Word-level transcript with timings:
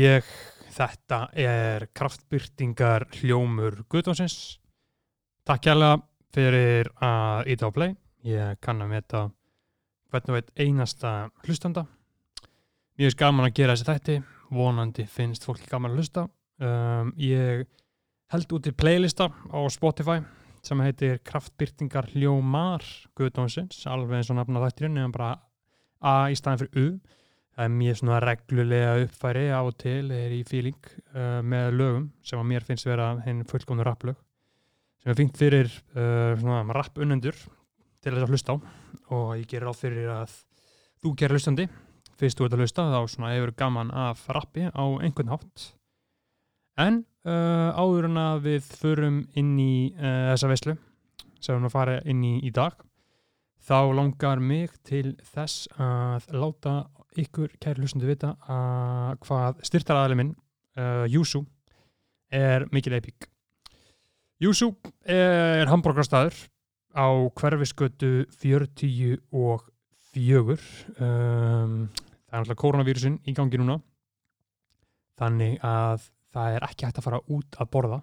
Ég 0.00 0.24
þetta 0.72 1.16
er 1.36 1.84
kraftbyrtingar 1.92 3.04
hljómur 3.18 3.82
Guðdónsins 3.90 4.36
takk 5.44 5.66
kærlega 5.66 5.98
fyrir 6.32 6.88
að 7.04 7.50
íta 7.52 7.68
á 7.68 7.70
play. 7.74 7.92
Ég 8.24 8.60
kann 8.64 8.80
að 8.80 8.92
meta 8.94 9.20
hvernig 10.08 10.38
veit 10.38 10.48
einasta 10.62 11.12
hlustanda. 11.44 11.84
Mjög 12.96 13.18
gaman 13.20 13.50
að 13.50 13.56
gera 13.58 13.76
þessi 13.76 13.88
þætti. 13.90 14.16
Vonandi 14.54 15.06
finnst 15.10 15.44
fólki 15.44 15.68
gaman 15.68 15.92
að 15.92 16.00
hlusta. 16.00 16.26
Um, 16.62 17.12
ég 17.20 17.66
held 18.32 18.56
út 18.56 18.70
í 18.70 18.76
playlista 18.76 19.28
á 19.28 19.60
Spotify 19.68 20.20
sem 20.64 20.80
heitir 20.86 21.20
kraftbyrtingar 21.26 22.08
hljómar 22.14 22.86
Guðdónsins 23.18 23.84
alveg 23.90 24.22
eins 24.22 24.32
og 24.32 24.40
nafna 24.40 24.64
þættirinn 24.64 25.02
eða 25.02 25.16
bara 25.18 25.32
A 26.00 26.30
í 26.32 26.36
staðin 26.38 26.62
fyrir 26.62 26.78
U 26.80 27.18
það 27.56 27.66
er 27.66 27.72
mjög 27.76 27.98
svona 28.00 28.20
reglulega 28.24 28.96
uppfæri 29.04 29.46
á 29.50 29.60
og 29.60 29.74
til 29.80 30.10
er 30.14 30.34
í 30.34 30.40
feeling 30.48 30.90
uh, 31.14 31.40
með 31.42 31.76
lögum 31.76 32.08
sem 32.24 32.40
að 32.40 32.50
mér 32.52 32.66
finnst 32.66 32.88
vera 32.88 33.12
henn 33.26 33.44
fullkomnu 33.48 33.86
rapplög. 33.86 34.18
Sem 35.00 35.12
er 35.12 35.18
fínt 35.18 35.38
fyrir 35.40 35.70
uh, 35.96 36.36
svona 36.40 36.62
rappunendur 36.76 37.36
til 38.00 38.14
þess 38.14 38.24
að 38.24 38.34
hlusta 38.34 38.56
á. 38.56 38.56
Og 39.10 39.30
ég 39.40 39.46
gerir 39.50 39.70
á 39.70 39.74
fyrir 39.74 40.10
að 40.14 40.34
þú 41.00 41.14
gerir 41.18 41.38
hlustandi 41.38 41.68
fyrst 42.20 42.38
þú 42.38 42.46
ert 42.46 42.56
að 42.56 42.64
hlusta 42.64 42.86
þá 42.92 43.00
svona 43.08 43.32
hefur 43.34 43.54
gaman 43.56 43.92
af 43.96 44.26
rappi 44.32 44.68
á 44.68 44.84
einhvern 45.00 45.32
hátt. 45.32 45.70
En 46.80 47.02
uh, 47.26 47.72
áður 47.76 48.10
en 48.10 48.20
að 48.20 48.46
við 48.46 48.70
förum 48.80 49.24
inn 49.38 49.56
í 49.60 49.74
uh, 49.96 50.30
þessa 50.32 50.52
veislu 50.52 50.76
sem 51.40 51.54
við 51.54 51.56
erum 51.56 51.68
að 51.70 51.76
fara 51.76 51.98
inn 52.08 52.22
í 52.24 52.34
í 52.44 52.52
dag 52.52 52.76
þá 53.64 53.92
langar 53.96 54.40
mig 54.40 54.72
til 54.88 55.14
þess 55.32 55.68
að 55.80 56.28
láta 56.36 56.74
ykkur 57.18 57.56
kæri 57.62 57.82
hlustundu 57.82 58.06
vita 58.10 58.36
að 58.46 59.18
hvað 59.26 59.64
styrtaraðalið 59.66 60.20
minn 60.20 60.32
uh, 60.78 61.06
Júsú 61.10 61.42
er 62.30 62.68
mikil 62.70 62.94
epík 62.98 63.30
Júsú 64.40 64.70
er 65.04 65.68
hambúrgarstaður 65.68 66.32
á 66.96 67.06
hverfiskötu 67.36 68.24
40 68.40 69.18
og 69.36 69.66
fjögur. 70.14 70.62
Um, 70.96 71.90
það 71.92 72.32
er 72.32 72.40
náttúrulega 72.40 72.62
koronavírusin 72.62 73.18
í 73.28 73.34
gangi 73.36 73.60
núna 73.60 73.76
þannig 75.20 75.58
að 75.60 76.08
það 76.32 76.56
er 76.56 76.66
ekki 76.70 76.88
hægt 76.88 77.02
að 77.02 77.06
fara 77.10 77.20
út 77.28 77.60
að 77.60 77.70
borða. 77.76 78.00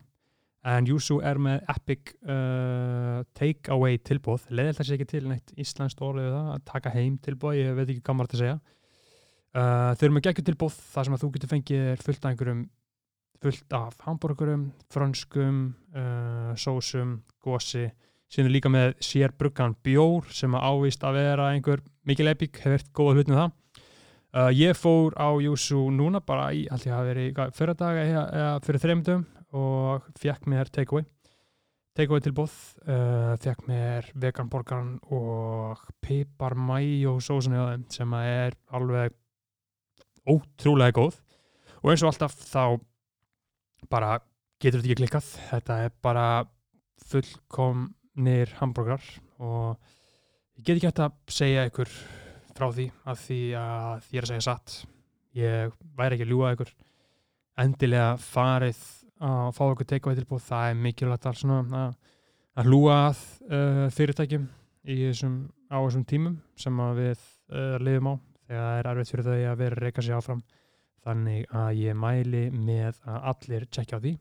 En 0.67 0.85
Júsú 0.85 1.17
er 1.25 1.39
með 1.41 1.65
epic 1.73 2.13
uh, 2.27 3.25
take 3.33 3.73
away 3.73 3.97
tilbúð 3.97 4.45
leðilt 4.51 4.77
það 4.77 4.89
sé 4.91 4.97
ekki 4.97 5.09
til 5.15 5.25
neitt 5.31 5.53
íslenskt 5.57 6.05
orðið 6.05 6.37
að 6.37 6.65
taka 6.67 6.93
heim 6.93 7.17
tilbúð, 7.23 7.57
ég 7.63 7.77
veit 7.77 7.87
ekki 7.87 8.03
hvað 8.03 8.19
maður 8.19 8.33
þetta 8.35 8.43
segja 8.43 8.57
uh, 9.57 9.93
þau 9.97 10.07
eru 10.07 10.15
með 10.15 10.27
geggjur 10.29 10.47
tilbúð 10.51 10.81
þar 10.93 11.09
sem 11.09 11.17
að 11.17 11.23
þú 11.23 11.31
getur 11.35 11.53
fengið 11.53 12.03
fullt 12.05 12.23
af 12.23 12.31
einhverjum 12.31 12.65
fullt 13.43 13.73
af 13.77 13.97
hambúrgurum, 14.05 14.71
frönskum 14.93 15.61
uh, 15.93 16.53
sósum, 16.57 17.21
gósi 17.43 17.87
síðan 18.31 18.51
líka 18.51 18.71
með 18.71 18.95
sérbruggan 19.03 19.75
bjór 19.85 20.27
sem 20.35 20.55
að 20.57 20.65
ávist 20.67 21.05
að 21.07 21.19
vera 21.21 21.51
einhver 21.53 21.83
mikil 22.07 22.27
epic, 22.31 22.57
hefur 22.59 22.75
verið 22.75 22.93
góða 22.97 23.17
hlut 23.17 23.31
með 23.31 23.41
það. 23.41 23.53
Uh, 24.37 24.49
ég 24.51 24.77
fór 24.77 25.15
á 25.15 25.29
Júsú 25.39 25.85
núna 25.93 26.19
bara 26.21 26.49
í, 26.53 26.65
held 26.69 26.87
ég 26.89 26.95
að 26.95 27.11
veri 27.11 27.27
fyrir 27.55 27.77
dag 27.79 27.99
eða, 28.01 28.49
fyrir 28.65 28.83
þreymdum 28.83 29.23
og 29.57 30.09
fekk 30.19 30.49
mér 30.51 30.71
takeaway. 30.73 31.07
Takeaway 31.97 32.25
tilbúð 32.25 32.57
uh, 32.83 33.37
fekk 33.41 33.63
mér 33.69 34.11
veganborgaran 34.19 34.97
og 35.15 35.87
pipar 36.03 36.57
mæjó 36.59 37.15
sósunni 37.23 37.57
á 37.57 37.71
þeim 37.71 37.87
sem 37.95 38.17
að 38.19 38.33
er 38.33 38.59
alveg 38.75 39.15
ótrúlega 40.27 40.95
góð. 40.97 41.17
Og 41.83 41.91
eins 41.91 42.03
og 42.03 42.11
alltaf 42.11 42.35
þá 42.37 42.77
bara 43.91 44.17
getur 44.61 44.81
þetta 44.81 44.89
ekki 44.89 44.99
klikkað. 45.01 45.31
Þetta 45.51 45.79
er 45.85 45.95
bara 46.03 46.27
fullkomnir 47.07 48.53
hambúrgar 48.59 49.03
og 49.37 49.77
ég 50.57 50.65
get 50.65 50.77
ekki 50.77 50.89
hægt 50.89 51.03
að 51.05 51.17
segja 51.31 51.65
ykkur 51.69 51.91
frá 52.57 52.67
því 52.73 52.87
að 53.05 53.23
því 53.23 53.41
að 53.61 54.11
ég 54.11 54.19
er 54.19 54.25
að 54.25 54.31
segja 54.31 54.45
satt. 54.47 54.77
Ég 55.37 55.75
væri 55.97 56.17
ekki 56.17 56.25
að 56.25 56.33
ljúa 56.33 56.53
ykkur. 56.55 56.71
Endilega 57.61 58.15
farið 58.21 58.79
að 59.23 59.51
fá 59.57 59.63
ykkur 59.71 59.89
takeaway 59.89 60.17
tilbúð 60.17 60.45
það 60.45 60.71
er 60.71 60.79
mikilvægt 60.81 61.27
að, 61.29 61.43
að, 61.77 61.93
að 62.57 62.69
hlúa 62.69 62.97
að 63.07 63.21
uh, 63.49 63.85
fyrirtækjum 63.93 64.47
þessum, 64.87 65.37
á 65.73 65.77
þessum 65.81 66.05
tímum 66.07 66.37
sem 66.59 66.81
við 66.97 67.17
uh, 67.17 67.77
lifum 67.81 68.11
á 68.13 68.15
þegar 68.47 68.63
það 68.63 68.79
er 68.79 68.89
erfitt 68.91 69.11
fyrir 69.13 69.27
þau 69.27 69.35
að 69.37 69.59
vera 69.61 69.77
að 69.77 69.83
reyka 69.83 70.05
sig 70.05 70.17
áfram. 70.17 70.43
Þannig 71.07 71.51
að 71.55 71.81
ég 71.81 71.99
mæli 72.01 72.43
með 72.51 73.01
að 73.07 73.27
allir 73.31 73.67
tjekkja 73.71 73.99
á 73.99 74.03
því. 74.03 74.13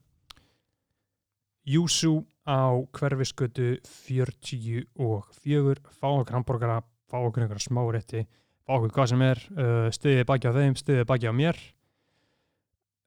Júsú 1.66 2.12
á 2.46 2.78
hverfiskötu 2.94 3.72
40 4.06 4.84
og 5.02 5.30
4 5.42 5.80
fá 5.90 6.08
okkur 6.12 6.36
hambúrgara, 6.36 6.82
fá 7.10 7.18
okkur 7.18 7.42
einhverja 7.42 7.66
smá 7.66 7.82
rétti 7.90 8.26
fá 8.66 8.76
okkur 8.76 8.92
hvað 8.96 9.12
sem 9.12 9.24
er 9.26 9.42
uh, 9.54 9.88
stuðið 9.94 10.24
baki 10.28 10.50
á 10.50 10.56
þeim, 10.56 10.78
stuðið 10.78 11.04
baki 11.08 11.30
á 11.30 11.34
mér. 11.36 11.60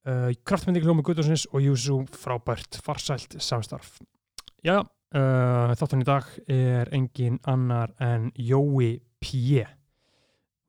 Uh, 0.07 0.30
kraftmyndi 0.47 0.81
klómi 0.84 1.03
Guðdósins 1.06 1.44
og 1.51 1.66
Júsú 1.66 2.00
frábært 2.16 2.80
farsælt 2.86 3.36
samstarf. 3.44 3.97
Já, 4.63 4.80
uh, 4.80 5.75
þáttan 5.80 6.06
í 6.06 6.07
dag 6.07 6.30
er 6.47 6.91
engin 6.96 7.41
annar 7.44 7.91
en 8.00 8.31
Jói 8.40 8.97
P 9.19 9.68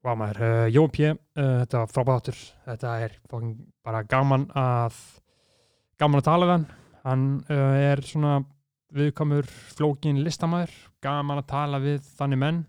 Vá 0.00 0.14
maður, 0.16 0.38
uh, 0.40 0.66
Jói 0.72 0.86
P 0.88 1.10
uh, 1.10 1.16
þetta 1.36 1.82
var 1.82 1.90
frábæðatur 1.92 2.36
þetta 2.64 2.92
er 3.04 3.16
bara 3.84 4.00
gaman 4.08 4.46
að 4.56 4.96
gaman 6.00 6.22
að 6.22 6.28
tala 6.30 6.46
við 6.46 6.54
hann. 6.54 6.64
Hann 7.04 7.26
uh, 7.50 7.74
er 7.76 8.00
svona 8.08 8.38
viðkamur 8.96 9.48
flókin 9.76 10.22
listamæður 10.24 10.72
gaman 11.04 11.42
að 11.42 11.50
tala 11.52 11.82
við 11.84 12.00
þannig 12.16 12.40
menn. 12.40 12.62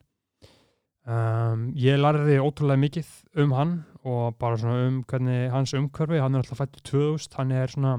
Um, 1.08 1.69
ég 1.80 1.97
lærði 1.97 2.36
ótrúlega 2.44 2.84
mikið 2.84 3.14
um 3.42 3.56
hann 3.58 3.74
og 4.06 4.36
bara 4.42 4.59
svona 4.59 4.90
um 4.90 5.00
hvernig 5.08 5.48
hans 5.53 5.72
umkörfi 5.78 6.19
hann 6.22 6.36
er 6.36 6.44
alltaf 6.44 6.59
fættur 6.62 6.84
2000 6.92 7.40
hann 7.40 7.53
er 7.58 7.72
svona 7.72 7.94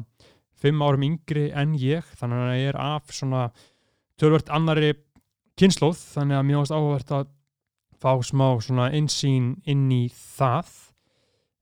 5 0.62 0.84
árum 0.86 1.06
yngri 1.08 1.48
en 1.56 1.72
ég 1.80 2.06
þannig 2.20 2.38
að 2.38 2.44
hann 2.44 2.68
er 2.68 2.78
af 2.78 3.16
svona 3.16 3.48
tölvört 4.20 4.52
annari 4.54 4.92
kynnslóð 5.58 5.98
þannig 6.12 6.38
að 6.38 6.48
mjög 6.50 6.62
ást 6.66 6.76
áhugavert 6.76 7.14
að 7.16 7.32
fá 8.02 8.16
smá 8.26 8.48
svona 8.58 8.88
einsýn 8.90 9.52
inn 9.68 9.86
í 9.94 10.08
það. 10.10 10.72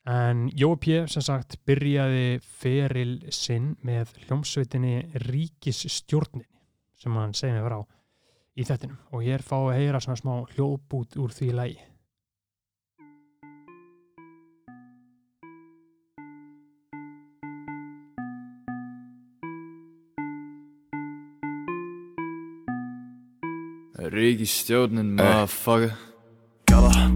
En 0.09 0.47
Jói 0.57 0.79
P. 0.81 1.03
sem 1.13 1.23
sagt 1.23 1.59
byrjaði 1.69 2.41
feril 2.41 3.19
sinn 3.35 3.75
með 3.85 4.15
hljómsveitinni 4.25 5.11
Ríkisstjórnin 5.27 6.49
sem 7.01 7.21
hann 7.21 7.37
segið 7.37 7.59
mig 7.59 7.69
frá 7.69 7.79
í 8.57 8.67
þettinum 8.67 8.99
og 9.13 9.29
ég 9.29 9.37
er 9.37 9.45
fáið 9.45 9.69
að 9.69 9.79
heyra 9.83 10.01
svona 10.01 10.21
smá 10.21 10.35
hljóðbút 10.57 11.21
úr 11.21 11.37
því 11.37 11.53
lægi 11.61 11.87
Ríkistjórnin, 24.11 25.19
motherfucker 25.21 25.93
Gala, 25.93 26.10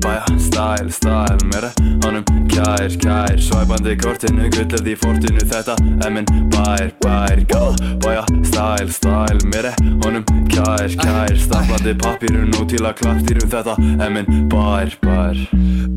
bæja, 0.05 0.25
stæl, 0.39 0.93
stæl 0.93 1.39
Mér 1.51 1.65
er 1.69 1.73
honum 2.05 2.25
kær, 2.49 2.89
kær 3.03 3.37
Svæpandi 3.39 3.97
kortinu, 4.03 4.49
gullið 4.51 4.89
í 4.93 4.97
fortinu 4.99 5.45
Þetta 5.51 5.77
er 6.05 6.11
minn 6.15 6.27
bær, 6.53 6.91
bær. 7.05 7.45
Gala, 7.51 7.75
bæja, 8.05 8.25
stæl, 8.45 8.93
stæl 8.93 9.39
Mér 9.53 9.71
er 9.71 9.77
honum 10.05 10.25
kær, 10.51 10.89
kær 11.01 11.37
Staplandi 11.39 11.95
pappirun 12.03 12.55
og 12.61 12.69
til 12.73 12.85
að 12.85 12.99
klappstýrum 13.03 13.53
Þetta 13.55 13.77
er 14.05 14.15
minn 14.17 14.49
bær, 14.53 14.97
bær. 15.05 15.45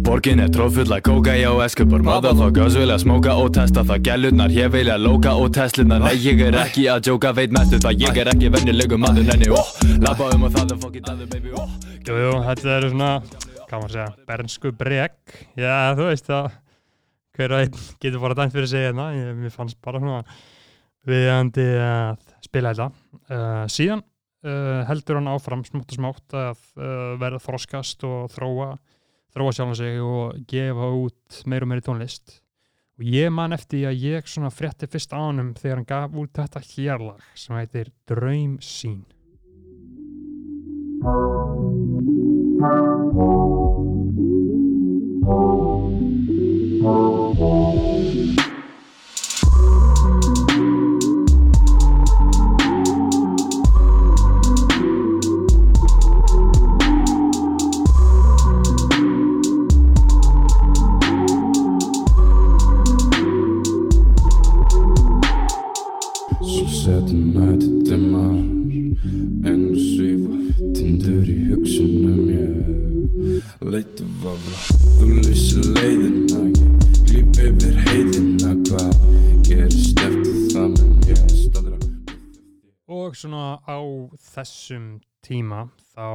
Borgin 0.07 0.39
er 0.39 0.51
tróðfull 0.53 0.93
að 0.95 1.01
kóka, 1.03 1.33
já, 1.35 1.49
eskupar 1.65 2.05
Motherfuckers 2.05 2.77
vilja 2.79 2.95
smóka 3.01 3.35
og 3.35 3.51
testa 3.57 3.83
það. 3.83 4.05
Gælurnar, 4.07 4.53
ég 4.55 4.71
vilja 4.71 4.95
lóka 5.01 5.33
og 5.35 5.51
testlurnar 5.57 6.05
Nei, 6.05 6.15
ég 6.23 6.45
er 6.47 6.55
ekki 6.61 6.87
að 6.93 7.11
jóka, 7.11 7.33
veit 7.35 7.51
mestu 7.51 7.81
það. 7.83 8.05
Ég 8.05 8.21
er 8.23 8.31
ekki 8.31 8.53
venjulegu 8.53 9.01
maður, 9.01 9.27
nenni, 9.27 9.51
oh 9.51 9.73
Lappa 10.05 10.31
um 10.31 10.47
að 10.47 10.55
það 10.55 10.73
er 10.77 10.81
fucking 10.85 11.07
dæðu, 11.09 11.29
baby, 11.33 11.53
oh. 11.59 11.75
Jú, 12.07 12.15
jú, 12.23 12.33
þetta 12.47 12.75
eru 12.77 12.93
svona 12.93 13.11
hvað 13.67 13.83
maður 13.83 13.95
segja, 13.95 14.27
bernsku 14.27 14.71
breg 14.75 15.35
já, 15.59 15.75
þú 15.97 16.07
veist 16.09 16.31
að 16.33 16.49
hver 17.37 17.53
og 17.53 17.63
einn 17.63 17.81
getur 18.01 18.21
bara 18.21 18.37
dæmt 18.37 18.55
fyrir 18.55 18.69
sig 18.69 18.87
hérna. 18.87 19.09
Mér 19.37 19.53
fannst 19.53 19.79
bara 19.83 20.01
svona 20.01 20.21
viðandi 21.07 21.65
að 21.79 22.23
spila 22.45 22.73
þetta. 22.73 22.87
Uh, 23.29 23.65
síðan 23.71 24.03
uh, 24.47 24.81
heldur 24.89 25.19
hann 25.19 25.31
áfram 25.31 25.63
smátt 25.67 25.93
og 25.93 25.99
smátt 25.99 26.37
að 26.37 26.63
uh, 26.79 27.13
verða 27.21 27.43
þroskast 27.45 28.07
og 28.07 28.31
þróa 28.33 28.73
þróa 29.37 29.53
sjálf 29.53 29.77
sig 29.77 30.01
og 30.01 30.37
gefa 30.49 30.91
út 30.97 31.41
meir 31.45 31.65
og 31.65 31.71
meiri 31.71 31.85
tónlist. 31.85 32.39
Og 32.97 33.05
ég 33.05 33.29
man 33.29 33.53
eftir 33.53 33.85
að 33.91 33.99
ég 34.01 34.25
svona 34.25 34.49
frétti 34.49 34.89
fyrst 34.89 35.13
ánum 35.13 35.53
þegar 35.59 35.77
hann 35.77 35.91
gaf 35.91 36.17
út 36.17 36.33
þetta 36.33 36.63
hérlag 36.71 37.27
sem 37.37 37.53
heitir 37.59 37.93
Draum 38.09 38.57
sín 38.63 39.05
Svo 43.13 43.56
Thank 45.27 46.29
you. 46.79 47.86
Ég 73.67 73.73
Leitu 73.73 74.05
vafla. 74.21 74.59
Þú 74.97 75.07
lýsir 75.25 75.65
leiðina. 75.75 76.39
Ég 77.11 77.27
glýp 77.33 77.39
yfir 77.41 77.75
heiðina. 77.87 78.53
Hvað 78.67 78.93
gerist 79.47 79.99
eftir 79.99 80.37
það 80.53 80.69
Men 80.77 80.93
ég 81.07 81.21
staldra 81.35 81.77
Og 82.87 83.15
svona 83.15 83.59
á 83.67 83.79
þessum 84.15 85.01
tíma 85.21 85.67
þá 85.93 86.07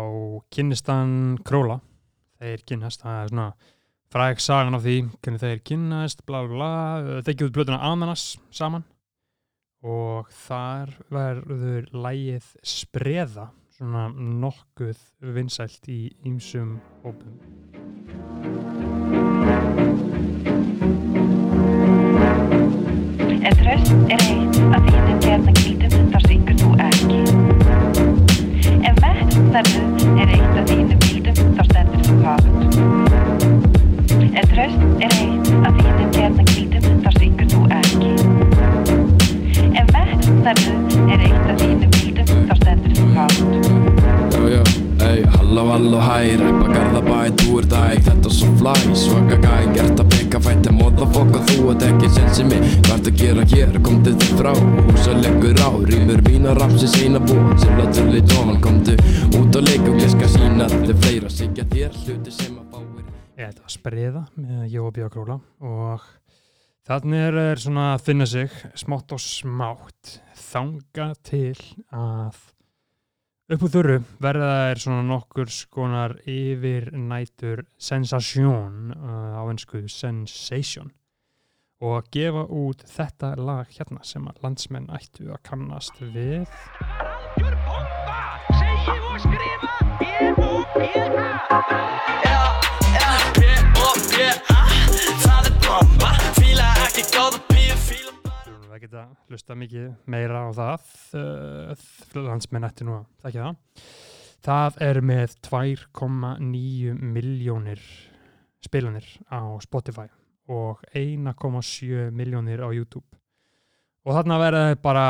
kynnist 0.50 0.88
hann 0.88 1.38
Króla. 1.44 1.80
Þeir 2.40 2.64
kynnast, 2.66 3.02
það 3.02 3.22
er 3.22 3.28
svona 3.28 3.48
fræg 4.12 4.40
sagan 4.40 4.74
af 4.74 4.82
því 4.82 4.96
hvernig 5.22 5.40
þeir 5.40 5.60
kynnast, 5.64 6.24
bla 6.26 6.42
bla 6.44 6.56
bla, 6.56 7.20
þeir 7.22 7.36
gefur 7.36 7.52
blöðuna 7.58 7.82
Ananas 7.92 8.36
saman. 8.50 8.84
Og 9.82 10.28
þar 10.46 10.96
verður 11.10 11.88
lægið 11.92 12.48
Spreða 12.62 13.50
svona 13.82 14.12
nokkuð 14.14 14.98
vinsælt 15.34 15.88
í 15.90 16.14
ýmsum 16.22 16.76
hópum. 17.02 17.32
En 23.42 23.56
tröst 23.58 23.90
er 24.06 24.22
eitt 24.22 24.60
að 24.70 24.86
þínum 24.86 25.18
gerna 25.24 25.52
gildum 25.58 26.06
þá 26.14 26.18
syngur 26.28 26.56
þú 26.62 26.70
ekki. 26.86 27.18
En 28.86 28.94
metnaður 29.02 29.82
er 30.14 30.30
eitt 30.30 30.54
að 30.62 30.64
þínum 30.70 31.02
gildum 31.08 31.36
þá 31.58 31.62
stendur 31.72 32.02
þú 32.06 32.14
hátt. 32.22 32.46
En 34.30 34.46
tröst 34.54 34.82
er 35.02 35.18
eitt 35.18 35.54
að 35.58 35.72
þínum 35.82 36.10
gerna 36.20 36.46
gildum 36.54 37.02
þá 37.02 37.10
syngur 37.18 37.48
þú 37.56 37.60
ekki. 37.82 38.14
En 39.74 39.86
metnaður 39.90 40.74
er 41.08 41.30
eitt 41.32 41.46
að 41.50 41.56
þínum 41.66 41.98
gildum 41.98 42.30
þú 42.30 42.61
hátt. 43.16 44.82
Ey, 45.02 45.22
halló, 45.34 45.66
halló, 45.66 45.98
hæ 45.98 46.36
Ræpa 46.38 46.66
garðabæ, 46.70 47.16
þú 47.40 47.56
ert 47.60 47.72
æg, 47.74 48.02
þetta 48.06 48.28
er 48.28 48.34
svo 48.36 48.50
flæ 48.60 48.74
Svaka 48.94 49.38
gæ, 49.42 49.54
gert 49.74 50.02
að 50.02 50.12
peka 50.12 50.40
fætti 50.44 50.74
Motherfucker, 50.76 51.42
þú 51.48 51.72
ert 51.72 51.82
ekki 51.88 52.10
sensi 52.14 52.46
mig 52.46 52.62
Hvað 52.86 52.92
ert 52.94 53.10
að 53.10 53.18
gera 53.22 53.46
hér, 53.50 53.78
komdu 53.88 54.12
þig 54.22 54.36
frá. 54.38 54.52
Húsa 54.86 55.16
leggur 55.18 55.58
á, 55.58 55.70
rýmur 55.90 56.22
mína 56.28 56.54
rapsins 56.58 56.94
eina 57.02 57.22
bú 57.24 57.34
Sem 57.58 57.74
latur 57.80 58.12
lit 58.14 58.36
ofan, 58.38 58.60
komdu 58.62 58.94
út 59.40 59.58
og 59.58 59.66
leik 59.66 59.90
og 59.90 59.98
skal 60.14 60.32
sína 60.36 60.70
Þetta 60.70 60.94
er 60.94 61.02
fleira, 61.02 61.34
sigja 61.34 61.66
þér 61.74 61.98
hluti 62.04 62.36
sem 62.38 62.56
að 62.62 62.70
fáir. 62.70 63.12
Þetta 63.42 63.66
var 63.66 63.76
Spreða 63.76 64.24
með 64.38 64.64
Jóa 64.76 64.94
Bíða 64.94 65.10
Króla 65.16 65.40
og 65.66 66.08
þannig 66.86 67.26
er, 67.26 67.42
er 67.50 67.66
svona 67.66 67.90
að 67.96 68.06
finna 68.06 68.30
sig 68.30 68.54
smátt 68.78 69.18
og 69.18 69.22
smátt 69.26 70.16
þanga 70.46 71.10
til 71.26 71.56
að 71.90 72.38
upp 73.52 73.64
úr 73.66 73.72
þurru 73.72 73.94
verða 74.22 74.48
þær 74.70 74.80
svona 74.80 75.02
nokkur 75.04 75.50
skonar 75.52 76.14
yfir 76.28 76.88
nætur 76.96 77.64
sensasjón 77.80 78.94
uh, 78.94 79.36
á 79.36 79.42
ennsku 79.50 79.82
sensation. 79.92 80.92
Og 81.82 81.96
að 81.98 82.10
gefa 82.14 82.44
út 82.46 82.84
þetta 82.86 83.32
lag 83.36 83.66
hérna 83.74 84.04
sem 84.06 84.28
að 84.30 84.40
landsmenn 84.46 84.88
ættu 84.94 85.28
að 85.34 85.42
kannast 85.48 85.98
við. 86.00 86.46
Algjör 86.86 87.56
bomba, 87.66 88.20
segi 88.60 88.96
og 89.10 89.18
skrifa 89.26 89.72
B-O-B-A 90.00 91.60
B-O-B-A 93.40 94.60
Það 95.26 95.50
er 95.50 95.54
bomba, 95.66 96.41
Að 98.92 99.12
hlusta 99.30 99.54
mikið 99.56 99.92
meira 100.12 100.42
á 100.44 100.48
það 100.52 100.88
uh, 101.16 101.84
landsmenn 102.18 102.66
ættu 102.66 102.84
nú 102.84 102.98
að 102.98 103.04
þekka 103.24 103.44
það. 103.46 103.84
Það 104.42 104.80
er 104.84 104.98
með 105.08 105.36
2,9 105.46 106.96
miljónir 107.00 107.84
spilanir 108.60 109.06
á 109.32 109.40
Spotify 109.64 110.10
og 110.52 110.82
1,7 110.92 112.10
miljónir 112.12 112.60
á 112.60 112.68
YouTube. 112.68 113.06
Og 114.04 114.18
þarna 114.18 114.40
verða 114.42 114.64
þeir 114.68 114.82
bara 114.84 115.06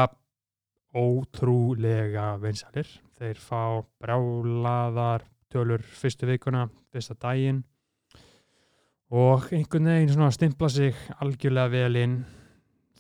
ótrúlega 0.95 2.27
vinsælir. 2.39 2.87
Þeir 3.19 3.41
fá 3.41 3.83
brjálaðar 3.99 5.25
tölur 5.51 5.83
fyrstu 5.83 6.29
vikuna, 6.29 6.69
fyrsta 6.93 7.17
daginn. 7.19 7.65
Og 9.11 9.51
einhvern 9.51 9.91
veginn 9.91 10.31
stimpla 10.39 10.71
sig 10.71 10.95
algjörlega 11.19 11.73
vel 11.73 11.99
inn 12.05 12.17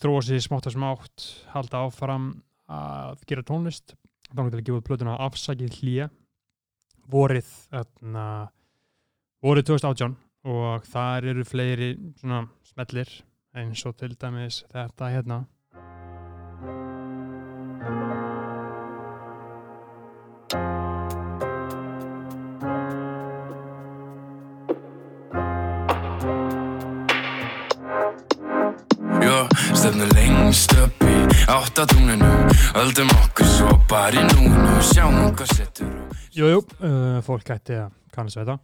þróa 0.03 0.23
sig 0.27 0.43
smátt 0.43 0.67
og 0.71 0.75
smátt 0.75 1.29
halda 1.53 1.85
áfram 1.87 2.33
að 2.73 3.23
gera 3.29 3.47
tónlist 3.47 3.95
þá 4.33 4.43
til 4.49 4.59
að 4.59 4.67
gefa 4.67 4.85
plötuna 4.87 5.19
afsakið 5.27 5.79
hlýja 5.79 6.09
vorið 7.13 7.49
öðna, 7.77 8.27
vorið 9.43 9.69
2018 9.73 10.17
og 10.53 10.87
þar 10.91 11.29
eru 11.33 11.47
fleiri 11.47 11.93
svona 12.19 12.47
smellir 12.67 13.11
eins 13.59 13.83
og 13.87 13.99
til 14.01 14.15
dæmis 14.17 14.63
þetta 14.73 15.11
hérna 15.13 15.43
stefnu 29.83 30.07
lengst 30.15 30.71
upp 30.79 31.01
í 31.11 31.15
áttatúninu 31.51 32.29
Öldum 32.79 33.09
okkur 33.17 33.49
svo 33.51 33.73
bara 33.91 34.15
í 34.15 34.23
núinu. 34.29 34.77
Sjáum 34.87 35.33
hvað 35.35 35.55
setur 35.57 35.89
á 35.91 36.03
Jú, 36.31 36.51
jú, 36.53 36.61
uh, 36.87 37.19
fólk 37.27 37.51
ætti 37.51 37.81
að 37.81 37.89
kannast 38.15 38.39
við 38.39 38.45
þetta. 38.45 38.55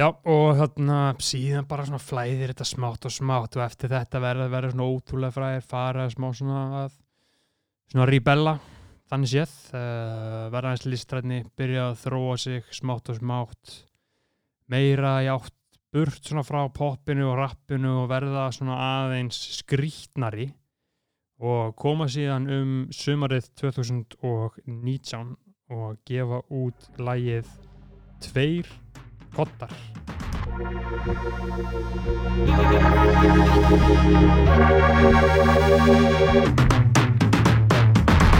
Já, 0.00 0.06
og 0.10 0.48
þarna 0.58 0.96
síðan 1.22 1.68
bara 1.70 1.86
svona 1.86 2.02
flæðir 2.02 2.50
þetta 2.50 2.66
smátt 2.66 3.06
og 3.06 3.14
smátt 3.14 3.58
og 3.60 3.62
eftir 3.64 3.92
þetta 3.92 4.22
verða 4.24 4.48
verða 4.50 4.72
svona 4.74 4.88
ótrúlega 4.90 5.36
fræðir, 5.36 5.64
fara 5.70 6.08
smá 6.10 6.26
svona 6.34 6.64
að 6.80 6.98
svona 7.94 8.08
rebella, 8.10 8.56
þannig 9.12 9.32
séð, 9.36 9.54
uh, 9.78 10.50
verða 10.56 10.74
eins 10.74 10.86
listrætni, 10.90 11.40
byrja 11.54 11.86
að 11.92 12.02
þróa 12.02 12.36
sig 12.48 12.74
smátt 12.74 13.14
og 13.14 13.22
smátt, 13.22 13.78
meira 14.74 15.20
í 15.22 15.30
átt 15.30 15.54
burt 15.90 16.22
svona 16.22 16.44
frá 16.46 16.60
poppinu 16.70 17.24
og 17.32 17.38
rappinu 17.40 17.96
og 18.04 18.10
verða 18.12 18.44
svona 18.54 18.76
aðeins 18.78 19.38
skrítnari 19.56 20.46
og 21.42 21.74
koma 21.80 22.06
síðan 22.06 22.46
um 22.54 22.76
sumarið 22.94 23.48
2019 23.58 25.34
og 25.74 25.98
gefa 26.06 26.40
út 26.46 26.86
lagið 27.02 27.50
Tveir 28.22 28.70
koddar 29.34 29.74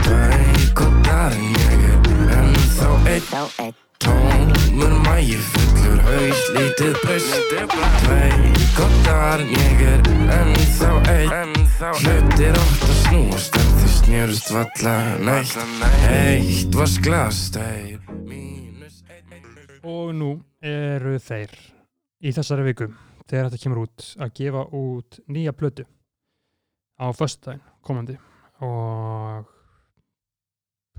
Tveir 0.07 0.73
kottar 0.79 1.39
ég 1.51 1.79
er 1.83 2.35
ennþá 2.39 2.91
einn 3.11 3.31
Þá 3.31 3.43
einn. 3.67 3.90
Tómur 4.01 4.93
mægi 5.05 5.37
fullur 5.53 5.99
haus 6.07 6.41
lítið 6.55 6.95
braust 7.03 7.51
Tveir 8.01 8.61
kottar 8.77 9.43
ég 9.45 9.83
er 9.85 10.01
ennþá 10.37 10.93
einn. 11.13 11.53
Hlutir 12.01 12.57
átt 12.57 12.85
að 12.87 12.95
snúast 13.03 13.59
en 13.61 13.69
þau 13.77 13.91
snjörust 13.97 14.49
valla 14.55 14.95
neitt. 15.27 15.57
Eitt 16.09 16.79
var 16.79 16.89
einn. 17.67 18.01
Og 19.85 20.15
nú 20.17 20.31
eru 20.65 21.15
þeir 21.21 21.53
í 22.21 22.33
þessari 22.37 22.67
viku 22.71 22.89
þegar 23.27 23.51
þetta 23.51 23.63
kemur 23.65 23.83
út 23.85 24.09
að 24.21 24.35
gefa 24.41 24.65
út 24.81 25.21
nýja 25.29 25.53
plötu 25.57 25.85
á 27.01 27.13
föstudaginn 27.17 27.65
komandi. 27.85 28.17
Og 28.65 29.45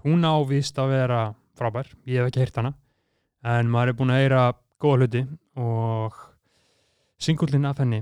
hún 0.05 0.25
ávist 0.25 0.77
að 0.81 0.96
vera 0.96 1.22
frábær, 1.58 1.89
ég 2.10 2.22
hef 2.22 2.31
ekki 2.31 2.41
heyrt 2.46 2.62
hana 2.62 2.74
en 3.48 3.72
maður 3.72 3.92
er 3.92 3.98
búinn 4.00 4.14
að 4.14 4.22
heyra 4.22 4.42
góða 4.82 5.02
hluti 5.02 5.22
og 5.62 6.18
singullin 7.22 7.68
af 7.70 7.82
henni 7.82 8.02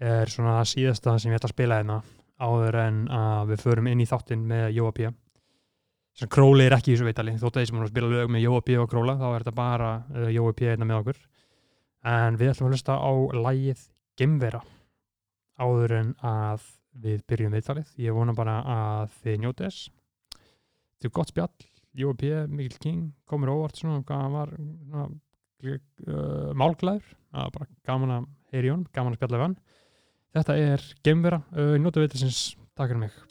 er 0.00 0.32
svona 0.32 0.58
það 0.58 0.70
síðasta 0.72 1.16
sem 1.18 1.32
ég 1.32 1.40
ætla 1.40 1.50
að 1.50 1.56
spila 1.56 1.80
hérna 1.80 2.00
áður 2.40 2.80
en 2.80 3.02
að 3.12 3.52
við 3.52 3.64
förum 3.66 3.90
inn 3.90 4.02
í 4.02 4.08
þáttinn 4.08 4.46
með 4.48 4.66
Jóa 4.78 4.94
P 4.96 5.10
sem 6.20 6.30
Króli 6.32 6.66
er 6.66 6.76
ekki 6.76 6.92
í 6.92 6.96
þessu 6.96 7.08
veitali 7.08 7.36
þótt 7.38 7.54
að 7.54 7.60
þeir 7.60 7.70
sem 7.70 7.80
er 7.80 7.86
að 7.86 7.94
spila 7.94 8.12
lög 8.14 8.34
með 8.34 8.44
Jóa 8.46 8.64
P 8.66 8.80
og 8.80 8.90
Króla 8.90 9.16
þá 9.20 9.26
er 9.30 9.44
þetta 9.44 9.56
bara 9.60 9.94
uh, 10.16 10.28
Jóa 10.32 10.56
P 10.56 10.68
hérna 10.70 10.88
með 10.88 11.02
okkur 11.04 11.22
en 12.10 12.40
við 12.40 12.52
ætlum 12.54 12.70
að 12.70 12.76
hlusta 12.76 12.96
á 12.96 13.12
lægið 13.46 13.86
Gemvera 14.20 14.60
áður 15.60 15.96
en 15.98 16.12
að 16.24 16.64
við 17.00 17.22
byrjum 17.28 17.54
viðtalið. 17.54 17.90
Ég 18.00 18.16
vona 18.16 18.34
bara 18.36 18.58
að 18.64 19.16
þið 19.22 19.40
njóti 19.44 19.66
þess. 19.66 19.90
Er 21.00 21.12
gott 21.16 21.32
spjall, 21.32 21.52
Jói 21.98 22.14
P. 22.14 22.30
Mikil 22.50 22.78
King, 22.82 23.08
komur 23.26 23.50
óvart 23.54 23.80
svona 23.80 24.04
hvað 24.06 24.22
hann 24.24 24.36
var 24.36 24.52
svona, 24.58 25.08
uh, 25.66 26.52
málglæður, 26.58 27.08
það 27.32 27.48
var 27.48 27.56
bara 27.56 27.70
gaman 27.90 28.14
að 28.18 28.28
heyri 28.54 28.70
í 28.70 28.74
honum, 28.74 28.86
gaman 28.94 29.16
að 29.16 29.20
spjalla 29.20 29.40
við 29.40 29.46
hann. 29.48 29.58
Þetta 30.38 30.60
er 30.68 30.86
Gemvera, 31.06 31.42
uh, 31.56 31.74
njóti 31.82 32.04
viðtalsins, 32.04 32.44
takk 32.78 32.92
fyrir 32.92 33.04
mig. 33.08 33.29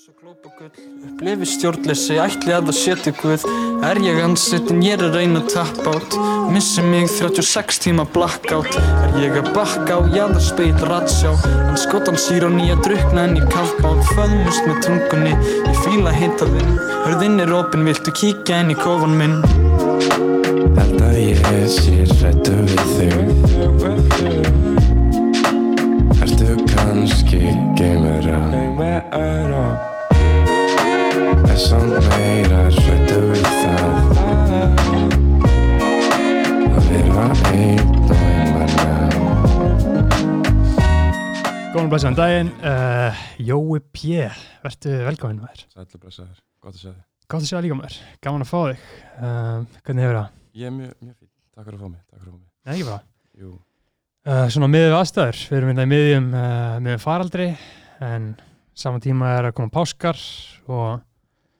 Bros 0.00 0.08
og 0.08 0.20
glóp 0.22 0.46
og 0.48 0.52
gull. 0.56 0.70
Upplifi 1.10 1.46
stjórnleysi, 1.50 2.14
ætli 2.22 2.54
að 2.56 2.70
það 2.70 2.76
setja 2.78 3.12
guð. 3.18 3.42
Er 3.84 3.98
ég 4.00 4.20
ansettin, 4.24 4.80
ég 4.80 4.94
er 4.96 5.02
að 5.10 5.16
reyna 5.18 5.42
að 5.42 5.50
tappa 5.52 5.92
át 5.92 6.14
Missi 6.54 6.80
mig 6.86 7.10
36 7.12 7.82
tíma 7.84 8.06
blackout. 8.14 8.78
Er 8.80 9.18
ég 9.20 9.36
að 9.36 9.50
bakka 9.52 9.98
á, 10.00 10.08
já 10.08 10.24
það 10.30 10.40
speil 10.46 10.78
ratsjá? 10.88 11.34
En 11.66 11.76
skotan 11.82 12.16
sír 12.16 12.46
á 12.48 12.50
nýja 12.54 12.78
drukna 12.80 13.26
en 13.28 13.36
ég 13.42 13.46
kafbát 13.52 14.00
Föðmust 14.14 14.64
með 14.70 14.80
tungunni, 14.86 15.34
ég 15.68 15.82
fíla 15.84 16.16
hitta 16.16 16.48
þinn 16.48 16.72
Hörðinn 17.04 17.44
er 17.44 17.52
opinn, 17.58 17.84
viltu 17.90 18.16
kíkja 18.22 18.62
inn 18.64 18.72
í 18.72 18.78
kofan 18.80 19.18
minn? 19.20 19.36
Held 20.80 20.96
að 21.10 21.20
ég 21.26 21.44
sé 21.76 22.08
rættu 22.22 22.56
við 22.72 22.82
þig. 22.96 23.14
Ertu 26.24 26.56
kannski 26.72 27.44
geimera 27.76 28.40
Er 29.10 29.89
samt 31.60 31.92
meira 32.08 32.60
rættu 32.72 33.18
við 33.28 33.44
það 33.60 33.92
Að 36.70 36.86
vera 36.88 37.26
einn 37.50 37.82
og 38.06 38.14
einmanna 38.16 38.86
Góðan 41.70 41.90
blæsaðan 41.92 42.18
daginn, 42.18 42.50
uh, 42.66 43.20
Jói 43.38 43.78
P. 43.94 44.24
Vertu 44.64 44.90
velkominn 45.06 45.38
maður. 45.44 45.62
Sætlu 45.70 46.00
blessaður, 46.02 46.40
gott 46.64 46.74
að 46.74 46.80
segja 46.80 46.94
þig 46.96 47.04
Gátt 47.30 47.44
að 47.44 47.48
sjá 47.52 47.58
líka 47.62 47.76
maður, 47.78 47.98
gaman 48.26 48.42
að 48.42 48.50
fá 48.50 48.60
þig. 48.64 48.80
Uh, 49.20 49.80
hvernig 49.86 50.02
hefur 50.06 50.18
það? 50.18 50.32
Ég 50.58 50.66
er 50.66 50.74
mjög, 50.74 50.94
mjög 50.98 51.14
fín, 51.14 51.28
takk 51.54 51.68
fyrir 51.68 51.76
að 51.76 51.82
fá 51.84 51.88
mig, 51.92 52.00
takk 52.10 52.18
fyrir 52.18 52.30
að 52.30 52.34
fá 52.34 52.40
mig 52.40 52.48
Nei, 52.66 52.72
ekki 52.78 52.88
bara. 52.90 53.02
Jú, 53.40 53.50
Uh, 54.20 54.44
svona 54.52 54.66
miðið 54.68 54.90
við 54.90 54.94
aðstæður, 54.98 55.38
við 55.48 55.56
erum 55.56 55.68
hérna 55.70 55.84
í 55.86 55.88
miðjum, 55.88 56.24
miðjum 56.84 57.00
faraldri 57.00 57.46
en 58.04 58.26
saman 58.76 59.00
tíma 59.00 59.30
er 59.38 59.46
að 59.48 59.54
koma 59.56 59.72
páskar 59.72 60.18
og 60.68 60.98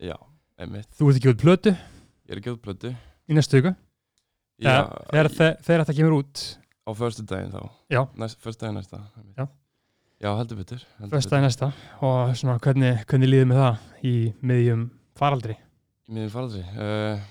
já, 0.01 0.17
einmitt 0.61 0.91
þú 0.97 1.11
ert 1.11 1.21
ekki 1.21 1.33
út 1.35 1.45
plötu 1.45 1.75
Ég 1.77 2.35
er 2.35 2.43
ekki 2.43 2.55
út 2.55 2.63
plötu 2.65 2.93
í 3.31 3.37
næstu 3.37 3.59
viku. 3.61 3.75
Já, 4.61 4.85
þegar, 5.11 5.31
þetta 5.65 5.95
kemur 5.97 6.19
út, 6.21 6.43
á 6.85 6.91
förstu 6.97 7.25
daginn 7.27 7.55
þá 7.55 7.63
Já. 7.91 8.03
Förstu 8.43 8.65
daginn 8.67 8.79
næsta. 8.81 9.01
Já. 9.39 9.47
Já, 10.21 10.35
heldur 10.37 10.59
betur 10.61 10.83
heldur 10.99 11.17
föstudaginn 11.17 11.47
næsta 11.49 11.71
og 12.05 12.35
svona 12.37 12.59
hvernig, 12.61 12.99
hvernig 13.09 13.31
líður 13.31 13.47
með 13.49 13.61
það 13.63 14.09
í 14.11 14.15
miðjum 14.51 14.83
faraldri? 15.17 15.55
Í 16.11 16.17
miðjum 16.17 16.33
faraldri 16.35 16.65
uh, 16.75 17.23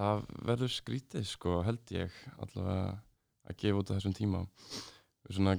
Það 0.00 0.22
verður 0.48 0.72
skrítið 0.72 1.26
sko 1.28 1.58
held 1.66 1.92
ég 1.92 2.14
allavega 2.40 2.94
að 3.50 3.58
gefa 3.60 3.82
út 3.82 3.92
á 3.92 3.96
þessum 3.98 4.14
tíma 4.16 4.40
svona 5.28 5.58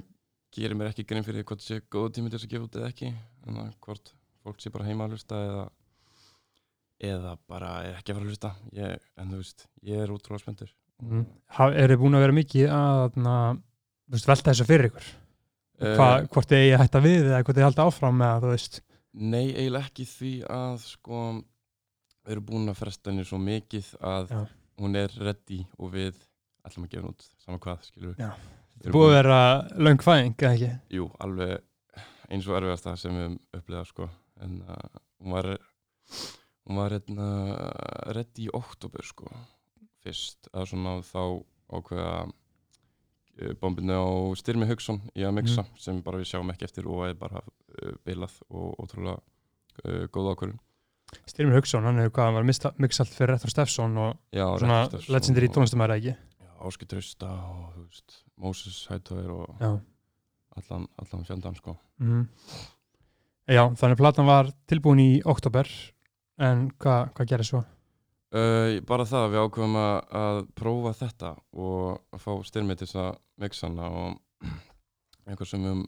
gerir 0.52 0.74
mér 0.74 0.90
ekki 0.90 1.06
grein 1.06 1.22
fyrir 1.22 1.46
hvort 1.46 1.62
sé 1.62 1.78
góðu 1.86 2.16
tími 2.16 2.32
til 2.32 2.40
þess 2.40 2.48
að 2.48 2.54
gefa 2.56 2.66
út 2.66 2.80
eða 2.80 2.90
ekki 2.90 3.12
en 3.12 3.62
að 3.62 3.70
hvort 3.86 4.12
fólk 4.42 4.58
sé 4.64 4.74
bara 4.74 4.88
heima 4.88 5.06
að 5.06 5.14
hlusta 5.14 5.38
eða 5.46 5.64
eða 7.02 7.34
bara 7.50 7.72
er 7.86 7.96
ekki 7.98 8.12
að 8.12 8.18
fara 8.18 8.24
að 8.26 8.30
hlusta 8.32 8.52
ég, 8.78 9.10
en 9.18 9.32
þú 9.32 9.40
veist, 9.42 9.66
ég 9.88 10.02
er 10.04 10.14
útrúlega 10.14 10.44
spenntur 10.44 10.72
Mm. 11.02 11.24
Er 11.58 11.90
þið 11.90 11.98
búin 11.98 12.14
að 12.14 12.20
vera 12.22 12.34
mikið 12.36 12.68
að 12.70 13.16
na, 13.18 13.32
veist, 14.12 14.26
velta 14.28 14.52
þessu 14.52 14.66
fyrir 14.68 14.86
ykkur? 14.86 15.06
Eh, 15.82 15.94
Hva, 15.98 16.04
hvort 16.30 16.50
þið 16.52 16.60
eigi 16.60 16.74
að 16.76 16.82
hætta 16.84 17.00
við 17.02 17.24
eða 17.24 17.40
hvort 17.42 17.56
þið 17.58 17.66
halda 17.66 17.86
áfram 17.90 18.20
með 18.20 18.34
að 18.36 18.44
þú 18.44 18.50
veist 18.52 18.76
Nei, 19.12 19.48
eiginlega 19.50 19.88
ekki 19.88 20.06
því 20.06 20.30
að 20.46 20.76
sko 20.86 21.22
við 22.22 22.34
erum 22.36 22.46
búin 22.52 22.70
að 22.70 22.78
fresta 22.78 23.10
henni 23.10 23.24
svo 23.26 23.40
mikið 23.42 23.88
að 24.12 24.30
Já. 24.30 24.38
hún 24.84 25.00
er 25.02 25.16
ready 25.26 25.58
og 25.78 25.90
við 25.96 26.20
ætlum 26.68 26.86
að 26.86 26.94
gefa 26.94 27.02
hún 27.08 27.16
út 27.16 27.26
saman 27.42 27.62
hvað, 27.66 27.82
skilur 27.88 28.14
við 28.14 28.86
erum 28.86 28.96
búið 29.00 29.10
að 29.10 29.16
vera 29.18 29.40
löng 29.88 30.06
fæðing 30.06 30.36
eða 30.38 30.52
ekki? 30.54 30.70
Jú, 31.00 31.08
alveg 31.26 31.56
eins 32.30 32.46
og 32.46 32.60
erfiðast 32.60 32.86
það 32.86 33.00
sem 33.02 33.18
við 33.18 33.26
höfum 33.26 33.40
upplegað 33.58 33.90
sko 33.90 34.08
en 34.46 34.54
uh, 34.62 35.02
hún 35.18 35.34
var 35.34 35.50
hún 36.68 36.78
var 36.78 36.94
hérna 36.94 37.26
ready 38.14 38.46
í 38.48 38.52
oktober 38.54 39.02
sko. 39.06 39.28
Fyrst 40.02 40.48
að 40.52 40.68
svona 40.72 40.96
þá 41.06 41.20
ákveða 41.72 42.12
uh, 42.26 43.52
bombinu 43.62 43.94
á 43.98 44.06
Styrmi 44.38 44.66
Hauksson 44.70 45.00
í 45.16 45.24
að 45.26 45.36
mixa 45.38 45.64
sem 45.80 46.02
bara 46.04 46.18
við 46.22 46.30
sjáum 46.32 46.50
ekki 46.54 46.66
eftir 46.68 46.88
og 46.90 47.04
er 47.08 47.14
bara 47.18 47.42
uh, 47.44 47.94
bilað 48.06 48.34
og 48.50 48.76
ótrúlega 48.82 49.18
uh, 49.86 50.04
góð 50.12 50.32
ákvörðun. 50.34 50.60
Styrmir 51.28 51.58
Hauksson, 51.58 51.84
hann 51.84 51.98
hefur 52.00 52.14
hvað, 52.16 52.28
hann 52.30 52.36
var 52.38 52.46
mixalt 52.80 53.10
fyrir 53.12 53.34
Rettur 53.34 53.50
Steffsson 53.52 53.96
og 54.00 54.14
Já, 54.32 54.46
svona 54.58 54.78
og- 54.86 54.94
tónlistamæra 55.52 55.98
ekki? 56.00 56.14
Áski 56.62 56.86
Trausta 56.88 57.26
og 57.28 57.74
veist, 57.82 58.20
Moses 58.38 58.86
Hættóir 58.88 59.28
og 59.34 59.58
Já. 59.60 59.72
allan, 60.56 60.86
allan 61.02 61.24
fjöndan 61.26 61.56
sko. 61.58 61.76
Mm 62.00 62.28
Já, 63.50 63.66
þannig 63.74 63.96
að 63.96 64.00
platan 64.00 64.28
var 64.28 64.52
tilbúin 64.70 65.00
í 65.02 65.10
oktober 65.26 65.66
en 66.40 66.68
hvað 66.80 67.12
hva 67.16 67.26
gerir 67.28 67.48
svo? 67.48 67.62
Uh, 68.32 68.78
bara 68.88 69.04
það 69.04 69.26
að 69.26 69.34
við 69.34 69.42
ákveðum 69.44 69.74
að, 69.76 69.96
að 70.16 70.38
prófa 70.56 70.92
þetta 71.02 71.32
og 71.52 72.14
að 72.16 72.22
fá 72.22 72.30
styrmið 72.48 72.78
til 72.80 72.86
þess 72.88 73.00
að 73.02 73.10
mixa 73.44 73.68
hana 73.68 73.90
og 73.92 74.46
einhver 75.28 75.50
sem 75.50 75.60
við 75.60 75.74
höfum 75.74 75.82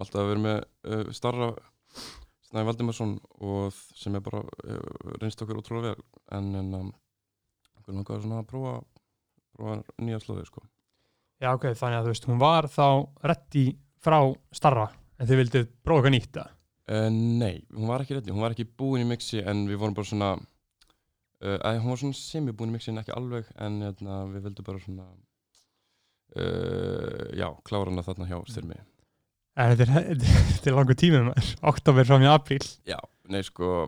alltaf 0.00 0.26
verið 0.32 0.42
með 0.48 0.58
uh, 0.64 1.12
starra 1.14 1.52
Snæði 2.50 2.66
Valdimarsson 2.66 3.14
og 3.46 3.78
sem 3.94 4.18
er 4.18 4.24
bara 4.26 4.42
uh, 4.42 4.80
reynst 5.20 5.44
okkur 5.44 5.60
ótrúlega 5.60 5.92
vel 5.92 6.04
en, 6.34 6.50
en 6.58 6.74
um, 6.80 6.90
okkur 7.78 7.94
langaði 7.94 8.24
svona 8.24 8.40
að 8.42 8.48
prófa, 8.50 8.76
prófa 9.54 9.76
nýja 10.02 10.18
slóði 10.24 10.48
sko. 10.48 10.64
Já, 11.40 11.52
ok, 11.54 11.70
þannig 11.78 12.00
að 12.00 12.08
þú 12.08 12.14
veist, 12.16 12.26
hún 12.28 12.42
var 12.42 12.66
þá 12.68 12.86
reddi 13.30 13.68
frá 14.02 14.18
starra 14.56 14.90
en 15.20 15.30
þið 15.30 15.40
vildið 15.44 15.70
prófa 15.86 16.02
eitthvað 16.02 16.16
nýtt 16.16 16.40
að 16.42 16.56
Uh, 16.88 17.08
nei, 17.12 17.60
hún 17.74 17.90
var 17.90 18.02
ekki 18.02 18.16
reddi, 18.16 18.32
hún 18.34 18.42
var 18.42 18.54
ekki 18.54 18.66
búin 18.66 19.04
í 19.04 19.08
mixi 19.08 19.42
en 19.46 19.66
við 19.68 19.78
vorum 19.82 19.94
bara 19.94 20.08
svona 20.10 20.30
uh, 20.36 21.58
hún 21.82 21.92
var 21.92 22.00
svona 22.00 22.18
semi-búin 22.18 22.72
í 22.72 22.76
mixi 22.78 22.90
en 22.90 23.02
ekki 23.02 23.14
alveg 23.14 23.50
en 23.60 23.82
hérna, 23.84 24.22
við 24.32 24.48
vildum 24.48 24.66
bara 24.66 24.82
svona 24.82 25.06
uh, 26.36 27.28
já, 27.36 27.48
klára 27.68 27.92
hana 27.92 28.06
þarna 28.06 28.30
hjá 28.30 28.40
styrmi. 28.50 28.80
En 29.60 29.74
þetta 29.78 30.00
er, 30.00 30.74
langur 30.74 30.98
tímið 30.98 31.28
maður, 31.28 31.54
oktober 31.72 32.08
fram 32.08 32.26
í 32.26 32.30
apríl. 32.30 32.62
Já, 32.88 32.98
nei 33.30 33.42
sko 33.46 33.86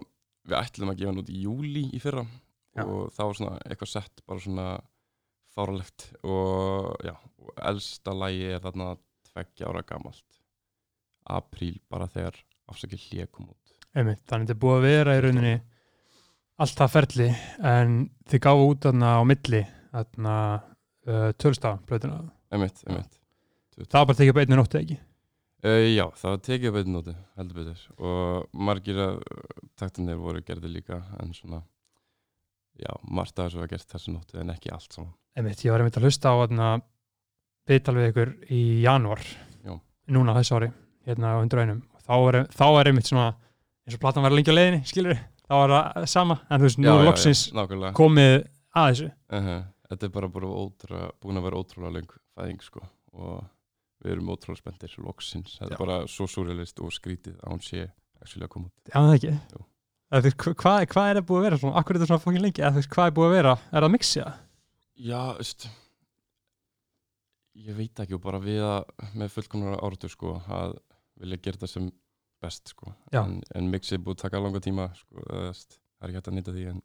við 0.49 0.59
ætlum 0.59 0.93
að 0.93 0.99
gefa 1.01 1.13
hann 1.13 1.23
út 1.23 1.31
í 1.33 1.43
júli 1.45 1.85
í 1.95 2.01
fyrra 2.03 2.25
Já. 2.75 2.83
og 2.85 3.13
það 3.15 3.29
var 3.29 3.39
svona 3.39 3.59
eitthvað 3.67 3.93
sett 3.93 4.23
bara 4.27 4.43
svona 4.43 4.69
fáralegt 5.53 6.07
og 6.25 6.95
já, 7.05 7.13
og 7.39 7.53
elsta 7.71 8.15
lægi 8.17 8.49
er 8.55 8.63
þarna 8.65 8.95
tveggja 9.29 9.69
ára 9.69 9.85
gamalt. 9.87 10.41
Apríl 11.31 11.77
bara 11.93 12.09
þegar 12.11 12.41
afsakið 12.71 13.07
hlið 13.09 13.31
kom 13.31 13.49
út. 13.51 13.77
Einmitt, 13.93 14.23
þannig 14.25 14.47
að 14.47 14.53
þetta 14.53 14.57
er 14.57 14.63
búið 14.63 14.77
að 14.77 14.87
vera 14.87 15.17
í 15.17 15.23
rauninni 15.25 15.55
allt 16.63 16.77
það 16.79 16.93
ferli 16.93 17.29
en 17.73 17.97
þið 18.31 18.45
gáðu 18.47 18.69
út 18.71 18.87
þarna 18.87 19.15
á 19.19 19.23
milli 19.29 19.63
þarna 19.93 20.37
uh, 20.59 21.31
tölstaplötuna 21.43 22.21
einmitt, 22.53 22.85
einmitt. 22.87 23.19
Það 23.83 23.99
var 23.99 24.09
bara 24.11 24.19
tekið 24.21 24.33
upp 24.35 24.41
einni 24.43 24.59
nóttu 24.59 24.81
ekki? 24.81 24.99
Uh, 25.63 25.89
já, 25.93 26.07
það 26.19 26.35
var 26.35 26.41
tekið 26.49 26.71
upp 26.71 26.79
einn 26.81 26.97
nóti, 26.97 27.17
heldur 27.39 27.61
betur. 27.61 27.85
Og 28.03 28.63
margir 28.69 29.03
að 29.03 29.21
taktinir 29.79 30.21
voru 30.21 30.43
gerði 30.47 30.73
líka 30.73 31.03
en 31.23 31.35
svona 31.37 31.63
já, 32.81 32.91
margt 33.05 33.39
af 33.39 33.49
þessu 33.51 33.63
var 33.63 33.71
gert 33.71 33.95
þessu 33.95 34.15
nóti 34.15 34.41
en 34.43 34.53
ekki 34.55 34.73
allt 34.75 34.97
saman. 34.97 35.15
Einmitt, 35.39 35.63
ég 35.65 35.73
var 35.73 35.85
einmitt 35.85 36.01
að 36.01 36.09
hlusta 36.09 36.33
á 36.33 36.41
þarna 36.43 36.73
viðtal 37.71 37.97
við 37.97 38.11
ykkur 38.11 38.35
í 38.53 38.63
janúar 38.83 39.23
núna 40.13 40.35
þessu 40.37 40.59
ári 40.59 40.69
hérna 41.07 41.37
á 41.39 41.41
101 41.41 41.79
og 41.79 41.92
þá 42.13 42.17
er, 42.29 42.39
þá 42.53 42.65
er 42.83 42.91
einmitt 42.93 43.09
svona 43.09 43.29
eins 43.33 43.97
og 43.97 44.03
platan 44.05 44.23
var 44.27 44.35
lengi 44.37 44.53
á 44.53 44.57
leiðinni, 44.59 44.83
skilur 44.87 45.17
þá 45.49 45.55
er 45.65 45.73
það 45.75 46.07
sama, 46.13 46.37
en 46.49 46.61
þú 46.61 46.69
veist, 46.69 46.81
nú 46.83 46.93
er 46.93 47.07
loksins 47.09 47.43
nákvæmlega 47.57 47.97
komið 47.99 48.35
að 48.77 48.91
þessu 48.93 49.13
uh 49.41 49.53
Þetta 49.93 50.07
er 50.09 50.13
bara, 50.15 50.29
búin 50.33 51.37
að 51.37 51.43
vera 51.45 51.59
ótrúlega 51.61 51.91
löng 51.99 52.13
fæðing 52.33 52.63
sko 52.65 52.81
og 53.13 53.43
við 54.01 54.15
erum 54.15 54.31
ótrúlega 54.33 54.63
spenntir 54.63 54.95
loksins, 55.05 55.59
þetta 55.59 55.75
er 55.77 55.81
bara 55.83 55.99
svo 56.09 56.25
súrrealist 56.33 56.81
og 56.81 56.95
skrítið 56.97 57.35
að 57.43 57.51
hún 57.53 57.61
sé 57.67 57.83
að 57.85 58.49
koma 58.55 58.71
út 58.71 58.89
Já, 58.89 58.97
það 58.97 59.13
ekki 59.19 59.33
Jú. 59.35 59.61
Hva- 60.13 60.55
Hvað 60.63 60.87
hvað 60.95 61.11
er 61.11 61.19
það 61.21 61.27
búið 61.29 61.39
að 61.43 61.45
vera 61.49 61.59
svona? 61.61 61.77
Akkur 61.83 61.97
er 61.97 62.01
þetta 62.01 62.09
svona 62.13 62.25
fokkin 62.25 62.43
lengi? 62.47 62.65
Eða, 62.65 62.87
Hvað 62.95 63.07
er 63.11 63.15
búið 63.19 63.29
að 63.29 63.37
vera? 63.37 63.53
Er 63.73 63.85
það 63.87 63.93
mixið? 63.99 64.33
Já, 65.03 65.21
veist 65.43 65.69
ég 67.63 67.77
veit 67.77 68.01
ekki 68.03 68.17
og 68.17 68.23
bara 68.25 68.41
við 68.43 68.63
að 68.65 69.13
með 69.21 69.33
fullkomnar 69.37 69.77
áratu 69.85 70.09
sko 70.13 70.39
að 70.49 70.79
vilja 71.21 71.41
gera 71.45 71.59
þetta 71.61 71.69
sem 71.75 71.91
best 72.43 72.73
sko. 72.75 72.93
En, 73.17 73.39
en 73.57 73.71
mixið 73.73 73.99
er 73.99 74.05
búið 74.07 74.19
að 74.19 74.25
taka 74.27 74.43
langa 74.43 74.63
tíma 74.65 74.89
sko, 74.99 75.27
það 75.29 75.49
er 75.49 76.09
ekki 76.09 76.19
hægt 76.19 76.31
að 76.33 76.39
nýta 76.39 76.57
því 76.57 76.65
en, 76.73 76.81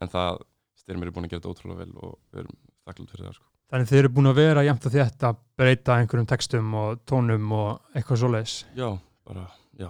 en 0.00 0.12
það 0.12 0.42
styrmir 0.82 1.10
er 1.10 1.16
búin 1.16 1.26
að 1.26 1.34
gera 1.34 1.42
þetta 1.42 1.54
ótrúlega 1.54 1.82
vel 1.82 1.96
og 1.98 2.14
við 2.32 2.44
erum 2.44 2.60
þakklátt 2.86 3.14
fyrir 3.14 3.26
það 3.26 3.36
sko. 3.38 3.48
Þannig 3.72 3.88
þið 3.88 3.98
eru 4.02 4.12
búin 4.12 4.30
að 4.30 4.40
vera 4.42 4.64
jæmt 4.66 4.88
að 4.92 5.42
breyta 5.56 5.98
einhverjum 5.98 6.28
textum 6.28 6.74
og 6.76 7.04
tónum 7.08 7.54
og 7.56 7.96
eitthvað 7.96 8.22
svoleiðis, 8.22 8.56
já, 8.76 8.88
bara, 9.28 9.46
já. 9.80 9.88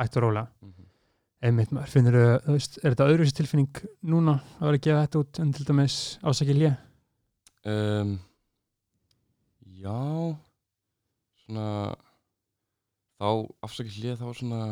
Hægt 0.00 0.18
og 0.18 0.26
rólega. 0.28 0.50
mm 0.62 0.90
Einmitt 1.44 1.74
maður, 1.76 1.90
finnur 1.92 2.14
þú 2.40 2.54
veist, 2.54 2.76
er 2.80 2.94
þetta 2.94 3.06
öðruvísi 3.12 3.34
tilfinning 3.36 3.80
núna 4.08 4.38
að 4.56 4.62
vera 4.64 4.78
að 4.78 4.84
gefa 4.86 5.00
þetta 5.02 5.20
út 5.20 5.40
en 5.42 5.50
til 5.52 5.66
dæmis 5.68 5.96
ásækja 6.24 6.54
lé? 6.56 6.70
um, 7.68 8.14
Já 9.84 9.98
svona 11.44 11.66
þá 13.24 13.30
afsakið 13.64 13.98
hlið 13.98 14.20
þá 14.20 14.28
svona 14.38 14.62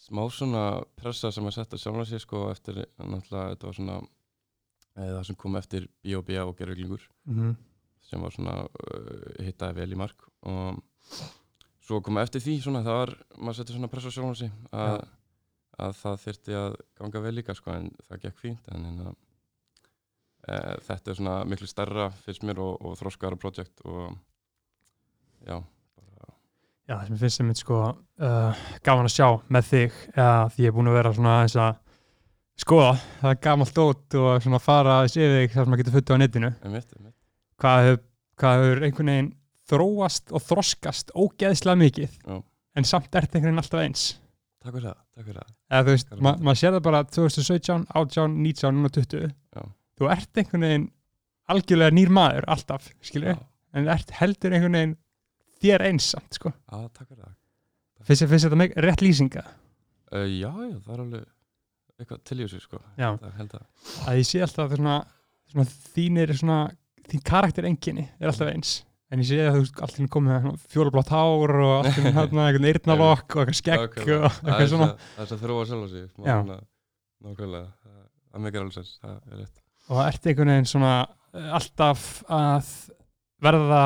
smá 0.00 0.22
svona 0.32 0.64
pressa 0.96 1.30
sem 1.32 1.46
að 1.48 1.56
setja 1.56 1.80
sjálfna 1.80 2.06
sig 2.08 2.22
sko 2.22 2.46
eftir 2.52 2.82
náttúrulega 2.98 3.54
þetta 3.54 3.68
var 3.68 3.76
svona 3.78 3.98
eða 5.00 5.16
það 5.18 5.26
sem 5.28 5.38
kom 5.40 5.58
eftir 5.60 5.88
B.O.B. 6.04 6.38
og 6.44 6.56
gerðuglingur 6.58 7.08
Mm 7.24 7.36
-hmm. 7.36 7.56
sem 8.00 8.20
var 8.20 8.32
svona 8.32 8.54
uh, 8.64 9.44
hittaði 9.44 9.76
vel 9.76 9.92
í 9.92 9.96
mark 9.96 10.24
og 10.42 10.80
svo 11.80 12.00
koma 12.00 12.22
eftir 12.22 12.40
því 12.40 12.60
svona 12.62 12.82
það 12.82 13.00
var, 13.00 13.14
maður 13.38 13.56
setur 13.56 13.76
svona 13.76 13.88
pressa 13.92 14.08
á 14.08 14.14
sjálfan 14.14 14.36
sig 14.36 14.52
að, 14.72 15.08
að 15.78 15.92
það 16.02 16.22
þyrfti 16.24 16.54
að 16.54 16.76
ganga 17.00 17.20
vel 17.20 17.34
líka 17.34 17.54
sko 17.54 17.70
en 17.74 17.90
það 18.08 18.22
gekk 18.24 18.38
fínt 18.38 18.68
en, 18.74 18.86
að, 19.06 19.14
e, 20.48 20.56
þetta 20.88 21.10
er 21.10 21.16
svona 21.20 21.44
miklu 21.44 21.66
stærra 21.66 22.10
fyrst 22.24 22.42
mér 22.42 22.58
og, 22.58 22.80
og 22.84 22.98
þróskara 23.00 23.36
projekt 23.36 23.80
og 23.84 24.16
já, 25.46 25.62
Já, 26.90 26.96
það 26.96 27.04
sem 27.06 27.14
ég 27.14 27.20
finnst 27.22 27.38
sem 27.38 27.46
mitt 27.46 27.60
sko 27.62 27.76
uh, 27.86 28.62
gaman 28.86 29.06
að 29.06 29.14
sjá 29.14 29.26
með 29.54 29.68
þig 29.70 29.98
eða 30.16 30.32
því 30.50 30.64
ég 30.64 30.72
er 30.72 30.74
búin 30.74 30.90
að 30.90 30.96
vera 30.98 31.12
svona 31.14 31.34
aðeins 31.38 31.54
að 31.62 31.76
skoða, 32.60 32.94
það 33.20 33.30
er 33.34 33.38
gamalt 33.46 33.74
dót 33.76 34.16
og 34.20 34.42
svona 34.44 34.58
fara 34.60 34.96
aðeins 34.98 35.14
yfir 35.20 35.36
þig 35.36 35.52
þar 35.54 35.62
sem 35.62 35.70
maður 35.72 35.82
getur 35.84 35.94
futtið 35.96 36.16
á 36.18 36.20
netinu 36.24 36.50
einmitt, 36.66 36.90
einmitt 36.98 37.16
hvað 37.62 37.84
hefur, 37.86 38.00
hvað 38.42 38.64
hefur 38.64 38.82
einhvern 38.88 39.12
veginn 39.12 39.30
þróast 39.70 40.34
og 40.34 40.44
þroskast 40.48 41.12
ógeðslega 41.14 41.80
mikið 41.84 42.16
Já. 42.26 42.40
en 42.76 42.88
samt 42.90 43.14
er 43.14 43.26
þetta 43.28 43.38
einhvern 43.38 43.52
veginn 43.54 43.62
alltaf 43.64 43.84
eins 43.86 44.06
Takk 44.60 44.74
fyrir 44.74 44.90
það, 44.90 44.98
takk 45.16 45.28
fyrir 45.30 45.38
það 45.40 45.52
eða 45.70 45.84
þú 45.86 45.94
veist, 45.94 46.08
Hvað 46.10 46.18
er 46.18 46.24
ma 46.26 46.32
það? 46.34 46.42
maður 46.50 46.60
sér 46.60 46.74
það 46.74 46.82
bara 46.90 47.02
2017, 47.16 47.84
18, 48.02 48.34
19, 48.50 48.74
núna 48.76 48.90
20 48.98 49.30
Já. 49.30 49.62
þú 50.00 50.10
ert 50.16 50.42
einhvern 50.42 50.66
veginn 50.66 50.88
algjörlega 51.54 51.96
nýr 51.96 52.12
maður 52.18 52.48
alltaf, 52.56 52.90
skilur 53.06 53.38
Já, 53.38 53.38
en 53.78 53.88
ert 53.94 54.12
heldur 54.18 54.56
einhvern 54.58 54.76
veginn 54.76 54.98
þér 55.62 55.84
eins 55.90 56.10
samt, 56.14 56.32
sko. 56.38 56.52
Já, 56.52 56.78
takk 56.96 57.06
fyrir 57.10 57.24
það. 57.24 57.36
Finnst 58.08 58.26
þetta 58.46 58.58
með 58.58 58.76
rétt 58.86 59.02
lýsinga? 59.04 59.44
Uh, 60.10 60.24
Já, 60.26 60.50
já, 60.50 60.76
það 60.86 60.92
er 60.96 61.02
alveg 61.04 61.26
eitthvað 62.00 62.20
til 62.30 62.38
í 62.40 62.44
þessu 62.46 62.60
sko. 62.64 62.78
Að 62.96 63.56
að 64.08 64.20
ég 64.20 64.28
sé 64.28 64.40
alltaf 64.44 64.72
svona, 64.76 64.94
svona 65.52 65.66
þínir 65.94 66.32
svona, 66.38 66.60
þín 67.10 67.24
karakter 67.28 67.68
enginni 67.68 68.06
er 68.18 68.30
alltaf 68.32 68.48
eins. 68.54 68.78
En 69.10 69.20
ég 69.20 69.26
sé 69.26 69.40
að 69.42 69.56
þú 69.58 69.82
alltaf 69.84 70.08
komið 70.14 70.44
með 70.46 70.64
fjólublátt 70.70 71.10
hár 71.12 71.52
og 71.60 71.72
alltaf 71.80 72.04
hérna 72.16 72.46
einhvern 72.46 72.68
eyrnalokk 72.70 73.36
og 73.36 73.42
eitthvað 73.42 73.58
skegg 73.60 73.82
Nákvæmlega. 73.84 74.20
og 74.20 74.36
eitthvað 74.38 74.64
er 74.64 74.70
svona. 74.72 74.88
það 75.16 75.24
er 75.24 75.30
svo 75.30 75.36
að 75.36 75.42
þróa 75.44 75.64
sjálf 75.70 75.82
á 75.82 75.88
sig 75.90 76.06
nákvæmlega, 77.20 77.66
það 78.30 78.44
meikir 78.46 78.62
alveg 78.62 78.76
sens 78.78 78.92
það 79.02 79.16
er 79.18 79.40
rétt. 79.42 79.58
Og 79.90 79.98
það 79.98 80.10
ert 80.12 80.28
einhvern 80.30 80.52
veginn 80.54 80.70
svona 80.70 80.92
eh, 81.04 81.50
alltaf 81.58 82.06
að 82.30 82.70
verða 83.44 83.82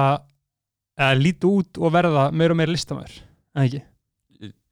eða 0.98 1.18
líti 1.18 1.50
út 1.50 1.80
og 1.80 1.94
verða 1.94 2.28
meira 2.32 2.54
og 2.54 2.60
meira 2.60 2.74
listamæður 2.74 3.18
en 3.54 3.66
ekki, 3.66 3.82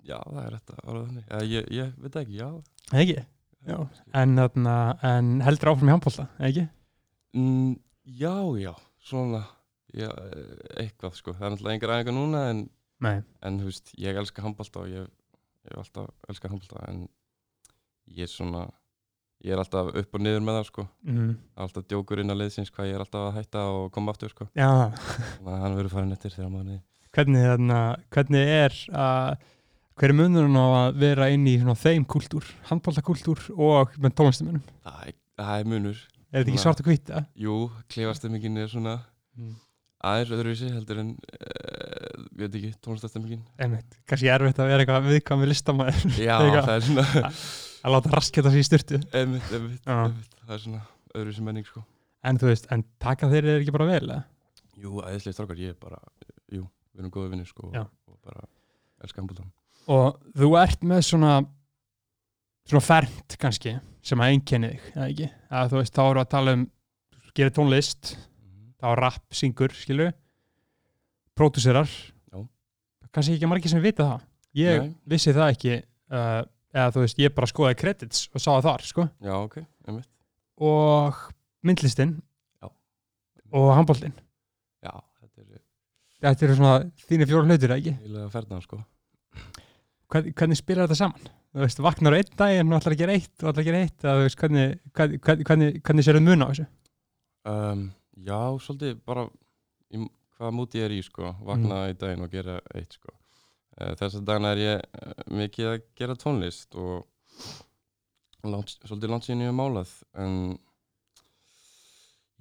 Já, 0.03 0.17
það 0.19 0.43
er 0.43 0.55
að 0.57 0.71
þannig. 1.07 1.27
Já, 1.29 1.43
ég, 1.47 1.67
ég 1.71 1.91
veit 2.03 2.17
ekki, 2.19 2.39
já. 2.41 2.49
En 2.91 3.01
ekki? 3.05 3.25
Já. 3.63 3.77
en, 4.19 4.41
en 5.07 5.29
heldur 5.47 5.71
áfram 5.71 5.91
í 5.91 5.93
handbólta 5.95 6.25
en 6.39 6.47
ekki, 6.49 6.65
mm, 7.39 7.75
Já, 8.19 8.35
já, 8.59 8.73
svona 8.99 9.45
já, 9.95 10.09
eitthvað 10.83 11.15
sko. 11.15 11.35
Það 11.37 11.47
er 11.47 11.53
náttúrulega 11.55 11.77
engar 11.79 11.93
aðeins 11.95 12.17
núna 12.17 12.41
en, 12.51 12.63
en 13.47 13.61
þú 13.61 13.69
veist, 13.69 13.93
ég 14.03 14.19
elska 14.19 14.43
handbalta 14.43 14.83
og 14.83 14.91
ég, 14.91 15.07
ég 15.69 15.79
alltaf 15.79 16.11
elskað 16.33 16.57
handbalta 16.57 16.83
en 16.91 17.05
ég 18.11 18.27
er 18.27 18.33
svona 18.33 18.65
ég 19.43 19.53
er 19.55 19.61
alltaf 19.63 19.91
upp 20.03 20.15
og 20.19 20.23
niður 20.23 20.45
með 20.47 20.59
það 20.61 20.67
sko. 20.71 20.85
Mm, 21.09 21.31
alltaf 21.65 21.87
djókur 21.91 22.23
inn 22.23 22.31
að 22.35 22.41
leiðsins 22.43 22.71
hvað 22.75 22.89
ég 22.91 22.95
er 22.99 23.05
alltaf 23.05 23.25
að 23.29 23.39
hætta 23.41 23.65
og 23.75 23.89
koma 23.95 24.15
aftur 24.15 24.31
sko. 24.35 24.47
Já. 24.59 24.69
Þannig 24.93 25.55
að 25.57 25.65
hann 25.65 25.77
verður 25.81 25.95
farin 25.97 26.15
eftir 26.17 26.35
þegar 26.37 26.53
maður 26.55 26.79
hvernig, 27.13 27.43
þarna, 27.45 27.81
hvernig 28.15 28.53
er 28.57 28.77
að 28.97 29.49
hver 30.01 30.09
er 30.15 30.17
munurinn 30.17 30.57
á 30.57 30.67
að 30.87 31.01
vera 31.03 31.27
inn 31.35 31.43
í 31.51 31.59
svona 31.61 31.75
þeim 31.77 32.07
kúltúr, 32.09 32.47
handbóltakúltúr 32.71 33.43
og 33.61 33.93
með 34.01 34.15
tónlistamennum, 34.17 34.63
það 34.87 35.03
er, 35.11 35.17
það 35.43 35.59
er 35.59 35.69
munur. 35.75 35.99
Er 36.33 36.39
þetta 36.41 36.53
ekki 36.55 36.63
svart 36.63 36.81
og 36.81 36.89
hvita? 36.89 37.21
Jú, 37.37 37.57
klefastemmingin 37.93 38.63
er 38.63 38.71
svona 38.73 39.01
Mm. 39.33 39.55
aðeins 40.05 40.33
öðruvísi 40.37 40.67
heldur 40.75 40.99
en 41.01 41.13
uh, 41.17 42.25
við 42.37 42.43
veit 42.43 42.57
ekki, 42.59 42.71
tónlistastemmingin 42.85 43.45
kannski 44.05 44.29
erfitt 44.29 44.59
að 44.61 44.69
vera 44.69 44.85
eitthvað 44.85 45.07
viðkvæmi 45.09 45.49
listamæður 45.49 46.19
Já, 46.21 46.35
það 46.67 46.75
er 46.75 46.85
svona 46.85 47.31
að 47.83 47.97
láta 47.97 48.13
rasketa 48.15 48.53
sér 48.53 48.63
í 48.63 48.67
styrtu 48.67 49.01
einmitt, 49.13 49.49
einmitt, 49.53 49.87
einmitt, 49.87 50.37
það 50.43 50.55
er 50.57 50.63
svona 50.65 50.83
öðruvísi 51.13 51.47
menning 51.47 51.69
sko. 51.69 51.83
En 52.23 52.39
þú 52.39 52.53
veist, 52.53 52.69
en 52.73 52.85
taka 53.03 53.29
þeir 53.31 53.49
er 53.49 53.63
ekki 53.63 53.75
bara 53.75 53.89
vel 53.89 54.05
eða? 54.05 54.21
Jú, 54.83 55.01
æðislega 55.03 55.37
strákar, 55.37 55.59
ég 55.61 55.75
er 55.75 55.81
bara 55.83 55.99
jú, 56.53 56.63
við 56.93 57.03
erum 57.03 57.15
góða 57.15 57.33
vinnir 57.35 57.49
sko 57.51 57.73
Já. 57.75 57.83
og 58.09 58.19
bara 58.25 58.47
elska 59.03 59.21
handbóltan 59.21 59.51
og 59.91 60.21
þú 60.39 60.53
ert 60.61 60.85
með 60.87 61.01
svona 61.09 61.33
svona 62.69 62.85
fernt 62.87 63.37
kannski 63.43 63.75
sem 64.03 64.23
að 64.23 64.35
einkenni 64.35 64.73
þig, 64.73 64.87
eða 64.95 65.09
ekki? 65.09 65.29
Að 65.51 65.73
þú 65.73 65.81
veist, 65.81 65.95
þá 65.97 66.03
eru 66.05 66.23
að 66.23 66.31
tala 66.35 66.55
um 66.57 66.65
gera 67.33 67.55
tónlist, 67.55 68.13
þá 68.83 68.89
rap, 68.99 69.23
syngur 69.35 69.75
skilur 69.77 70.13
pródúserar. 71.39 71.89
Já. 72.29 72.43
kannski 73.13 73.37
ekki 73.39 73.49
margir 73.49 73.73
sem 73.73 73.83
vita 73.83 74.05
það. 74.05 74.27
Ég 74.59 74.83
Nei. 74.83 74.91
vissi 75.09 75.33
það 75.33 75.55
ekki 75.55 75.77
uh, 76.13 76.43
eða 76.73 76.93
þú 76.95 77.03
veist, 77.05 77.21
ég 77.23 77.35
bara 77.37 77.49
skoðaði 77.51 77.79
credits 77.83 78.27
og 78.33 78.41
sá 78.43 78.49
það 78.55 78.67
þar, 78.69 78.85
sko. 78.89 79.07
Já, 79.23 79.35
ok, 79.39 79.57
einmitt. 79.89 80.09
Og 80.63 81.21
myndlistin 81.67 82.15
Já. 82.63 82.69
og 83.57 83.69
handbóltin 83.77 84.15
Já, 84.85 84.93
þetta 85.23 85.43
er 85.43 85.63
þetta 86.23 86.47
eru 86.47 86.57
svona 86.59 86.75
þínir 87.09 87.31
fjóra 87.31 87.49
hlutir, 87.49 87.71
eða 87.73 87.79
ekki? 87.81 87.95
Eiginlega 88.03 88.33
ferðan 88.35 88.65
sko. 88.65 88.81
Hvernig, 90.13 90.35
hvernig 90.37 90.61
spilar 90.61 90.87
þetta 90.89 90.99
saman? 91.01 91.31
Þú 91.53 91.65
veist, 91.65 91.81
vaknar 91.85 92.15
á 92.15 92.19
einn 92.21 92.37
daginn 92.41 92.73
og 92.73 92.79
ætlar 92.81 92.95
að 92.97 93.01
gera 93.03 93.17
eitt 93.17 93.33
og 93.43 93.51
ætlar 93.51 93.63
að 93.63 93.69
gera 93.69 93.81
eitt 93.85 94.05
eða 94.05 94.15
þú 94.19 94.27
veist, 94.27 94.39
hvernig, 94.43 94.67
hvernig, 94.97 95.23
hvernig, 95.27 95.47
hvernig, 95.49 95.81
hvernig 95.85 96.07
sér 96.07 96.19
þau 96.19 96.25
mun 96.29 96.45
á 96.45 96.49
þessu? 96.53 96.69
um, 97.53 97.83
Já, 98.23 98.41
svolítið 98.63 99.01
bara 99.09 99.25
í 99.93 100.05
hvaða 100.39 100.55
múti 100.57 100.81
ég 100.81 100.87
er 100.89 100.95
í 100.97 101.03
sko. 101.05 101.33
Vakna 101.49 101.83
í 101.91 101.97
daginn 101.99 102.25
og 102.25 102.33
gera 102.33 102.61
eitt 102.77 102.97
sko 103.01 103.13
Þess 103.73 104.19
að 104.19 104.27
daginn 104.29 104.49
er 104.51 104.61
ég 104.61 104.83
uh, 104.83 105.13
mikið 105.33 105.71
að 105.71 105.79
gera 105.97 106.17
tónlist 106.21 106.77
og 106.77 107.07
langt, 108.45 108.75
svolítið 108.83 109.13
langt 109.13 109.27
síðan 109.27 109.45
ég 109.47 109.51
hef 109.53 109.57
málað 109.57 109.93
en 110.19 110.37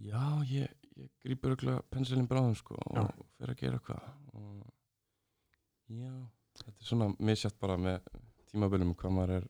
já, 0.02 0.24
ég, 0.50 0.74
ég 0.98 1.10
grípur 1.24 1.54
örugglega 1.54 1.86
pensilinn 1.94 2.28
bráðum 2.30 2.58
sko 2.58 2.76
og 2.82 3.12
fer 3.38 3.54
að 3.54 3.60
gera 3.62 3.80
eitthvað 3.80 4.08
og 4.36 4.66
já, 5.94 6.12
þetta 6.64 6.76
er 6.76 6.90
svona 6.90 7.12
misjátt 7.22 7.60
bara 7.62 7.78
með 7.80 8.02
tímabölum 8.52 8.96
hvað 8.98 9.16
maður 9.16 9.36
er 9.38 9.48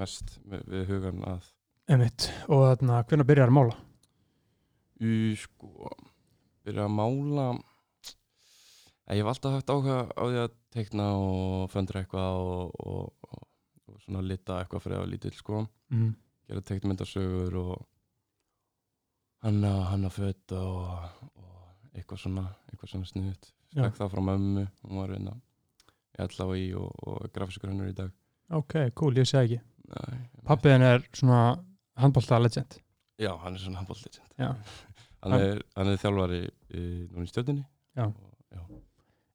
mest 0.00 0.38
með, 0.46 0.64
við 0.70 0.88
hugan 0.94 1.26
að 1.28 1.50
Einmitt. 1.90 2.28
Og 2.46 2.62
þarna, 2.62 3.00
hvernig 3.10 3.26
byrjar 3.26 3.50
að 3.50 3.56
mála? 3.56 3.72
Í 5.02 5.34
sko 5.36 5.90
byrja 6.62 6.86
að 6.86 6.94
mála 6.94 7.46
ég 9.12 9.20
hef 9.20 9.30
alltaf 9.32 9.56
haft 9.56 9.72
áhuga 9.72 9.96
á 10.14 10.22
því 10.22 10.38
að 10.44 10.52
teikna 10.72 11.06
og 11.20 11.70
föndra 11.72 12.00
eitthvað 12.02 12.38
og, 12.42 12.74
og, 12.86 13.12
og, 13.28 13.46
og 13.92 14.00
svona 14.04 14.22
lita 14.24 14.60
eitthvað 14.62 14.84
fyrir 14.86 15.02
að 15.02 15.10
lítill 15.14 15.36
sko 15.38 15.66
Mm. 15.92 16.14
gera 16.48 16.60
teiknumyndasögur 16.64 17.54
og 17.60 17.86
hanna, 19.42 19.72
hanna 19.90 20.08
föt 20.10 20.52
og, 20.56 20.86
og 21.36 21.92
eitthvað 21.94 22.20
svona 22.22 22.44
eitthvað 22.70 22.92
svona 22.94 23.08
sniðut 23.10 23.50
fekk 23.76 23.98
það 23.98 24.12
frá 24.14 24.22
mömmu 24.30 24.64
hún 24.86 25.00
var 25.02 25.12
vinna 25.12 25.34
í 26.16 26.26
LHI 26.26 26.64
og, 26.80 26.90
og 27.08 27.28
grafiskur 27.34 27.72
hennur 27.72 27.90
í 27.92 27.96
dag 27.96 28.10
Ok, 28.52 28.74
cool, 28.98 29.14
ég 29.16 29.24
segi 29.24 29.56
ekki. 29.56 30.18
Pappiðin 30.44 30.82
er 30.84 31.04
svona 31.16 31.38
handbólta 31.96 32.36
legend. 32.42 32.74
já, 33.20 33.30
hann 33.40 33.54
er 33.56 33.62
svona 33.62 33.78
handbóllegend 33.80 34.18
Já. 34.40 34.50
hann, 35.22 35.62
hann 35.76 35.88
er 35.92 36.00
þjálfari 36.02 36.40
í, 36.72 36.82
núna 37.12 37.24
í 37.24 37.30
stjórninni 37.32 37.64
Já. 37.96 38.06
og, 38.08 38.34
já. 38.52 38.60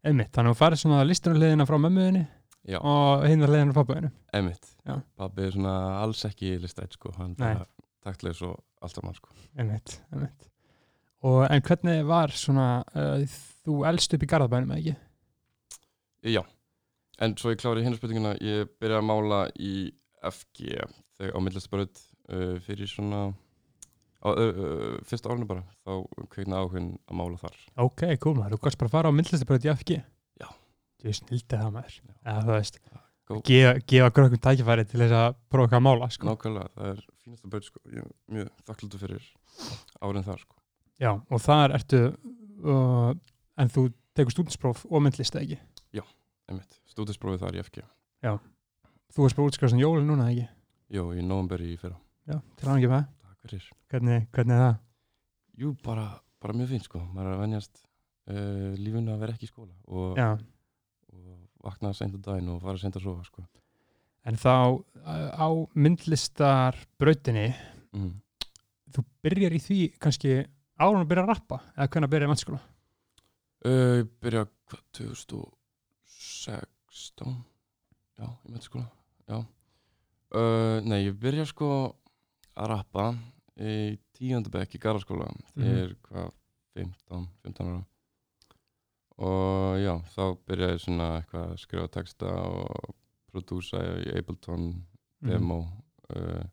Einmitt, 0.05 0.29
þannig 0.35 0.51
að 0.51 0.55
þú 0.55 0.59
farið 0.59 0.81
svona 0.83 1.05
listunarliðina 1.07 1.65
frá 1.67 1.77
mömmuðinni 1.81 2.23
já. 2.69 2.77
og 2.77 3.23
hinarliðina 3.27 3.73
frá 3.73 3.81
pappiðinu. 3.81 4.11
Einmitt, 4.37 4.69
Já. 4.85 4.93
pabbi 5.17 5.47
er 5.47 5.55
svona 5.55 5.77
alls 6.03 6.21
ekki 6.27 6.53
listrætt 6.61 6.93
sko, 6.97 7.13
hann 7.17 7.33
Nei. 7.39 7.53
er 7.55 7.65
taktlegs 8.05 8.43
og 8.45 8.59
allt 8.83 8.99
saman 8.99 9.17
sko. 9.17 9.33
Einmitt, 9.57 9.97
einmitt. 10.13 10.51
Og 11.27 11.41
en 11.49 11.63
hvernig 11.65 12.05
var 12.07 12.33
svona, 12.37 12.67
uh, 12.93 13.39
þú 13.65 13.81
elst 13.89 14.13
upp 14.13 14.23
í 14.23 14.29
Garðabænum, 14.29 14.75
eða 14.75 14.83
ekki? 14.83 14.95
Já, 16.37 16.43
en 17.23 17.33
svo 17.39 17.51
ég 17.53 17.61
klári 17.61 17.83
hinn 17.85 17.97
spurninguna, 17.97 18.35
ég 18.43 18.69
byrjaði 18.77 19.01
að 19.01 19.09
mála 19.09 19.41
í 19.57 19.73
FG 20.27 20.77
þegar 21.17 21.33
á 21.33 21.39
millisbröð 21.41 21.91
uh, 22.29 22.55
fyrir 22.61 22.89
svona 22.91 23.31
á 24.23 24.27
ö, 24.33 24.45
ö, 24.49 24.91
fyrsta 25.07 25.31
árinu 25.31 25.47
bara 25.49 25.63
þá 25.85 25.91
kveiknaði 26.33 26.61
áhugin 26.63 26.87
að 27.07 27.19
mála 27.19 27.41
þar 27.41 27.57
Ok, 27.85 28.03
cool 28.23 28.37
maður, 28.37 28.55
þú 28.55 28.61
kannst 28.65 28.81
bara 28.81 28.93
fara 28.93 29.11
á 29.11 29.17
myndlistabraut 29.17 29.67
í 29.67 29.71
FG 29.73 29.97
Já. 30.41 30.47
Þú 31.03 31.13
snildi 31.19 31.59
það 31.59 31.75
maður 31.75 31.99
Já. 31.99 32.15
Eða 32.23 32.41
þú 32.47 32.55
veist, 32.55 32.79
Góð. 33.27 33.41
gefa, 33.49 33.73
gefa 33.91 34.11
grökkum 34.15 34.43
tækifæri 34.47 34.87
til 34.87 35.01
þess 35.03 35.17
að 35.19 35.37
prófa 35.51 35.67
eitthvað 35.67 35.81
að 35.81 35.87
mála 35.87 36.09
sko. 36.15 36.27
nákvæmlega, 36.29 36.69
það 36.77 36.91
er 36.93 37.01
fínasta 37.23 37.51
braut 37.51 37.67
sko. 37.67 37.81
ég 37.91 38.03
er 38.03 38.11
mjög 38.37 38.51
þakklútu 38.69 39.01
fyrir 39.01 39.25
árin 40.01 40.27
þar 40.27 40.43
sko. 40.45 40.55
Já, 40.97 41.11
og 41.13 41.41
þar 41.43 41.75
ertu 41.77 41.99
uh, 42.63 43.11
en 43.59 43.73
þú 43.73 43.89
tekur 44.17 44.33
stúdinspróf 44.33 44.85
og 44.89 45.03
myndlista 45.03 45.43
ekki 45.43 45.59
einmitt, 46.47 46.77
stúdisprófið 46.87 47.43
þar 47.43 47.57
í 47.57 47.63
FG 47.65 47.83
Þú 49.11 49.23
varst 49.25 49.37
bara 49.39 49.49
útskrifast 49.51 49.75
um 49.75 49.81
jólin 49.81 50.07
núna 50.07 50.29
ekki 50.31 50.47
Jó, 50.95 51.09
í 51.11 51.23
november 51.25 51.59
í 51.63 51.73
fyrra 51.79 51.97
Já, 52.27 52.39
til 52.59 52.67
Takk 52.69 53.16
fyrir. 53.47 53.67
Hvernig, 53.91 54.19
hvernig 54.35 54.57
er 54.57 54.63
það? 54.63 54.75
Jú, 55.57 55.73
bara, 55.85 56.05
bara 56.43 56.57
mjög 56.57 56.69
fínt 56.75 56.87
sko. 56.87 56.99
Maður 57.13 57.29
er 57.31 57.35
að 57.35 57.43
venjast 57.45 57.75
uh, 57.81 58.73
lífinu 58.77 59.13
að 59.13 59.21
vera 59.23 59.33
ekki 59.35 59.47
í 59.47 59.51
skóla 59.51 59.75
og, 59.87 60.09
og 61.15 61.27
vakna 61.65 61.89
seint 61.97 62.17
á 62.17 62.19
daginn 62.29 62.53
og 62.53 62.61
fara 62.63 62.77
seint 62.81 62.97
að 62.99 63.07
sofa 63.07 63.23
sko. 63.27 63.41
En 64.27 64.35
þá 64.39 64.53
á 65.07 65.47
myndlistarbrautinni 65.71 67.47
mm. 67.95 68.13
þú 68.95 69.01
byrjar 69.23 69.53
í 69.55 69.59
því 69.63 69.79
kannski 70.03 70.31
árum 70.77 71.01
að 71.03 71.09
byrja 71.11 71.23
að 71.23 71.31
rappa 71.31 71.57
eða 71.75 71.89
hvernig 71.93 72.07
að 72.07 72.13
byrja 72.13 72.27
í 72.27 72.31
mennskóla 72.33 72.59
uh, 72.59 72.63
Ég 74.01 74.07
byrja 74.23 74.41
hvað, 74.67 74.81
2016 74.99 77.35
Já, 78.17 78.27
í 78.27 78.29
mennskóla 78.51 78.87
Já. 79.27 79.37
Uh, 80.35 80.77
Nei, 80.83 80.99
ég 81.05 81.15
byrja 81.21 81.45
sko 81.47 81.69
að 82.57 82.65
rappa 82.73 83.05
í 83.57 83.97
tíundabekk 84.17 84.75
í 84.77 84.81
Garðaskóla 84.83 85.27
þegar 85.55 85.95
hvað 86.07 86.31
15, 86.77 87.27
15 87.43 87.71
ára 87.71 87.85
og 89.17 89.79
já, 89.81 89.93
þá 90.13 90.21
byrjaði 90.45 90.75
ég 90.75 90.83
svona 90.83 91.07
eitthvað 91.17 91.47
að 91.51 91.61
skrifa 91.63 91.87
texta 91.95 92.33
og 92.45 92.91
prodúsa 93.31 93.81
í 94.05 94.11
Ableton 94.19 94.67
Mhm. 95.17 95.31
demo 95.31 95.55
uh, 96.13 96.43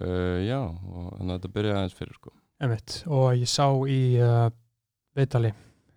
uh, 0.00 0.38
já, 0.46 0.60
og 0.62 1.08
þannig 1.18 1.32
að 1.32 1.40
þetta 1.40 1.50
byrjaði 1.56 1.78
aðeins 1.80 1.96
fyrir 1.98 2.14
sko 2.20 2.30
Einmitt. 2.62 2.94
og 3.10 3.26
ég 3.34 3.50
sá 3.50 3.66
í 3.90 3.98
uh, 4.22 4.46
Beitali 5.16 5.50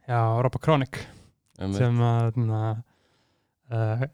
já, 0.10 0.20
Robba 0.42 0.58
Kronik 0.64 0.98
Einmitt. 1.60 1.78
sem 1.78 2.02
að 2.02 2.40
na, 2.48 2.62
g- 3.70 4.10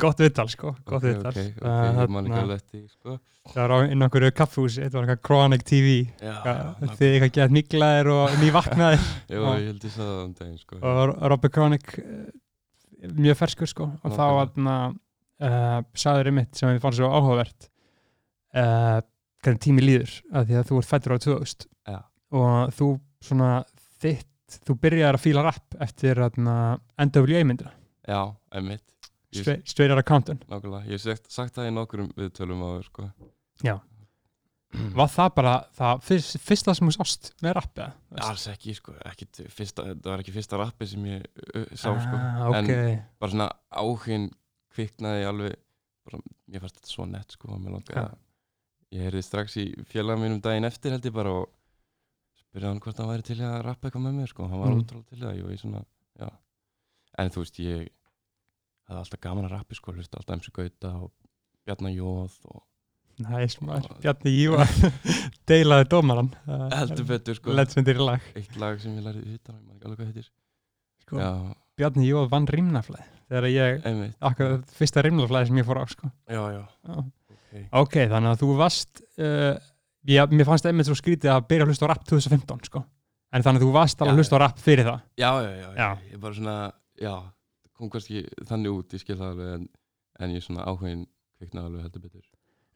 gott 0.00 0.20
viðtal 0.22 0.46
sko 0.52 0.72
gott 0.84 1.00
ok, 1.00 1.06
viðtal. 1.08 1.32
ok, 1.32 1.40
ok, 1.40 1.66
Uh, 1.70 2.56
því, 2.70 2.80
sko. 2.92 3.16
það 3.50 3.60
var 3.62 3.72
á 3.74 3.78
inn 3.90 4.02
á 4.02 4.04
einhverju 4.06 4.30
kaffhúsi 4.36 4.82
þetta 4.84 4.98
var 5.00 5.06
eitthvað 5.08 5.22
Chronic 5.28 5.64
TV 5.68 5.94
þið 6.20 7.14
eitthvað 7.14 7.32
gett 7.38 7.54
miklaðir 7.56 8.10
og 8.14 8.36
nývaknaðir 8.42 9.04
Já. 9.32 9.38
ég 9.40 9.68
held 9.70 9.86
ég 9.88 9.94
sagði 9.94 10.08
það 10.10 10.22
um 10.24 10.34
daginn 10.40 10.58
sko. 10.60 10.80
og 10.82 11.14
Robby 11.32 11.52
Kronik 11.54 11.94
uh, 12.00 12.24
mjög 13.16 13.38
ferskur 13.40 13.70
sko. 13.70 13.86
Og 14.04 14.12
þá 14.12 14.24
aðna 14.42 14.74
uh, 14.92 15.78
sagður 15.96 16.28
einmitt 16.32 16.58
sem 16.58 16.68
ég 16.74 16.82
fann 16.84 16.92
svo 16.96 17.08
áhugavert 17.08 17.70
uh, 18.56 19.00
hvernig 19.40 19.62
tími 19.64 19.84
líður 19.86 20.18
að 20.36 20.50
því 20.50 20.58
að 20.60 20.66
þú 20.68 20.80
ert 20.82 20.90
fættur 20.90 21.14
á 21.16 21.18
2000 21.24 21.66
Já. 21.88 21.98
og 22.36 22.74
þú 22.76 22.88
svona 23.24 23.50
þitt, 24.02 24.58
þú 24.66 24.76
byrjar 24.84 25.16
að 25.16 25.24
fíla 25.24 25.44
rapp 25.46 25.76
eftir 25.80 26.20
aðna 26.24 26.54
NWA 27.00 27.40
myndina. 27.48 27.72
Já, 28.08 28.20
einmitt 28.56 28.84
Straight, 29.30 29.68
straight 29.70 29.92
Outta 29.94 30.02
Compton 30.02 30.40
Nákvæmlega, 30.50 30.86
ég 30.90 30.96
hef 30.98 31.02
sagt, 31.04 31.30
sagt 31.30 31.54
það 31.54 31.68
í 31.70 31.74
nokkurum 31.76 32.08
viðtölum 32.18 32.62
áður 32.66 32.86
sko. 32.88 33.04
Já. 33.62 33.76
var 34.98 35.08
það 35.10 35.28
bara 35.34 35.52
það 35.74 36.02
fyrst, 36.06 36.36
fyrsta 36.46 36.74
sem 36.78 36.86
þú 36.90 36.94
sást 36.96 37.30
með 37.42 37.54
rappi 37.58 37.82
eða? 37.82 37.92
Þú 38.10 38.16
veist? 38.16 38.26
Alls 38.28 38.46
ekki, 38.52 38.74
sko, 38.78 38.94
ekkit 39.10 39.40
fyrsta, 39.54 39.84
það 39.90 40.10
var 40.12 40.22
ekki 40.24 40.34
fyrsta 40.36 40.60
rappi 40.60 40.88
sem 40.90 41.06
ég 41.10 41.24
uh, 41.54 41.64
sá 41.74 41.88
sko. 41.94 42.18
ah, 42.20 42.42
ok, 42.50 42.70
En- 42.74 43.00
bara 43.22 43.32
svona 43.34 43.48
áhugin 43.82 44.28
kviknaði 44.74 45.24
alveg 45.30 45.56
bara, 46.06 46.20
mér 46.50 46.62
fannst 46.64 46.78
þetta 46.80 46.92
svo 46.94 47.06
nett 47.10 47.34
sko, 47.34 47.54
að 47.54 48.12
ég 48.94 49.06
heyrði 49.06 49.22
strax 49.26 49.56
í 49.62 49.66
félagum 49.90 50.22
mínum 50.26 50.42
daginn 50.42 50.66
eftir 50.66 50.94
held 50.94 51.06
ég 51.06 51.14
bara 51.14 51.34
og 51.42 51.48
spurði 52.40 52.66
hann 52.70 52.80
hvort 52.82 52.98
hann 53.02 53.10
væri 53.10 53.26
til 53.30 53.38
að 53.46 53.60
rappa 53.66 53.86
eitthvað 53.90 54.06
með 54.08 54.16
mér 54.18 54.30
sko, 54.32 54.46
hann 54.50 54.62
var 54.62 54.72
Mm. 54.74 54.80
ótrúlega 54.82 55.08
til 55.10 55.20
það 55.22 55.36
ég, 55.38 55.44
var 55.46 55.54
í 55.54 55.60
svona, 55.62 55.82
já. 56.18 56.30
en 57.18 57.30
þú 57.30 57.42
veist 57.44 57.60
ég 57.62 57.88
hafði 58.90 59.04
alltaf 59.04 59.22
gaman 59.24 59.46
að 59.48 59.54
rappi 59.56 59.78
sko, 59.78 59.94
hlusta 59.96 60.18
alltaf 60.20 60.36
MC 60.40 60.52
Gauta 60.56 60.90
og 61.04 61.12
Bjarnar 61.68 61.94
Jóð 61.94 62.36
og 62.50 62.62
næs 63.20 63.56
maður. 63.60 63.96
Bjarni 64.00 64.32
Jíva 64.32 64.64
deilaði 65.50 65.88
dómaran 65.92 66.30
Það 66.46 66.62
er 66.66 66.76
heldur 66.80 67.08
betur 67.10 67.36
sko, 67.40 67.54
legendary 67.58 68.04
lag 68.06 68.28
eitt 68.38 68.54
lag 68.60 68.78
sem 68.82 68.94
ég 68.96 69.04
lærið 69.06 69.26
utan, 69.36 69.56
ég 69.58 69.64
man 69.66 69.76
ekki 69.76 69.88
alveg 69.90 69.98
hvað 70.00 70.12
heitir 70.12 70.28
sko. 71.04 71.24
Bjarni 71.80 72.06
Jóð 72.10 72.28
vann 72.32 72.48
rimnaflæði 72.50 73.08
þegar 73.30 73.46
ég, 73.52 73.82
einmitt, 73.86 74.14
akkur 74.26 74.54
fyrsta 74.74 75.04
rimnaflæði 75.06 75.50
sem 75.50 75.60
ég 75.60 75.66
fór 75.68 75.78
á 75.80 75.84
sko. 75.92 76.08
já, 76.26 76.40
já, 76.56 76.62
Já. 76.90 77.66
ok 77.82 77.94
þannig 78.10 78.30
að 78.32 78.40
þú 78.42 78.48
varst 78.58 79.02
uh, 79.22 79.54
já, 80.10 80.22
mér 80.32 80.48
fannst 80.48 80.66
einmitt 80.70 80.88
svo 80.88 80.96
skrítið 80.98 81.32
að 81.36 81.44
byrja 81.50 81.66
að 81.66 81.70
hlusta 81.74 81.86
á 81.86 81.90
rap 81.92 82.02
2015 82.10 82.64
sko. 82.70 82.82
en 83.34 83.44
þannig 83.46 83.60
að 83.62 83.66
þú 83.68 83.72
varst 83.76 84.02
alveg 84.02 84.16
að 84.16 84.22
hlusta 84.24 84.38
á 84.38 84.42
rap 84.44 84.58
fyrir 84.64 84.88
það 84.88 85.00
Já, 85.22 85.30
já, 85.44 85.50
já, 85.60 85.68
Já. 85.78 85.88
ég 86.14 86.20
bara 86.24 86.38
svona, 86.40 86.56
já, 86.98 87.14
kom 87.80 87.90
kannski 87.92 88.24
þannig 88.48 88.76
út, 88.76 88.94
ég 88.96 89.02
skil 89.02 89.16
það 89.18 89.32
alveg 89.34 89.54
en, 89.56 89.66
en 90.20 90.34
ég 90.36 90.44
svona 90.44 90.66
áhugin 90.68 91.06
kviknaði 91.40 91.70
alveg 91.70 91.86
heldur 91.86 92.04
betur. 92.06 92.26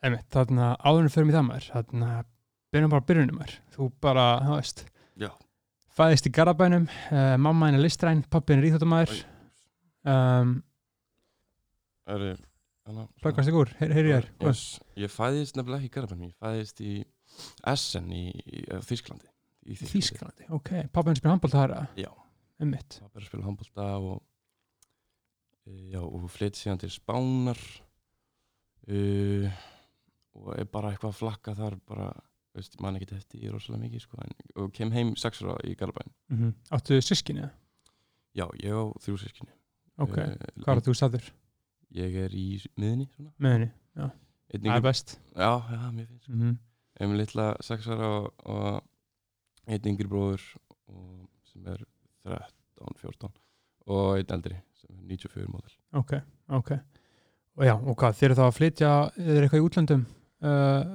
einmitt, 0.04 0.26
þannig 0.32 0.64
að 0.66 0.74
áðurinn 0.90 1.12
fyrir 1.14 1.28
mig 1.28 1.36
það 1.36 1.46
maður 1.48 1.68
þannig 1.74 2.14
að 2.14 2.30
byrjum 2.74 2.92
bara 2.94 3.06
byrjunum 3.08 3.38
maður 3.40 3.54
þú 3.76 3.88
bara, 4.04 4.24
þú 4.44 4.56
veist 4.58 4.82
Já. 5.24 5.30
fæðist 5.94 6.28
í 6.28 6.32
Garabænum, 6.34 6.88
uh, 6.90 7.36
mamma 7.40 7.68
henni 7.70 7.80
er 7.80 7.84
listræn 7.86 8.24
pappin 8.32 8.60
er 8.60 8.68
íþjóttamæður 8.70 9.14
um, 10.10 10.56
Er, 12.04 12.24
hana, 12.84 13.06
plöggast 13.24 13.48
ykkur, 13.48 13.70
heyri 13.78 13.94
heyri 13.96 14.10
ég 14.12 14.26
þér 14.26 14.50
yes, 14.50 14.64
Ég 15.00 15.12
fæðist 15.14 15.56
nefnilega 15.56 15.80
ekki 15.80 15.88
í 15.88 15.94
Garabænum, 15.94 16.28
ég 16.28 16.36
fæðist 16.42 16.82
í 16.84 16.96
Essen 17.70 18.10
í, 18.14 18.26
í 18.30 18.60
uh, 18.68 18.82
Þýsklandi. 18.84 19.30
Í 19.64 19.78
Þýskalandi, 19.80 20.44
ok, 20.52 20.68
pappin 20.92 21.14
henni 21.14 21.22
spyrir 21.22 21.32
handbólt 21.32 21.54
það 21.56 21.64
er 21.78 22.02
Já. 22.04 22.10
einmitt, 22.60 22.98
Það 23.00 23.22
að 23.22 23.28
spila 23.30 23.46
handbólta 23.48 23.86
og 23.96 24.18
já, 25.66 26.00
og 26.02 26.28
flytt 26.30 26.58
síðan 26.58 26.80
til 26.82 26.90
Spánar. 26.92 27.60
Uh, 28.84 29.48
og 30.36 30.50
er 30.58 30.66
bara 30.68 30.90
eitthvað 30.92 31.12
að 31.14 31.20
flakka 31.22 31.54
þar 31.56 31.76
bara, 31.88 32.08
veist, 32.56 32.74
man 32.82 32.98
ekki 32.98 33.14
eftir 33.16 33.44
í 33.46 33.52
rosalega 33.52 33.84
mikið, 33.86 34.02
sko, 34.04 34.18
en, 34.20 34.34
og 34.60 34.72
kem 34.76 34.92
heim 34.92 35.14
sex 35.16 35.40
ára 35.44 35.54
í 35.64 35.76
Garabæn. 35.78 36.10
mm 36.28 36.52
áttu 36.70 36.98
sískinni 37.00 37.48
Já, 38.34 38.44
ég 38.60 38.74
á 38.74 38.82
þrjú 39.00 39.16
sískinni. 39.22 39.54
ok, 39.96 40.18
Eh, 40.18 40.36
hvað 40.64 40.76
er 40.76 40.82
þú 40.82 40.94
stæður 40.98 41.32
Ég 41.94 42.16
er 42.24 42.30
í 42.34 42.60
miðinni 42.76 43.08
henni, 43.16 43.70
Einn 44.52 44.60
það 44.60 44.66
er 44.66 44.76
yngri, 44.76 44.82
best. 44.82 45.18
Já, 45.36 45.52
já, 45.70 45.90
mér 45.94 46.06
finnst 46.06 46.28
mm 46.28 46.40
-hmm. 46.40 46.58
Ég 46.94 47.00
er 47.00 47.08
með 47.08 47.16
litla 47.16 47.56
sex 47.60 47.86
ára 47.86 48.08
og, 48.18 48.34
og 48.44 48.82
einn 49.66 49.86
yngri 49.86 50.08
bróður 50.08 50.42
sem 51.44 51.66
er 51.66 51.84
13, 52.24 52.94
14 53.00 53.32
og 53.86 54.16
einn 54.18 54.30
eldri 54.30 54.60
94 54.90 55.48
módel 55.52 55.74
ok, 56.00 56.12
ok. 56.60 56.70
Og 57.54 57.64
já, 57.68 57.74
og 57.78 57.94
hvað, 58.00 58.16
þeir 58.18 58.28
eru 58.32 58.36
þá 58.40 58.44
að 58.48 58.56
flytja 58.56 58.88
er 59.22 59.44
eitthvað 59.44 59.60
í 59.60 59.64
útlöndum 59.68 60.00
uh, 60.42 60.94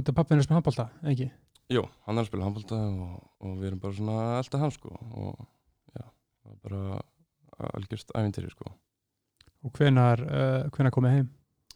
út 0.00 0.08
af 0.08 0.14
pappinu 0.16 0.42
sem 0.46 0.54
handbólta, 0.56 0.86
ekki? 1.10 1.26
Jú, 1.70 1.82
hann 2.06 2.16
er 2.18 2.24
að 2.24 2.30
spila 2.30 2.46
handbólta 2.48 2.78
og, 2.80 3.18
og 3.44 3.58
við 3.60 3.68
erum 3.68 3.82
bara 3.82 3.96
svona 3.98 4.14
alltaf 4.38 4.62
hann 4.64 4.72
sko 4.74 4.94
og 4.94 5.42
já, 5.98 6.06
er 6.48 6.56
bara 6.64 7.00
algjörst 7.76 8.14
ævintýri 8.16 8.48
sko. 8.54 8.72
Og 9.68 9.74
hvenar, 9.76 10.22
uh, 10.24 10.70
hvenar 10.72 10.94
komið 10.96 11.18
heim 11.18 11.28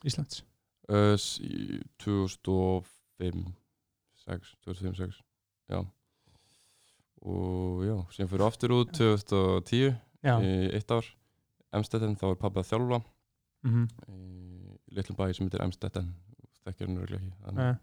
Íslands? 0.09 0.41
uh, 0.89 1.13
s- 1.21 1.37
í 1.45 1.83
2005 2.01 3.45
6, 4.25 4.55
2005, 4.65 4.97
6 4.97 5.21
já. 5.75 5.85
Og 7.25 7.85
já, 7.87 7.95
sem 8.17 8.29
fyrir 8.29 8.45
aftur 8.49 8.73
út 8.81 8.91
2010 8.97 9.93
já, 9.93 9.95
í 10.43 10.53
eitt 10.75 10.91
ár. 10.91 11.05
Emstetten, 11.75 12.17
þá 12.17 12.27
er 12.31 12.37
pappa 12.41 12.61
að 12.63 12.69
þjálfa. 12.73 13.03
Mm 13.65 13.87
í 14.95 14.95
litlum 14.95 15.17
bæ 15.19 15.33
sem 15.35 15.47
heitir 15.49 15.63
Emstetten 15.65 16.13
þekkir 16.65 16.87
hann 16.87 16.99
örglega 17.03 17.23
ekki 17.25 17.59
uh, 17.59 17.77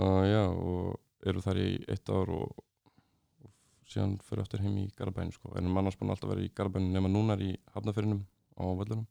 og 0.00 0.20
já, 0.26 0.42
og 0.48 1.28
eru 1.28 1.42
þar 1.44 1.58
í 1.60 1.66
eitt 1.92 2.08
ár 2.10 2.30
og, 2.34 2.54
og 3.44 3.50
síðan 3.90 4.14
fyrir 4.24 4.42
aftur 4.44 4.62
heim 4.64 4.76
í 4.80 4.86
Garabæn 4.96 5.32
sko. 5.34 5.52
en 5.58 5.68
mann 5.70 5.86
búin 5.98 6.10
alltaf 6.14 6.28
að 6.30 6.34
vera 6.34 6.46
í 6.46 6.52
Garabæn 6.56 6.88
nema 6.94 7.10
núna 7.12 7.36
er 7.36 7.44
í 7.46 7.50
Hafnafyrinum 7.74 8.22
á 8.58 8.64
völlunum. 8.80 9.06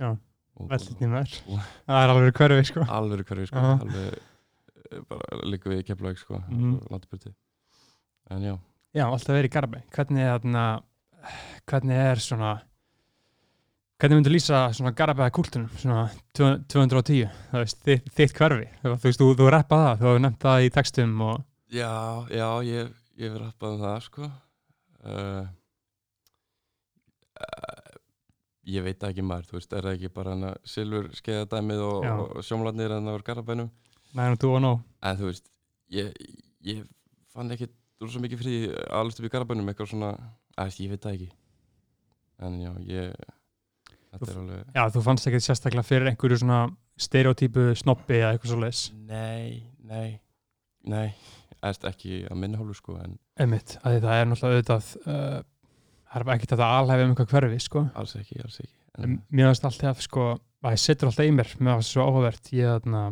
Já, 0.00 0.10
maður 0.58 1.36
og- 1.46 1.70
það 1.86 2.02
er 2.02 2.12
alveg 2.14 2.32
hverfi, 2.40 2.64
sko. 2.72 2.80
Alveg 2.98 3.24
hverfi 3.28 3.46
sko, 3.52 3.58
Aha. 3.62 3.78
alveg 3.84 4.18
eh, 4.90 5.00
bara 5.08 5.40
líka 5.44 5.70
við 5.70 5.84
keflaug 5.86 6.18
sko, 6.18 6.42
Mhm. 6.48 6.80
langt 6.90 7.08
burti 7.10 7.34
en 8.30 8.42
já, 8.42 8.58
já, 8.94 9.04
alltaf 9.06 9.36
verið 9.36 9.48
í 9.50 9.54
Garabæ. 9.54 9.82
Hvernig 9.94 10.20
er 10.26 10.38
þarna 10.38 10.82
hvernig 11.70 12.00
er 12.06 12.22
svona 12.22 12.56
Hvernig 13.96 14.18
myndu 14.18 14.28
lýsa 14.28 14.58
svona 14.76 14.90
garabæða 14.92 15.32
kúltunum, 15.32 15.70
svona 15.80 16.02
210, 16.36 17.30
það 17.48 17.62
veist, 17.62 17.78
þitt, 17.86 18.10
þitt 18.12 18.34
hverfi, 18.36 18.66
þú 18.82 18.90
veist, 18.92 19.22
þú, 19.22 19.28
þú 19.38 19.46
reppa 19.54 19.78
það, 19.80 19.94
þú 20.02 20.08
hefur 20.10 20.20
nefnt 20.20 20.42
það 20.42 20.64
í 20.66 20.72
textum 20.74 21.14
og, 21.24 21.38
Já, 21.72 22.22
já, 22.30 22.46
ég, 22.62 22.90
ég 23.18 23.32
hef 23.32 23.40
rappað 23.40 23.72
um 23.74 23.80
það, 23.82 23.96
sko. 24.04 24.28
Uh, 25.06 25.48
uh, 27.42 27.96
ég 28.70 28.84
veit 28.86 29.06
ekki 29.08 29.24
maður, 29.26 29.48
þú 29.48 29.58
veist, 29.58 29.74
er 29.74 29.88
það 29.88 29.96
ekki 29.96 30.12
bara 30.14 30.34
hana 30.36 30.52
silfur 30.66 31.08
skeiðadæmið 31.18 31.82
og, 31.88 32.06
og 32.06 32.46
sjómlarnir 32.46 32.94
en 32.94 33.08
það 33.08 33.16
voru 33.16 33.28
garabænum. 33.30 33.72
þú. 34.68 34.72
En 35.10 35.18
þú 35.18 35.30
veist, 35.32 35.50
ég, 35.96 36.14
ég 36.68 36.86
fann 37.34 37.50
ekki 37.56 37.68
svo 38.04 38.22
mikið 38.22 38.42
frí 38.44 38.56
upp 38.70 39.26
í 39.26 39.32
garabænum, 39.32 39.72
eitthvað 39.72 39.90
svona, 39.96 40.12
að 40.60 40.78
ég 40.82 40.92
veit 40.94 41.02
það 41.04 41.16
ekki. 41.16 41.28
En 42.46 42.58
já, 42.60 42.70
ég, 42.84 43.14
þetta 44.12 44.30
er 44.32 44.38
alveg... 44.42 44.62
Já, 44.76 44.82
þú 44.92 45.02
fannst 45.06 45.28
ekkert 45.30 45.46
sérstaklega 45.46 45.86
fyrir 45.86 46.10
einhverju 46.10 46.38
svona 46.42 46.60
stereotypu 47.00 47.66
snoppi 47.80 48.18
eða 48.20 48.34
eitthvað 48.34 48.52
svo 48.52 48.60
leis. 48.62 48.82
Nei, 49.08 49.62
nei, 49.88 50.08
nei, 50.88 51.06
erst 51.64 51.84
ekki 51.88 52.22
að 52.30 52.40
minna 52.42 52.60
hálfu, 52.60 52.76
sko, 52.80 52.96
en 53.04 53.16
að 53.84 53.96
því 53.96 54.02
það 54.06 54.20
er 54.20 54.30
náttúrulega 54.30 54.56
auðvitað, 54.56 54.90
uh, 55.04 55.38
það 56.12 56.20
er 56.20 56.26
að 56.56 56.62
það 56.62 56.76
alhæfi 56.80 57.06
um 57.06 57.14
eitthvað 57.14 57.32
hverfi, 57.34 57.60
sko. 57.66 57.84
alls 58.02 58.16
ekki, 58.20 58.40
alls 58.44 58.60
ekki. 58.64 58.74
En 58.96 59.18
mér 59.28 59.50
finnst 59.50 59.68
alltaf, 59.68 60.02
sko, 60.04 60.26
að 60.64 60.76
ég 60.76 60.82
setur 60.84 61.10
alltaf 61.10 61.28
í 61.28 61.34
mér, 61.36 61.52
mér 61.60 61.80
finnst 61.80 61.92
svo 61.96 62.06
áhugavert, 62.08 62.52
ég 62.56 62.70
þarna, 62.78 63.02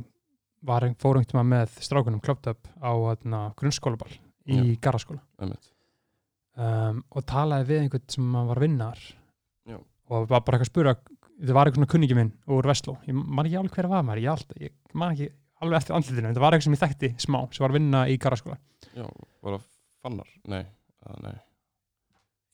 var 0.64 0.86
ein- 0.86 0.96
fór 0.96 1.20
einhvern 1.20 1.40
veginn 1.40 1.52
með 1.52 1.74
strákunum 1.84 2.22
klöpt 2.24 2.48
upp 2.52 2.68
á 2.80 2.92
grunnskólaball 3.60 4.14
í. 4.48 4.76
Garðaskóla. 4.80 5.20
Um, 6.56 7.02
og 7.10 7.26
talaði 7.28 7.68
við 7.70 7.82
einhvern 7.84 8.06
sem 8.14 8.36
var 8.50 8.60
vinnar 8.62 9.00
Já. 9.68 9.78
og 9.78 10.28
var 10.30 10.44
bara 10.46 10.58
eitthvað 10.58 10.66
að 10.66 10.72
spura 10.72 10.94
það 11.40 11.56
var 11.58 11.70
einhvern 11.70 11.90
kunningi 11.90 12.18
minn 12.18 12.32
úr 12.54 12.68
Vestló 12.70 12.96
ég 13.08 13.16
man 13.16 13.48
ekki 13.48 13.58
alveg 13.60 13.78
hver 13.78 13.90
var 13.90 14.06
maður, 14.06 14.22
ég, 14.24 14.30
alltaf, 14.34 14.60
ég 14.62 14.74
man 14.94 15.16
ekki 15.16 15.30
alveg 15.64 15.80
eftir 15.80 15.96
andlitinu, 15.98 16.30
þetta 16.30 16.44
var 16.44 16.56
eitthvað 16.56 16.68
sem 16.68 16.76
ég 16.76 16.84
þekkti 16.84 17.12
smá 17.24 17.40
sem 17.50 17.64
var 17.64 17.74
að 17.74 17.78
vinna 17.80 18.04
í 18.10 18.18
Garðaskóla 18.22 18.58
Já, 18.94 19.06
var 19.44 19.56
það 19.56 19.66
fannar? 20.04 20.30
Nei, 20.52 20.62
að, 21.08 21.18
nei, 21.24 21.34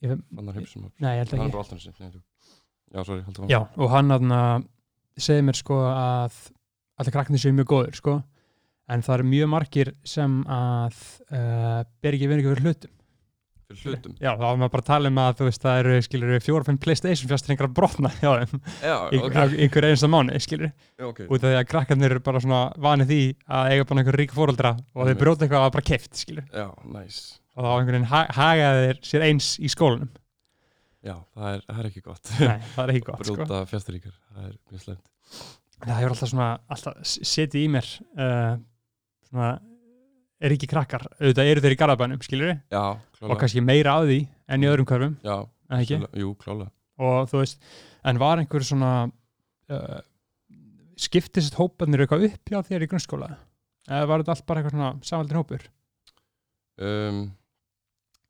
ég, 0.05 0.25
fannar 0.31 0.59
Hipsum. 0.59 0.89
nei, 0.97 1.13
ég 1.17 1.23
held 1.23 1.35
Hann 1.35 1.51
ekki 1.51 2.11
þú. 2.17 2.23
Já, 2.91 3.03
sorry, 3.07 3.21
heldur 3.27 3.51
Já, 3.51 3.59
og 3.77 3.93
hann 3.93 4.15
aðna, 4.17 4.41
segir 5.19 5.45
mér 5.47 5.59
sko 5.59 5.77
að 5.87 6.39
allir 7.01 7.15
krakknir 7.15 7.41
séu 7.41 7.55
mjög 7.55 7.69
góður 7.71 7.99
sko 7.99 8.17
en 8.91 9.03
það 9.05 9.17
eru 9.17 9.29
mjög 9.31 9.51
margir 9.51 9.93
sem 10.07 10.41
að 10.51 10.97
uh, 11.31 11.81
ber 12.03 12.17
ekki 12.17 12.29
verið 12.31 12.47
ykkur 12.47 12.63
hlutum 12.65 12.97
Fyrir 13.77 13.97
hlutum. 13.97 14.15
Já, 14.21 14.31
þá 14.37 14.45
er 14.51 14.59
maður 14.61 14.71
bara 14.75 14.83
að 14.83 14.89
tala 14.91 15.11
um 15.11 15.19
að 15.23 15.35
þú 15.39 15.47
veist 15.47 15.65
það 15.65 15.79
eru 15.81 15.97
skilur 16.05 16.33
og 16.37 16.65
fimm 16.67 16.79
Playstation 16.85 17.31
fjastringar 17.31 17.67
að 17.69 17.75
brotna 17.79 18.11
hjá 18.17 18.31
þeim 18.41 18.61
Já, 18.83 18.95
ok. 19.07 19.13
okay. 19.27 19.57
einhver 19.65 19.87
einsta 19.89 20.09
mánu 20.11 20.39
skilur 20.43 20.71
Já, 20.71 21.05
ok. 21.09 21.21
út 21.27 21.37
af 21.41 21.47
því 21.47 21.57
að 21.59 21.69
krakkarnir 21.71 22.11
eru 22.15 22.23
bara 22.25 22.41
svona 22.43 22.61
vanið 22.77 23.07
því 23.13 23.19
að 23.47 23.71
eiga 23.73 23.85
bara 23.89 23.99
einhver 24.03 24.19
rík 24.21 24.33
fóreldra 24.35 24.73
og 24.95 25.07
þeir 25.09 25.19
brjóta 25.21 25.45
eitthvað 25.47 25.67
að 25.67 25.75
bara 25.77 25.87
keift 25.91 26.13
skilur 26.19 26.45
Já, 26.51 26.67
næs. 26.91 27.21
og 27.55 27.63
þá 27.65 27.69
einhvern 27.71 27.95
veginn 27.95 28.11
ha 28.11 28.21
hagaði 28.37 28.83
þeir 28.87 29.01
sér 29.11 29.21
eins 29.29 29.53
í 29.61 29.71
skólanum 29.71 30.11
Já, 31.01 31.15
það 31.33 31.47
er, 31.55 31.63
það 31.65 31.79
er 31.81 31.87
ekki 31.89 32.03
gott. 32.05 32.25
Nei, 32.37 32.59
það 32.75 32.83
er 32.83 32.91
ekki 32.93 33.05
gott 33.09 33.25
sko. 33.25 33.33
Brjóta 33.39 33.61
fjastaríkar, 33.71 34.13
það 34.35 34.43
er 34.45 34.53
mjög 34.69 34.81
slemt. 34.83 35.07
það 35.81 35.95
hefur 35.97 36.13
alltaf 36.13 36.29
svona 36.29 36.49
alltaf 36.75 36.97
er 40.41 40.55
ekki 40.55 40.69
krakkar, 40.71 41.05
auðvitað 41.19 41.51
eru 41.51 41.63
þeir 41.63 41.75
í 41.75 41.79
garðabænum 41.79 42.21
skilur 42.25 42.53
Já, 42.53 42.83
og 42.97 43.17
klálega. 43.17 43.39
kannski 43.43 43.65
meira 43.65 43.97
á 43.97 43.99
því 44.01 44.19
en 44.51 44.65
í 44.65 44.69
öðrum 44.71 44.87
hverfum 44.89 45.17
Já, 45.25 45.35
en 45.69 45.77
ekki, 45.77 45.99
vissulega. 45.99 46.21
Jú, 46.23 46.31
klálega. 46.41 46.71
og 47.01 47.29
þú 47.31 47.43
veist 47.43 47.69
en 48.11 48.21
var 48.21 48.41
einhver 48.41 48.65
svona 48.65 48.93
uh, 49.07 49.99
skiptist 51.01 51.57
hópanir 51.59 52.05
eitthvað 52.05 52.31
upp 52.31 52.53
hjá 52.53 52.61
þér 52.71 52.87
í 52.87 52.89
grunnskóla 52.91 53.29
eða 53.89 54.09
var 54.09 54.23
þetta 54.23 54.35
allt 54.35 54.49
bara 54.49 54.61
eitthvað 54.63 54.77
svona 54.77 54.91
samaldin 55.11 55.41
hópur 55.41 55.69
Um, 56.81 57.25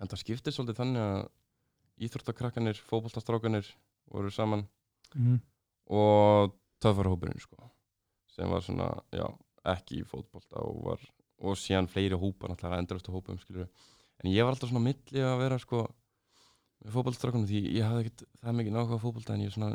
en 0.02 0.10
það 0.10 0.19
skiptir 0.24 0.54
svolítið 0.56 0.80
þannig 0.82 1.04
að 1.06 2.06
íþróttakrakkanir, 2.08 2.80
fótboltastrákanir 2.89 3.67
voru 4.12 4.32
saman 4.34 4.65
mm. 5.13 5.38
og 5.93 6.56
töffarhópurinn 6.84 7.39
sko 7.39 7.69
sem 8.34 8.50
var 8.52 8.63
svona, 8.65 8.89
já, 9.13 9.28
ekki 9.71 10.02
í 10.02 10.08
fótbolta 10.08 10.63
og 10.65 10.82
var, 10.88 11.06
og 11.42 11.58
síðan 11.58 11.90
fleiri 11.90 12.18
hópar 12.20 12.52
náttúrulega 12.52 12.84
enduröftu 12.84 13.14
hópum, 13.14 13.40
skilur 13.42 13.68
en 14.22 14.30
ég 14.30 14.46
var 14.46 14.54
alltaf 14.54 14.70
svona 14.70 14.84
á 14.86 14.88
milli 14.90 15.24
að 15.26 15.40
vera 15.42 15.60
sko 15.62 15.86
með 16.82 16.96
fótboltastrákunum 16.96 17.48
því 17.50 17.62
ég 17.78 17.88
hafði 17.88 18.06
ekkert 18.06 18.26
það 18.42 18.58
mikið 18.60 18.78
á 18.78 19.04
fótbolta 19.04 19.36
en 19.36 19.46
ég 19.46 19.54
svona 19.56 19.72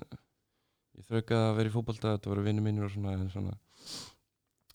ég 0.96 1.06
þraukaði 1.08 1.48
að 1.50 1.56
vera 1.60 1.70
í 1.70 1.74
fótbolta, 1.74 2.12
þetta 2.16 2.32
voru 2.32 2.44
vinnu 2.46 2.64
mínir 2.64 2.86
og 2.86 2.92
svona 2.94 3.14
en 3.16 3.30
svona 3.32 3.56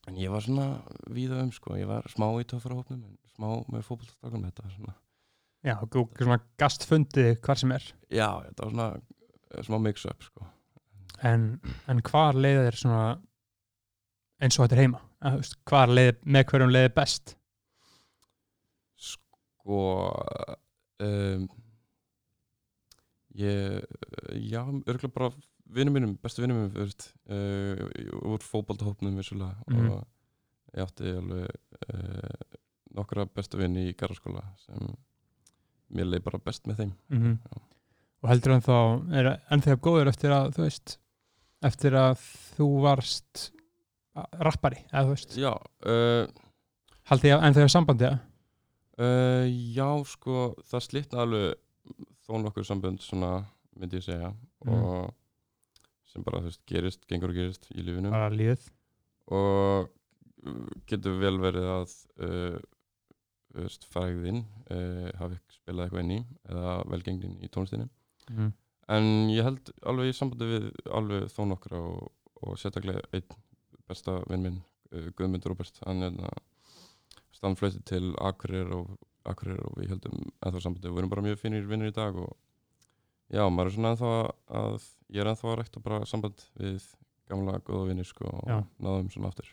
en 0.10 0.18
ég 0.20 0.34
var 0.34 0.46
svona 0.46 0.68
víða 1.14 1.42
um 1.46 1.52
sko, 1.56 1.78
ég 1.80 1.90
var 1.90 2.08
smá 2.12 2.28
í 2.42 2.48
töffarhópnum 2.50 3.04
en 3.08 3.18
smá 3.36 3.50
með 3.72 3.88
fótboltastrákunum, 3.88 4.48
þetta 4.50 4.68
var 4.68 4.76
svona 4.78 4.96
já, 5.62 5.76
og 5.78 6.18
svona 6.18 6.40
gastfundið 6.58 7.36
hvar 7.46 7.60
sem 7.60 7.76
er. 7.76 7.86
Já, 8.10 8.28
þetta 8.48 8.66
var 8.66 8.74
svona 8.74 8.90
eh, 8.98 9.64
smá 9.68 9.78
mix-up 9.84 10.26
sko. 10.26 10.48
En, 11.28 11.52
en 11.92 12.02
hvar 12.08 12.38
leiði 12.38 12.66
þér 12.66 12.80
svona 12.82 13.06
eins 14.42 14.58
og 14.58 14.66
þetta 14.66 14.78
er 14.78 14.84
heima 14.88 15.02
hvar 15.70 15.92
leiði, 15.94 16.16
með 16.26 16.46
hverjum 16.52 16.72
leiði 16.74 16.94
best 16.98 17.36
sko 19.02 19.82
um, 21.02 21.48
ég 23.38 23.86
já, 24.52 24.62
örgulega 24.66 25.14
bara 25.16 25.32
vinnum 25.72 25.96
mínum, 25.96 26.16
bestu 26.22 26.44
vinnum 26.44 26.66
mínum 26.66 26.90
uh, 27.32 28.32
úr 28.34 28.44
fótboltahópnum 28.44 29.16
vissulega 29.22 29.56
Mhm. 29.72 29.92
og 29.92 30.08
ég 30.76 30.84
átti 30.86 31.14
alveg 31.16 31.48
uh, 31.94 32.58
nokkra 32.96 33.26
bestu 33.26 33.58
vinni 33.62 33.90
í 33.92 33.96
garðaskóla 33.96 34.44
sem 34.66 34.96
mér 35.92 36.10
leið 36.12 36.24
bara 36.28 36.40
best 36.44 36.68
með 36.68 36.82
þeim 36.84 36.94
mm 37.12 37.38
Já. 37.38 37.62
og 38.22 38.30
heldur 38.30 38.52
hann 38.56 38.68
þá 38.68 38.76
er 39.22 39.32
ennþá 39.52 39.78
góður 39.80 40.12
eftir 40.12 40.32
að 40.36 40.52
þú 40.58 40.66
veist 40.68 40.98
eftir 41.62 41.96
að 42.00 42.20
þú 42.58 42.68
varst 42.84 43.52
rappari, 44.44 44.82
eða 44.92 45.06
þú 45.08 45.14
veist 45.16 45.38
já, 45.40 45.52
uh, 45.88 46.28
haldið 47.12 47.32
ég 47.32 47.46
ennþá 47.48 47.66
í 47.68 47.72
sambandi 47.76 48.08
eða? 48.10 48.20
uh, 49.02 49.46
já 49.78 49.88
sko 50.12 50.42
það 50.68 50.86
slitna 50.88 51.24
alveg 51.26 51.56
þó 52.28 52.34
nokkuð 52.44 52.68
sambönd 52.68 53.02
svona 53.04 53.32
myndi 53.80 54.02
ég 54.02 54.08
segja 54.10 54.34
Mhm. 54.62 54.74
og 54.78 55.14
sem 56.12 56.22
bara 56.24 56.42
þú 56.44 56.50
veist 56.52 56.62
gerist, 56.70 57.06
gengur 57.10 57.32
og 57.32 57.38
gerist 57.40 57.64
í 57.74 57.82
lífinu 57.82 58.12
og 59.32 59.88
uh, 59.88 60.68
getur 60.86 61.16
vel 61.22 61.40
verið 61.42 61.66
að 61.72 61.96
uh, 62.22 62.60
veist, 63.56 63.88
fræðin 63.90 64.44
uh, 64.70 65.10
hafi 65.18 65.40
spilað 65.56 65.88
eitthvað 65.88 66.04
inn 66.04 66.14
í 66.18 66.20
eða 66.52 66.76
velgengnin 66.92 67.40
í 67.42 67.50
tónlistinni 67.50 67.88
mm. 68.30 68.52
en 68.98 69.10
ég 69.34 69.48
held 69.48 69.72
alveg 69.88 70.12
í 70.12 70.18
sambandi 70.20 70.52
við 70.52 70.68
alveg 70.92 71.32
þó 71.34 71.42
nokkra 71.50 71.82
og, 71.82 72.12
og 72.44 72.60
sérstaklega 72.62 73.02
einn 73.18 73.41
besta 73.92 74.18
vinn 74.30 74.46
minn 74.48 74.60
uh, 74.96 75.10
Guðmund 75.18 75.46
Róbert. 75.52 75.82
Hann 75.86 76.08
er 76.08 76.18
stannflöyti 77.36 77.84
til 77.90 78.14
Akureyrar 78.22 78.74
og, 78.80 78.96
Akureyrar 79.28 79.68
og 79.70 79.78
við 79.82 79.94
heldum 79.96 80.18
ennþá 80.40 80.64
sambandi. 80.64 80.90
Við 80.92 81.04
erum 81.04 81.14
bara 81.14 81.26
mjög 81.26 81.42
finir 81.44 81.68
vinnir 81.70 81.92
í 81.92 81.96
dag 81.96 82.18
og 82.18 82.34
já, 83.32 83.44
maður 83.50 83.70
er 83.72 83.76
svona 83.78 83.94
ennþá 83.96 84.16
að 84.62 84.90
ég 85.12 85.24
er 85.24 85.32
ennþá 85.32 85.52
að 85.52 85.58
rækta 85.62 85.84
bara 85.84 86.02
samband 86.10 86.44
við 86.60 86.90
gamla 87.32 87.60
góða 87.64 87.88
vinnir 87.92 88.08
sko 88.08 88.28
og 88.28 88.50
Já. 88.50 88.58
náðum 88.84 89.12
svona 89.14 89.32
aftur. 89.32 89.48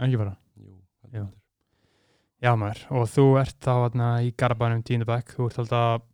Ekki 0.00 0.18
bara? 0.20 0.34
Jú, 0.58 0.74
Já. 1.14 1.24
Já 2.40 2.54
maður, 2.56 2.80
og 2.96 3.08
þú 3.12 3.24
ert 3.36 3.58
þá 3.60 3.72
þarna 3.84 4.08
í 4.24 4.30
Garabænum 4.40 4.82
tíundabæk, 4.88 5.34
þú 5.36 5.48
ert 5.50 5.58
alltaf 5.60 5.82
að 5.90 6.06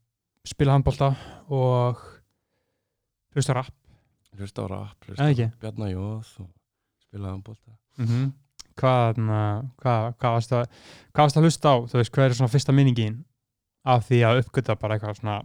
spila 0.50 0.74
handbólta 0.74 1.12
og 1.54 2.00
hlusta 3.36 3.54
rap. 3.54 3.70
Hlusta 4.36 4.66
rap, 4.68 5.06
hlusta 5.06 5.28
ekki? 5.30 5.46
á 5.46 5.58
Bjarnar 5.62 5.92
Jóð 5.92 6.32
og 6.42 6.50
spila 7.16 7.32
handbólta 7.34 7.76
mm 7.98 8.34
hvað, 8.76 9.02
þarna, 9.08 9.40
hvað, 9.80 10.06
hvað, 10.20 10.34
varst 10.36 10.54
að, 10.56 10.64
hvað 11.14 11.26
varst 11.26 11.38
að 11.40 11.46
hlusta 11.48 11.72
á, 11.72 11.76
þú 11.88 12.00
veist, 12.00 12.12
hvað 12.14 12.26
er 12.26 12.36
svona 12.38 12.52
fyrsta 12.52 12.74
minningin 12.76 13.16
af 13.86 14.04
því 14.08 14.18
að 14.26 14.40
uppgöta 14.42 14.76
bara 14.80 14.96
eitthvað 14.96 15.20
svona, 15.20 15.36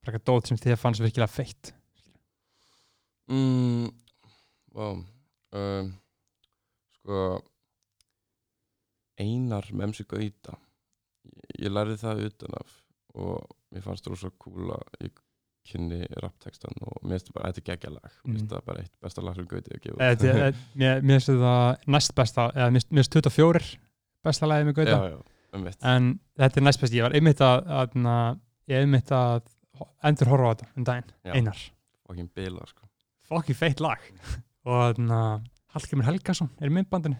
bara 0.00 0.12
eitthvað 0.16 0.26
dót 0.30 0.50
sem 0.50 0.60
þið 0.60 0.78
fannst 0.80 1.04
virkilega 1.04 1.30
feitt? 1.30 1.72
Mm, 3.30 3.86
Vá 4.74 4.86
um, 4.90 5.92
Sko 6.98 7.22
Einar 9.20 9.66
Memsi 9.76 10.06
Gauta. 10.08 10.56
Ég, 11.26 11.66
ég 11.66 11.72
lærði 11.74 11.98
það 12.00 12.24
utan 12.30 12.56
af 12.58 12.76
og 13.20 13.50
mér 13.70 13.84
fannst 13.84 14.06
það 14.06 14.14
rosa 14.16 14.30
cool 14.40 14.72
að 14.74 15.06
ég 15.06 15.22
kynni 15.70 16.00
raptextan 16.22 16.74
og 16.82 16.98
mér 17.02 17.16
finnst 17.18 17.30
það 17.30 17.36
bara, 17.38 17.50
þetta 17.52 17.62
er 17.62 17.68
geggjalag 17.70 18.10
mér 18.10 18.26
Mm. 18.26 18.36
finnst 18.38 18.52
það 18.54 18.64
bara 18.70 18.82
eitt 18.84 18.94
besta 19.06 19.22
lag 19.26 19.34
sem 19.38 19.46
Gauti. 19.50 19.70
Þetta 19.80 20.32
er- 20.46 20.60
Mér 20.82 21.02
mér 21.02 21.20
finnst 21.20 21.30
það 21.44 21.86
næst 21.96 22.14
besta, 22.18 22.48
eða 22.54 22.70
mér 22.74 22.86
mér 22.90 23.04
finnst 23.04 23.16
24 23.18 23.70
besta 24.24 24.46
lagið 24.50 24.68
með 24.70 24.76
Gauta 24.80 24.98
Já, 24.98 25.10
já, 25.14 25.20
um 25.54 25.66
en 25.66 26.10
þetta 26.38 26.60
er 26.60 26.64
næst 26.68 26.80
best, 26.84 26.94
ég 26.94 27.02
var 27.06 27.14
einmitt 27.18 27.40
að, 27.42 28.38
ég 28.70 28.84
einmitt 28.84 29.10
að 29.10 29.48
endur 30.06 30.28
horfa 30.30 30.50
á 30.50 30.52
þetta 30.54 30.68
um 30.76 30.84
daginn, 30.84 31.10
Já. 31.24 31.32
einar. 31.34 31.58
Fucking 32.06 32.28
bila, 32.34 32.66
sko. 32.68 32.86
Fokki 33.30 33.54
feitt 33.54 33.80
lag. 33.80 33.98
Og 34.66 34.94
þannig 34.98 35.14
að 35.16 35.48
Hallgrimur 35.74 36.04
Helgason 36.10 36.50
er 36.60 36.70
myndbandinu. 36.74 37.16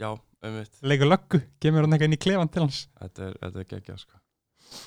Já, 0.00 0.14
einmitt 0.42 0.78
leikur 0.86 1.10
löggu, 1.10 1.40
kemur 1.60 1.82
hann 1.84 1.92
eitthvað 1.92 2.08
inn 2.08 2.16
í 2.16 2.20
klefan 2.24 2.50
til 2.54 2.62
hans. 2.64 2.84
Þetta 3.00 3.26
er, 3.28 3.34
þetta 3.42 3.60
er 3.64 3.68
geggja 3.74 3.96
sko. 4.00 4.20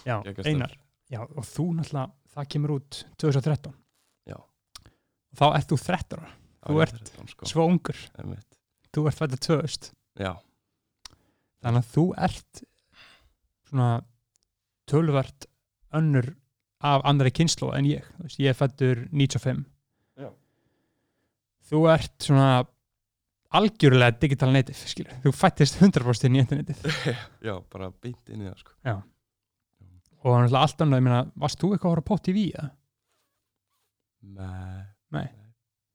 Já. 0.07 0.15
Einar. 0.47 0.73
Já, 1.11 1.19
og 1.21 1.43
þú 1.45 1.65
náttúrulega, 1.77 2.11
það 2.33 2.49
kemur 2.55 2.75
út 2.79 2.99
2013 3.21 3.73
Já. 4.31 4.37
þá 5.37 5.45
ert 5.57 5.69
þú 5.73 5.79
13 5.83 6.19
ára, 6.19 6.31
Þú 6.63 6.77
Já, 6.79 6.83
ert 6.85 6.99
13, 7.11 7.27
sko. 7.33 7.45
svo 7.51 7.65
ungur 7.67 7.97
þú 8.93 9.05
ert 9.09 9.19
fættið 9.19 9.41
2000 9.47 9.91
Já, 10.23 10.33
þannig 11.63 11.81
að 11.83 11.91
þú 11.95 12.05
ert 12.27 12.63
svona 13.69 13.89
tölvert 14.89 15.47
önnur 15.93 16.33
af 16.83 17.01
annari 17.07 17.31
kynslu 17.31 17.69
en 17.73 17.85
ég. 17.87 18.03
Þú 18.19 18.41
ég 18.43 18.51
er 18.51 18.57
fættur 18.59 19.03
95 19.11 19.63
Já. 20.19 20.29
þú 21.69 21.83
ert 21.93 22.15
svona 22.27 22.49
algjörlega 23.53 24.17
digital 24.19 24.51
native 24.51 24.75
skilur. 24.89 25.13
þú 25.23 25.31
fættist 25.37 25.77
100% 25.79 26.25
inn 26.27 26.35
í 26.37 26.41
internetið. 26.43 26.85
Já, 27.47 27.55
bara 27.71 27.91
beint 28.01 28.29
inn 28.29 28.41
í 28.43 28.49
það 28.49 28.59
sko 28.63 28.77
og 30.23 30.37
náttúrulega 30.39 30.63
allt 30.63 30.83
annað, 30.85 31.01
ég 31.01 31.05
meina, 31.07 31.21
varst 31.43 31.59
þú 31.61 31.73
eitthvað 31.73 31.89
að 31.89 31.95
horfa 31.95 32.07
Pop 32.09 32.23
TV 32.23 32.45
eða? 32.53 32.69
Nei, 34.33 34.83
Nei, 35.13 35.27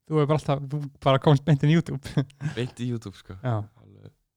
þú 0.07 0.21
er 0.21 0.29
bara 0.29 0.39
alltaf, 0.39 0.63
þú 0.71 0.83
bara 1.05 1.23
komst 1.25 1.45
beint 1.47 1.65
inn 1.65 1.73
í 1.73 1.79
YouTube. 1.79 1.99
Beint 2.59 2.81
í 2.85 2.91
YouTube 2.93 3.17
sko. 3.19 3.39
Já. 3.43 3.57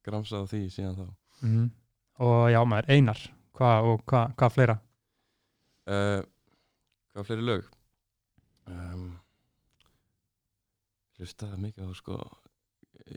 Gramsað 0.08 0.48
því 0.50 0.62
síðan 0.74 0.98
þá. 0.98 1.08
Mm. 1.46 1.68
og 2.22 2.40
já 2.54 2.60
maður, 2.70 2.88
Einar 2.94 3.20
hvað 3.58 3.88
og 3.90 4.04
hvað 4.10 4.34
hva 4.38 4.50
fleira? 4.54 4.76
Uh, 5.90 6.22
Hvað 7.12 7.28
fleiri 7.28 7.44
lög? 7.44 7.66
Um, 8.72 9.08
hlustaði 11.18 11.58
mikið 11.60 11.90
á 11.92 11.94
sko 11.98 12.20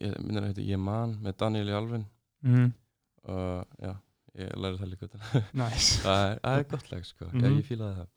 ég 0.00 0.16
minnir 0.24 0.40
að 0.42 0.48
þetta 0.48 0.64
Ég 0.66 0.80
man 0.82 1.12
með 1.22 1.36
Daniel 1.44 1.70
í 1.70 1.76
Alvin 1.78 2.06
mm. 2.42 2.72
og 3.30 3.76
já, 3.84 3.92
ég 4.34 4.52
læri 4.58 4.80
það 4.80 4.90
líka 4.92 5.08
nice. 5.54 6.00
það, 6.04 6.22
er, 6.30 6.38
það 6.44 6.58
er 6.58 6.68
gott 6.74 6.92
lag 6.92 7.04
sko, 7.08 7.24
já, 7.30 7.32
Mhm. 7.38 7.58
ég 7.60 7.66
fílaði 7.68 7.94
það 8.00 8.08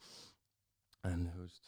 en 1.11 1.25
þú 1.33 1.41
veist 1.45 1.65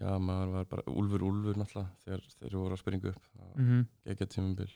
já, 0.00 0.10
maður 0.28 0.52
var 0.56 0.68
bara 0.74 0.82
Úlfur 0.90 1.22
Úlfur 1.28 1.58
náttúrulega 1.60 1.90
þegar 2.04 2.24
þeir 2.40 2.56
voru 2.60 2.76
að 2.76 2.82
springa 2.82 3.12
upp 3.14 3.26
það 3.30 3.48
var 3.50 3.64
mm. 3.64 3.82
geggja 4.10 4.26
tímabil 4.34 4.70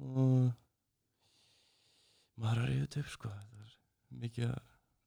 og 0.00 0.50
maður 2.40 2.62
er 2.64 2.74
í 2.74 2.80
þetta 2.84 3.02
upp 3.04 3.10
sko 3.14 3.32
mikið 4.20 4.46
að 4.50 4.60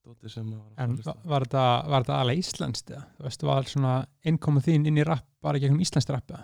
dóti 0.03 0.31
sem 0.31 0.49
maður 0.49 0.75
var 0.75 1.05
að 1.05 1.07
á. 1.07 1.15
var 1.31 1.45
þetta, 1.47 1.63
var 1.93 2.03
þetta 2.05 2.17
alveg 2.23 2.41
íslenskt 2.43 2.91
eða? 2.91 3.05
þú 3.17 3.27
veist, 3.29 3.45
var 3.47 3.69
svona 3.71 3.93
innkomið 4.27 4.67
þín 4.67 4.89
inn 4.91 4.99
í 4.99 5.07
rapp 5.07 5.27
bara 5.43 5.61
gegnum 5.63 5.81
íslenskt 5.83 6.11
rapp 6.13 6.31
eða? 6.33 6.43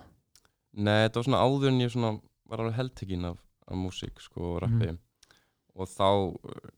Nei, 0.79 0.95
þetta 1.05 1.19
var 1.19 1.27
svona 1.27 1.43
áður 1.43 1.71
en 1.73 1.81
ég 1.83 1.91
svona 1.93 2.11
var 2.49 2.63
alveg 2.63 2.77
heldtekinn 2.79 3.25
af, 3.29 3.37
af 3.67 3.77
músík 3.77 4.21
sko 4.23 4.53
og 4.55 4.59
rappi 4.63 4.91
og 5.75 5.87
þá 5.91 6.07
uh, 6.09 6.69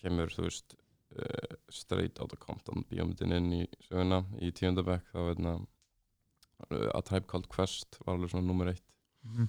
kemur 0.00 0.30
þú 0.34 0.46
veist 0.46 0.76
uh, 1.18 1.56
straight 1.72 2.20
out 2.22 2.32
of 2.36 2.40
Compton 2.42 2.84
bíómyndin 2.90 3.32
inn 3.38 3.52
í 3.52 3.62
söguna 3.88 4.22
í 4.42 4.52
tíundabæk 4.56 5.08
þá 5.12 5.20
veitna 5.30 5.54
uh, 5.58 6.90
A 6.94 7.02
Tribe 7.02 7.26
Called 7.30 7.48
Quest 7.52 7.98
var 8.04 8.14
alveg 8.16 8.30
svona 8.34 8.46
nummer 8.50 8.72
eitt 8.74 8.84
Mm. 9.26 9.48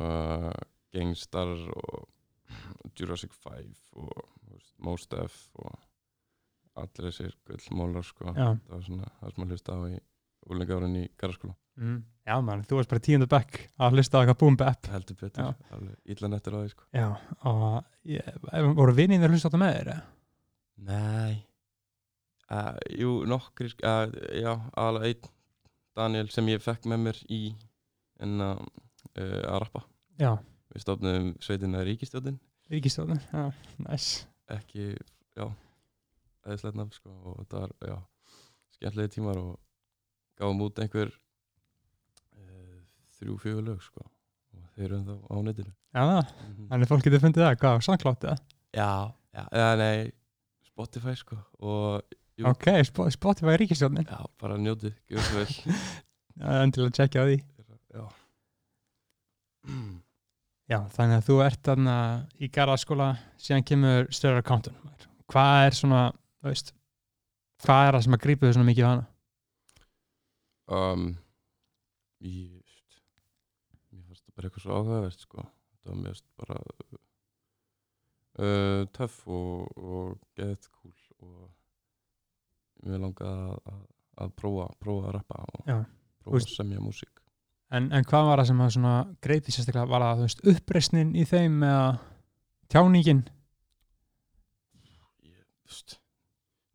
uh, 0.00 0.52
Gangstar 0.94 1.50
og 1.76 2.06
Jurassic 2.96 3.34
5 3.44 3.74
og 4.00 4.22
veist, 4.48 4.72
Mos 4.80 5.04
Def 5.12 5.34
og 5.60 5.74
allir 6.80 7.10
þessir 7.10 7.34
gullmólar 7.48 8.06
sko 8.08 8.30
Já. 8.32 8.54
það 8.54 8.70
var 8.72 8.86
svona 8.86 9.10
það 9.20 9.34
sem 9.34 9.44
að 9.44 9.52
hlusta 9.52 9.76
á 9.76 9.80
í 9.92 9.98
úlingárin 10.50 10.96
í 11.02 11.04
garðaskóla. 11.20 11.54
Mm. 11.80 12.02
já 12.28 12.34
mann, 12.44 12.60
þú 12.68 12.76
varst 12.76 12.90
bara 12.92 13.00
tíundu 13.02 13.26
bekk 13.32 13.54
að 13.80 13.94
hlusta 13.96 14.18
á 14.18 14.20
eitthvað 14.22 14.38
boom 14.42 14.56
bap. 14.60 14.88
Heldur 14.92 15.16
betur, 15.22 15.54
illa 16.12 16.28
nettur 16.28 16.56
á 16.56 16.58
því 16.62 16.72
sko. 16.74 16.84
Já, 16.92 17.06
og 17.48 17.78
ég, 18.12 18.28
ef- 18.52 18.68
voru 18.76 18.94
vinið 18.98 19.24
þér 19.24 19.32
hlusta 19.34 19.48
á 19.48 19.50
þetta 19.50 19.62
með 19.62 19.78
þér? 19.78 20.02
Nei. 20.90 21.32
Uh, 22.52 22.76
Jú, 23.00 23.12
nokkri 23.24 23.70
uh, 23.80 24.10
Já, 24.36 24.52
alveg 24.76 25.06
einn 25.14 25.30
Daniel 25.96 26.28
sem 26.32 26.48
ég 26.52 26.60
fekk 26.64 26.84
með 26.90 27.00
mér 27.06 27.20
í 27.32 27.40
en 28.20 28.40
uh, 28.44 28.58
að 29.16 29.62
rappa. 29.64 29.84
Já, 30.20 30.34
Við 30.72 30.84
stofnum 30.84 31.32
sveitina 31.44 31.82
Ríkistjóðin 31.84 32.36
ríkistjóðin 32.72 33.18
já, 33.32 33.42
nice. 33.84 34.22
Ekki, 34.52 34.92
já 35.36 35.46
eðislegt 36.46 36.76
nafn 36.78 36.94
sko 36.96 37.10
og 37.28 37.40
þetta 37.42 37.60
var, 37.64 37.74
já 37.88 37.96
skemmtlegi 38.76 39.12
tímar 39.16 39.40
og 39.40 39.58
gáum 40.42 40.60
út 40.66 40.80
einhver 40.82 41.12
uh, 42.36 42.80
þrjú, 43.18 43.36
fjögur 43.42 43.66
lög 43.70 43.82
sko 43.86 44.02
og 44.02 44.64
þeir 44.76 44.88
eru 44.90 44.98
ennþá 45.00 45.16
á 45.30 45.34
netinu 45.46 45.70
já, 45.72 46.02
það, 46.02 46.32
Mhm. 46.48 46.66
þannig 46.72 46.90
fólk 46.92 47.06
getur 47.06 47.22
fundið 47.26 47.46
það, 47.46 47.56
hvað, 47.62 47.82
samklátt 47.88 48.26
eða? 48.28 48.36
Já, 48.76 48.90
já, 49.36 49.44
eða 49.52 49.72
nei 49.82 50.12
Spotify 50.72 51.14
sko 51.20 51.36
og 51.60 52.18
Jú. 52.40 52.46
ok, 52.48 52.66
Sp- 52.88 53.10
Spotify 53.12 53.56
ríkistjóðin 53.60 54.06
já, 54.08 54.20
bara 54.40 54.56
njótið, 54.58 54.94
gjör 55.12 55.26
svo 55.28 55.42
vel 55.42 55.56
endilega 56.64 56.88
að 56.88 56.96
tjekkja 56.98 57.22
á 57.22 57.26
því 57.28 57.38
Já 57.92 58.04
Já, 60.72 60.78
þannig 60.94 61.18
að 61.20 61.26
þú 61.26 61.34
ert 61.44 61.60
þarna 61.68 61.94
í 62.40 62.48
garðaskóla, 62.54 63.08
síðan 63.38 63.64
kemur 63.68 64.06
stöður 64.14 64.38
accountun. 64.40 64.76
Hvað 65.30 65.66
er 65.66 65.76
svona, 65.76 66.00
þú 66.40 66.48
veist, 66.48 66.72
hvað 67.66 67.82
er 67.88 67.96
það 67.98 68.04
sem 68.06 68.16
að 68.16 68.22
grípa 68.24 68.46
þau 68.48 68.54
svona 68.56 68.68
mikið 68.70 68.86
á 68.86 68.90
hana? 68.92 69.04
Um, 70.72 71.06
ég 72.24 72.58
mér 73.92 74.04
fannst 74.08 74.24
það 74.26 74.36
bara 74.36 74.48
eitthvað 74.48 74.64
svo 74.66 74.76
áhugavert 74.78 75.24
sko. 75.26 75.46
það 75.82 75.92
var 75.92 75.98
mest 76.06 76.26
bara 76.40 76.58
uh, 78.40 78.84
töff 78.96 79.18
og, 79.28 79.72
og 79.76 80.14
geðt 80.38 80.68
kúl 80.72 80.94
og 81.22 81.50
mér 82.86 83.02
langaði 83.04 83.48
að, 83.72 83.82
að, 84.24 84.32
prófa, 84.38 84.68
prófa 84.82 85.10
að 85.10 85.16
rappa 85.18 85.42
og 85.46 85.68
Já, 85.70 85.76
prófa 86.22 86.36
veist- 86.38 86.54
að 86.54 86.60
semja 86.62 86.82
músík 86.84 87.18
En, 87.72 87.86
en 87.96 88.04
hvað 88.04 88.26
var 88.28 88.36
það 88.42 88.48
sem 88.50 88.58
að 88.60 88.72
svona 88.74 88.94
greipi 89.24 89.52
sérstaklega, 89.54 89.88
var 89.88 90.02
það, 90.04 90.18
þú 90.18 90.24
veist, 90.26 90.42
uppreisnin 90.52 91.14
í 91.16 91.22
þeim 91.24 91.54
eða 91.64 91.86
tjáningin? 92.74 93.22
ég, 95.24 95.38
veist, 95.64 95.94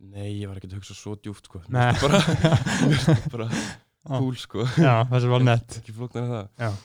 nei, 0.01 0.31
ég 0.39 0.49
var 0.49 0.57
ekki 0.57 0.71
að 0.71 0.79
hugsa 0.79 0.95
svo 0.97 1.13
djúft 1.21 1.51
sko. 1.51 1.62
Mér 1.69 1.99
finnst 2.01 3.05
það 3.12 3.27
bara, 3.36 3.51
Já. 4.07 4.17
kúl 4.19 4.37
sko. 4.39 4.65
Já, 4.79 4.93
það 5.09 5.23
sem 5.25 5.33
var 5.35 5.45
nett. 5.47 5.77
ekki 5.81 5.95
flóknar 5.97 6.23
en 6.23 6.35
það 6.61 6.77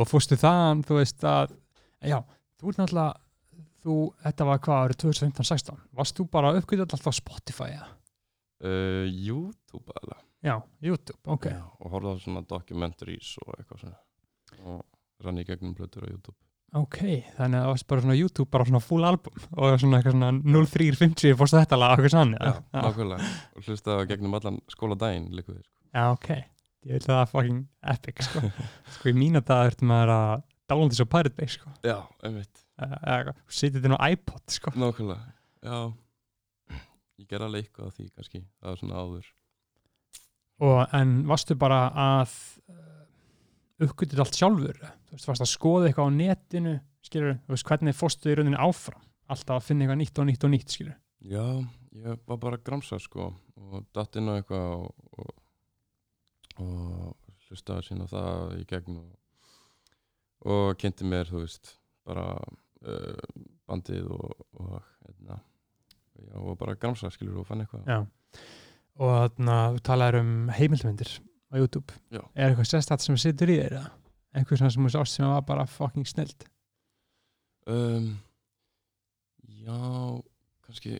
Og 0.00 0.06
fórstu 0.06 0.36
þaðan, 0.38 0.84
þú 0.86 0.96
veist 1.00 1.24
að, 1.26 1.54
já, 2.06 2.18
þú 2.60 2.70
ert 2.70 2.78
náttúrulega, 2.78 3.64
þú, 3.82 3.94
þetta 4.22 4.46
var 4.46 4.60
hvað 4.62 4.82
árið 4.84 4.98
2015-16, 5.02 5.80
varst 5.98 6.16
þú 6.20 6.26
bara 6.30 6.52
uppgöðið 6.60 6.84
alltaf 6.86 7.10
á 7.10 7.14
Spotify 7.18 7.70
eða? 7.74 7.88
uh, 8.64 9.06
YouTube 9.10 9.96
alveg 10.00 10.20
Já, 10.40 10.54
YouTube, 10.80 11.18
ok. 11.28 11.50
Já, 11.52 11.64
og 11.84 11.90
horfði 11.92 12.12
á 12.16 12.22
svona 12.22 12.42
documentaries 12.48 13.34
og 13.44 13.50
eitthvað 13.58 13.82
svona 13.82 13.98
og 14.70 15.24
rann 15.26 15.40
í 15.42 15.44
gegnum 15.48 15.74
blötur 15.76 16.06
á 16.06 16.12
YouTube 16.12 16.38
Ok, 16.78 17.00
þannig 17.34 17.58
að 17.58 17.64
það 17.64 17.70
varst 17.72 17.86
bara 17.90 18.02
svona 18.04 18.14
YouTube, 18.20 18.48
bara 18.54 18.64
svona 18.68 18.80
full 18.84 19.02
album 19.08 19.42
og 19.58 19.74
svona 19.82 19.98
eitthvað 19.98 20.14
svona 20.14 20.30
0350 20.46 21.34
fórstu 21.40 21.58
þetta 21.58 21.78
lag, 21.82 21.96
eitthvað 21.98 22.14
sann, 22.14 22.36
Já, 22.38 22.52
nákvæmlega 22.78 23.30
og 23.58 23.66
hlustaði 23.66 24.06
gegnum 24.12 24.36
allan 24.38 24.60
skóladaginn 24.70 25.26
líka 25.34 25.50
við 25.56 25.64
sko. 25.66 25.79
Já, 25.90 26.04
ok. 26.12 26.30
Ég 26.88 26.96
vil 26.96 27.04
það 27.04 27.24
fucking 27.32 27.64
epic, 27.92 28.22
sko. 28.24 28.42
sko, 28.94 29.10
í 29.10 29.16
mína 29.16 29.42
dag 29.44 29.72
ertum 29.72 29.90
maður 29.90 30.14
að 30.14 30.46
downloada 30.70 30.94
þessu 30.94 31.08
Pirate 31.12 31.36
Bay, 31.36 31.50
sko. 31.50 31.72
Já, 31.84 31.96
einmitt, 32.24 32.62
eitthvað, 32.78 33.42
setja 33.50 33.82
þetta 33.82 33.98
á 34.00 34.06
iPod, 34.08 34.46
sko. 34.54 34.72
nákvæmlega 34.78 35.36
Já, 35.60 35.76
ég 37.20 37.28
ger 37.28 37.44
alveg 37.44 37.66
eitthvað 37.66 37.90
af 37.90 37.98
því 37.98 38.06
kannski, 38.14 38.42
það 38.62 38.70
var 38.70 38.80
svona 38.80 39.02
áður 39.04 39.28
Og, 40.60 40.80
en 40.96 41.12
varstu 41.28 41.56
bara 41.56 41.80
að 41.96 42.32
uh, 42.68 43.84
uppgötuð 43.86 44.24
allt 44.24 44.36
sjálfur? 44.36 44.80
Þú 45.08 45.16
veist, 45.16 45.28
varstu 45.30 45.46
að 45.46 45.52
skoða 45.54 45.88
eitthvað 45.88 46.10
á 46.12 46.16
netinu, 46.16 46.74
skilur, 47.04 47.38
þú 47.46 47.54
veist, 47.54 47.68
hvernig 47.70 47.96
fórstu 47.96 48.32
í 48.32 48.34
rauninni 48.36 48.60
áfram? 48.60 49.00
Alltaf 49.30 49.56
að 49.56 49.68
finna 49.70 49.86
eitthvað 49.86 50.00
nýtt 50.02 50.20
og 50.20 50.28
nýtt 50.28 50.44
og 50.44 50.52
nýtt, 50.52 50.74
skilur. 50.74 50.98
Já, 51.32 51.44
ég 51.96 52.20
var 52.28 52.40
bara 52.42 52.58
að 52.60 52.66
gramsa 52.68 53.00
sko 53.00 53.30
og 53.60 53.86
datt 53.96 54.20
inn 54.20 54.28
á 54.28 54.36
eitthvað 54.36 54.68
og, 54.76 54.92
og, 55.16 55.32
og 56.60 57.16
hlustaði 57.48 57.86
sín 57.88 58.04
á 58.04 58.06
það 58.10 58.54
í 58.60 58.64
gegn 58.70 58.98
og, 59.00 59.08
og 60.46 60.74
kynnti 60.80 61.08
mér, 61.08 61.30
þú 61.30 61.42
veist, 61.44 61.74
bara 62.06 62.26
uh, 62.36 63.40
bandið 63.68 64.10
og, 64.14 64.44
og, 64.60 64.76
hérna, 65.06 65.40
já, 66.20 66.36
og 66.40 66.56
bara 66.60 66.76
að 66.76 66.82
gramsa 66.84 67.10
skilur 67.14 67.42
og 67.42 67.48
fann 67.48 67.64
eitthvað 67.64 67.90
Já. 67.90 68.00
Og 69.00 69.14
þannig 69.36 69.54
að 69.56 69.76
þú 69.76 69.82
talaður 69.88 70.20
um 70.20 70.32
heimildmyndir 70.52 71.12
á 71.50 71.54
YouTube. 71.56 71.94
Já. 72.12 72.20
Er 72.36 72.50
eitthvað 72.50 72.68
sérstætt 72.68 73.04
sem 73.04 73.16
situr 73.18 73.50
í? 73.52 73.60
Einhver 74.36 74.58
svona 74.60 74.70
sem 74.74 74.84
þú 74.86 74.90
sást 74.94 75.16
sem 75.16 75.26
var 75.26 75.46
bara 75.48 75.64
fucking 75.66 76.06
snilt. 76.06 76.44
um, 77.66 78.12
Já, 79.60 79.76
kannski 80.66 80.98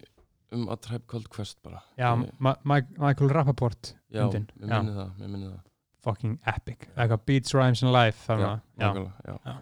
um 0.52 0.66
að 0.68 0.80
Tribe 0.86 1.04
Called 1.06 1.28
Quest 1.28 1.62
bara 1.62 1.82
Já, 1.98 2.16
Ég- 2.16 2.32
Ma 2.38 2.54
Ma 2.64 2.80
Michael 2.98 3.30
Rappaport 3.30 3.94
já, 4.12 4.22
myndin, 4.24 4.46
já. 4.60 4.66
minni 4.82 4.94
það, 4.96 5.10
mér 5.18 5.28
minni 5.28 5.46
það 5.50 5.60
fucking 6.02 6.38
epic 6.46 6.88
eitthvað 6.96 7.24
Beats, 7.26 7.54
Rhymes 7.54 7.82
and 7.82 7.92
Life 7.92 8.26
þarna, 8.26 8.60
já, 8.78 8.86
nákvæmlega, 8.86 9.12
já. 9.26 9.38
Já. 9.44 9.56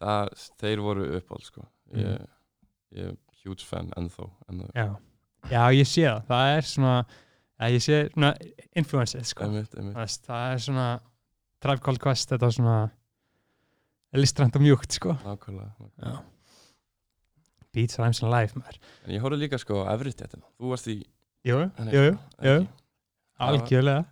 Það, 0.00 0.28
þeir 0.62 0.78
voru 0.82 1.06
uppáld 1.20 1.42
sko 1.44 1.64
ég, 1.94 2.04
Mhm. 2.04 2.26
ég 2.94 3.08
er 3.08 3.16
huge 3.44 3.64
fan 3.64 3.90
ennþá, 3.96 4.30
ennþá. 4.50 4.70
já. 4.74 4.96
já, 5.50 5.62
ég 5.72 5.86
sé 5.86 6.02
það 6.02 6.26
það 6.26 6.56
er 6.56 6.62
svona, 6.62 7.06
ég 7.60 7.80
sé 7.82 8.10
svona 8.12 8.34
influences 8.76 9.28
sko. 9.28 9.44
einmitt, 9.44 9.74
einmitt 9.74 9.94
Það 9.94 10.02
veist, 10.04 10.26
það 10.26 10.52
er 10.52 10.58
svona 10.58 11.00
Tribe 11.60 11.80
Called 11.82 11.98
Quest, 12.00 12.28
þetta 12.30 12.46
er 12.46 12.50
svona 12.50 12.90
listrænt 14.14 14.56
og 14.56 14.62
mjúkt 14.62 14.92
sko. 14.92 15.12
nákvæmlega, 15.24 15.72
nákvæmlega. 15.80 16.22
Já. 17.68 17.74
Beats, 17.76 17.98
Rhymes 17.98 18.22
and 18.22 18.32
Life 18.32 18.56
maður. 18.58 18.78
en 19.04 19.12
ég 19.14 19.20
horfði 19.22 19.38
líka 19.44 19.58
sko 19.60 19.82
á 19.84 19.92
Everytættina 19.94 20.44
þú 20.58 20.70
varst 20.72 20.88
í 20.88 20.96
Jú, 21.46 21.58
henni, 21.78 21.92
jú, 21.92 22.00
jú, 22.08 22.14
jú? 22.42 22.54
Það 23.38 23.52
algjörlega 23.52 24.04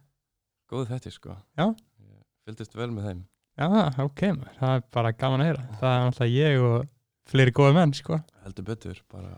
góð 0.70 0.84
þetta 0.92 1.11
sko 1.14 1.36
Já. 1.59 1.66
ég 1.66 2.20
fylgdist 2.46 2.74
vel 2.76 2.90
með 2.92 3.09
þeim 3.11 3.24
Já, 3.57 3.66
ok, 4.04 4.20
maður, 4.36 4.57
það 4.61 4.74
er 4.76 4.82
bara 4.92 5.12
gaman 5.16 5.40
að 5.40 5.46
heyra 5.48 5.64
Það 5.80 5.88
er 5.96 6.04
alltaf 6.11 6.28
ég 6.28 6.61
og 6.61 6.88
fleiri 7.26 7.52
góða 7.57 7.72
menn 7.78 7.94
sko. 7.96 8.18
heldur 8.44 8.64
betur, 8.68 9.00
bara 9.11 9.32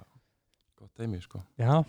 gott 0.77 0.91
deimi 0.99 1.21
sko 1.23 1.41
Já, 1.63 1.85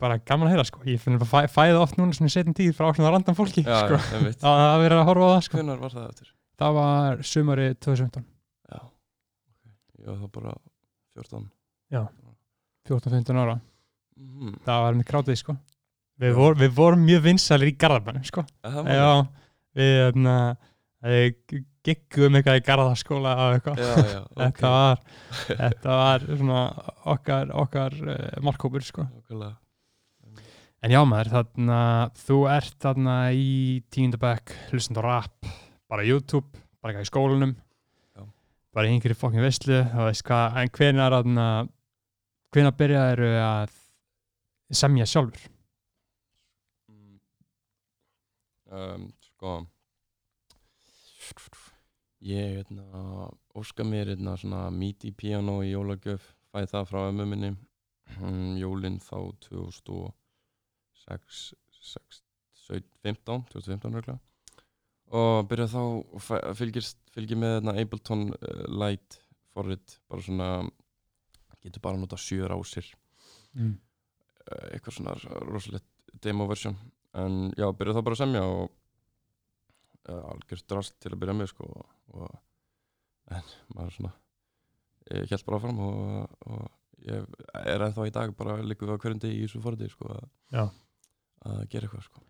bara 0.00 0.18
gaman 0.22 0.46
að 0.48 0.54
heyra 0.54 0.64
sko. 0.68 0.80
Ég 0.86 1.00
finn 1.02 1.18
bara 1.18 1.28
fæ, 1.28 1.50
fæði 1.50 1.80
oft 1.82 1.98
núna 1.98 2.14
svona 2.14 2.30
í 2.30 2.34
setjum 2.36 2.54
tíð 2.56 2.72
frá 2.78 2.92
svona 2.94 3.10
random 3.12 3.34
fólki 3.36 3.64
já, 3.66 3.80
sko. 3.82 3.98
já, 3.98 4.14
einmitt 4.20 4.38
Það 4.40 4.62
það 4.62 4.70
er 4.78 4.82
verið 4.86 5.02
að 5.02 5.08
horfa 5.10 5.26
á 5.26 5.32
það 5.34 5.42
sko. 5.48 5.58
hvernar 5.58 5.82
var 5.82 5.92
það 5.98 6.06
eftir? 6.14 6.30
Það 6.62 6.78
var 6.78 7.22
sumari 7.34 7.66
2015 7.74 8.24
já, 8.70 8.78
ok 8.78 10.00
ég 10.00 10.08
var 10.08 10.22
þá 10.22 10.30
bara 10.38 10.54
14 11.18 11.50
14-15 12.88 13.40
ára 13.40 13.56
mm. 13.58 14.58
Það 14.66 14.84
var 14.86 14.98
með 14.98 15.08
krátið 15.10 15.40
sko. 15.40 15.56
við, 16.20 16.36
vor, 16.38 16.58
við 16.60 16.76
vorum 16.76 17.04
mjög 17.06 17.26
vinsalir 17.28 17.72
í 17.72 17.76
Garðabænum 17.80 18.24
sko. 18.28 18.44
Já, 18.64 19.26
við 19.74 19.92
hérna, 20.02 20.36
giggum 21.84 22.38
eitthvað 22.38 22.60
í 22.60 22.64
Garðaskóla 22.64 23.34
og 23.44 23.58
eitthvað 23.58 23.82
já, 23.82 23.92
já, 24.14 24.20
ok 24.30 24.40
þetta 24.44 24.72
var, 24.72 25.04
þetta 25.62 25.98
var 26.00 26.26
svona 26.30 26.62
okkar, 27.14 27.52
okkar 27.64 28.00
uh, 28.04 28.24
markkópur 28.46 28.86
sko. 28.86 29.06
Nákvæmlega. 29.10 29.56
en 30.84 30.96
já 30.96 31.00
maður, 31.08 31.32
þarna 31.38 31.80
þú 32.24 32.40
ert 32.54 32.78
þarna 32.84 33.18
í 33.36 33.82
tíundabæk 33.92 34.56
hlustandi 34.70 35.04
á 35.04 35.08
rap, 35.08 35.54
bara 35.90 36.06
YouTube 36.06 36.64
bara 36.84 36.92
eitthvað 36.92 37.06
í 37.06 37.12
skólanum 37.12 37.54
Já. 38.14 38.24
bara 38.76 38.88
í 38.88 38.94
einhverju 38.94 39.16
fokkin 39.16 39.44
veistlu 39.44 39.80
veist 39.96 40.24
hvað, 40.28 40.58
en 40.60 40.72
hvenær 40.76 41.16
þarna 41.18 41.46
hvenær 42.54 42.76
byrjaðu 42.78 43.30
að 43.42 43.74
semja 44.74 45.06
sjálfur 45.10 45.50
Mm. 46.88 47.18
um, 48.70 49.04
sko 49.22 49.52
ég 52.24 52.54
hérna, 52.56 52.84
óska 53.54 53.84
mér 53.84 54.06
hérna, 54.14 54.36
svona 54.40 54.70
midi 54.72 55.10
piano 55.12 55.62
í 55.64 55.72
jólagjöf 55.72 56.22
fæ 56.52 56.64
það 56.70 56.88
frá 56.90 57.00
ömmu 57.08 57.26
minni 57.28 57.50
um, 58.20 58.54
jólinn 58.60 59.00
þá 59.02 59.18
2006 59.48 60.14
6, 61.84 62.22
17, 62.68 62.86
15 63.04 63.44
2015 63.52 63.98
regla 63.98 64.16
og 65.14 65.48
byrja 65.50 65.66
þá 65.74 65.82
fylgist, 66.56 66.98
fylgir 67.12 67.38
með 67.38 67.58
hérna, 67.58 67.72
Ableton 67.82 68.22
uh, 68.32 68.64
Lite 68.70 69.20
forrit 69.52 69.98
bara 70.08 70.22
svona 70.24 70.48
getur 71.64 71.84
bara 71.84 72.00
nota 72.00 72.18
sjö 72.20 72.48
rásir 72.50 72.86
mm. 73.56 73.74
eh, 74.44 74.66
eitthvað 74.76 74.98
svona 74.98 75.16
rosalegt 75.48 75.88
demo 76.22 76.46
version 76.50 76.76
en 77.14 77.52
já, 77.56 77.66
byrjaði 77.70 77.98
þá 77.98 78.06
bara 78.06 78.18
að 78.18 78.22
semja 78.22 78.42
og 78.50 78.64
uh, 80.10 80.22
algjörst 80.32 80.68
drast 80.70 80.96
til 81.02 81.12
að 81.12 81.20
byrja 81.22 81.36
með 81.38 81.50
sko 81.52 81.68
og, 81.70 82.38
en 83.34 83.52
maður 83.74 83.98
svona 83.98 84.14
ég 85.14 85.30
held 85.30 85.46
bara 85.46 85.60
áfram 85.60 85.80
og, 85.84 86.38
og 86.48 86.64
ég 87.04 87.26
er 87.60 87.86
ennþá 87.86 88.08
í 88.08 88.14
dag 88.14 88.34
bara 88.36 88.58
líka 88.64 88.86
við 88.86 88.96
á 88.96 89.02
hverjum 89.02 89.22
degi 89.22 89.38
í 89.38 89.46
þessu 89.46 89.62
forði 89.64 89.90
sko 89.92 90.10
að, 90.14 90.26
Já. 90.54 90.64
að 91.50 91.62
gera 91.72 91.88
eitthvað 91.88 92.06
sko 92.08 92.24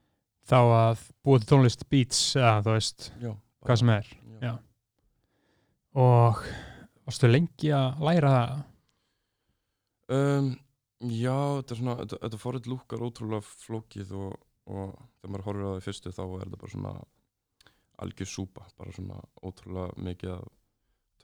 þá 0.44 0.58
að 0.60 1.04
búa 1.24 1.40
til 1.40 1.50
tónlist 1.50 1.86
beats 1.90 2.20
eða 2.36 2.60
þú 2.66 2.76
veist, 2.76 3.10
já, 3.22 3.32
hvað 3.64 3.80
sem 3.80 3.92
er 3.94 4.12
Já. 4.44 4.52
og 6.04 6.44
varstu 7.04 7.30
lengi 7.30 7.72
að 7.76 8.04
læra 8.08 8.32
það 8.34 8.62
Um, 10.12 10.50
já, 11.00 11.36
þetta 11.60 11.74
er 11.74 11.80
svona, 11.80 11.96
þetta, 12.02 12.20
þetta 12.26 12.40
forrið 12.42 12.70
lúkar 12.72 13.04
ótrúlega 13.06 13.46
flókið 13.64 14.14
og, 14.18 14.34
og 14.68 14.92
þegar 15.20 15.32
maður 15.32 15.46
horfir 15.48 15.64
á 15.64 15.70
það 15.70 15.80
í 15.80 15.84
fyrstu 15.86 16.12
þá 16.14 16.24
er 16.24 16.44
þetta 16.44 16.60
bara 16.60 16.74
svona 16.74 16.94
algjör 18.04 18.30
súpa, 18.30 18.66
bara 18.78 18.94
svona 18.94 19.20
ótrúlega 19.40 20.04
mikið 20.08 20.34
af 20.34 20.46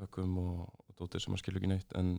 tökum 0.01 0.37
og, 0.41 0.65
og 0.89 0.97
dótið 0.97 1.25
sem 1.25 1.35
maður 1.35 1.45
skilur 1.45 1.61
ekki 1.61 1.73
neitt 1.75 1.97
en 1.99 2.13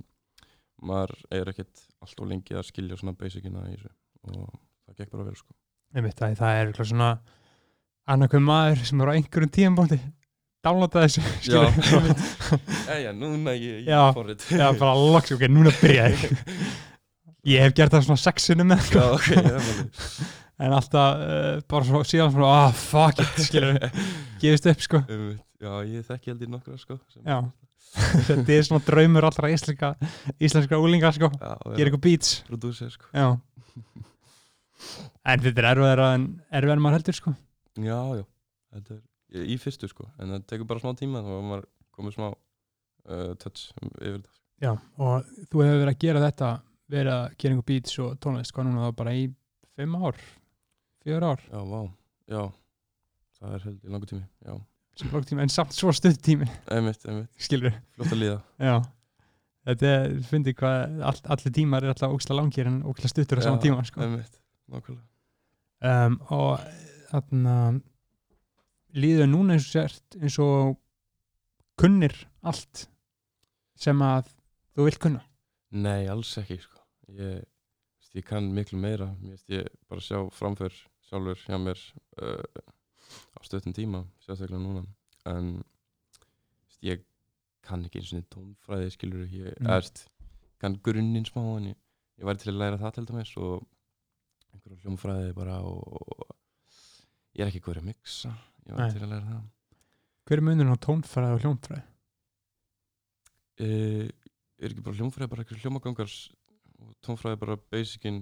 maður 0.81 1.15
er 1.33 1.51
ekkert 1.51 1.83
alltof 2.01 2.29
lengi 2.29 2.57
að 2.57 2.67
skilja 2.69 2.97
svona 2.99 3.17
basicina 3.17 3.65
í 3.69 3.75
þessu 3.75 3.93
og 4.29 4.47
það 4.85 4.97
gekk 4.97 5.13
bara 5.15 5.27
vel 5.27 5.37
sko. 5.39 5.55
Einmitt, 5.91 6.19
það, 6.19 6.55
er 6.55 6.69
eitthvað 6.69 6.91
svona 6.91 7.11
annarkveð 8.11 8.43
maður 8.45 8.83
sem 8.87 9.01
er 9.01 9.11
á 9.11 9.15
einhverjum 9.17 9.53
tíðanbóndi 9.57 9.99
downloada 10.65 11.05
þessu 11.05 11.23
skilur. 11.41 11.71
Jæja, 12.91 13.11
núna 13.17 13.55
ég, 13.57 13.81
ég 13.81 13.89
Já. 13.89 14.01
forrið 14.15 14.45
Já, 14.53 14.67
bara 14.77 14.93
loks, 14.97 15.33
ok, 15.35 15.47
núna 15.51 15.73
byrja 15.81 16.09
ég. 16.13 16.25
Ég 17.49 17.63
hef 17.63 17.73
gert 17.73 17.89
það 17.95 18.03
svona 18.05 18.21
sexinu 18.21 18.65
með. 18.69 18.91
Já, 18.93 19.05
ok, 19.15 19.29
er 19.33 19.47
alveg 19.57 20.01
en 20.61 20.75
alltaf 20.77 21.23
uh, 21.25 21.55
bara 21.73 21.87
svo 21.87 22.03
síðan 22.05 22.33
svona, 22.35 22.49
ah, 22.67 22.75
fuck 22.77 23.21
it 23.23 23.39
skilur, 23.47 23.79
gefist 24.43 24.67
upp 24.69 24.83
sko. 24.85 25.01
Einmitt. 25.09 25.41
Já, 25.61 25.71
ég 25.85 26.05
þekki 26.05 26.31
held 26.31 26.41
í 26.41 26.47
nokkra 26.49 26.77
sko 26.81 26.95
Já. 27.21 27.35
þetta 28.25 28.53
er 28.55 28.63
svona 28.65 28.81
draumur 28.85 29.27
allra 29.27 29.49
íslenska 29.53 29.91
íslenska 30.41 30.79
úlinga 30.81 31.11
sko, 31.13 31.29
Já, 31.33 31.51
gera 31.75 31.89
eitthvað 31.89 32.03
beats. 32.05 32.31
Prodúser 32.47 32.93
sko. 32.93 33.09
Já. 33.13 33.27
En 35.21 35.43
þetta 35.43 35.61
er 35.61 35.67
erfiðar 35.75 36.01
en 36.07 36.27
erfiðar 36.49 36.77
en 36.79 36.85
maður 36.85 36.97
heldur 36.99 37.17
sko. 37.19 37.33
Já, 37.77 37.99
já, 38.17 38.23
þetta 38.77 38.95
er 38.95 39.01
í, 39.31 39.57
fyrstu 39.61 39.89
sko, 39.91 40.07
en 40.19 40.35
það 40.35 40.45
tekur 40.51 40.69
bara 40.69 40.83
smá 40.83 40.95
tíma 40.99 41.21
þá 41.23 41.31
var 41.31 41.45
maður 41.47 41.67
komið 41.95 42.15
smá 42.17 42.27
uh, 42.31 43.33
touch 43.41 43.69
yfir 44.01 44.17
þetta. 44.19 44.33
Já, 44.61 44.71
og 45.01 45.29
þú 45.49 45.63
hefur 45.65 45.79
verið 45.81 45.93
að 45.93 46.01
gera 46.05 46.23
þetta 46.27 46.49
verið 46.91 47.13
að 47.15 47.37
gera 47.41 47.55
einhver 47.55 47.67
beats 47.71 47.99
og 48.03 48.17
tónlist 48.21 48.53
hvað 48.55 48.67
núna 48.67 48.89
þá 48.89 48.97
bara 49.01 49.15
í 49.17 49.27
fimm 49.77 49.95
ár 49.97 50.17
fjör 51.01 51.25
ár, 51.31 51.45
Já, 51.49 51.61
vá, 51.65 51.81
já, 52.29 52.41
það 53.39 53.55
er 53.57 53.63
held 53.67 53.77
í 53.87 53.93
langu 53.95 54.09
tími, 54.11 54.25
já, 54.45 54.57
sem 54.99 55.09
blokk 55.13 55.31
en 55.33 55.53
samt 55.53 55.73
svo 55.73 55.93
stutt 55.95 56.19
tími, 56.21 56.49
einmitt, 56.69 57.05
einmitt, 57.07 57.31
skilur 57.41 57.73
flott 57.95 58.11
að 58.13 58.21
líða. 58.21 58.41
Já. 58.61 58.75
Þetta 59.61 59.89
er, 59.93 60.13
fyndi 60.25 60.55
hvað, 60.57 61.01
all, 61.05 61.19
allir 61.35 61.53
tímar 61.53 61.85
er 61.85 61.91
alltaf 61.93 62.13
óksla 62.15 62.33
langir 62.39 62.65
en 62.65 62.79
óksla 62.89 63.11
stuttur 63.11 63.37
á 63.37 63.45
sama 63.45 63.59
Já, 63.59 63.63
tíma 63.67 63.83
sko. 63.85 64.01
Einmitt, 64.01 64.39
nákvæmlega. 64.73 65.03
um, 65.85 66.15
og 66.33 66.63
þarna 67.11 67.55
líður 68.97 69.29
núna 69.31 69.55
eins 69.57 69.67
og 69.69 69.73
sért 69.75 70.17
eins 70.19 70.37
og 70.41 70.75
kunnir 71.79 72.13
allt 72.45 72.85
sem 73.81 74.01
að 74.05 74.29
þú 74.75 74.85
vilt 74.87 75.01
kunna? 75.01 75.23
Nei, 75.71 76.05
alls 76.11 76.33
ekki 76.41 76.59
sko, 76.61 76.81
ég, 77.15 77.43
ég 78.17 78.25
kann 78.27 78.49
miklu 78.53 78.79
meira, 78.81 79.09
ég 79.47 79.67
bara 79.89 80.03
sjá 80.03 80.19
framför 80.35 80.73
sjálfur 81.07 81.39
hjá 81.47 81.57
mér 81.59 81.79
uh, 82.21 82.63
á 83.35 83.39
stöttum 83.43 83.73
tíma, 83.75 84.03
sérstaklega 84.23 84.59
núna, 84.61 84.83
en 85.31 85.61
ég 86.83 87.03
kann 87.65 87.83
ekki 87.87 88.01
eins 88.01 88.13
og 88.17 88.27
tónfræði 88.33 88.91
skilur, 88.95 89.25
ég 89.31 89.55
Mm. 89.61 89.69
erst, 89.77 90.05
kann 90.59 90.79
grunninn 90.83 91.25
smá 91.27 91.41
en 91.57 91.71
ég, 91.71 91.77
ég 92.19 92.25
væri 92.27 92.41
til 92.43 92.51
að 92.53 92.59
læra 92.61 92.77
það 92.81 92.93
til 92.95 93.05
dæmis 93.09 93.33
og 93.37 93.67
einhverja 94.53 94.79
hljómfræði 94.83 95.33
bara 95.37 95.59
og, 95.63 95.81
og 95.87 96.35
ég 97.37 97.45
er 97.45 97.51
ekki 97.51 97.61
góður 97.63 97.81
að 97.81 97.89
mixa, 97.91 98.31
ég 98.71 98.77
væri 98.77 98.87
Nei. 98.87 98.95
til 98.97 99.05
að 99.05 99.11
læra 99.13 99.29
það. 99.31 99.41
hver 100.27 100.37
er 100.41 100.45
munurinn 100.47 100.75
á 100.75 100.85
tónfræði 100.87 101.35
og 101.37 101.43
hljónfræði? 101.45 101.83
Uh, 103.61 104.07
er 104.61 104.71
ekki 104.73 104.83
bara 104.85 104.97
hljómfræði 104.97 105.29
bara 105.31 105.43
einhverja 105.43 105.61
hljómagangar 105.65 106.13
og 106.81 106.93
tónfræði 107.05 107.39
bara 107.43 107.57
basicin, 107.73 108.21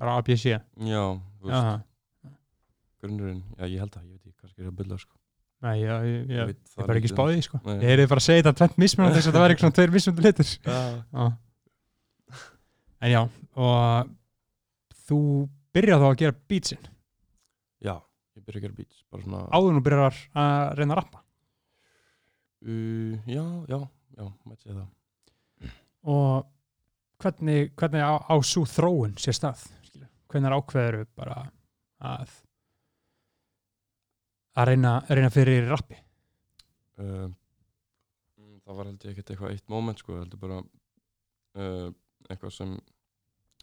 bara 0.00 0.18
ABC 0.20 0.44
já, 0.52 0.60
þú 0.76 1.46
veist, 1.46 1.56
Jaha. 1.56 1.74
grunnurinn, 3.02 3.42
já 3.58 3.64
ég 3.70 3.80
held 3.84 3.96
að, 3.96 4.06
ég 4.08 4.16
veit 4.16 4.26
ekki, 4.26 4.38
kannski 4.42 4.60
er 4.60 4.66
ég 4.66 4.72
að 4.72 4.78
bylla 4.82 4.98
sko. 5.00 5.16
Nei, 5.62 5.76
já, 5.78 5.94
ég, 6.02 6.16
Ég 6.26 6.36
ég, 6.40 6.48
veit 6.50 6.60
það 6.72 6.86
bara 6.88 6.98
ekki 6.98 7.06
lítið 7.06 7.12
um 7.12 7.16
spáði 7.16 7.42
sko. 7.46 7.60
Nei. 7.68 7.74
ég 7.78 7.86
heyrði 7.92 8.06
bara 8.10 8.22
að 8.22 8.26
segja 8.26 8.42
þetta 8.42 8.54
tvent 8.60 8.78
mismunandi 8.82 9.16
þess 9.20 9.30
að 9.30 9.36
það 9.36 9.44
væri 9.44 9.54
eitthvað 9.54 9.68
svona 9.68 9.78
tveir 9.78 9.94
mismunandi 9.96 10.26
litur 10.26 10.48
Já, 10.66 10.78
Já. 11.12 11.26
en 13.02 13.12
já, 13.12 13.22
og 13.62 14.10
þú 15.06 15.18
byrjar 15.76 16.02
þá 16.02 16.08
að 16.10 16.18
gera 16.24 16.36
beatsin 16.50 16.82
já, 17.82 17.94
ég 18.42 18.48
byrja 18.48 18.60
að 18.60 18.66
gera 18.66 18.78
beats, 18.78 19.02
svona, 19.22 19.42
áður 19.54 19.76
nú 19.76 19.82
byrjar 19.86 20.06
að 20.42 20.56
reyna 20.78 20.96
að 20.96 20.98
rappa 21.00 21.22
uh, 22.66 23.30
já, 23.30 23.44
já, 23.70 23.78
já, 24.18 24.24
mætti 24.48 24.66
segja 24.66 24.78
það. 24.80 25.74
og 26.12 26.48
hvernig, 27.22 27.72
hvernig 27.78 28.02
á, 28.02 28.14
á 28.18 28.34
svo 28.42 28.64
þróun 28.66 29.14
sér 29.22 29.38
stað 29.38 29.66
skilur? 29.86 30.10
hvernig 30.32 30.56
ákveður 30.58 31.04
bara 31.14 31.38
að 32.02 32.40
að 34.58 34.72
reyna, 34.72 34.96
reyna 35.08 35.30
fyrir 35.32 35.68
rappi 35.70 35.96
uh, 37.00 37.28
það 38.66 38.78
var 38.78 38.90
held 38.90 39.06
ég 39.06 39.14
ekkert 39.14 39.32
eitthvað 39.32 39.54
eitt 39.54 39.72
moment 39.72 40.02
sko, 40.02 40.18
heldur 40.20 40.42
bara 40.42 40.58
uh, 40.60 41.88
eitthvað 42.28 42.56
sem 42.58 42.74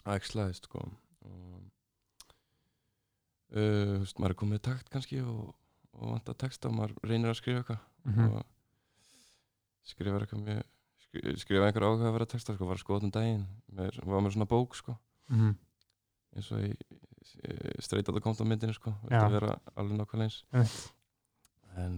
ægslaðist 0.09 0.69
sko 0.69 0.81
og 1.27 1.58
uh, 3.55 3.99
veist, 4.01 4.19
maður 4.19 4.35
er 4.35 4.39
komið 4.43 4.61
takt 4.69 4.89
kannski 4.93 5.21
og, 5.23 5.53
og 5.97 6.13
vant 6.13 6.29
að 6.29 6.39
texta 6.45 6.69
og 6.69 6.77
maður 6.77 6.97
reynir 7.03 7.31
að 7.33 7.39
skrifa 7.41 7.63
eitthvað. 7.63 7.85
Mm 8.09 8.29
og 8.29 8.43
skrifa 9.89 10.19
eitthvað 10.21 10.41
mjög 10.45 10.63
skri- 11.01 11.37
skrifa 11.41 11.65
einhver 11.65 11.85
áhuga 11.87 12.09
að 12.09 12.13
vera 12.19 12.25
texta 12.29 12.53
sko, 12.53 12.67
var 12.69 12.77
að 12.77 12.83
skoða 12.83 13.07
um 13.07 13.13
daginn. 13.15 13.45
Með, 13.73 13.97
var 14.05 14.21
með 14.21 14.35
svona 14.35 14.45
bók 14.49 14.75
sko. 14.77 14.93
-hmm. 15.29 15.55
eins 16.35 16.51
og 16.51 16.61
í 16.67 16.75
straight 17.79 18.09
out 18.09 18.17
of 18.17 18.23
Compton 18.23 18.47
myndinni 18.49 18.75
sko, 18.75 18.93
þetta 19.07 19.29
vera 19.33 19.55
alveg 19.75 19.99
nákvæmlega 19.99 20.27
eins. 20.27 20.43
Einmitt. 20.53 20.93
en 21.77 21.97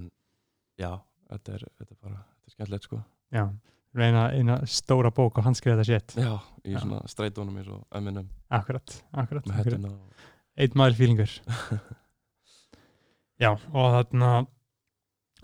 já, 0.79 0.91
þetta 1.29 1.53
er, 1.55 1.67
þetta 1.79 1.95
er 1.95 1.99
bara 2.01 2.17
þetta 2.17 2.47
er 2.47 2.55
skemmtilegt 2.55 2.87
sko. 2.87 3.01
Já, 3.31 3.43
reyna 3.97 4.25
eina 4.35 4.57
stóra 4.67 5.11
bók 5.11 5.39
og 5.39 5.47
hanskriða 5.47 5.81
þetta 5.81 5.87
sétt 5.91 6.15
já, 6.19 6.33
í 6.65 6.75
svona 6.77 7.01
streitónum 7.11 7.57
eins 7.61 7.71
og 7.71 7.85
Eminem 7.95 8.29
akkurat, 8.49 8.97
akkurat, 9.11 9.47
akkurat. 9.51 9.87
og... 9.91 10.27
einn 10.59 10.77
maður 10.77 10.97
fílingur 10.99 11.33
já, 13.41 13.51
og 13.55 13.87
þarna 13.95 14.31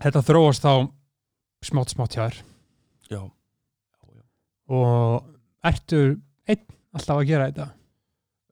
þetta 0.02 0.24
þróast 0.28 0.64
þá 0.64 0.72
smátt 1.64 1.94
smátt 1.94 2.14
hjá 2.14 2.22
þér. 2.28 2.38
Já, 3.08 3.22
já, 4.14 4.22
og 4.70 5.32
ertu 5.66 6.02
einn 6.48 6.66
alltaf 6.94 7.16
að 7.16 7.28
gera 7.30 7.48
þetta? 7.50 7.68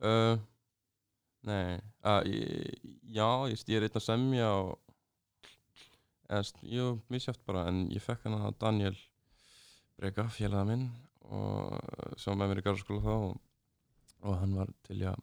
Uh, 0.02 0.34
nei. 1.46 1.78
Að, 2.06 2.28
ég, 2.30 2.74
já, 3.10 3.28
ég, 3.50 3.62
ég 3.66 3.78
er 3.78 3.86
einn 3.88 3.98
að 3.98 4.04
semja 4.06 4.50
og 4.62 4.76
jú, 6.66 6.96
misjátt 7.12 7.42
bara 7.46 7.66
en 7.70 7.86
ég 7.94 8.02
fekk 8.02 8.26
hann 8.26 8.38
að 8.40 8.58
Daniel 8.62 8.96
Breka, 9.96 10.26
félaga 10.30 10.66
minn 10.68 10.88
og 11.26 11.74
sem 12.20 12.30
var 12.30 12.38
með 12.42 12.52
mér 12.52 12.60
í 12.60 12.66
garðskóla 12.66 13.02
þá 13.02 13.14
og, 13.14 13.38
og 14.26 14.38
hann 14.42 14.54
var 14.58 14.70
til 14.86 15.00
að 15.08 15.22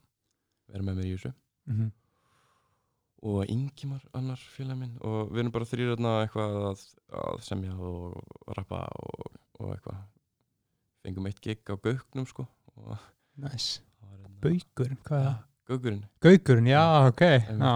vera 0.73 0.87
með 0.87 0.99
mér 0.99 1.07
í 1.09 1.13
þessu 1.13 1.31
mm 1.33 1.77
-hmm. 1.77 1.91
og 3.29 3.53
Ingimar 3.53 4.03
annar 4.17 4.41
félag 4.55 4.79
minn 4.79 4.97
og 5.01 5.31
við 5.31 5.43
erum 5.43 5.55
bara 5.55 5.69
þrýr 5.69 5.93
eitthvað 5.95 6.59
að, 6.71 6.83
að 7.23 7.41
semja 7.47 7.77
og 7.77 8.19
rappa 8.57 8.83
og, 8.99 9.39
og 9.59 9.73
eitthvað 9.75 10.03
fengum 11.03 11.27
eitt 11.29 11.41
gig 11.43 11.63
á 11.69 11.75
Gauknum 11.75 12.27
sko 12.27 12.47
nice. 13.35 13.81
hérna 14.01 14.29
Baukur, 14.43 14.95
hvað 15.03 15.19
er 15.19 15.27
það? 15.29 15.41
Gaukurinn, 15.63 16.05
Gaukurinn, 16.19 16.67
já, 16.67 16.83
ok 17.07 17.21
já. 17.21 17.73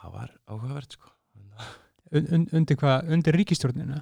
það 0.00 0.12
var 0.18 0.32
áhugavert 0.46 0.98
sko 0.98 1.12
Un, 2.14 2.26
un, 2.30 2.44
undir 2.54 2.76
hvað, 2.78 3.08
undir 3.10 3.34
ríkistjórninu 3.34 3.96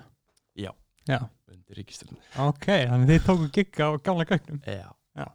Já. 0.60 0.70
já, 1.08 1.18
undir 1.48 1.78
ríkistöldinu 1.80 2.20
ok, 2.48 2.66
þannig 2.90 3.08
þið 3.08 3.24
tóku 3.24 3.48
gigga 3.56 3.88
á 3.88 3.90
gamla 4.04 4.28
gögnum 4.28 4.60
Já, 4.68 4.92
Já. 5.16 5.26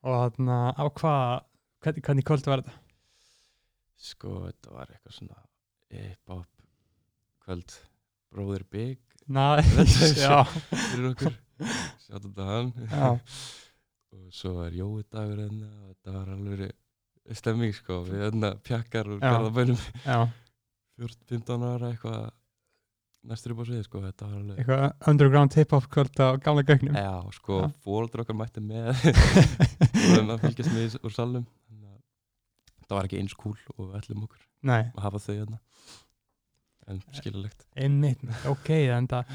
Og 0.00 0.16
þarna 0.16 0.58
á 0.72 0.84
hvað 0.88 1.22
hvernig, 1.84 2.04
hvernig 2.06 2.26
kvöld 2.28 2.48
var 2.48 2.62
þetta? 2.62 2.76
Sko, 4.00 4.34
þetta 4.46 4.72
var 4.72 4.92
eitthvað 4.94 5.16
svona 5.18 5.38
hip-hop 5.92 6.48
kvöld. 7.44 7.74
Bróðir 8.30 8.64
Big. 8.72 9.00
Fyrir 10.90 11.10
okkur. 11.10 11.36
Sjáttu 12.06 12.30
þetta 12.30 12.46
hann. 12.48 12.70
Og 14.16 14.30
svo 14.34 14.56
var 14.56 14.74
Jói 14.74 15.04
dagur 15.06 15.38
hérna 15.38 15.68
og 15.84 15.90
þetta 15.92 16.14
var 16.16 16.30
alveg 16.34 17.36
stemming 17.38 17.74
sko. 17.76 18.00
Við 18.08 18.24
hérna 18.24 18.54
pjakkar 18.66 19.10
og 19.12 19.20
Já. 19.20 19.28
garðabænum. 19.36 19.82
Já. 20.02 20.18
14-15 21.00 21.66
ára 21.68 21.90
eitthvað 21.92 22.24
næstur 23.28 23.52
upp 23.54 23.62
á 23.62 23.64
sviði 23.68 23.84
sko 23.86 24.02
þetta 24.06 24.26
var 24.26 24.36
alveg 24.40 24.60
eitthvað 24.62 25.08
underground 25.12 25.56
hip-hop 25.58 25.88
kvöld 25.92 26.20
á 26.24 26.28
gamla 26.40 26.64
gögnum. 26.66 26.96
Já, 26.96 27.14
sko, 27.36 27.62
Já. 27.66 27.72
fóldur 27.84 28.24
okkar 28.24 28.38
mætti 28.38 28.64
með. 28.64 28.92
Og 30.00 30.12
þannig 30.16 30.36
að 30.36 30.44
fylgjast 30.46 30.76
með 30.76 31.00
úr 31.04 31.18
að 31.20 31.40
það 32.90 32.98
var 32.98 33.06
ekki 33.08 33.20
eins 33.22 33.36
cool 33.38 33.58
og 33.78 33.94
ætlum 33.98 34.24
okkur 34.26 34.42
Nei, 34.66 34.82
að 34.90 35.04
hafa 35.04 35.22
þau 35.22 35.34
hérna. 35.36 35.60
En 36.90 37.00
skilulegt 37.14 37.66
einmitt, 37.78 38.22
ok, 38.50 38.70
en 38.96 39.06
það 39.10 39.34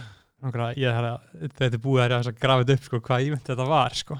Ég 0.78 0.90
er 0.92 1.08
að, 1.10 1.28
þetta 1.58 1.70
er 1.72 1.82
búið 1.84 2.04
að 2.04 2.16
þess 2.16 2.32
að 2.32 2.40
grafa 2.46 2.64
þetta 2.64 2.78
upp 2.78 2.88
sko, 2.90 3.02
hvað 3.10 3.28
ívent 3.28 3.52
þetta 3.52 3.68
var 3.70 3.98
sko. 3.98 4.18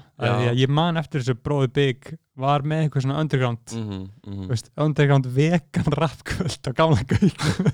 Ég 0.56 0.72
man 0.72 1.00
eftir 1.00 1.22
þessu 1.22 1.36
bróði 1.38 1.72
bygg 1.78 2.12
var 2.36 2.66
með 2.68 2.84
eitthvað 2.84 3.06
svona 3.06 3.20
underground 3.22 3.72
mm 3.72 3.84
-hmm, 3.86 4.04
mm 4.26 4.34
mm. 4.36 4.48
veist, 4.50 4.70
underground 4.76 5.26
vegan 5.32 5.92
rapkvöld 5.96 6.68
á 6.68 6.72
gamla 6.76 7.06
gauknum 7.08 7.70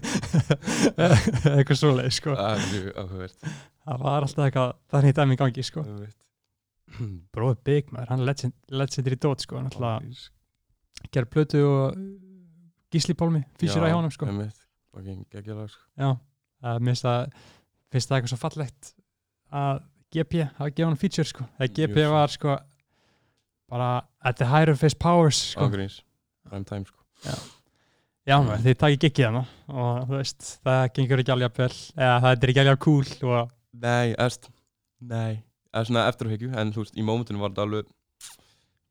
eitthvað 1.57 1.79
svoleið 1.81 2.15
sko. 2.15 2.37
Það 2.39 2.67
er 2.79 2.91
áhugavert 2.95 3.53
það 3.83 4.03
var 4.05 4.27
alltaf 4.27 4.45
eitthvað, 4.47 4.75
það 4.91 5.09
er 5.09 5.17
dæmi 5.19 5.37
í 5.37 5.41
gangi 5.41 5.65
sko. 5.67 5.85
Bróði 7.35 7.59
bygg 7.67 7.95
maður, 7.95 8.13
hann 8.13 8.23
er 8.23 8.29
legend, 8.31 8.57
legendir 8.69 9.17
í 9.17 9.21
dót 9.25 9.45
sko, 9.45 9.59
hann 9.59 9.71
alltaf 9.71 11.09
gerði 11.13 11.33
plötu 11.33 11.63
og 11.67 11.97
Gísli 12.93 13.17
Pálmi, 13.19 13.41
físir 13.59 13.83
að 13.83 13.93
hjá 13.93 13.97
honum 13.97 14.13
sko. 14.13 14.29
einmitt. 14.29 14.59
Fucking 14.93 15.25
geggjalag 15.33 15.73
sko. 15.73 15.83
já, 15.97 16.11
það 16.63 16.87
minnst 16.89 17.09
að 17.09 17.23
finnst 17.93 18.11
það 18.11 18.19
eitthvað 18.19 18.33
svo 18.33 18.41
fallegt 18.43 18.93
að 19.53 19.83
GP 20.13 20.45
hafa 20.59 20.71
gefið 20.71 20.87
hann 20.89 21.01
feature 21.01 21.29
sko. 21.29 21.47
þegar 21.59 21.75
GP 21.79 22.07
var 22.13 22.33
sko 22.33 22.59
bara 23.73 23.91
at 24.21 24.37
the 24.37 24.49
higher 24.49 24.73
of 24.73 24.81
his 24.85 24.95
powers 24.95 25.39
sko. 25.53 25.67
Ángríns, 25.67 26.03
prime 26.49 26.65
time 26.69 26.85
sko. 26.89 27.01
já, 28.29 28.37
maður, 28.43 28.65
þið 28.67 28.79
takið 28.83 29.01
giggið 29.07 29.29
hana 29.31 29.45
og 29.73 30.03
þú 30.11 30.19
veist, 30.19 30.51
það 30.67 30.83
gengur 30.99 31.23
ekki 31.23 31.35
alveg 31.35 31.57
vel 31.63 31.73
eða 31.73 32.19
það 32.25 32.33
er 32.35 32.53
ekki 32.53 32.65
alveg 32.65 32.85
cool 32.87 33.33
og 33.33 33.59
Nei, 33.73 34.13
erst 34.21 34.51
Nei, 35.01 35.43
eða 35.73 35.87
svona 35.89 36.09
eftirhyggju 36.11 36.53
en 36.61 36.73
þú 36.75 36.85
veist, 36.85 36.99
í 36.99 37.07
mómentinu 37.07 37.41
var 37.41 37.55
þetta 37.55 37.65
alveg 37.67 37.89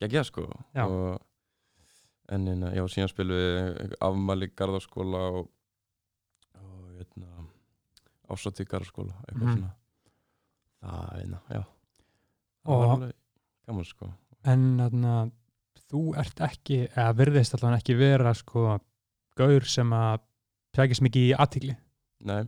geggjað 0.02 0.28
sko 0.32 0.47
Já. 0.74 0.86
og, 0.88 1.22
en 2.34 2.47
en, 2.47 2.66
já, 2.74 2.84
síðan 2.89 3.12
spilum 3.12 3.38
við 3.38 3.95
afmæli 4.08 4.49
garðaskóla 4.58 5.24
og, 5.38 5.49
og 6.58 6.97
hérna, 6.97 7.31
ásatí 8.34 8.66
garðaskóla 8.68 9.14
eitthvað 9.28 9.46
Mhm. 9.48 9.58
svona. 9.58 9.72
Það, 10.82 11.10
einna, 11.22 11.40
já. 11.52 11.62
Það 12.66 12.80
var 12.82 12.94
alveg 12.96 13.14
gaman 13.68 13.86
sko. 13.86 14.10
En 14.52 14.64
þarna, 14.80 15.32
þú 15.92 16.02
ert 16.18 16.42
ekki 16.48 16.78
eða 16.90 17.14
virðist 17.20 17.54
allan 17.58 17.78
ekki 17.78 17.98
vera 18.00 18.34
sko 18.34 18.80
gaur 19.38 19.66
sem 19.70 19.90
að 19.94 20.20
sækist 20.76 21.02
mikið 21.06 21.28
í 21.30 21.36
aðtigli 21.38 21.76
Nei, 22.24 22.44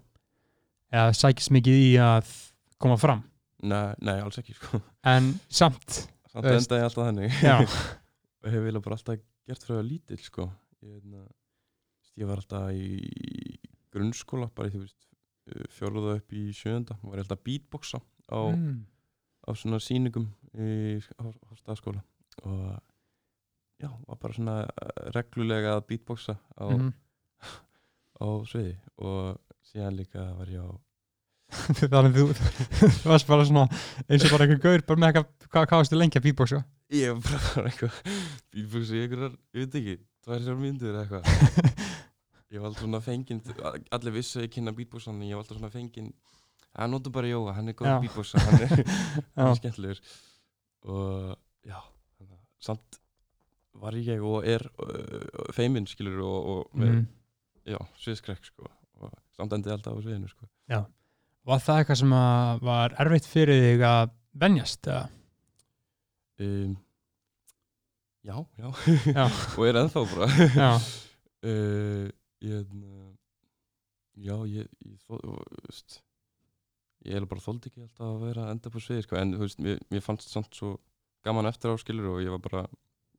eða 0.94 1.14
sækist 1.18 1.52
mikið 1.54 1.78
í 1.84 1.92
að 2.02 2.32
koma 2.80 2.98
fram? 2.98 3.24
Nei, 3.64 3.94
nei 4.02 4.20
alls 4.22 4.38
ekki 4.42 4.54
sko. 4.58 4.82
En 5.04 5.40
samt 5.50 6.08
Samt 6.34 6.46
veist. 6.46 6.66
endaði 6.72 6.84
alltaf 6.88 7.08
þannig. 7.08 7.32
Og 8.44 8.50
hef 8.52 8.64
vilja 8.66 8.82
bara 8.84 8.96
alltaf 8.98 9.20
gert 9.48 9.64
frá 9.64 9.78
lítill 9.86 10.20
sko. 10.20 10.50
Ég, 10.84 10.98
hérna, 10.98 11.28
ég 12.18 12.28
var 12.28 12.42
alltaf 12.42 12.72
í 12.74 13.58
grunnskóla 13.94 14.50
bara 14.54 14.68
í 14.70 14.74
þú 14.74 14.82
veist 14.84 15.13
fjóruða 15.74 16.18
upp 16.20 16.34
í 16.36 16.48
sjönda 16.56 16.98
var 17.02 17.20
ég 17.20 17.26
alltaf 17.26 17.42
að 17.42 17.46
beatboxa 17.50 18.00
á, 18.32 18.40
mm, 18.42 18.78
á 19.48 19.50
svona 19.60 19.80
sýningum 19.84 20.30
í 20.54 21.00
Hofstaðaskóla 21.20 22.04
og 22.48 22.64
já, 23.84 23.90
var 24.08 24.20
bara 24.22 24.38
svona 24.38 24.58
eh, 24.64 24.94
reglulega 25.16 25.76
að 25.78 25.86
beatboxa 25.92 26.38
á, 26.56 26.66
mhm. 26.70 26.94
á 28.24 28.28
sviði. 28.48 28.78
Og 29.04 29.38
síðan 29.68 30.00
líka 30.00 30.26
var 30.38 30.52
ég 30.52 30.64
á 30.64 30.72
þannig 31.92 32.16
þú, 32.18 32.24
þú 33.02 33.12
varst 33.12 33.30
bara 33.30 33.46
svona 33.46 33.66
eins 34.08 34.24
og 34.26 34.34
bara 34.34 34.48
einhver 34.48 34.62
gaur 34.64 34.86
bara 34.88 35.02
með 35.02 35.10
eitthvað, 35.10 35.28
hvað, 35.50 35.68
hvað 35.70 35.82
varstu 35.84 36.00
lengi 36.00 36.20
að 36.20 36.26
bíbóksa 36.28 36.62
ég 36.94 37.14
var 37.14 37.44
bara 37.54 37.66
eitthvað 37.70 38.00
beatboxa 38.54 38.98
í 38.98 39.04
einhverjar, 39.04 39.36
ég 39.54 39.68
veit 39.68 39.78
ekki 39.82 39.96
tvær 40.24 40.46
sér 40.48 40.58
myndir 40.58 40.98
eitthvað 41.04 41.24
ég 42.54 42.62
var 42.62 42.70
alltaf 42.70 42.84
svona 42.86 43.02
fenginn 43.04 43.42
allir 43.98 44.14
vissu 44.20 44.40
að 44.42 44.48
ég 44.48 44.54
kynna 44.58 44.74
beatboxan 44.78 45.18
en 45.18 45.28
ég 45.28 45.38
var 45.38 45.44
alltaf 45.46 45.58
svona 45.60 45.74
fenginn 45.74 46.12
hann 46.74 46.94
notur 46.94 47.14
bara 47.14 47.30
Jóa, 47.30 47.54
hann 47.58 47.70
er 47.72 47.78
góð 47.78 47.90
Já. 47.92 47.96
beatboxa 48.04 48.42
hann 48.46 48.66
er, 48.66 48.76
er 49.38 49.48
Já. 49.48 49.56
skemmtilegur 49.60 50.02
og 50.84 51.38
já 51.64 51.80
að 51.80 52.32
samt 52.64 53.00
var 53.84 53.96
ég 53.98 54.22
og 54.24 54.46
er 54.48 54.66
uh, 54.84 55.52
feiminn 55.56 55.88
skilur 55.90 56.20
og, 56.24 56.50
og 56.54 56.78
með, 56.78 56.98
mm. 57.00 57.06
já, 57.74 57.80
sviðskrekk 58.04 58.46
sko 58.52 58.68
og 59.04 59.14
samt 59.38 59.56
endið 59.58 59.78
alltaf 59.78 59.98
á 59.98 60.02
sviðinu 60.04 60.30
sko 60.32 60.50
Var 61.44 61.60
það 61.60 61.80
eitthvað 61.82 61.98
sem 62.00 62.14
að 62.16 62.62
var 62.64 62.94
erfitt 63.04 63.26
fyrir 63.28 63.58
þig 63.66 63.82
að 63.84 64.12
venjast? 64.40 64.88
eða? 64.88 65.08
um, 66.40 66.76
já, 68.24 68.38
já, 68.62 68.70
Já, 69.12 69.26
og 69.58 69.66
er 69.68 69.80
ennþá 69.82 70.04
bara 70.14 70.30
já, 70.56 70.70
uh, 71.50 72.08
ég 72.44 72.56
hérna, 72.60 73.12
já, 74.20 74.36
ég, 74.52 74.70
ég 74.86 74.98
þó, 75.08 75.18
veist, 75.68 75.98
ég 77.08 77.18
er 77.20 77.26
bara 77.30 77.44
þóldi 77.44 77.70
ekki 77.72 77.84
alltaf 77.86 78.08
að 78.10 78.26
vera 78.28 78.48
enda 78.54 78.72
på 78.74 78.82
sviði 78.84 79.06
sko. 79.08 79.20
en 79.20 79.36
veist, 79.42 79.60
mér, 79.64 79.80
mér 79.92 80.04
fannst 80.06 80.30
samt 80.32 80.54
svo 80.56 80.76
gaman 81.24 81.48
eftir 81.50 81.72
á 81.72 81.76
skilur 81.80 82.14
og 82.18 82.22
ég 82.24 82.34
var 82.36 82.44
bara 82.44 82.66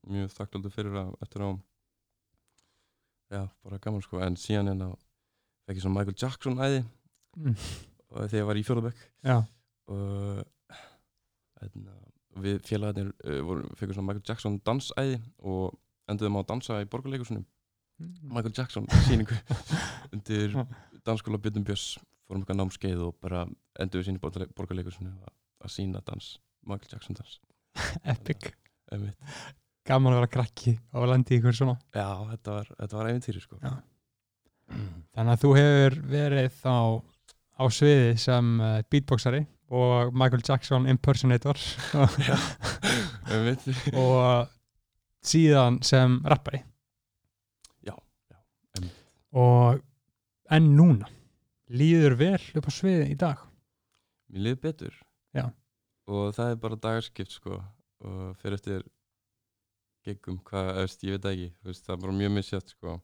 mjög 0.04 0.32
þakkláttur 0.36 0.72
fyrir 0.74 0.98
að 1.00 1.14
eftir 1.24 1.44
á 1.44 1.50
já, 3.32 3.42
bara 3.64 3.80
gaman 3.82 4.04
sko 4.04 4.20
en 4.22 4.36
síðan 4.38 4.76
þá 4.78 4.90
fekk 5.64 5.78
ég 5.78 5.84
svona 5.86 5.98
Michael 6.00 6.18
Jackson 6.20 6.60
æði 6.60 6.84
Mm. 7.34 7.56
þegar 8.14 8.34
ég 8.38 8.44
var 8.46 8.58
í 8.60 8.60
fjórðabökk 8.62 8.98
Já, 9.26 9.40
og 9.90 10.44
hérna, 11.58 11.94
við 12.44 12.60
félagarnir 12.62 13.08
uh, 13.26 13.40
voru, 13.42 13.64
fekkum 13.74 13.96
svona 13.96 14.06
Michael 14.12 14.28
Jackson 14.28 14.58
dansæði 14.62 15.16
og 15.42 15.74
enduðum 16.06 16.38
á 16.38 16.40
að 16.44 16.46
dansa 16.52 16.76
í 16.78 16.86
borgarleikusunum 16.92 17.42
Michael 17.98 18.54
Jackson 18.56 18.88
síningu 19.06 19.36
undir 20.14 20.56
dansskóla 21.06 21.38
Björnum 21.38 21.66
Björns. 21.66 21.94
Fórum 22.24 22.40
eitthvað 22.40 22.60
námskeið 22.62 23.00
og 23.04 23.16
bara 23.20 23.44
endur 23.82 24.00
við 24.00 24.08
sín 24.08 24.16
í 24.16 24.22
borgarleikusinu 24.24 25.10
að, 25.12 25.72
sína 25.72 26.00
dans 26.06 26.38
Michael 26.64 26.94
Jackson 26.94 27.18
dans. 27.18 27.36
Epic. 28.14 28.54
Gaman 29.84 30.14
að 30.14 30.22
vera 30.22 30.30
krakki 30.32 30.78
og 30.96 31.10
landi 31.10 31.36
í 31.36 31.42
ykkur 31.42 31.56
svona. 31.56 31.74
Já, 31.92 32.08
þetta 32.30 32.54
var, 32.56 32.70
þetta 32.78 32.98
var 32.98 33.10
æfintýri 33.10 33.42
sko. 33.44 33.58
Já. 33.60 33.74
Þannig 35.14 35.34
að 35.34 35.42
þú 35.42 35.50
hefur 35.58 35.98
verið 36.14 36.56
þá 36.62 36.76
á 37.60 37.64
sviði 37.70 38.14
sem 38.18 38.60
uh, 38.60 38.80
beatboxari 38.90 39.44
og 39.74 40.14
Michael 40.16 40.42
Jackson 40.46 40.88
impersonator. 40.88 41.58
Og 44.04 44.48
síðan 45.24 45.80
sem 45.84 46.20
rappari. 46.28 46.62
Og 49.34 49.82
en 50.54 50.70
núna. 50.78 51.10
Líður 51.74 52.18
vel 52.20 52.40
upp 52.58 52.68
á 52.68 52.72
sviði 52.72 53.10
í 53.12 53.18
dag? 53.18 53.40
Mér 54.30 54.48
liði 54.48 54.60
betur. 54.66 54.98
Já. 55.34 55.48
og 56.06 56.34
það 56.36 56.50
er 56.52 56.58
bara 56.60 56.76
dagarskipt 56.78 57.32
sko 57.32 57.56
og 58.04 58.36
fyrir 58.38 58.58
eftir 58.58 58.82
giggum, 60.04 60.36
hvað, 60.44 60.68
veist, 60.82 61.04
ég 61.06 61.16
veit 61.16 61.28
ekki 61.30 61.48
veist, 61.64 61.86
það 61.86 61.94
er 61.94 62.02
bara 62.02 62.16
mjög 62.18 62.34
misjátt 62.36 62.74
sko. 62.74 62.98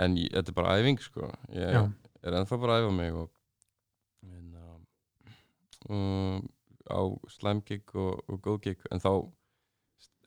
En 0.00 0.16
ég, 0.16 0.30
þetta 0.32 0.52
er 0.54 0.56
bara 0.56 0.76
æfing 0.80 1.02
sko. 1.04 1.28
Ég 1.52 1.76
Já. 1.76 1.82
er 2.24 2.38
ennþá 2.38 2.58
bara 2.62 2.78
að 2.78 2.86
æfa 2.86 2.94
mig 2.96 3.18
og 3.20 3.28
en, 4.24 4.48
um, 5.92 6.48
á 6.88 7.02
slæmgig 7.36 7.94
og, 7.94 8.24
og 8.26 8.40
góð 8.40 8.60
gig 8.66 8.88
en 8.90 9.04
þá 9.04 9.12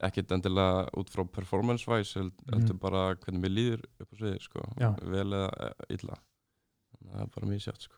ekkert 0.04 0.32
endilega 0.36 0.89
út 1.00 1.10
frá 1.10 1.24
performance 1.32 1.88
wise 1.88 2.14
held, 2.20 2.34
Mhm. 2.46 2.54
heldur 2.60 2.80
bara 2.80 3.16
hvernig 3.16 3.41
mér 3.41 3.54
líður 3.56 3.84
upp 4.02 4.12
á 4.12 4.16
sviði 4.20 4.41
sko, 4.41 4.60
Já. 4.80 4.89
vel 5.02 5.30
eða 5.32 5.50
eh, 5.70 5.96
illa. 5.96 6.18
Þannig 6.91 7.12
að 7.12 7.16
það 7.16 7.22
er 7.22 7.32
bara 7.36 7.48
mjög 7.48 7.62
sjátt 7.64 7.82
sko. 7.88 7.96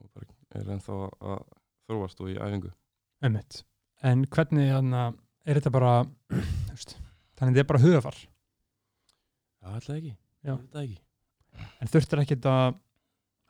Og 0.00 0.10
bara 0.14 0.26
er 0.60 0.72
ennþá 0.76 0.96
að 1.20 1.44
þróast 1.88 2.20
og 2.20 2.28
í 2.28 2.36
æfingu. 2.38 2.72
Einmitt. 3.22 3.62
en 4.02 4.24
hvernig 4.26 4.70
hana, 4.70 5.14
er 5.46 5.54
þetta 5.60 5.70
bara 5.72 6.04
þannig 7.36 7.40
að 7.40 7.54
þetta 7.54 7.58
er 7.62 7.70
bara 7.70 7.80
hugafar 7.80 8.16
Já, 9.62 9.68
alltaf 9.72 9.96
ekki, 9.96 10.16
það 10.44 10.82
ekki. 10.82 10.98
En 11.80 11.88
þurftir 11.88 12.20
ekkert 12.22 12.44
að 12.50 12.76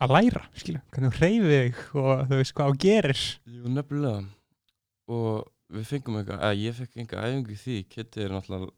að 0.06 0.12
læra, 0.12 0.42
skilja, 0.54 0.82
hvernig 0.92 1.12
þú 1.12 1.18
hreyfið 1.18 1.52
þig 1.56 1.78
og 1.96 2.22
þú 2.28 2.38
veist 2.38 2.54
hvað 2.54 2.70
þú 2.70 2.78
gerir? 2.84 3.20
Jú, 3.48 3.62
nefnilega. 3.72 4.24
Og 5.08 5.46
við 5.72 5.86
fengum 5.90 6.16
eitthvað, 6.20 6.42
eða 6.46 6.58
ég 6.62 6.74
fekk 6.78 6.96
einhver 7.02 7.24
æfingu 7.26 7.54
í 7.56 7.60
því, 7.62 7.76
Kitty 7.90 8.22
er 8.26 8.34
náttúrulega 8.36 8.72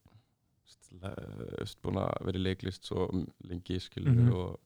búin 1.85 1.99
að 2.01 2.25
vera 2.27 2.39
í 2.41 2.43
leiklist 2.47 2.89
svo 2.89 3.09
lengi 3.49 3.77
skilur 3.83 4.15
Mhm. 4.15 4.33
og 4.33 4.59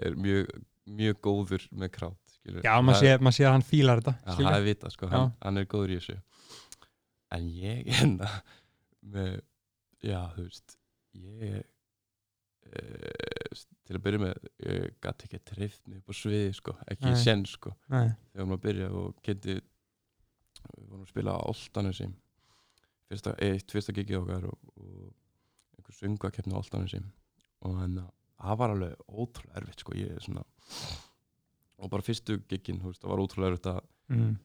er 0.00 0.14
mjög, 0.16 0.48
mjög 0.88 1.20
góður 1.22 1.66
með 1.72 1.90
krát 1.92 2.34
skilur 2.38 2.62
Já, 2.64 2.80
maður 2.80 3.00
sé, 3.02 3.18
maður 3.18 3.36
sé 3.36 3.44
að 3.44 3.52
hann 3.52 3.66
fílar 3.68 4.00
þetta 4.00 4.14
skilurðu. 4.18 4.48
það 4.48 4.58
er 4.58 4.64
vita, 4.68 4.90
sko, 4.90 5.06
hann, 5.12 5.32
hann 5.42 5.58
er 5.58 5.64
góður 5.66 5.90
í 5.92 5.98
þessu 6.00 6.18
en 7.36 7.48
ég 7.50 7.86
hérna 7.92 8.30
með, 9.04 9.40
já, 10.02 10.20
þú 10.36 10.42
veist 10.48 10.76
ég 11.18 11.64
e, 12.68 12.82
til 13.88 13.96
að 13.96 14.02
byrja 14.04 14.20
með 14.24 14.34
gæti 15.04 15.24
ekki 15.28 15.38
að 15.38 15.44
mig 15.88 15.98
upp 16.00 16.08
á 16.08 16.14
sviði, 16.16 16.54
sko, 16.54 16.76
ekki 16.88 17.04
Nei. 17.12 17.20
sen, 17.22 17.44
sko 17.48 17.74
Nei. 17.92 18.08
þegar 18.32 18.46
maður 18.48 18.64
byrja 18.64 18.88
og 18.92 19.14
geti 19.24 19.60
við 20.76 20.88
vorum 20.90 21.04
að 21.04 21.12
spila 21.12 21.36
á 21.36 21.40
Áltanusi 21.48 22.08
fyrsta, 23.08 23.34
eitt 23.44 23.72
fyrsta 23.72 23.94
gigið 23.96 24.20
okkar 24.22 24.48
og, 24.50 24.72
og 24.76 25.78
einhver 25.78 25.96
söngakeppni 25.96 26.56
á 26.56 26.60
Áltanusi 26.60 27.00
og 27.02 27.78
þannig 27.80 28.04
að 28.04 28.14
það 28.38 28.60
var 28.60 28.74
alveg 28.74 29.06
ótrúlega 29.08 29.60
erfitt 29.60 29.84
sko, 29.84 29.96
ég 29.98 30.12
er 30.14 30.24
svona 30.24 30.44
og 31.78 31.90
bara 31.92 32.04
fyrstu 32.04 32.40
gigin, 32.50 32.80
þú 32.82 32.92
veist, 32.92 33.02
það 33.02 33.12
var 33.12 33.22
ótrúlega 33.22 33.52
erfitt 33.52 33.70
að 33.72 33.80
mm. 34.14 34.36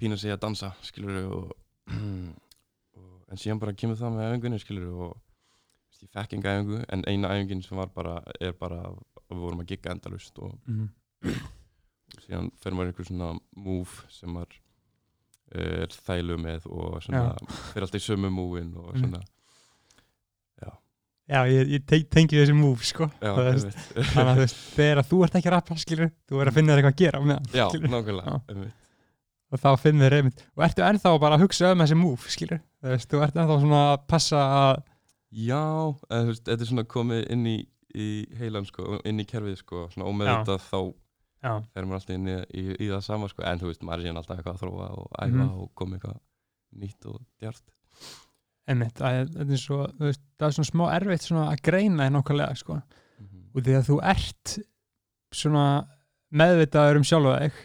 pína 0.00 0.18
sig 0.20 0.32
að 0.32 0.42
dansa, 0.44 0.72
skilur 0.84 1.18
og, 1.36 1.54
og 2.98 3.32
en 3.32 3.40
síðan 3.40 3.60
bara 3.62 3.76
kemur 3.76 3.98
það 4.00 4.16
með 4.16 4.30
æfingunni, 4.30 4.62
skilur 4.62 5.02
og 5.08 5.12
veist, 5.18 6.04
ég 6.04 6.12
fekk 6.14 6.38
enga 6.38 6.56
æfingu, 6.56 6.80
en 6.88 7.04
eina 7.08 7.32
æfingin 7.34 7.64
sem 7.66 7.80
var 7.80 7.92
bara, 7.94 8.18
er 8.40 8.56
bara 8.56 8.82
við 9.28 9.44
vorum 9.44 9.64
að 9.64 9.74
gigga 9.74 9.94
endalust 9.96 10.40
og 10.42 10.56
Mm. 10.68 10.88
síðan 12.24 12.50
fer 12.60 12.74
maður 12.76 12.92
einhver 12.92 13.08
svona 13.08 13.28
move 13.58 14.06
sem 14.12 14.30
maður 14.32 14.54
eh, 14.54 14.67
er 15.54 15.88
þælu 16.06 16.36
með 16.42 16.66
og 16.68 16.98
svona 17.02 17.22
fer 17.72 17.82
alltaf 17.86 18.00
í 18.00 18.04
sömu 18.04 18.30
múin 18.34 18.74
og 18.76 18.94
Mm. 18.94 19.00
svona. 19.04 19.24
Já, 21.28 21.42
ég, 21.44 21.66
ég 21.74 21.82
te 21.84 21.98
tengi 22.08 22.38
þessi 22.40 22.54
move, 22.56 22.80
sko. 22.88 23.04
Já, 23.20 23.34
veist, 23.36 23.74
þannig 24.14 24.30
að 24.30 24.38
þú 24.38 24.40
veist, 24.46 24.60
þegar 24.78 25.00
þú 25.10 25.18
ert 25.26 25.34
ekki 25.36 25.50
að 25.50 25.52
rappa, 25.58 25.74
skilur 25.76 26.08
þú 26.24 26.38
er 26.40 26.48
að 26.48 26.54
finna 26.56 26.72
þér 26.72 26.78
eitthvað 26.80 26.94
að 26.94 27.02
gera 27.02 27.20
meðan, 27.20 27.48
já, 27.52 27.64
nákvæmlega 27.92 28.36
Já. 28.48 28.70
og 29.52 29.60
þá 29.60 29.68
finnir 29.82 30.06
þér 30.08 30.16
einmitt 30.22 30.40
og 30.56 30.64
ertu 30.64 30.86
ennþá 30.86 31.12
bara 31.20 31.36
að 31.36 31.44
hugsa 31.44 31.72
um 31.74 31.82
þessi 31.84 31.98
move, 32.00 32.32
skilur? 32.32 32.62
Þú 32.80 32.94
veist, 32.94 33.10
þú 33.12 33.20
ert 33.26 33.36
ennþá 33.42 33.58
svona 33.60 33.82
að 33.90 34.06
passa 34.14 34.40
að 34.56 34.80
já, 35.50 35.60
þú 36.08 36.24
veist, 36.30 36.44
þetta 36.48 36.64
er 36.64 36.70
svona 36.72 36.86
komið 36.96 37.20
inn 37.36 37.44
í, 37.52 37.56
í 37.92 38.08
heilan 38.40 38.70
sko, 38.72 38.96
inn 39.04 39.20
í 39.20 39.28
kerfið 39.28 39.60
sko, 39.60 39.84
svona 39.92 40.08
ómeðvitað 40.08 40.64
þá 40.64 40.80
fer 41.74 41.84
maður 41.86 41.98
alltaf 42.00 42.14
inn 42.16 42.28
í, 42.28 42.36
í, 42.54 42.64
í 42.82 42.88
það 42.90 43.02
sama 43.06 43.28
sko, 43.30 43.42
en 43.46 43.58
þú 43.60 43.68
veist, 43.70 43.82
maður 43.86 43.98
er 44.00 44.06
síðan 44.08 44.20
alltaf 44.22 44.38
eitthvað 44.38 44.54
að 44.56 44.62
þróa 44.64 44.88
og 44.98 45.10
æfa 45.22 45.28
Mhm. 45.36 45.50
og 45.62 45.68
koma 45.78 45.96
eitthvað 45.98 46.18
nýtt 46.82 47.06
og 47.06 47.20
djart. 47.40 47.62
Einmitt, 48.68 48.98
að, 49.00 49.30
þetta 49.36 49.52
er 49.56 49.62
svo 49.62 49.78
veist, 50.02 50.20
það 50.38 50.46
er 50.50 50.56
svona 50.58 50.70
smá 50.72 50.84
erfitt 50.98 51.22
svona 51.24 51.44
að 51.52 51.62
greina 51.62 52.04
þér 52.08 52.14
nákvæmlega, 52.18 52.56
sko, 52.60 52.74
mm 53.20 53.44
og 53.54 53.62
því 53.64 53.72
að 53.78 53.86
þú 53.88 53.96
ert 54.04 54.58
svona 55.34 55.62
meðvitaður 56.30 56.96
um 57.00 57.06
sjálfa 57.08 57.38
þig 57.40 57.56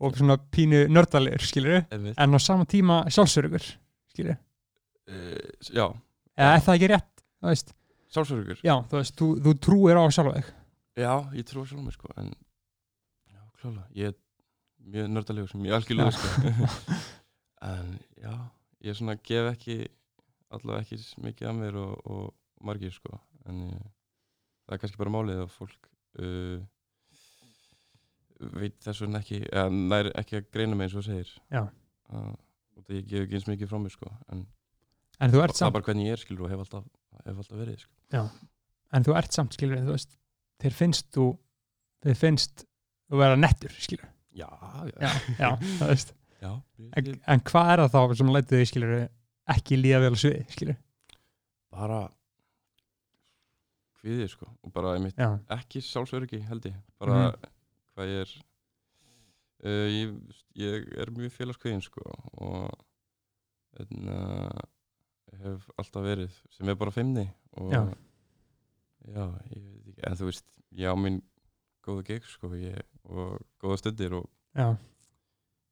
og 0.00 0.16
svona 0.18 0.36
pínu 0.54 0.80
nördalegur, 0.90 1.42
skilur 1.46 1.84
einmitt. 1.90 2.18
en 2.18 2.34
á 2.34 2.38
sama 2.42 2.64
tíma 2.64 3.04
sjálfsörugur, 3.10 3.64
skilur 4.12 4.36
Uh, 5.08 5.40
já, 5.72 5.86
eða 6.36 6.56
er 6.58 6.60
það 6.60 6.74
ekki 6.74 6.88
rétt, 6.90 7.22
þú 7.40 7.48
veist? 7.48 7.70
Sjálfsörugur 8.12 8.58
já, 8.60 8.74
þú 8.90 8.98
veist, 8.98 9.14
þú, 9.16 9.28
þú 9.40 9.52
trúir 9.64 9.96
á 9.96 10.04
sjálfa 10.12 10.34
þig. 10.36 10.50
Já, 11.00 11.12
ég 11.32 11.46
trúi 11.48 11.64
sjálf 11.64 11.80
mér 11.86 11.94
sko 11.96 12.10
en 12.20 12.28
klála, 13.58 13.86
ég 13.98 14.12
er 14.12 14.16
mjög 14.88 15.12
nördalegur 15.12 15.50
sem 15.52 15.64
ég 15.66 15.76
algjörlega 15.76 16.14
sko 16.14 16.52
en 17.72 17.94
já, 18.22 18.34
ég 18.84 18.98
svona 18.98 19.18
gef 19.18 19.52
ekki 19.52 19.78
allavega 20.54 20.84
ekki 20.84 20.98
mikið 21.24 21.50
af 21.50 21.56
mér 21.58 21.78
og, 21.80 21.94
og 22.08 22.64
margir 22.64 22.92
sko. 22.94 23.18
En 23.48 23.62
ég, 23.66 23.86
það 24.66 24.76
er 24.76 24.82
kannski 24.82 25.00
bara 25.00 25.14
málið 25.14 25.42
að 25.44 25.54
fólk 25.54 25.88
uh, 26.22 26.60
veit 28.54 28.76
þess 28.84 29.02
vegna 29.04 29.22
ekki 29.22 29.42
eða 29.48 29.66
nær 29.74 30.10
ekki 30.20 30.38
að 30.38 30.52
greina 30.54 30.78
mig 30.78 30.88
eins 30.88 30.98
og 30.98 31.06
segir. 31.06 31.34
Og 31.58 32.84
það 32.84 33.00
ég 33.00 33.10
gef 33.10 33.26
ekki 33.26 33.40
eins 33.40 33.50
mikið 33.50 33.72
frá 33.72 33.82
mér 33.82 33.96
sko. 33.96 34.12
En 34.32 34.46
en 35.18 35.34
þú 35.34 35.42
það 35.42 35.66
er 35.66 35.74
bara 35.74 35.88
hvernig 35.88 36.08
ég 36.08 36.14
er 36.14 36.22
skilur 36.22 36.46
og 36.46 36.52
hef 36.52 36.62
alltaf, 36.62 36.86
hef 37.24 37.42
alltaf 37.42 37.58
verið 37.58 37.82
sko. 37.82 38.24
En 38.94 39.04
þú 39.04 39.18
ert 39.18 39.34
samt, 39.34 39.56
skilur 39.58 39.82
þér 40.58 40.74
finnst 40.74 41.10
þú 41.14 41.26
þér 42.06 42.16
finnst 42.18 42.64
þú 43.08 43.20
vera 43.22 43.36
nettur, 43.40 43.72
skilur 43.80 44.08
Já, 44.38 44.48
já, 45.00 45.10
já, 45.40 45.48
það 45.80 45.88
veist. 45.94 46.14
Já, 46.44 46.50
en, 46.94 47.06
en 47.26 47.40
hvað 47.48 47.70
er 47.72 47.80
það 47.82 47.94
þá 47.96 48.16
sem 48.20 48.28
lætur 48.30 48.60
þig, 48.60 48.68
skilur 48.70 48.92
ekki 49.50 49.78
líða 49.80 49.98
vel 50.04 50.12
á 50.14 50.18
sviði, 50.22 50.42
skilur 50.54 50.76
bara 51.74 51.96
kviðið 53.98 54.28
sko 54.32 54.46
og 54.62 54.72
bara 54.74 54.92
einmitt 54.94 55.18
já, 55.18 55.32
ekki 55.56 55.82
sjálfsöryggi 55.82 56.38
held 56.46 56.68
ég. 56.70 56.76
Bara 57.02 57.16
Mhm. 57.32 57.48
hvað 57.96 58.12
ég 58.12 58.20
er 58.22 58.34
uh, 59.66 59.88
ég, 59.90 60.12
ég 60.54 60.86
er 61.02 61.10
mjög 61.16 61.32
félagskviðin 61.34 61.82
sko 61.82 62.04
og 62.38 62.76
en, 63.82 64.08
uh, 64.08 64.62
hef 65.42 65.66
alltaf 65.78 66.06
verið 66.06 66.38
sem 66.54 66.68
er 66.70 66.78
bara 66.78 66.94
fimmni 66.94 67.26
og 67.58 67.72
Já. 67.74 67.82
já, 69.10 69.24
ég 69.50 69.66
veit 69.66 69.90
ekki 69.90 70.06
en 70.06 70.16
þú 70.22 70.30
veist, 70.30 70.46
ég 70.78 70.86
á 70.86 70.94
minn 70.94 71.18
góða 71.82 72.06
gig 72.06 72.22
sko 72.30 72.52
ég, 72.54 72.78
og 73.08 73.38
góða 73.62 73.78
stundir 73.80 74.14
og 74.18 74.26
já, 74.58 74.68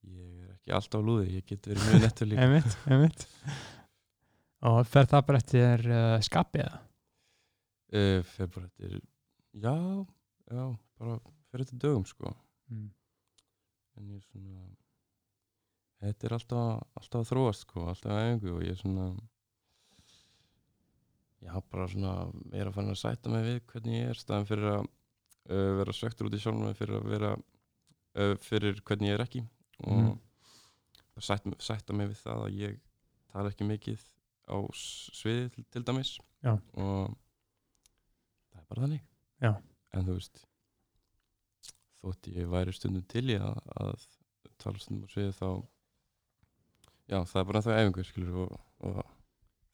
ég 0.07 0.43
er 0.47 0.53
ekki 0.57 0.75
alltaf 0.79 1.05
lúði, 1.07 1.29
ég 1.39 1.47
get 1.51 1.69
verið 1.71 1.87
mjög 1.91 2.05
nettur 2.07 2.31
líka 2.31 2.45
einmitt, 2.47 2.77
einmitt 2.91 3.27
og 4.67 4.81
fer 4.89 5.07
það 5.11 5.25
bara 5.29 5.41
eftir 5.43 5.87
uh, 5.93 6.17
skapið 6.27 6.65
eða? 6.67 6.81
uh, 8.01 8.21
fer 8.35 8.51
bara 8.57 8.67
eftir 8.71 8.97
já, 9.63 9.75
já, 10.51 10.65
bara 11.01 11.19
fer 11.53 11.67
eftir 11.67 11.83
dögum 11.87 12.07
sko 12.09 12.35
Mm. 12.67 12.89
en 14.01 14.07
ég 14.11 14.25
svona 14.27 14.65
þetta 16.03 16.27
er 16.27 16.33
alltaf, 16.35 16.81
alltaf 16.99 17.29
þróast 17.29 17.63
sko, 17.63 17.85
alltaf 17.93 18.11
að 18.11 18.25
æfingu 18.33 18.55
og 18.57 18.65
ég 18.67 18.73
er 18.75 18.81
svona 18.81 19.05
já, 21.45 21.53
bara 21.71 21.87
svona 21.93 22.15
er 22.59 22.67
að 22.67 22.75
fara 22.75 22.91
að 22.97 23.01
sætta 23.05 23.31
mig 23.31 23.45
við 23.47 23.61
hvernig 23.71 23.99
ég 24.01 24.11
er 24.11 24.19
staðan 24.19 24.49
fyrir 24.49 24.69
að 24.73 24.89
uh, 25.51 25.71
vera 25.81 25.95
svektur 25.97 26.29
út 26.29 26.37
í 26.37 26.41
sjálfum 26.43 26.67
mig 26.67 26.79
fyrir 26.79 26.99
að 27.01 27.09
vera 27.13 27.33
uh, 27.37 28.35
fyrir 28.45 28.83
hvernig 28.83 29.13
ég 29.13 29.19
er 29.19 29.25
ekki 29.27 29.43
og 29.85 30.03
mm. 30.03 30.13
sætta, 31.21 31.57
sætta 31.63 31.97
mig 31.97 32.11
við 32.13 32.21
það 32.25 32.45
að 32.47 32.61
ég 32.63 32.83
tala 33.33 33.53
ekki 33.53 33.69
mikið 33.69 34.05
á 34.47 34.57
sviði 34.79 35.49
til, 35.55 35.65
til 35.75 35.85
dæmis 35.87 36.17
Já. 36.45 36.55
og 36.55 37.17
það 38.53 38.61
er 38.61 38.69
bara 38.71 38.85
þannig 38.85 39.03
Já. 39.43 39.53
en 39.93 40.07
þú 40.07 40.19
veist 40.19 40.45
þótt 42.01 42.31
ég 42.33 42.51
væri 42.53 42.75
stundum 42.77 43.07
til 43.11 43.27
í 43.35 43.39
að, 43.41 43.59
að 43.83 44.07
tala 44.63 44.83
stundum 44.83 45.11
á 45.11 45.13
sviði 45.13 45.35
þá 45.37 45.49
já, 47.11 47.19
það 47.21 47.41
er 47.41 47.49
bara 47.51 47.65
það 47.67 47.81
efingur 47.83 48.09
skilur 48.09 48.41
og, 48.47 48.57
og 48.87 49.01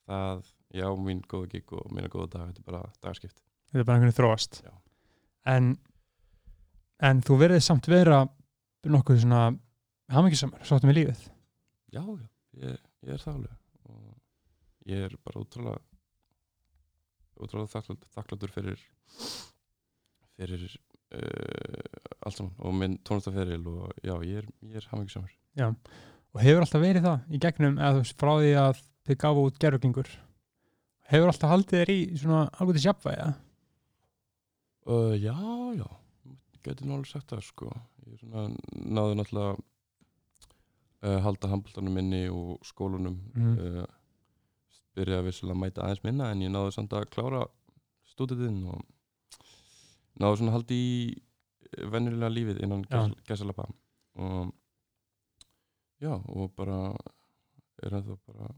það, 0.09 0.53
já, 0.81 0.87
mín 1.07 1.23
góða 1.29 1.53
gig 1.53 1.75
og 1.77 1.93
mína 1.93 2.11
góða 2.13 2.31
dag, 2.37 2.51
þetta 2.51 2.65
er 2.65 2.71
bara 2.71 2.83
dagskipt 3.05 3.39
þetta 3.39 3.83
er 3.83 3.89
bara 3.89 3.99
einhvern 3.99 4.11
veginn 4.11 4.21
þróast 4.21 4.63
Já. 4.65 4.73
En 5.49 5.75
en 7.03 7.23
þú 7.27 7.39
verðið 7.41 7.65
samt 7.67 7.89
vera 7.91 8.23
nokkuð 8.87 9.23
svona 9.25 9.47
hamingisamur, 10.13 10.63
sáttum 10.67 10.93
í 10.93 10.99
lífið. 11.01 11.25
Já, 11.93 12.03
já, 12.03 12.29
ég, 12.63 12.79
ég 13.07 13.17
er 13.17 13.23
það 13.23 13.35
alveg. 13.39 13.57
Og 13.91 14.93
ég 14.93 15.07
er 15.09 15.17
bara 15.25 15.43
útrúlega 15.43 15.81
útrúlega 17.43 17.73
þakklátt, 17.73 18.07
þakkláttur 18.15 18.53
fyrir 18.53 18.83
fyrir 20.39 20.65
uh, 21.17 22.17
allt 22.23 22.39
saman 22.39 22.55
og 22.59 22.75
minn 22.79 22.99
tónlistaferil 23.07 23.67
og 23.71 23.93
já, 24.03 24.15
ég 24.27 24.43
er, 24.43 24.51
er 24.73 24.89
hamingisamur 24.93 25.33
og 26.33 26.43
hefur 26.43 26.65
alltaf 26.65 26.83
verið 26.83 27.07
það 27.07 27.35
í 27.35 27.41
gegnum 27.43 27.79
eða 27.79 28.05
frá 28.09 28.33
því 28.41 28.53
að 28.63 28.83
þið 29.09 29.19
gafu 29.25 29.47
út 29.49 29.59
gerfuglingur 29.63 30.13
hefur 31.13 31.33
alltaf 31.33 31.53
haldið 31.53 31.83
þér 31.83 31.95
í 31.95 32.01
svona 32.23 32.45
ágætis 32.57 32.87
jafnvægi 32.89 33.19
eða? 33.19 33.35
Uh, 34.87 35.15
já, 35.19 35.35
já. 35.77 35.89
Nú 36.87 36.95
alveg 36.95 37.07
sagt 37.11 37.33
það 37.33 37.43
sko. 37.43 37.71
Ég 38.07 38.23
náðu 38.23 39.17
náttúrulega 39.19 39.57
uh, 41.03 41.19
halda 41.25 41.49
handbóltanum 41.51 41.95
minni 41.99 42.29
og 42.31 42.61
skólunum 42.67 43.17
Mhm. 43.35 43.59
uh, 43.59 43.87
byrjaði 44.95 45.25
vissulega 45.31 45.57
að 45.57 45.63
mæta 45.65 45.83
aðeins 45.83 46.03
minna 46.05 46.31
en 46.31 46.43
ég 46.45 46.51
náðu 46.53 46.73
samt 46.75 46.93
að 46.93 47.07
klára 47.11 47.47
stúditinn 48.13 48.59
og 48.69 48.83
náðu 50.21 50.37
svona 50.37 50.53
að 50.53 50.57
halda 50.59 50.75
í 50.75 51.23
venjulega 51.91 52.29
lífið 52.35 52.61
innan 52.63 52.83
gæsalappa. 53.27 53.65
Og 54.21 54.53
já 56.03 56.13
og 56.13 56.53
bara 56.57 56.95
er 57.83 57.91
ennþá 57.97 58.19
bara 58.27 58.51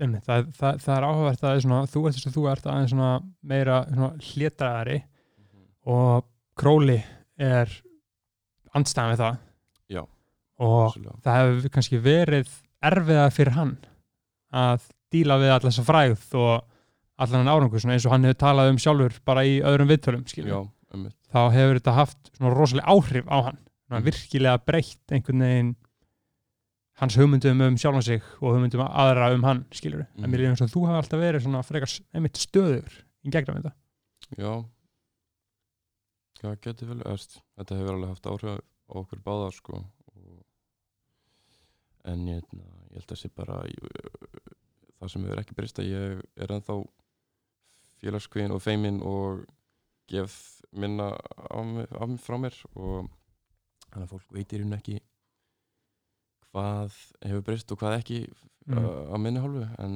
Einmitt, 0.00 0.24
það, 0.24 0.46
það, 0.56 0.78
það 0.80 0.94
er 0.96 1.04
áhugavert 1.06 1.42
að 1.44 1.54
er 1.58 1.62
svona, 1.66 1.80
þú 1.92 2.02
ert 2.08 2.16
þess 2.16 2.28
að 2.30 2.36
þú 2.38 2.44
ert 2.52 2.68
aðeins 2.72 2.94
meira 3.52 3.80
hlétraðari 4.32 5.02
og 5.92 6.24
Króli 6.56 6.98
er 7.42 7.70
andstæðan 8.76 9.12
við 9.14 9.20
það 9.22 9.36
Já. 9.92 10.02
og 10.62 10.82
vissulega. 10.86 11.16
það 11.26 11.38
hefur 11.42 11.72
kannski 11.76 12.00
verið 12.04 12.52
erfiða 12.88 13.26
fyrir 13.36 13.56
hann 13.56 13.74
að 14.52 14.86
díla 15.12 15.38
við 15.42 15.52
allar 15.54 15.68
þessa 15.68 15.84
frægð 15.88 16.26
og 16.40 16.54
allan 17.22 17.42
hann 17.44 17.52
árangur 17.52 17.84
eins 17.92 18.06
og 18.08 18.14
hann 18.16 18.24
hefur 18.28 18.40
talað 18.46 18.72
um 18.72 18.80
sjálfur 18.80 19.18
bara 19.28 19.44
í 19.48 19.58
öðrum 19.60 19.90
viðtölum 19.92 20.24
já, 20.48 20.60
um 20.96 21.06
þá 21.32 21.40
hefur 21.56 21.78
þetta 21.80 21.96
haft 22.00 22.32
rosalega 22.40 22.88
áhrif 22.96 23.28
á 23.28 23.38
hann 23.50 23.60
Mhm. 23.92 24.06
virkilega 24.08 24.56
breytt 24.64 25.12
einhvern 25.12 25.42
veginn 25.44 25.72
hans 27.02 27.16
hugmyndum 27.18 27.60
um 27.66 27.76
sjálfan 27.80 28.04
sig 28.06 28.22
og 28.40 28.52
hugmyndum 28.54 28.84
aðra 28.86 29.32
um 29.34 29.42
hann 29.48 29.64
skilur 29.74 30.04
en 30.06 30.22
Mhm. 30.22 30.30
mér 30.32 30.40
er 30.46 30.50
eins 30.52 30.62
og 30.62 30.70
þú 30.70 30.86
hafa 30.86 31.00
alltaf 31.02 31.20
verið 31.20 31.42
svona 31.44 31.62
frekar 31.66 31.90
einmitt 32.14 32.38
stöður 32.38 32.92
í 33.26 33.30
gegnum 33.34 33.58
þetta. 33.58 33.72
Já. 34.38 34.52
Já, 36.42 36.54
geti 36.60 36.86
vel 36.88 37.02
erst 37.06 37.40
Þetta 37.58 37.76
hefur 37.78 37.94
alveg 37.94 38.08
haft 38.08 38.26
áhrif 38.26 38.58
á 38.58 38.94
okkur 38.98 39.20
báða 39.22 39.52
sko 39.54 39.84
en 42.04 42.24
ég, 42.26 42.42
ég 42.90 42.96
held 42.98 43.12
að 43.14 43.20
sé 43.20 43.28
bara 43.30 43.60
ég, 43.70 43.78
það 44.98 45.10
sem 45.12 45.24
hefur 45.26 45.42
ekki 45.42 45.54
breyst 45.58 45.78
að 45.78 45.90
ég 45.92 46.22
er 46.42 46.54
ennþá 46.56 46.76
félagskvinn 48.02 48.54
og 48.56 48.62
feiminn 48.64 48.98
og 49.06 49.44
gef 50.10 50.34
minna 50.74 51.12
af, 51.14 51.86
af 51.94 52.16
frá 52.24 52.38
mér 52.42 52.56
og 52.74 53.06
þannig 53.92 54.06
að 54.08 54.10
fólk 54.16 54.34
veitir 54.34 54.64
hún 54.64 54.74
ekki 54.74 54.98
hvað 56.52 56.96
hefur 57.24 57.44
breyst 57.48 57.72
og 57.74 57.80
hvað 57.82 57.98
ekki 58.00 58.22
Mm. 58.62 58.78
mm. 58.78 59.10
á 59.10 59.16
minni 59.18 59.40
hálfu 59.42 59.64
en, 59.82 59.94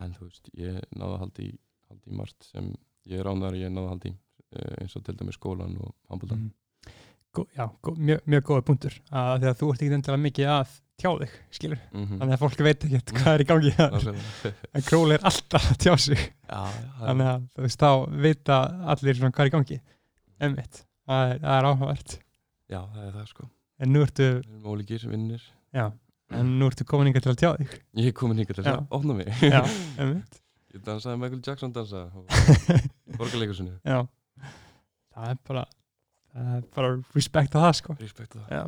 en 0.00 0.14
þú 0.16 0.24
veist, 0.24 0.46
ég 0.56 0.78
náði 0.96 1.12
að 1.12 1.18
halda 1.20 1.42
í 1.44 1.50
margt 2.16 2.46
sem 2.48 2.70
ég 3.10 3.20
er 3.20 3.28
ánæður 3.28 3.58
ég 3.60 3.72
náði 3.74 3.84
að 3.84 3.90
halda 3.92 4.08
í 4.08 4.14
eh, 4.56 4.74
eins 4.80 4.96
og 4.96 5.04
til 5.04 5.14
dæmis 5.20 5.36
skólan 5.36 5.78
og 5.80 5.92
handbóltan 6.08 6.46
Mm. 7.32 7.46
Já, 7.56 7.64
gó, 7.80 7.94
mjög, 7.96 8.18
mjög 8.28 8.42
góða 8.44 8.62
punktur 8.68 8.94
að 9.08 9.38
því 9.40 9.46
að 9.48 9.54
þú 9.56 9.68
ert 9.72 9.82
ekki 9.82 9.94
endilega 9.96 10.20
mikið 10.20 10.48
að 10.52 10.72
tjá 11.00 11.08
þig 11.22 11.36
skilur, 11.56 11.78
mm 11.92 12.02
-hmm. 12.02 12.18
þannig 12.20 12.34
að 12.34 12.42
fólk 12.42 12.60
veit 12.66 12.84
ekki 12.84 13.14
hvað 13.16 13.32
er 13.32 13.40
í 13.40 13.46
gangi 13.48 13.70
þar. 13.78 14.50
en 14.76 14.82
Króli 14.88 15.14
er 15.14 15.24
alltaf 15.30 15.70
að 15.70 15.78
tjá 15.80 15.94
sig 15.96 16.18
Já, 16.18 16.60
já, 16.68 16.90
þannig 17.06 17.30
að 17.32 17.46
þú 17.56 17.62
veist, 17.64 17.80
þá 17.80 17.90
vita 18.26 18.58
allir 18.84 19.16
hvað 19.22 19.40
er 19.40 19.46
í 19.46 19.54
gangi 19.56 19.80
einmitt, 20.40 20.84
það 21.08 21.32
er, 21.32 21.40
er 21.56 21.64
áhugavert 21.70 22.18
já, 22.68 22.80
það 22.92 23.06
er 23.06 23.12
það 23.16 23.26
sko 23.32 23.48
en 23.82 23.92
nú 23.94 24.04
ertu, 24.06 24.28
Við 24.38 24.54
erum 24.54 24.70
ólíkir 24.72 25.08
vinnir. 25.10 25.42
Já, 25.74 25.88
en 26.36 26.54
nú 26.60 26.68
ertu 26.70 26.86
komin 26.88 27.10
inga 27.10 27.22
til 27.24 27.32
að 27.32 27.40
tjá 27.42 27.50
þig. 27.58 27.74
Ég 27.98 28.12
er 28.12 28.16
komin 28.16 28.38
hingað 28.40 28.60
til 28.60 28.70
að 28.70 28.84
opna 28.94 29.16
mig. 29.18 29.32
Já, 29.42 29.60
einmitt. 30.00 30.38
Ég 30.72 30.84
dansaði 30.86 31.20
Michael 31.20 31.42
Jackson 31.44 31.72
dansa 31.74 32.06
og 32.16 32.28
borgarleikusinu 33.18 33.74
já, 33.84 33.98
það 35.12 35.26
er 35.28 35.40
bara 35.44 35.64
það 36.32 36.54
er 36.54 36.62
bara 36.72 36.92
respekt 37.16 37.56
að 37.58 37.66
það 37.66 37.74
sko. 37.80 37.96
Respekt 38.00 38.36
það. 38.38 38.46
Já. 38.48 38.62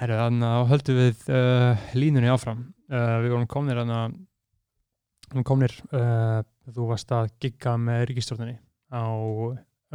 Herru, 0.00 0.16
þannig 0.16 0.48
að 0.48 0.66
höldum 0.74 0.98
við 1.00 1.24
uh, 1.36 1.86
línunni 1.96 2.32
áfram. 2.32 2.60
Uh, 2.90 3.16
við 3.24 3.34
vorum 3.34 3.48
komnir 3.52 3.80
þannig 3.80 3.96
að 3.96 4.18
við 4.18 5.32
vorum 5.34 5.48
komnir 5.48 5.76
uh, 5.94 6.40
þú 6.68 6.90
varst 6.90 7.16
að 7.16 7.32
gigga 7.40 7.76
með 7.80 8.04
ríkistjórninni 8.10 8.58
á 8.92 9.08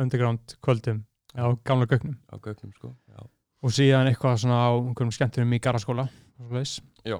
underground 0.01 0.57
kvöldum 0.65 1.03
á 1.37 1.53
gamla 1.67 1.89
gögnum. 1.91 2.17
Á 2.33 2.35
gögnum 2.41 2.73
sko 2.77 2.95
Já, 3.11 3.21
og 3.65 3.73
síðan 3.73 4.09
eitthvað 4.11 4.37
svona 4.43 4.59
á 4.61 4.71
einhverjum 4.77 5.13
skemmtunum 5.15 5.55
í 5.57 5.61
Garðaskóla 5.65 6.05
Já. 7.05 7.17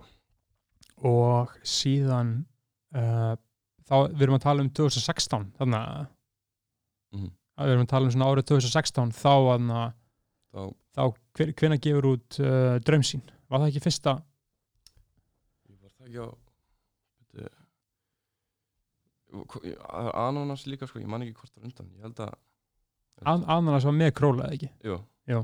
og 1.05 1.53
síðan 1.65 2.35
uh, 2.95 3.33
þá 3.89 3.95
við 4.13 4.25
erum 4.27 4.37
að 4.37 4.45
tala 4.45 4.65
um 4.65 4.69
2016 4.69 5.51
þannig 5.59 5.79
að 5.81 6.05
Mhm. 7.15 7.29
að 7.55 7.67
við 7.69 7.71
erum 7.75 7.85
að 7.85 7.91
tala 7.93 8.05
um 8.09 8.11
svona 8.11 8.25
árið 8.27 8.45
2016 8.49 9.11
þá, 9.15 9.33
þannig 9.47 9.77
að 9.79 9.91
þá 10.55 10.61
þá 10.95 11.03
hver, 11.37 11.51
hvenær 11.61 11.79
gefur 11.85 12.07
út 12.09 12.39
uh, 12.43 12.75
draumsýn 12.83 13.21
var 13.49 13.61
það 13.61 13.69
ekki 13.71 13.83
fyrsta 13.85 14.13
var 15.69 15.93
það 15.95 16.09
ekki 16.09 16.19
á 16.23 16.27
Ananas 20.27 20.65
líka 20.69 20.87
sko, 20.87 20.99
ég 21.01 21.07
man 21.11 21.23
ekki 21.25 21.35
hvort 21.39 21.51
það 21.53 21.61
var 21.61 21.69
undan 21.69 21.89
Ég 21.95 22.05
held 22.05 22.19
að 22.23 22.33
an, 23.31 23.43
annars 23.57 23.87
var 23.87 23.95
með 23.95 24.11
króla 24.19 24.47
eða 24.49 24.57
ekki 24.59 24.69
Jú 24.87 24.97
Jú. 25.31 25.39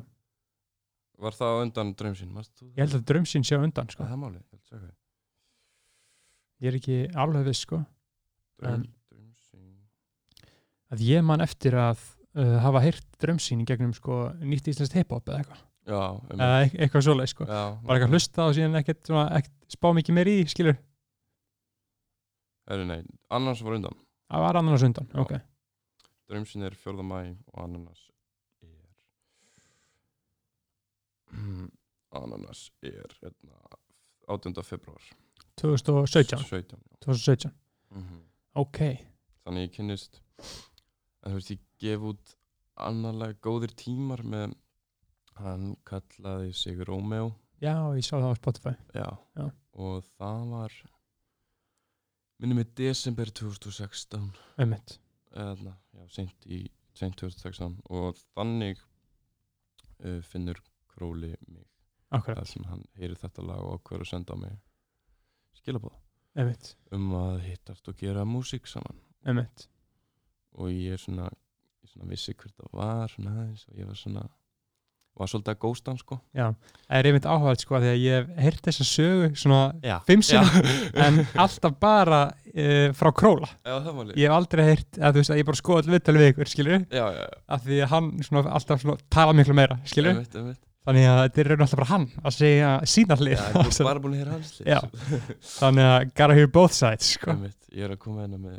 Var 1.22 1.36
það 1.38 1.60
undan 1.66 1.92
þú? 1.96 2.70
ég 2.74 2.80
held 2.82 2.96
að 2.98 3.04
draumsýn 3.12 3.44
sé 3.46 3.58
undan 3.62 3.90
sko. 3.94 4.04
Það 4.10 4.22
máli, 4.24 4.40
ég 4.42 4.48
held 4.50 4.62
að 4.62 4.70
segja 4.72 4.94
ég 6.62 6.70
er 6.72 6.78
ekki 6.78 6.98
alveg 7.24 7.46
viss 7.50 7.62
sko. 7.66 7.82
Draumsinn 8.62 8.98
að 10.92 11.04
ég 11.08 11.24
man 11.24 11.42
eftir 11.46 11.74
að 11.80 12.00
uh, 12.36 12.58
hafa 12.66 12.82
heyrt 12.84 13.06
draumsýn 13.22 13.62
í 13.64 13.68
gegnum 13.70 13.94
sko, 13.96 14.18
nýtt 14.44 14.68
íslenskt 14.74 14.98
hip-hop 14.98 15.30
eða 15.32 15.40
eitthvað 15.44 15.62
Já, 15.88 16.02
eða 16.36 16.48
eit- 16.62 16.76
eitthvað 16.78 17.06
svoleið 17.08 17.30
sko. 17.32 17.46
já 17.50 17.62
bara 17.82 17.96
eitthvað 17.98 18.12
hlusta 18.14 18.44
og 18.46 18.52
síðan 18.58 18.78
ekkert, 18.82 19.00
svona, 19.08 19.24
ekkert 19.40 19.74
spá 19.78 19.88
mikið 19.98 20.14
meir 20.18 20.30
í 20.30 20.36
skilur 20.52 20.78
Heru, 22.70 22.86
nei, 22.86 23.00
Ananas 23.34 23.64
var 23.66 23.74
undan 23.80 23.96
það 24.30 24.44
var 24.46 24.60
annars 24.62 24.86
undan, 24.86 25.08
Já. 25.10 25.18
ok 25.24 25.34
Draumsinn 26.30 26.64
er 26.68 26.76
4. 26.78 27.02
mæ 27.04 27.18
og 27.50 27.64
Ananas 27.66 28.04
er 28.62 28.70
Ananas 32.12 32.72
er 32.84 33.14
hérna, 33.22 33.58
18. 34.28 34.64
februar 34.64 35.02
2017, 35.62 36.40
17 36.40 36.78
já. 36.78 36.98
2017. 37.06 37.52
Mhm. 37.92 38.22
ok, 38.56 38.80
Þannig 39.46 39.68
ég 39.68 39.74
kynnist 39.76 40.22
en 41.24 41.32
þú 41.32 41.38
veist 41.38 41.52
ég 41.54 41.62
gef 41.82 42.04
út 42.12 42.36
annarlega 42.82 43.38
góðir 43.42 43.74
tímar 43.78 44.24
með 44.24 44.56
hann 45.42 45.76
kallaði 45.88 46.54
sig 46.54 46.82
Romeo 46.88 47.32
já, 47.62 47.76
ég 47.96 48.06
sá 48.06 48.18
það 48.18 48.32
á 48.34 48.40
Spotify 48.40 48.74
já. 48.96 49.08
Já. 49.38 49.46
og 49.74 50.04
það 50.18 50.48
var 50.52 50.76
minnum 52.42 52.62
í 52.64 52.68
desember 52.78 53.30
2016 53.30 54.32
einmitt, 54.58 54.98
eða 55.34 55.76
já, 55.94 56.06
seint 56.10 56.48
2016 57.22 57.80
og 57.90 58.18
þannig 58.36 58.82
uh, 60.04 60.22
finnur 60.26 60.62
króli 60.92 61.34
mig. 61.48 61.66
Akkurat, 62.12 62.42
þar 62.42 62.50
sem 62.52 62.68
hann 62.68 62.84
heyrir 63.00 63.20
þetta 63.20 63.46
lag 63.48 63.64
og 63.64 63.80
ákveður 63.80 64.04
að 64.04 64.12
senda 64.12 64.36
mig 64.39 64.58
skilabóð 65.56 65.96
einmitt, 66.36 66.74
um 66.96 67.14
að 67.20 67.39
hittast 67.46 67.88
og 67.92 67.98
gera 68.00 68.26
músík 68.28 68.68
saman. 68.70 69.00
Einmitt. 69.28 69.68
Og 70.60 70.72
ég 70.72 70.96
er 70.96 71.02
svona, 71.02 71.30
ég 71.84 71.92
svona 71.92 72.12
vissi 72.12 72.36
hvert 72.36 72.56
það 72.58 72.78
var 72.78 73.12
svona 73.12 73.36
aðeins 73.38 73.68
og 73.70 73.80
ég 73.80 73.89
var 73.89 74.00
svona 74.00 74.28
var 75.20 75.28
svolítið 75.28 75.52
að 75.52 75.60
gósta 75.60 75.92
hann 75.92 76.00
sko. 76.00 76.18
Já, 76.38 76.46
það 76.88 76.98
er 76.98 77.10
einmitt 77.10 77.28
áhugað 77.28 77.58
sko 77.62 77.80
því 77.84 77.89
að 77.92 78.00
ég 78.00 78.14
hef 78.16 78.44
heyrt 78.46 78.68
þessa 78.68 78.86
sögu 78.88 79.30
svona 79.42 79.62
já, 79.84 79.96
fimm 80.08 80.24
sinni 80.24 80.76
en 81.06 81.20
alltaf 81.44 81.76
bara 81.84 82.22
uh, 82.32 82.88
frá 82.98 83.12
Króla. 83.20 83.52
Já, 83.60 83.74
það 83.74 84.00
var 84.00 84.14
ég 84.16 84.24
hef 84.24 84.38
aldrei 84.38 84.64
heyrt, 84.70 84.89
að 84.98 85.18
þú 85.18 85.24
veist 85.24 85.36
að 85.36 85.42
ég 85.42 85.50
bara 85.52 85.62
skoða 85.62 85.84
allir 85.84 85.98
viðtölu 85.98 86.24
við 86.24 86.34
ykkur, 86.34 86.52
skilur 86.54 86.78
já, 86.80 87.04
já, 87.04 87.22
já, 87.26 87.39
af 87.58 87.66
því 87.68 87.82
að 87.84 87.94
hann 87.96 88.12
svona 88.28 88.58
alltaf 88.60 88.86
svona 88.86 88.98
tala 89.12 89.36
miklu 89.38 89.58
meira, 89.60 89.80
skilur 89.92 90.16
einmitt, 90.16 90.38
einmitt. 90.39 90.64
Þannig 90.88 91.08
að 91.08 91.20
þetta 91.22 91.42
er 91.42 91.50
raun 91.52 91.64
alltaf 91.66 91.80
bara 91.80 91.90
hann 91.92 92.08
að 92.22 92.36
segja 92.38 92.70
sína 92.90 93.18
hlið 93.20 93.36
já, 93.36 93.44
ég 93.54 93.68
er 93.68 93.88
bara 93.90 94.02
búin 94.02 94.16
að 94.16 94.22
heyra 94.22 94.36
hans 94.36 94.52
hlið, 94.56 94.70
Já. 94.72 94.80
sko. 94.82 95.20
þannig 95.62 95.90
að 95.92 96.06
gotta 96.10 96.38
hear 96.38 96.52
both 96.56 96.76
sides 96.78 97.12
sko. 97.18 97.36
einmitt, 97.36 97.60
ég 97.70 97.86
er 97.86 97.94
að 97.94 98.00
koma 98.02 98.24
hérna 98.26 98.40
með 98.42 98.58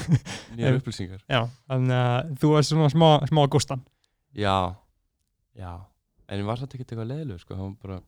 nýjar 0.54 0.78
upplýsingar 0.78 1.24
Já, 1.26 1.40
þannig 1.72 1.98
að 1.98 2.34
þú 2.42 2.52
er 2.58 2.68
svona 2.68 2.90
smá, 2.94 3.08
smá 3.30 3.40
gústan 3.50 3.82
já, 4.38 4.56
já 5.58 5.72
en 6.28 6.40
ég 6.40 6.46
var 6.48 6.60
samt 6.60 6.76
ekkert 6.76 6.94
eitthvað 6.94 7.10
leiðileg 7.10 7.42
sko, 7.42 7.58
hann 7.58 7.72
var 7.72 7.80
bara 7.88 7.98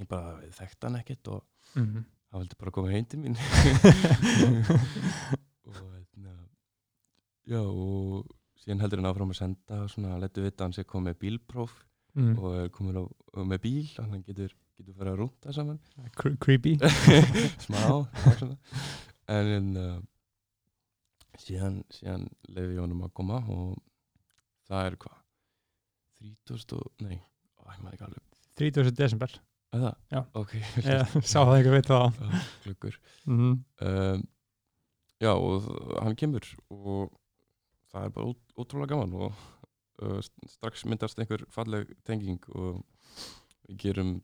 ég 0.00 0.10
bara 0.10 0.34
þekkti 0.58 0.88
hann 0.88 0.98
ekkert 1.00 1.30
og 1.30 1.44
mm 1.76 1.86
-hmm. 1.86 2.08
hann 2.32 2.42
vildi 2.42 2.58
bara 2.58 2.74
koma 2.74 2.90
heim 2.90 3.06
til 3.06 3.20
mín 3.22 3.38
og 5.70 5.78
hérna 5.78 6.34
já 7.46 7.62
og 7.62 8.26
síðan 8.58 8.82
heldur 8.82 8.98
hann 8.98 9.12
áfram 9.12 9.30
að 9.30 9.40
senda 9.44 9.82
og 9.84 9.90
svona 9.94 10.18
letu 10.18 10.42
vita 10.42 10.64
hann 10.66 10.74
sé 10.74 10.82
komið 10.84 11.14
bílpróf 11.22 11.70
mm. 12.14 12.32
og 12.38 12.56
er 12.58 12.72
komin 12.74 13.00
á, 13.00 13.04
með 13.42 13.62
bíl 13.66 13.86
að 14.00 14.10
hann 14.12 14.24
getur, 14.26 14.54
getur 14.78 14.96
farið 14.98 15.12
að 15.12 15.20
rúnta 15.22 15.54
saman 15.56 15.78
Cre- 16.18 16.36
creepy 16.42 16.76
smá 17.66 17.82
en 19.30 19.70
uh, 19.78 19.98
síðan, 21.40 21.82
síðan 21.94 22.26
leiði 22.48 22.76
ég 22.76 22.82
honum 22.82 23.04
að 23.06 23.14
koma 23.20 23.42
og 23.50 23.78
það 24.70 24.88
er 24.88 24.98
hvað 25.04 25.20
30. 26.50 26.76
og, 26.76 26.90
nei, 27.04 27.16
ó, 27.60 27.62
ég 27.70 27.84
maður 27.84 27.94
ekki 27.94 28.08
alveg 28.08 28.26
30. 28.60 28.92
desember 28.98 29.38
er 29.70 29.84
það? 29.86 29.96
Já. 30.10 30.20
ok, 30.42 30.52
ég 30.58 31.14
sá 31.22 31.38
það 31.38 31.54
einhver 31.54 31.76
veit 31.76 31.88
það 31.90 32.20
klukkur 32.64 33.00
mm 33.24 33.40
-hmm. 33.40 33.56
um, 33.86 34.28
já 35.20 35.32
og 35.32 35.70
hann 36.02 36.16
kemur 36.16 36.46
og 36.70 37.12
það 37.90 38.04
er 38.04 38.12
bara 38.14 38.34
ótrúlega 38.56 38.94
gaman 38.94 39.14
og 39.14 39.32
uh, 40.02 40.20
st- 40.24 40.52
strax 40.56 40.84
myndast 40.88 41.18
einhver 41.18 41.44
falleg 41.52 41.90
tenging 42.04 42.40
og 42.54 42.82
við 43.68 43.82
gerum 43.84 44.14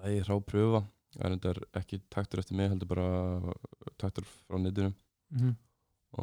lægi 0.00 0.24
rápröfa 0.28 0.82
það 1.12 1.24
er 1.26 1.36
endar 1.36 1.60
ekki 1.76 2.00
taktur 2.12 2.40
eftir 2.42 2.56
mig 2.56 2.70
heldur 2.72 2.88
bara 2.88 3.08
taktur 4.00 4.24
frá 4.24 4.58
netinu. 4.58 4.92
Mm 5.32 5.40
-hmm. 5.40 5.54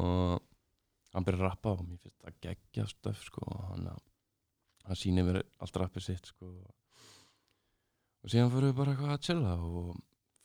og 0.00 0.42
hann 1.14 1.24
byrjar 1.24 1.40
að 1.40 1.48
rappa 1.48 1.70
og 1.70 1.86
mér 1.86 1.98
finnst 1.98 2.22
það 2.22 2.40
geggja 2.40 2.86
stöf 2.86 3.22
sko 3.24 3.42
og 3.46 3.64
hann, 3.70 3.88
hann 4.84 4.96
sýnir 4.96 5.24
mér 5.26 5.42
allt 5.58 5.76
rappið 5.76 6.02
sitt 6.02 6.26
sko. 6.26 6.46
Og 8.22 8.30
síðan 8.30 8.50
fyrir 8.50 8.70
við 8.70 8.76
bara 8.76 8.90
eitthvað 8.92 9.14
að 9.14 9.24
chilla 9.26 9.54
og 9.56 9.96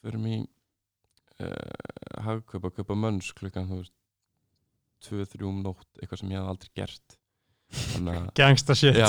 fyrir 0.01 0.27
í 0.27 0.47
uh, 1.41 2.21
hagkaup 2.25 2.65
að 2.65 2.75
kaupa 2.75 2.95
mönns 2.95 3.33
klukkan 3.33 3.69
þú 3.69 3.81
veist 3.81 3.93
2-3 5.05 5.43
um 5.45 5.61
nótt 5.61 5.99
eitthvað 5.99 6.19
sem 6.19 6.31
ég 6.31 6.39
hef 6.39 6.49
aldrei 6.49 6.71
gert 6.73 7.17
Gangsta 8.35 8.75
shit. 8.75 8.95
Já, 8.95 9.07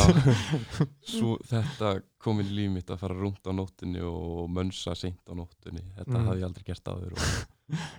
svo 1.17 1.37
þetta 1.47 1.93
kom 2.23 2.41
inn 2.43 2.51
í 2.51 2.57
líf 2.59 2.71
mitt 2.75 2.91
að 2.91 2.99
fara 3.05 3.14
rúnt 3.19 3.43
á 3.47 3.53
nóttinni 3.55 4.01
og 4.03 4.49
mönsa 4.51 4.95
seint 4.99 5.21
á 5.27 5.33
nóttinni 5.39 5.83
þetta 5.97 6.17
Mm. 6.17 6.27
hafði 6.27 6.41
ég 6.43 6.49
aldrei 6.49 6.64
gert 6.67 6.91
áður 6.91 7.12
og 7.14 7.21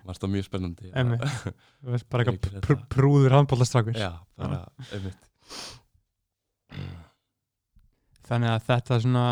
varst 0.08 0.22
það 0.24 0.32
mjög 0.36 0.46
spennandi. 0.48 0.92
Bara 2.12 2.24
eitthvað 2.24 2.62
pr 2.64 2.80
prúður 2.92 3.36
handbóltastrakur 3.38 3.96
Já, 4.00 4.12
bara, 4.40 4.64
einmitt. 4.92 5.24
Þannig 8.28 8.52
að 8.52 8.66
þetta 8.68 8.96
er 8.98 9.04
svona 9.06 9.26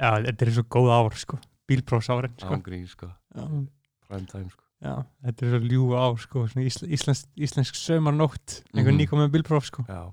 já, 0.00 0.10
þetta 0.24 0.46
er 0.46 0.52
svo 0.56 0.64
góð 0.72 0.92
ár 0.94 1.16
sko. 1.20 1.38
Bílprófsárin 1.68 2.32
sko. 2.40 2.54
Ángrín, 2.56 2.86
sko, 2.88 3.10
prime 4.08 4.24
time, 4.30 4.48
sko. 4.48 4.64
Já, 4.80 4.94
þetta 5.26 5.44
er 5.44 5.52
svo 5.52 5.60
ljú 5.68 5.88
ár 5.98 6.16
sko. 6.22 6.44
Íslensk, 6.56 7.28
íslensk 7.36 7.76
saumarnótt 7.76 8.62
einhver 8.72 8.94
Mhm. 8.94 9.00
nýkomið 9.02 9.32
bílpróf 9.34 9.66
sko. 9.68 9.84
Já, 9.88 10.08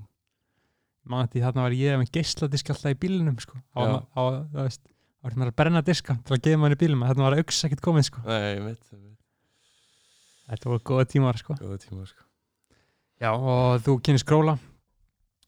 mann 1.12 1.32
því 1.32 1.46
þarna 1.46 1.66
var 1.66 1.78
ég 1.78 2.00
með 2.02 2.12
geisladisk 2.18 2.72
alltaf 2.74 2.96
í 2.96 3.00
bílinum 3.06 3.40
sko. 3.42 3.60
Á, 3.78 4.02
á, 4.02 4.22
þú 4.52 4.62
veist 4.62 4.82
þá 4.86 5.28
var 5.28 5.38
maður 5.40 5.54
að 5.54 5.60
brenna 5.62 5.82
diska 5.86 6.18
til 6.26 6.38
að 6.38 6.46
gefa 6.48 6.62
mann 6.62 6.76
í 6.76 6.80
bílum 6.82 7.06
þarna 7.08 7.30
var 7.30 7.38
auks 7.42 7.64
ekkert 7.68 7.84
komið 7.86 8.10
sko. 8.10 8.24
Nei, 8.26 8.56
einmitt, 8.56 8.90
einmitt 8.94 9.16
þetta 10.50 10.72
voru 10.72 10.84
góða 10.86 11.08
tímar 11.10 11.40
sko. 11.40 11.58
Góða 11.60 11.80
tíma, 11.82 12.06
sko. 12.10 12.26
Já 13.22 13.32
og 13.34 13.82
þú 13.86 13.98
kynir 14.06 14.22
skróla. 14.22 14.58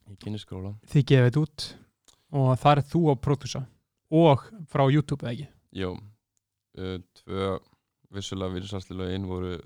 Ég 0.07 0.19
kynni 0.23 0.39
skóla 0.39 0.73
þið 0.87 1.07
gefið 1.11 1.27
þetta 1.27 1.43
út. 1.43 1.67
Og 2.37 2.51
það 2.61 2.73
er 2.73 2.83
þú 2.91 3.01
að 3.11 3.21
pródúsa. 3.23 3.63
Og 4.17 4.43
frá 4.71 4.83
YouTube 4.87 5.25
eða 5.25 5.33
ekki? 5.33 5.47
Jó, 5.77 5.89
uh, 6.79 6.97
tvö 7.21 7.49
vissulega 8.15 8.55
vinsastli 8.55 8.95
lögin 8.95 9.27
voru 9.27 9.57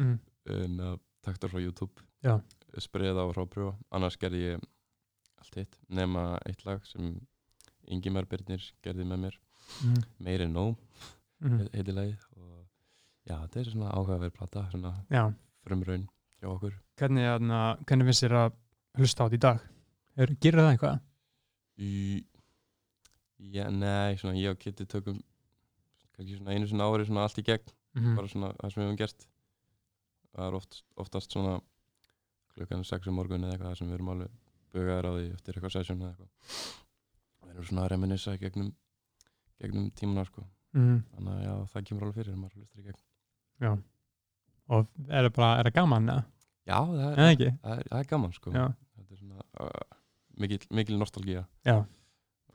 mm. 0.00 0.14
en 0.56 0.78
að 0.88 1.00
takta 1.24 1.50
frá 1.52 1.60
YouTube. 1.60 2.04
Já. 2.24 2.38
Spreða 2.80 3.26
og 3.28 3.36
rápröfa 3.36 3.76
Annars 3.94 4.16
gerði 4.18 4.40
ég 4.48 4.62
allt 5.44 5.60
hitt 5.60 5.78
nema 5.88 6.26
eitt 6.48 6.64
lag 6.66 6.84
sem 6.88 7.14
Ingimar 7.92 8.24
Birnir 8.28 8.64
gerði 8.84 9.04
með 9.08 9.26
mér 9.28 9.40
Mm. 9.80 10.00
Meiri 10.20 10.44
en 10.44 10.52
nóg 10.52 10.74
Mm. 11.40 11.68
heiti 11.72 11.92
lagið 11.92 12.20
og 12.36 12.66
já, 13.26 13.34
þetta 13.40 13.60
er 13.60 13.68
svona 13.70 13.92
áhugaverð 13.96 14.34
plata 14.36 14.64
svona 14.70 14.90
já 15.10 15.22
frumraun 15.64 16.04
hjá 16.40 16.48
okkur 16.50 16.74
hvernig, 17.00 17.24
þarna, 17.24 17.60
hvernig 17.88 18.08
finnst 18.10 18.24
þér 18.26 18.34
að 18.42 18.52
hlusta 19.00 19.24
á 19.24 19.26
þetta 19.26 19.38
í 19.38 19.42
dag 19.44 19.64
er, 20.16 20.34
gerir 20.44 20.60
það 20.60 20.70
eitthvað 20.74 21.00
í, 21.80 22.24
Já, 23.54 23.66
nei, 23.72 24.16
svona 24.20 24.36
ég 24.38 24.52
og 24.54 24.60
Kitty 24.62 24.86
tökum 24.88 25.18
kannski 26.14 26.36
svona 26.38 26.54
einu 26.54 26.68
svona 26.70 26.86
ári 26.92 27.08
svona 27.08 27.24
allt 27.26 27.40
í 27.40 27.44
gegn 27.48 27.72
mm. 27.96 28.14
bara 28.16 28.30
svona 28.30 28.52
það 28.60 28.72
sem 28.74 28.80
við 28.82 28.86
höfum 28.88 29.00
gert 29.00 29.26
það 30.34 30.46
er 30.46 30.58
oft, 30.60 30.82
oftast 30.96 31.32
svona 31.34 31.56
klukkan 32.54 32.84
6 32.84 33.08
um 33.10 33.16
morgun 33.18 33.44
eða 33.48 33.56
eitthvað 33.56 33.78
sem 33.80 33.88
við 33.88 33.98
erum 33.98 34.12
alveg 34.14 34.30
bugaðar 34.74 35.08
á 35.08 35.12
því 35.14 35.26
eftir 35.32 35.56
eitthvað 35.56 35.76
session 35.76 36.02
eða 36.02 36.12
eitthvað. 36.12 36.60
Við 37.44 37.54
erum 37.54 37.68
svona 37.70 37.84
að 37.84 37.90
reminissa 37.94 38.36
gegnum 38.40 38.70
gegnum 39.62 39.88
tímuna 39.94 40.26
sko. 40.28 40.44
Mm. 40.74 41.02
þannig 41.14 41.34
að 41.34 41.42
já, 41.44 41.52
það 41.70 41.84
kemur 41.88 42.04
alveg 42.04 42.16
fyrir 42.18 42.38
maður 42.38 42.62
hlustar 42.62 42.80
í 42.80 42.86
gegn. 42.88 43.02
Já. 43.62 43.72
Og 44.74 44.88
er 45.06 45.28
það 45.28 45.34
bara, 45.36 45.50
er 45.60 45.68
það 45.68 45.76
gaman 45.76 46.08
eða? 46.10 46.24
já, 46.64 46.78
það 46.78 47.04
er, 47.04 47.20
eða 47.20 47.34
ekki? 47.34 47.50
það 47.60 47.76
er, 47.76 47.90
það 47.90 48.00
er 48.00 48.08
gaman 48.10 48.32
sko. 48.34 48.54
Já, 48.54 48.64
þetta 48.96 49.14
er 49.14 49.20
svona 49.20 49.44
uh, 49.60 50.00
mikil, 50.42 50.58
mikil 50.80 50.98
nostalgía. 50.98 51.44
Já. 51.68 51.76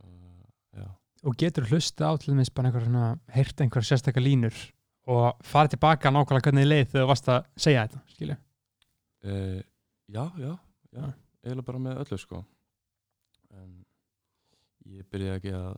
Uh, 0.01 0.43
já, 0.81 0.89
og 1.23 1.39
getur 1.39 1.69
hlusta 1.69 2.11
á 2.11 2.13
til 2.19 2.35
þess 2.35 2.53
bara 2.57 2.71
einhver 2.71 2.85
svona 2.89 3.07
heyrt 3.35 3.63
einhver 3.63 3.87
sérstakar 3.87 4.25
línur 4.25 4.59
og 5.09 5.39
farið 5.47 5.77
tilbaka 5.77 6.11
nákvæmlega 6.13 6.49
hvernig 6.49 6.65
þið 6.65 6.71
leið 6.73 6.91
þegar 6.91 7.05
þú 7.05 7.09
varst 7.13 7.31
að 7.31 7.49
segja 7.65 7.87
þetta, 7.87 8.03
skilju 8.13 8.35
uh, 8.35 9.59
já, 10.11 10.23
já, 10.43 10.51
já. 10.51 10.53
Já. 10.99 11.07
Eiginlega 11.43 11.67
bara 11.67 11.83
með 11.83 12.01
öllu 12.03 12.19
sko. 12.21 12.41
En 13.59 13.69
ég 14.89 15.07
byrjaði 15.11 15.39
ekki 15.39 15.53
að 15.57 15.71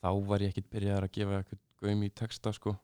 þá 0.00 0.10
var 0.30 0.44
ég 0.44 0.52
ekkert 0.52 0.72
byrjaðar 0.72 1.06
að 1.06 1.14
gefa 1.18 1.40
eitthvað 1.40 1.62
gaum 1.80 2.02
í 2.04 2.10
texta 2.22 2.52
sko 2.56 2.74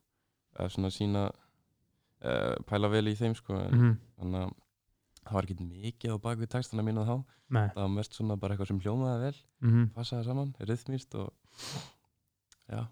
eða 0.57 0.69
svona 0.73 0.93
sína 0.93 1.25
uh, 1.31 2.55
pæla 2.69 2.91
vel 2.93 3.07
í 3.11 3.17
þeim 3.19 3.37
sko 3.37 3.57
en, 3.61 3.77
mm. 3.77 3.97
þannig 4.21 4.45
að 4.45 4.55
það 5.27 5.37
var 5.37 5.49
ekkert 5.49 5.65
mikið 5.67 6.17
á 6.17 6.25
bakvið 6.29 6.53
textana 6.53 6.85
mína 6.87 7.07
þá. 7.09 7.17
Nei. 7.47 7.67
Það 7.75 7.83
var 7.83 7.95
mest 7.95 8.19
svona 8.19 8.37
bara 8.41 8.55
eitthvað 8.55 8.73
sem 8.73 8.83
hljómaði 8.83 9.25
vel 9.27 9.41
mm. 9.67 9.89
passaði 9.95 10.29
saman, 10.29 10.55
rithmist 10.67 11.19
og 11.19 11.33
já, 12.67 12.87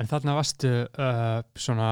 En 0.00 0.08
þarna 0.08 0.36
varstu 0.38 0.70
uh, 0.86 1.42
svona 1.58 1.88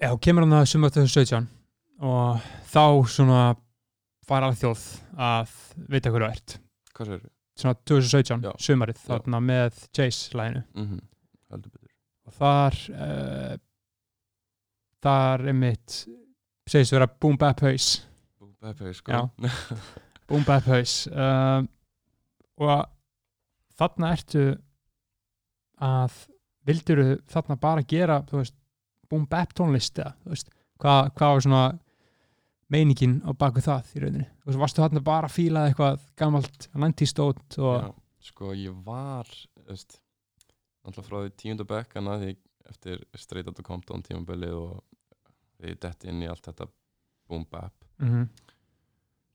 þú 0.00 0.16
kemur 0.24 0.46
hann 0.46 0.56
að 0.56 0.70
sumar 0.70 0.94
2017 0.94 1.48
og 2.02 2.42
þá 2.72 2.84
svona 3.10 3.42
var 4.28 4.46
alveg 4.46 4.62
þjóð 4.62 4.84
að 5.28 5.54
vita 5.92 6.12
hverju 6.12 6.26
þú 6.26 6.32
ert. 6.32 6.54
Hvað 6.96 7.10
sér 7.10 7.24
svona 7.62 7.78
2017, 7.88 8.46
Já. 8.46 8.52
sumarið 8.64 9.02
þarna 9.04 9.40
með 9.44 9.82
Chase-læginu 9.92 10.62
mm 10.62 10.86
-hmm. 10.86 11.02
heldur 11.52 11.70
betur. 11.70 11.90
Og 12.26 12.32
þar 12.38 12.78
uh, 12.96 13.56
þar 15.02 15.46
er 15.48 15.52
mitt 15.58 15.98
segist 16.66 16.94
vera 16.94 17.06
Boom 17.20 17.36
Bap 17.38 17.60
Haus. 17.60 18.06
Bú- 18.40 18.54
Pepe, 18.60 18.94
sko. 18.94 19.12
Já. 19.12 19.50
Boom 20.28 20.44
Bap 20.44 20.64
Haus. 20.64 21.06
Uh, 21.06 21.66
og 22.62 22.86
þarna 23.78 24.12
ertu 24.12 24.56
að 25.82 26.12
vildur 26.66 27.18
þarna 27.26 27.56
bara 27.58 27.82
gera 27.82 28.22
þú 28.22 28.42
veist, 28.42 28.54
Boom 29.10 29.26
Bap 29.26 29.52
tónlist 29.54 29.98
eða 29.98 30.14
þú 30.22 30.30
veist, 30.30 30.52
hvað, 30.78 31.10
hvað 31.18 31.32
var 31.34 31.40
svona 31.46 31.64
meiningin 32.72 33.18
á 33.28 33.30
baku 33.36 33.60
það 33.64 33.90
í 33.96 34.02
rauninni 34.04 34.26
og 34.46 34.52
svo 34.54 34.60
varstu 34.62 34.82
þarna 34.84 35.02
bara 35.04 35.28
að 35.28 35.36
fíla 35.36 35.66
eitthvað 35.68 36.06
gamalt 36.16 36.68
90 36.74 37.10
stótt 37.12 37.58
og 37.60 37.76
Já, 37.82 37.90
sko 38.30 38.52
ég 38.56 38.78
var 38.86 39.28
veist, 39.68 39.98
alltaf 40.84 41.06
frá 41.08 41.20
því 41.26 41.34
tíunda 41.42 41.66
bekk 41.68 41.96
en 42.00 42.08
að 42.12 42.24
því 42.24 42.32
eftir 42.72 43.04
Straight 43.18 43.48
Outta 43.50 43.62
Compton 43.66 44.02
tímabilið 44.06 44.54
og 44.56 44.82
við 45.62 45.78
detti 45.84 46.08
inn 46.10 46.22
í 46.24 46.28
allt 46.30 46.46
þetta 46.48 46.68
boom 47.28 47.44
bap 47.50 47.74
Mhm. 48.02 48.28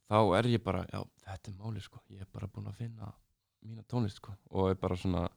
þá 0.09 0.17
er 0.38 0.47
ég 0.51 0.63
bara, 0.63 0.85
já 0.91 1.03
þetta 1.27 1.51
er 1.51 1.57
máli 1.61 1.81
sko 1.83 1.99
ég 2.09 2.21
er 2.21 2.27
bara 2.33 2.47
búinn 2.47 2.67
að 2.67 2.75
finna 2.81 3.13
mína 3.65 3.83
tónlist 3.88 4.17
sko 4.21 4.33
og 4.51 4.69
er 4.71 4.75
bara 4.75 4.95
svona 4.95 5.27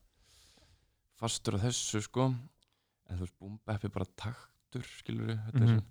fastur 1.21 1.59
á 1.59 1.63
þessu 1.67 2.01
sko 2.07 2.27
en 2.31 3.17
þú 3.19 3.21
veist 3.25 3.39
boom 3.39 3.59
bap 3.67 3.85
er 3.85 3.93
bara 3.95 4.09
taktur 4.17 4.83
skilur 4.87 5.27
við, 5.31 5.39
þetta 5.47 5.59
Mhm. 5.59 5.63
er 5.63 5.69
svona 5.69 5.87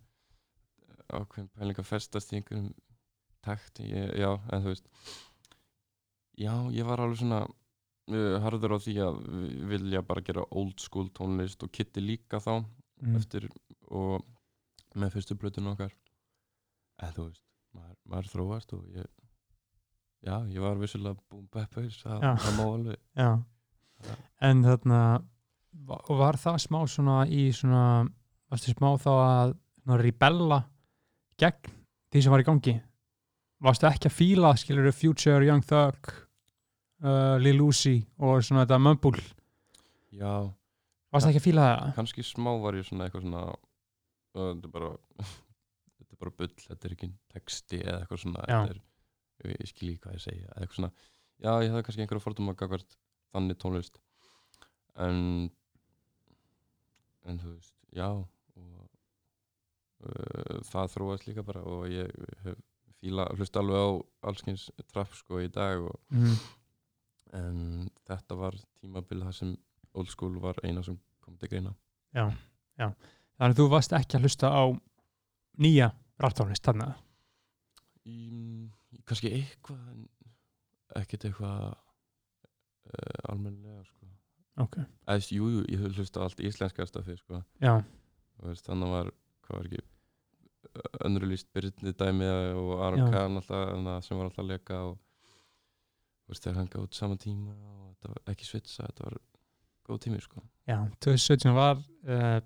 ákveðin 1.14 1.50
pæling 1.58 1.80
að 1.82 1.88
festast 1.90 2.34
í 2.34 2.40
einhverjum 2.40 2.74
takt, 3.46 3.80
ég, 3.80 4.12
já, 4.20 4.30
en 4.52 4.64
þú 4.66 4.74
veist 4.74 4.90
já, 6.40 6.54
ég 6.76 6.86
var 6.88 7.02
alveg 7.04 7.20
svona 7.22 7.42
uh, 7.46 8.36
harður 8.44 8.76
á 8.76 8.80
því 8.84 8.96
að 9.06 9.20
vi- 9.30 9.64
vilja 9.74 10.02
bara 10.06 10.22
gera 10.26 10.44
old 10.52 10.80
school 10.84 11.10
tónlist 11.16 11.64
og 11.64 11.72
Kitty 11.72 12.02
líka 12.04 12.40
þá 12.44 12.66
Mhm. 13.02 13.16
eftir 13.16 13.46
og 13.92 14.26
með 14.96 15.14
fyrstu 15.14 15.36
blötun 15.40 15.68
okkar. 15.72 15.94
En 17.00 17.14
þú 17.16 17.28
veist, 17.30 17.44
maður, 17.74 17.96
maður 18.12 18.28
þróast 18.34 18.74
og 18.76 18.86
ég 18.92 19.06
já, 20.26 20.36
ég 20.52 20.60
var 20.60 20.76
vissilega 20.76 21.16
boom 21.30 21.48
bap 21.52 21.76
haus, 21.76 22.02
það, 22.04 22.22
má 22.58 22.64
alveg. 22.66 22.98
Já. 23.16 23.44
En 24.42 24.64
þarna 24.64 25.24
og 26.10 26.18
var 26.18 26.36
það 26.36 26.58
smá 26.68 26.82
svona 26.88 27.26
í 27.28 27.50
svona 27.56 28.10
varstu 28.52 28.74
smá 28.76 28.98
þá 29.00 29.10
að 29.16 29.56
svona, 29.86 29.98
rebella 30.04 30.60
gegn 31.40 31.76
því 32.10 32.24
sem 32.24 32.34
var 32.34 32.44
í 32.44 32.48
gangi. 32.48 32.76
Varstu 33.64 33.88
ekki 33.90 34.10
að 34.10 34.16
fíla 34.16 34.54
skilur 34.60 34.92
Future, 34.96 35.44
Young 35.46 35.66
Thug 35.68 36.14
uh, 37.04 37.36
Lil 37.42 37.60
Uzi 37.66 37.98
og 38.24 38.44
svona 38.46 38.66
þetta 38.66 38.80
Mumble? 38.82 39.24
Já, 40.16 40.48
varstu 41.14 41.32
ekki 41.32 41.42
að 41.42 41.48
fíla 41.50 41.68
það? 41.68 41.92
kannski 42.00 42.26
smá 42.26 42.52
var 42.64 42.80
ég 42.80 42.88
svona 42.88 43.08
eitthvað 43.08 43.26
svona 43.28 43.44
uh, 43.52 44.50
þetta 44.54 44.70
er 44.70 44.74
bara 44.74 44.92
þetta 46.00 46.16
er 46.16 46.22
bara 46.24 46.36
bull, 46.42 46.56
þetta 46.66 46.90
er 46.90 46.96
ekki 46.96 47.12
texti 47.36 47.82
eða 47.84 48.00
eitthvað 48.00 48.24
svona 48.24 48.48
er, 48.56 48.82
ég, 49.46 49.70
skil 49.70 49.92
ekki 49.92 50.04
hvað 50.06 50.18
ég 50.18 50.26
segja 50.26 50.50
eða 50.50 50.64
eitthvað 50.64 50.80
svona, 50.80 50.92
já 51.40 51.52
ég 51.52 51.74
hafði 51.76 51.86
kannski 51.90 52.06
einhverja 52.06 52.26
fordóma 52.26 52.58
gagvart 52.60 53.00
þannig 53.34 53.60
tónlist. 53.62 54.00
En 55.00 55.50
en 57.30 57.38
þú 57.40 57.54
veist, 57.54 57.76
já 57.94 58.08
það 60.70 60.92
þróast 60.96 61.28
líka 61.28 61.44
bara 61.44 61.62
og 61.68 61.88
ég 61.92 62.12
fíla, 63.00 63.26
hlusta 63.36 63.60
alveg 63.60 63.80
á 63.80 63.90
allskins 64.32 64.70
trapp 64.92 65.14
sko 65.16 65.40
í 65.44 65.50
dag 65.52 65.82
og, 65.88 66.00
Mm. 66.12 66.36
en 67.34 67.90
þetta 68.10 68.36
var 68.40 68.56
tímabil 68.82 69.22
það 69.24 69.34
sem 69.38 69.58
old 69.94 70.10
school 70.10 70.40
var 70.40 70.56
eina 70.64 70.84
sem 70.84 70.98
kom 71.22 71.38
til 71.38 71.50
greina 71.50 71.76
Já, 72.16 72.32
já 72.80 72.90
Þannig 73.40 73.54
að 73.56 73.60
þú 73.62 73.68
varst 73.72 73.94
ekki 73.94 74.18
að 74.18 74.24
hlusta 74.26 74.50
á 74.52 74.64
nýja 75.60 75.92
ráttónlist 76.20 76.64
þarna 76.66 76.90
í, 78.06 78.70
kannski 79.06 79.32
eitthvað 79.38 80.08
ekkert 81.00 81.26
eitthvað 81.30 81.62
uh, 81.70 83.20
almennilega 83.30 83.84
sko. 83.86 84.08
Ok, 84.60 84.76
eða 85.08 85.30
jú, 85.32 85.48
jú, 85.54 85.62
ég 85.72 85.86
hlusta 85.96 86.24
allt 86.26 86.40
íslenska 86.44 86.86
stafi 86.90 87.16
sko. 87.22 87.44
já, 87.64 87.78
og 88.42 88.58
þannig 88.66 88.92
var, 88.92 89.12
hvað 89.50 89.60
var 89.60 89.70
ekki 89.70 89.86
önnurlýst 91.08 91.50
Byrni 91.56 91.94
dæmi 91.98 92.28
og 92.54 92.84
Aron. 92.86 93.08
Kahn 93.14 93.40
alltaf 93.40 93.58
að 93.58 94.04
sem 94.06 94.20
var 94.20 94.30
alltaf 94.30 94.44
að 94.44 94.52
leka 94.52 94.82
og 94.86 95.00
veist, 96.30 96.46
þeir 96.46 96.60
hanga 96.60 96.84
út 96.84 96.96
sama 96.98 97.18
tíma 97.18 97.56
og 97.56 97.90
þetta 97.96 98.14
var 98.14 98.34
ekki 98.34 98.46
svitsa, 98.48 98.86
þetta 98.86 99.08
var 99.08 99.18
góð 99.90 100.02
tími 100.06 100.22
sko. 100.22 100.44
já 100.70 100.78
2017 101.02 101.56
var 101.58 101.82
uh, 101.82 102.40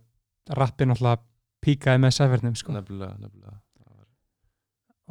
rappin 0.56 0.96
alltaf 0.96 1.26
píkaði 1.64 2.02
með 2.04 2.16
sefernum 2.16 2.56
sko 2.60 2.76
nefnilega, 2.76 3.18
nefnilega 3.20 3.60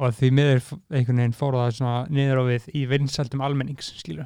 og 0.03 0.15
því 0.17 0.29
miður 0.33 0.61
einhvern 0.89 1.19
veginn 1.21 1.35
fór 1.37 1.57
það 1.59 1.75
svona 1.77 1.97
niður 2.09 2.41
á 2.41 2.43
við 2.49 2.69
í 2.73 2.85
vinsældum 2.89 3.43
almennings 3.45 3.91
skilur 3.99 4.25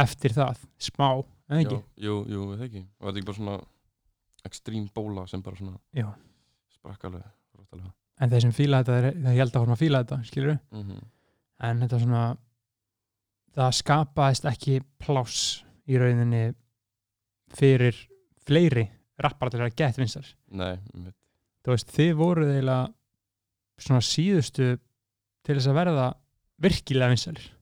eftir 0.00 0.32
það, 0.36 0.62
smá, 0.80 1.08
eða 1.50 1.60
ekki? 1.60 1.80
jú, 2.06 2.16
jú, 2.32 2.46
það 2.54 2.64
ekki 2.68 2.82
og 2.86 3.04
þetta 3.04 3.12
er 3.12 3.20
ekki 3.20 3.28
bara 3.28 3.40
svona 3.40 3.58
ekstrím 4.48 4.88
bóla 4.96 5.26
sem 5.28 5.44
bara 5.44 5.60
svona 5.60 5.76
Já. 5.96 6.08
Sprakk 6.86 7.08
alveg 7.08 7.26
róttalega 7.58 7.92
en 8.16 8.32
þeir 8.32 8.44
sem 8.46 8.54
fíla 8.56 8.80
þetta, 8.80 8.98
þeir, 9.02 9.38
held 9.40 9.50
að 9.50 9.60
horfum 9.60 9.76
að 9.76 9.82
fíla 9.82 10.02
þetta 10.04 10.18
skilur 10.30 10.58
mm 10.58 10.82
-hmm. 10.82 11.06
en 11.68 11.80
þetta 11.84 12.02
svona 12.02 12.24
það 13.56 13.72
skapaðist 13.80 14.48
ekki 14.52 14.78
pláss 15.02 15.64
í 15.88 15.98
rauninni 16.00 16.44
fyrir 17.56 17.98
fleiri 18.46 18.86
rappar 19.22 19.50
til 19.50 19.62
að 19.64 19.74
geta 19.74 20.00
vinsar 20.00 20.28
Nei, 20.50 20.76
þú 21.64 21.74
veist, 21.74 21.90
þið 21.92 22.14
voruð 22.20 22.54
eiginlega 22.54 22.92
svona 23.78 24.04
síðustu 24.04 24.76
til 25.44 25.56
þess 25.56 25.70
að 25.70 25.78
verða 25.78 26.06
virkilega 26.62 27.12
vinsalir 27.12 27.52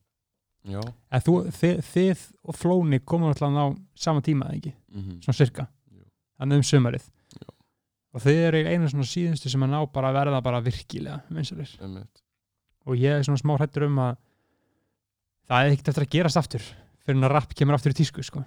já. 0.64 0.80
Eða 1.10 1.24
þú, 1.24 1.34
þið, 1.58 1.80
þið 1.90 2.24
og 2.42 2.58
Flóni 2.58 3.00
komum 3.04 3.30
alltaf 3.30 3.50
á 3.54 3.66
sama 3.94 4.22
tíma 4.24 4.50
ekki, 4.54 4.74
mm 4.92 5.20
svona 5.24 5.36
sirka 5.36 5.66
Jú. 5.90 6.04
þannig 6.38 6.56
um 6.56 6.62
sumarið. 6.62 7.04
Já. 7.08 7.13
Og 8.14 8.22
þið 8.22 8.40
eru 8.48 8.60
einu 8.70 8.88
svona 8.90 9.06
síðustu 9.10 9.50
sem 9.50 9.64
að 9.66 9.72
ná 9.74 9.80
bara 9.92 10.10
að 10.12 10.18
verða 10.20 10.42
bara 10.46 10.60
virkilega 10.64 11.20
vinsalir 11.34 11.72
og 12.86 12.96
ég 13.00 13.18
er 13.18 13.24
svona 13.26 13.40
smá 13.42 13.56
hrættur 13.58 13.86
um 13.88 13.98
að 13.98 14.16
það 15.48 15.60
er 15.66 15.72
ekkert 15.74 15.88
eftir 15.92 16.06
að 16.06 16.12
gerast 16.14 16.40
aftur 16.40 16.62
fyrir 17.04 17.18
en 17.18 17.26
að 17.28 17.34
rapp 17.34 17.54
kemur 17.58 17.74
aftur 17.76 17.92
í 17.92 17.98
tísku 17.98 18.22
sko. 18.24 18.44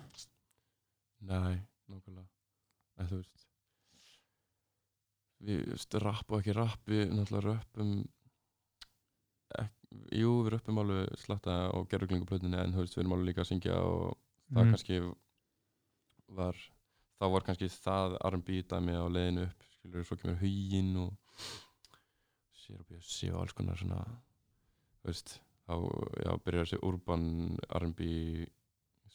Nei, 1.27 1.57
nákvæmlega 1.91 3.07
þú 3.09 3.19
veist 3.19 3.43
við 5.47 5.65
veist, 5.69 5.93
rapp 6.01 6.31
og 6.33 6.39
ekki 6.41 6.55
rapp 6.57 6.87
við 6.89 7.11
náttúrulega 7.13 7.51
röppum 7.59 7.91
ek, 9.61 9.71
jú, 10.17 10.31
við 10.45 10.53
röppum 10.55 10.79
alveg 10.81 11.11
slatta 11.21 11.57
á 11.69 11.77
gerðuglinguplötunni 11.91 12.57
en 12.57 12.73
þú 12.73 12.81
veist, 12.85 12.95
við 12.97 13.03
erum 13.03 13.13
alveg 13.17 13.29
líka 13.29 13.43
að 13.45 13.51
syngja 13.51 13.75
og 13.77 14.17
það 14.47 14.63
Mhm. 14.63 14.71
kannski 14.73 14.97
var 16.39 16.55
þá 17.17 17.25
var 17.33 17.45
kannski 17.47 17.69
það 17.73 18.17
R&B 18.29 18.61
dæmi 18.69 18.97
á 18.97 19.05
leiðinu 19.09 19.47
upp 19.47 19.65
skilur 19.73 20.05
svo 20.07 20.17
kemur 20.19 20.39
huginn 20.41 20.93
og 21.01 21.45
sér 22.57 22.81
og 22.81 22.87
bjössi 22.91 23.31
og 23.31 23.41
alls 23.41 23.55
konar 23.57 23.79
svona 23.79 24.01
veist, 25.07 25.37
þá 25.67 25.75
já, 26.23 26.31
byrjar 26.43 26.67
þessi 26.67 26.81
urban 26.85 27.27
R&B 27.81 28.09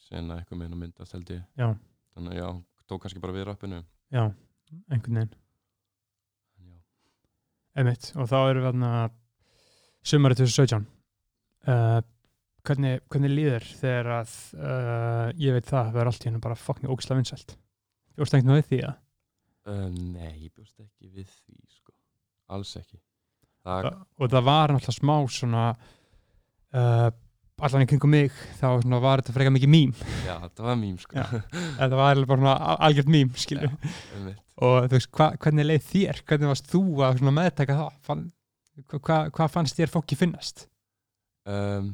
sena 0.03 0.39
eitthvað 0.39 0.59
með 0.59 0.73
að 0.73 0.79
myndast 0.81 1.15
held 1.15 1.31
ég. 1.31 1.43
Já, 1.59 1.69
þannig 2.15 2.33
að 2.33 2.39
já, 2.39 2.47
tók 2.89 3.03
kannski 3.05 3.21
bara 3.23 3.35
við 3.35 3.47
rappinu. 3.49 3.83
Já, 4.13 4.23
einhvern 4.89 5.21
veginn. 5.21 5.39
Einmitt, 7.73 8.11
og 8.13 8.27
þá 8.29 8.37
erum 8.37 8.59
við 8.59 8.67
þarna 8.67 8.89
sumarið 10.05 10.43
2017 10.43 10.83
uh, 11.71 12.01
hvernig, 12.67 12.99
hvernig 13.09 13.31
líður 13.33 13.65
þegar 13.79 14.09
að 14.19 14.33
uh, 14.59 15.29
ég 15.41 15.55
veit 15.55 15.65
það, 15.65 15.89
það 15.89 16.01
er 16.03 16.11
allt 16.11 16.25
í 16.25 16.29
hennu 16.29 16.41
bara 16.43 16.59
fucking 16.59 16.91
ógislega 16.93 17.21
vinsælt 17.21 17.55
Veist 18.19 18.37
ekki 18.37 18.49
náðu 18.49 18.67
því 18.69 18.79
að 18.85 18.93
uh, 19.69 19.89
nei, 19.89 20.31
ég 20.45 20.51
bjóst 20.53 20.77
ekki 20.83 21.09
við 21.09 21.27
því 21.27 21.57
sko, 21.79 21.93
alls 22.53 22.75
ekki. 22.79 22.99
Það, 23.63 23.89
og 24.19 24.31
það 24.33 24.47
var 24.49 24.73
náttúrulega 24.73 24.97
smá 24.97 25.15
svona 25.31 25.67
uh, 26.75 27.09
allan 27.63 27.85
í 27.85 27.87
kringum 27.87 28.11
mig 28.11 28.33
þá 28.59 28.67
svona, 28.81 28.99
var 29.03 29.21
þetta 29.21 29.35
frekar 29.37 29.55
mikið 29.55 29.71
mím. 29.71 29.93
Já, 30.25 30.35
það 30.49 30.67
var 30.67 30.79
mým 30.81 30.97
sko. 30.99 31.25
Þetta 31.79 31.99
var 31.99 32.15
alveg 32.15 32.31
bara 32.33 32.55
algjört 32.87 33.39
skilur 33.39 33.69
einmitt. 33.69 34.41
og 34.59 34.87
þú 34.89 34.97
veist, 34.97 35.11
hva, 35.15 35.29
hvernig 35.39 35.69
leið 35.69 35.87
þér? 35.89 36.21
Hvernig 36.27 36.51
varst 36.51 36.69
þú 36.71 36.83
að 37.05 37.21
svona 37.21 37.35
meðtaka 37.39 37.79
það? 37.79 37.99
Fann, 38.09 38.25
hva, 38.83 38.99
hva, 38.99 39.19
hvað 39.37 39.53
fannst 39.55 39.79
þér 39.79 39.93
fólki 39.93 40.19
finnast? 40.19 40.67
Um, 41.47 41.93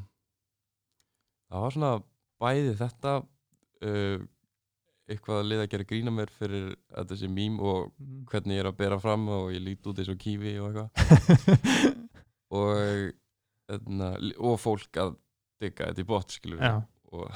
það 1.49 1.65
var 1.65 1.75
svona 1.77 1.93
bæði 2.41 2.75
þetta 2.79 3.15
uh, 3.21 4.27
eitthvað 5.09 5.39
að 5.41 5.47
liða 5.49 5.63
að 5.65 5.71
gera 5.73 5.87
grína 5.89 6.11
mér 6.13 6.29
fyrir 6.37 6.67
að 6.99 7.07
þessi 7.13 7.29
mým 7.33 7.55
og 7.65 7.91
hvernig 8.29 8.55
ég 8.59 8.63
er 8.63 8.69
að 8.71 8.77
bera 8.83 8.99
fram 9.01 9.27
og 9.33 9.49
ég 9.55 9.63
lít 9.65 9.87
út 9.89 9.99
eins 10.03 10.11
og 10.13 10.19
kífi 10.21 10.53
og 10.61 10.69
eitthvað 10.69 10.89
og, 12.59 13.13
etna, 13.69 14.09
og 14.39 14.57
fólk 14.61 14.99
að 15.01 15.15
digga 15.61 15.89
þetta 15.91 16.03
í 16.03 16.07
bot 16.09 16.35
skilur 16.37 16.61
já, 16.63 16.73
og 17.11 17.29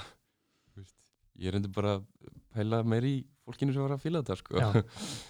veist, 0.77 0.95
ég 1.43 1.53
reyndi 1.53 1.71
bara 1.73 1.97
að 1.99 2.05
pæla 2.55 2.81
meir 2.87 3.07
í 3.09 3.15
fólkinu 3.43 3.73
sem 3.75 3.83
var 3.83 3.95
að 3.97 4.03
fíla 4.05 4.21
þetta 4.23 4.37
sko. 4.39 4.61
Já. 4.61 4.67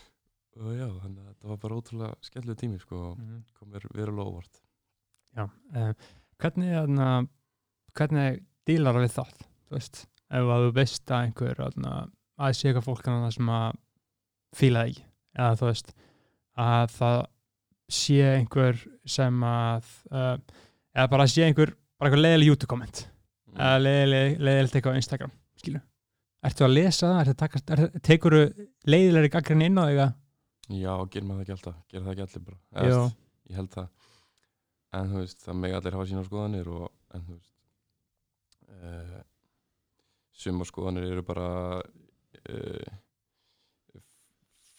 og 0.61 0.73
já, 0.77 0.85
þannig 1.01 1.21
að 1.23 1.29
þetta 1.31 1.49
var 1.49 1.61
bara 1.63 1.77
ótrúlega 1.79 2.27
skemmtileg 2.27 2.59
tími 2.61 2.81
sko, 2.83 2.99
og 3.13 3.21
Mhm. 3.23 3.39
kom 3.57 3.71
mér 3.73 3.87
verulega 3.95 4.29
óvart 4.29 4.59
já. 5.33 5.47
Uh, 5.73 5.93
hvernig 6.43 6.75
þarna, 6.75 7.07
hvernig 7.97 8.43
dílar 8.69 8.99
við 9.01 9.15
það 9.15 9.31
þú 9.39 9.77
veist, 9.79 10.03
ef 10.29 10.51
að 10.53 10.67
þú 10.67 10.73
veist 10.77 11.11
að 11.15 11.23
einhver 11.27 11.57
þarna, 11.63 11.93
að 12.39 12.55
sé 12.57 12.69
eitthvað 12.69 12.87
fólk 12.87 13.03
þarna 13.05 13.31
sem 13.35 13.49
að 13.53 13.77
fíla 14.57 14.83
það 14.83 14.91
ekki. 14.93 15.05
Eða 15.37 15.55
þú 15.59 15.69
veist 15.69 15.93
að 16.63 16.91
það 16.97 17.17
sé 17.93 18.19
einhver 18.37 18.83
sem 19.15 19.43
að 19.45 19.89
uh, 20.13 20.35
eða 20.95 21.09
bara 21.13 21.27
sé 21.29 21.45
einhver 21.47 21.73
bara 21.99 22.09
einhver 22.09 22.23
leiðileg 22.25 22.53
YouTube 22.53 22.69
komment 22.73 23.07
Mm. 23.53 23.59
eða 23.61 23.81
leiðileg 23.83 24.39
leiðilegt 24.41 24.75
eitthvað 24.79 24.95
á 24.95 24.97
Instagram 24.97 25.31
skilu 25.61 25.79
Ertu 26.43 26.63
að 26.65 26.71
lesa 26.73 27.09
það? 27.11 27.29
Að 27.29 27.73
er, 27.75 27.81
tekur 28.01 28.35
leiðilegri 28.89 29.29
gaggrinni 29.29 29.67
inn 29.69 29.77
á 29.77 29.85
þig 29.85 29.99
að 30.01 30.13
Já, 30.73 30.93
gerir 31.13 31.27
maður 31.27 31.37
það 31.37 31.43
ekki 31.43 31.53
alltaf, 31.53 31.75
gerir 31.91 32.03
það 32.07 32.13
ekki 32.15 32.23
allir 32.25 32.43
bara. 32.47 32.57
Veist, 32.87 33.17
Ég 33.51 33.59
held 33.59 33.69
það. 33.75 33.87
En 34.97 35.11
þú 35.11 35.21
veist, 35.21 35.43
það 35.45 35.59
megi 35.61 35.77
allir 35.77 35.97
hafa 35.99 36.07
sína 36.09 36.23
skoðanir 36.25 36.71
og, 36.73 36.87
en 37.13 37.25
þú 37.27 37.35
veist 37.37 37.53
uh, 38.73 39.21
Suma 40.43 40.65
skoðanir 40.71 41.07
eru 41.11 41.25
bara 41.29 41.47
uh, 42.49 44.01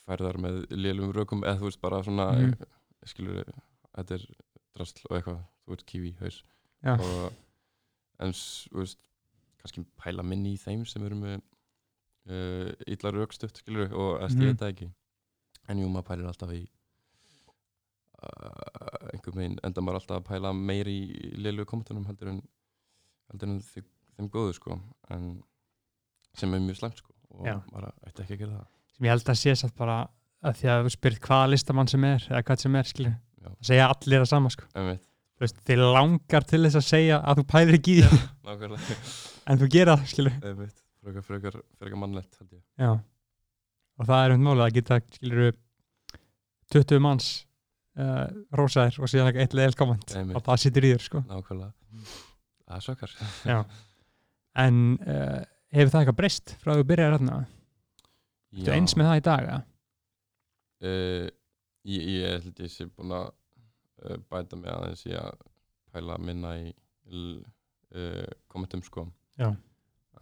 færðar 0.04 0.40
með 0.40 0.60
lélum 0.76 1.14
rökum 1.16 1.44
eða 1.44 1.60
þú 1.62 1.70
veist, 1.70 1.80
bara 1.82 2.02
svona 2.04 2.28
mm. 2.34 2.68
skilur, 3.08 3.54
þetta 3.94 4.18
er 4.18 4.26
drasl 4.76 5.06
og 5.08 5.16
eitthvað, 5.18 5.40
þú 5.64 5.74
veist, 5.74 5.86
kífi, 5.88 6.12
haus 6.20 6.42
Já. 6.84 6.94
og 6.98 8.24
en 8.24 8.36
þú 8.36 8.82
veist, 8.82 9.00
kannski 9.62 9.86
pæla 10.00 10.24
minni 10.26 10.54
í 10.54 10.60
þeim 10.60 10.84
sem 10.88 11.04
eru 11.06 11.18
með 11.18 11.38
uh, 11.40 12.70
illa 12.90 13.14
rökstutt, 13.14 13.62
skilur 13.62 13.92
og 13.92 14.20
að 14.20 14.34
stíða 14.34 14.52
þetta 14.52 14.72
ekki 14.74 14.90
en 15.72 15.80
jú, 15.80 15.88
maður 15.88 16.08
pælir 16.10 16.28
alltaf 16.28 16.52
í 16.52 16.60
uh, 18.20 19.08
einhver 19.14 19.38
megin 19.38 19.56
enda 19.64 19.84
maður 19.84 20.02
alltaf 20.02 20.20
að 20.20 20.28
pæla 20.28 20.52
meir 20.56 20.90
í 20.90 21.00
leilu 21.40 21.64
kommentunum 21.68 22.04
heldur 22.10 22.34
en 22.34 22.42
heldur 23.32 23.54
en 23.54 23.58
þeim, 23.64 23.88
þeim 24.18 24.30
góðu 24.36 24.56
sko 24.58 24.78
en 25.14 25.30
sem 26.36 26.52
er 26.52 26.64
mjög 26.64 26.82
slæmt 26.82 27.00
sko 27.00 27.14
og 27.38 27.48
Já. 27.48 27.56
maður 27.72 27.90
ætti 28.08 28.22
ekki 28.24 28.36
að 28.36 28.42
gera 28.44 28.52
það. 28.58 28.68
Sem 28.94 29.06
ég 29.08 29.14
held 29.14 29.30
að 29.34 29.40
sé 29.40 29.54
satt 29.58 29.74
bara 29.78 29.96
að 30.44 30.58
því 30.60 30.68
að 30.74 30.84
þú 30.86 30.92
spyrir 30.94 31.20
hvaða 31.24 31.50
listamann 31.54 31.90
sem 31.90 32.04
er 32.10 32.26
eða 32.30 32.42
hvað 32.46 32.62
sem 32.64 32.78
er, 32.80 32.88
skilur 32.90 33.14
Já. 33.14 33.48
það 33.48 33.68
segja 33.70 33.88
allir 33.94 34.22
það 34.24 34.30
sama, 34.34 34.52
sko. 34.54 34.68
Veit, 34.74 35.02
Þú 35.34 35.42
veist, 35.42 35.56
þið 35.66 35.80
langar 35.96 36.44
til 36.46 36.60
þess 36.62 36.78
að 36.78 36.84
segja 36.86 37.16
að 37.26 37.40
þú 37.40 37.44
pælir 37.50 37.76
ekki 37.80 37.94
í 37.98 38.02
því. 38.04 38.18
nákvæmlega. 38.46 38.98
En 39.50 39.58
þú 39.60 39.66
gera 39.74 39.96
það, 39.98 40.06
skilur 40.12 40.36
en 40.40 40.54
veit, 40.62 40.76
frekar, 41.04 41.24
frekar, 41.26 41.56
frekar 41.82 41.98
mannlegt 42.00 42.38
held 42.38 42.52
ég. 42.54 42.62
Já. 42.80 42.92
og 44.00 44.06
það 44.08 44.22
er 44.28 44.34
um 44.36 44.44
málið 44.46 44.62
að 44.64 44.76
geta, 44.78 45.00
skilur 45.18 45.56
20 46.72 47.02
manns 47.04 47.26
uh, 48.00 48.24
rósaðir 48.56 48.96
og 49.04 49.10
síðan 49.12 49.28
ekki 49.32 49.42
eitt 49.44 49.56
leil 49.58 49.74
komment 49.78 50.14
Einmitt. 50.16 50.38
og 50.38 50.46
það 50.46 50.62
sittur 50.62 50.86
í 50.88 50.92
þér, 50.94 51.04
sko. 51.04 51.20
Nákvæmlega, 51.28 51.74
það 52.64 52.78
er 52.78 52.86
svakar 52.86 53.12
Já. 53.50 53.58
en 54.64 54.80
uh, 55.02 55.42
hefur 55.74 55.90
það 55.92 56.00
eitthvað 56.04 56.18
breyst 56.20 56.54
frá 56.62 56.72
að 56.74 56.80
þú 56.82 56.86
byrjar 56.92 57.16
þarna? 57.18 57.38
Þú 58.54 58.70
eins 58.76 58.94
með 58.96 59.08
það 59.10 59.20
í 59.20 59.24
dag, 59.28 59.46
eða? 59.48 59.62
uh, 60.84 61.26
ég, 61.90 62.06
ég 62.14 62.44
held 62.44 62.60
ég 62.64 62.70
sé 62.72 62.86
búin 62.90 63.14
að 63.16 63.26
uh, 63.30 64.16
bæta 64.30 64.56
mig 64.60 64.70
aðeins 64.72 65.04
í 65.10 65.14
að 65.18 65.34
pæla 65.94 66.18
minna 66.22 66.52
í 66.60 66.70
uh, 67.14 68.30
kommentum 68.50 68.82
sko 68.86 69.06
Já. 69.38 69.50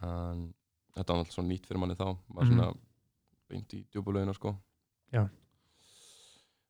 en 0.02 0.48
þetta 0.96 1.12
var 1.12 1.22
alltaf 1.22 1.34
svo 1.36 1.44
nýtt 1.46 1.66
fyrir 1.68 1.80
manni 1.82 1.96
þá 1.98 2.08
Mhm. 2.12 2.48
svona 2.48 2.72
beint 3.52 3.72
í 3.76 3.82
djúbulögina 3.92 4.34
sko 4.36 4.54
Já. 5.12 5.26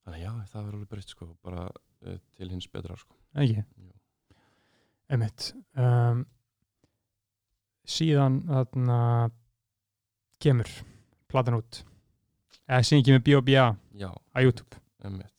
þannig 0.05 0.19
að 0.19 0.23
já, 0.25 0.33
það 0.51 0.65
verður 0.67 0.77
alveg 0.79 0.91
breytt 0.93 1.15
sko 1.15 1.29
bara 1.43 1.65
uh, 2.07 2.19
til 2.39 2.51
hins 2.51 2.67
betra 2.71 2.97
sko 2.99 3.15
Ekki? 3.39 3.63
Jú. 3.81 3.93
Einmitt. 5.13 5.53
Um, 5.77 6.27
síðan 7.89 8.43
þarna 8.49 8.99
kemur 10.43 10.71
platan 11.31 11.59
út. 11.61 11.83
Eða 12.69 12.87
síðan 12.87 13.07
kemur 13.09 13.27
B.O.B.A. 13.27 13.69
á 14.09 14.39
YouTube. 14.43 14.81
Emmitt 15.03 15.33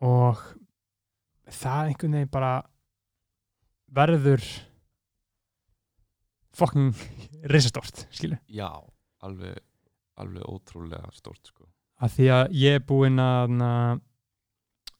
og 0.00 0.40
það 1.50 1.90
einhvern 1.90 2.16
veginn 2.16 2.32
bara 2.32 2.52
verður 3.90 4.44
fucking 6.56 6.94
risastort, 7.52 8.06
skilu 8.14 8.38
já, 8.48 8.70
alveg 9.24 9.58
alveg 10.20 10.44
ótrúlega 10.44 11.08
stórt 11.16 11.48
sko. 11.48 11.64
Að 12.00 12.16
því 12.16 12.26
að 12.34 12.54
ég 12.60 12.78
er 12.78 12.84
búinn 12.84 13.20
að 13.22 13.54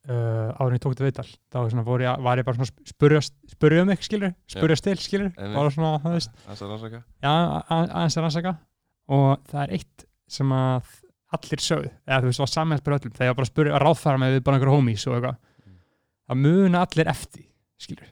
uh, 0.09 0.49
áður 0.57 0.71
en 0.71 0.77
ég 0.79 0.83
tók 0.85 0.95
þetta 0.95 1.07
viðtal 1.09 1.27
þá 1.29 1.59
var, 1.59 1.71
svona, 1.75 1.85
fór 1.89 2.05
ég, 2.05 2.25
var 2.27 2.41
ég 2.41 2.49
bara 2.49 2.59
svona 2.59 2.69
að 2.71 3.35
spurja, 3.53 3.83
um 3.83 3.93
eitthvað 3.93 4.09
skilur, 4.09 4.35
spurja 4.55 4.79
til 4.87 4.97
skilur 5.01 5.31
bara 5.37 5.75
svona, 5.75 5.93
það 6.05 6.17
veist, 6.17 6.41
það 6.47 6.65
er 6.65 6.73
rannsaka. 6.75 7.03
Já, 7.27 7.35
aðeins 7.77 8.17
að 8.17 8.27
rannsaka. 8.27 8.55
Og 9.11 9.29
það 9.51 9.63
er 9.65 9.77
eitt 9.79 10.07
sem 10.31 10.55
að 10.55 10.95
allir 11.37 11.63
sögðu, 11.63 11.93
eða 12.07 12.23
þú 12.23 12.31
veist, 12.31 12.43
var 12.43 12.53
samhælt 12.55 12.87
bara 12.87 13.01
öllum, 13.01 13.15
þegar 13.15 13.29
ég 13.29 13.35
var 13.35 13.41
bara 13.41 13.49
að 13.49 13.53
spurja, 13.53 13.75
að 13.77 13.85
ráðfæra 13.85 14.23
mig 14.23 14.35
við 14.35 14.45
bara 14.47 14.59
einhverjum 14.59 14.81
homies 14.81 15.07
og 15.07 15.19
eitthvað. 15.19 15.37
Mm. 15.67 15.77
að 16.31 16.41
muna 16.47 16.83
allir 16.87 17.11
eftir, 17.11 17.45
skilur 17.81 18.11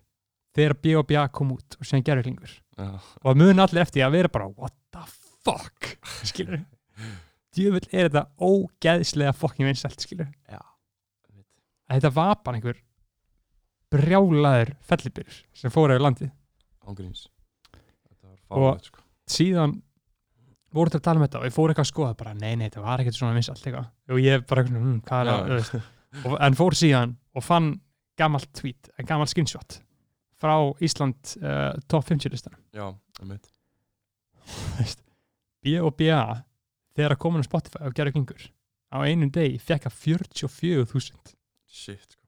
þegar 0.59 0.75
B.O.B.A. 0.83 1.29
kom 1.35 1.53
út 1.55 1.79
og 1.79 1.87
síðan 1.87 2.05
gerðurklingur 2.07 2.51
já, 2.51 2.91
og 2.99 3.31
að 3.33 3.41
muna 3.43 3.67
allir 3.67 3.85
eftir 3.85 4.05
að 4.07 4.17
vera 4.17 4.33
bara 4.33 4.49
what 4.51 4.75
the 4.95 5.05
fuck, 5.47 5.93
skilur 6.31 6.63
djöfull 7.57 7.87
er 7.91 8.09
þetta 8.09 8.25
ógeðslega 8.39 9.35
fucking 9.37 9.69
vinsælt, 9.69 10.03
skilur 10.05 10.29
já. 10.49 10.61
Að 11.89 11.99
þetta 11.99 12.15
var 12.15 12.39
bara 12.45 12.59
einhver 12.59 12.79
brjálaður 13.93 14.75
fellibyrjur 14.85 15.43
sem 15.57 15.73
fór 15.73 15.95
yfir 15.95 16.05
landið. 16.05 16.33
Og- 18.51 18.81
sko. 18.85 19.01
síðan 19.29 19.83
voru 20.73 20.91
til 20.91 21.01
að 21.01 21.05
tala 21.05 21.21
um 21.21 21.27
þetta 21.27 21.41
og 21.41 21.45
ég 21.49 21.53
fór 21.57 21.71
eitthvað 21.73 21.87
að 21.87 21.93
skoða 21.93 22.17
bara 22.17 22.35
nei, 22.35 22.55
nei, 22.57 22.69
þetta 22.69 22.85
var 22.85 23.01
ekkert 23.01 23.17
svona 23.17 23.35
vinsælt 23.37 23.63
eitthvað. 23.65 23.91
Og 24.13 24.19
ég 24.21 24.47
bara, 24.47 24.65
hm, 24.65 25.01
hvað 25.09 25.21
er 25.21 25.61
það, 25.61 25.83
og, 26.25 26.39
en 26.41 26.55
fór 26.55 26.77
síðan 26.77 27.17
og 27.35 27.45
fann 27.45 27.81
gamalt 28.19 28.53
tweet, 28.53 28.91
en 28.99 29.07
gamalt 29.07 29.31
screenshot 29.33 29.81
frá 30.39 30.55
Ísland 30.85 31.37
uh, 31.43 31.73
top 31.89 32.05
50 32.09 32.31
listanum 32.31 32.61
já, 32.73 32.95
einmitt. 33.21 33.49
B 35.65 35.75
og 35.83 35.97
BA 35.99 36.45
þegar 36.97 37.15
að 37.17 37.21
komin 37.25 37.43
á 37.43 37.49
Spotify 37.49 37.83
og 37.89 37.97
gera 37.97 38.13
klingur 38.15 38.47
á 38.95 38.97
einum 39.05 39.31
degi 39.35 39.59
fekk 39.59 39.89
að 39.91 39.99
44.000 40.05 41.35
shit 41.69 42.05
sko. 42.05 42.25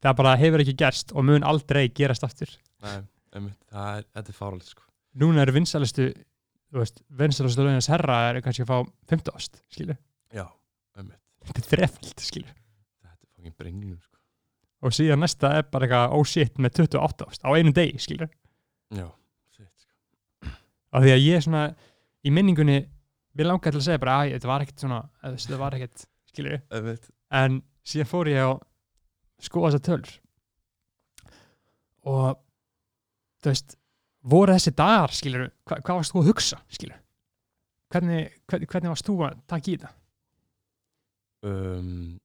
Það 0.00 0.18
bara 0.22 0.36
hefur 0.40 0.62
ekki 0.64 0.76
gerst 0.80 1.12
og 1.12 1.26
mun 1.28 1.44
aldrei 1.44 1.88
gerast 1.92 2.24
aftur. 2.24 2.52
Nei, 2.84 3.00
einmitt, 3.36 3.58
það 3.68 3.98
er, 3.98 4.06
þetta 4.16 4.32
er 4.32 4.38
fáralegt 4.38 4.72
sko. 4.72 4.86
Núna 5.20 5.44
eru 5.44 5.56
veist, 6.78 7.02
vinsælustu 7.18 7.64
lögins 7.64 7.88
herra 7.90 8.18
er 8.30 8.40
kannski 8.44 8.64
að 8.64 8.70
fá 8.70 8.76
50 9.10 9.34
ást, 9.34 9.60
skilur 9.72 9.98
Já, 10.34 10.46
einmitt, 10.98 11.20
þetta 11.48 11.62
er 11.62 11.68
þrefald, 11.72 12.22
skilur 12.22 12.52
þetta 12.52 13.14
er 13.14 13.30
fangin 13.34 13.56
brengljum 13.58 13.96
sko. 13.98 14.18
Og 14.86 14.94
síðan 14.96 15.22
næsta 15.24 15.52
er 15.58 15.66
bara 15.68 15.88
eitthvað 15.88 16.16
oh 16.16 16.28
shit 16.28 16.60
með 16.62 16.84
28 16.86 17.26
ást 17.26 17.42
á 17.46 17.50
einum 17.50 17.74
degi, 17.76 17.98
skilur 18.02 18.30
Já, 18.94 19.08
shit 19.56 19.72
sko. 19.74 20.52
Af 20.94 21.06
því 21.06 21.14
að 21.16 21.24
ég 21.26 21.44
svona 21.46 21.64
í 22.22 22.34
minningunni 22.34 22.78
við 23.34 23.48
langaði 23.48 23.74
til 23.74 23.82
að 23.82 23.88
segja 23.88 24.04
bara 24.04 24.20
að 24.20 24.36
þetta 24.36 24.52
var 24.52 24.66
ekkert 24.66 24.86
svona 24.86 25.02
þetta 25.24 25.60
var 25.64 25.78
ekkert, 25.78 26.06
skilur 26.30 26.60
Einmitt, 26.70 27.10
en 27.40 27.60
síðan 27.90 28.10
fór 28.10 28.30
ég 28.30 28.46
á 28.46 28.50
skoða 29.40 29.72
þessar 29.72 29.84
tölur. 29.88 30.16
Og 32.10 32.40
þú 33.40 33.52
veist 33.52 33.76
voru 34.30 34.56
þessi 34.56 34.72
dagar, 34.76 35.14
skilur 35.16 35.46
hva, 35.68 35.78
hvað 35.80 36.00
varst 36.00 36.14
þú 36.14 36.22
að 36.22 36.28
hugsa, 36.30 36.58
skilur 36.72 36.98
hvernig, 37.90 38.34
hvernig, 38.50 38.70
hvernig 38.70 38.92
varst 38.92 39.08
þú 39.08 39.16
að 39.26 39.38
taka 39.50 39.70
í 39.70 39.76
þetta? 39.76 39.94
Um, 41.50 42.18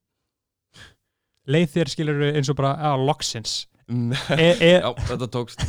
leið 1.48 1.72
þér, 1.72 1.92
skilur 1.94 2.26
eins 2.28 2.52
og 2.52 2.58
bara 2.60 2.76
að 2.92 3.08
loksins. 3.08 3.62
E, 3.86 4.48
e, 4.58 4.70
já, 4.82 4.88
þetta 5.06 5.26
tókst. 5.30 5.60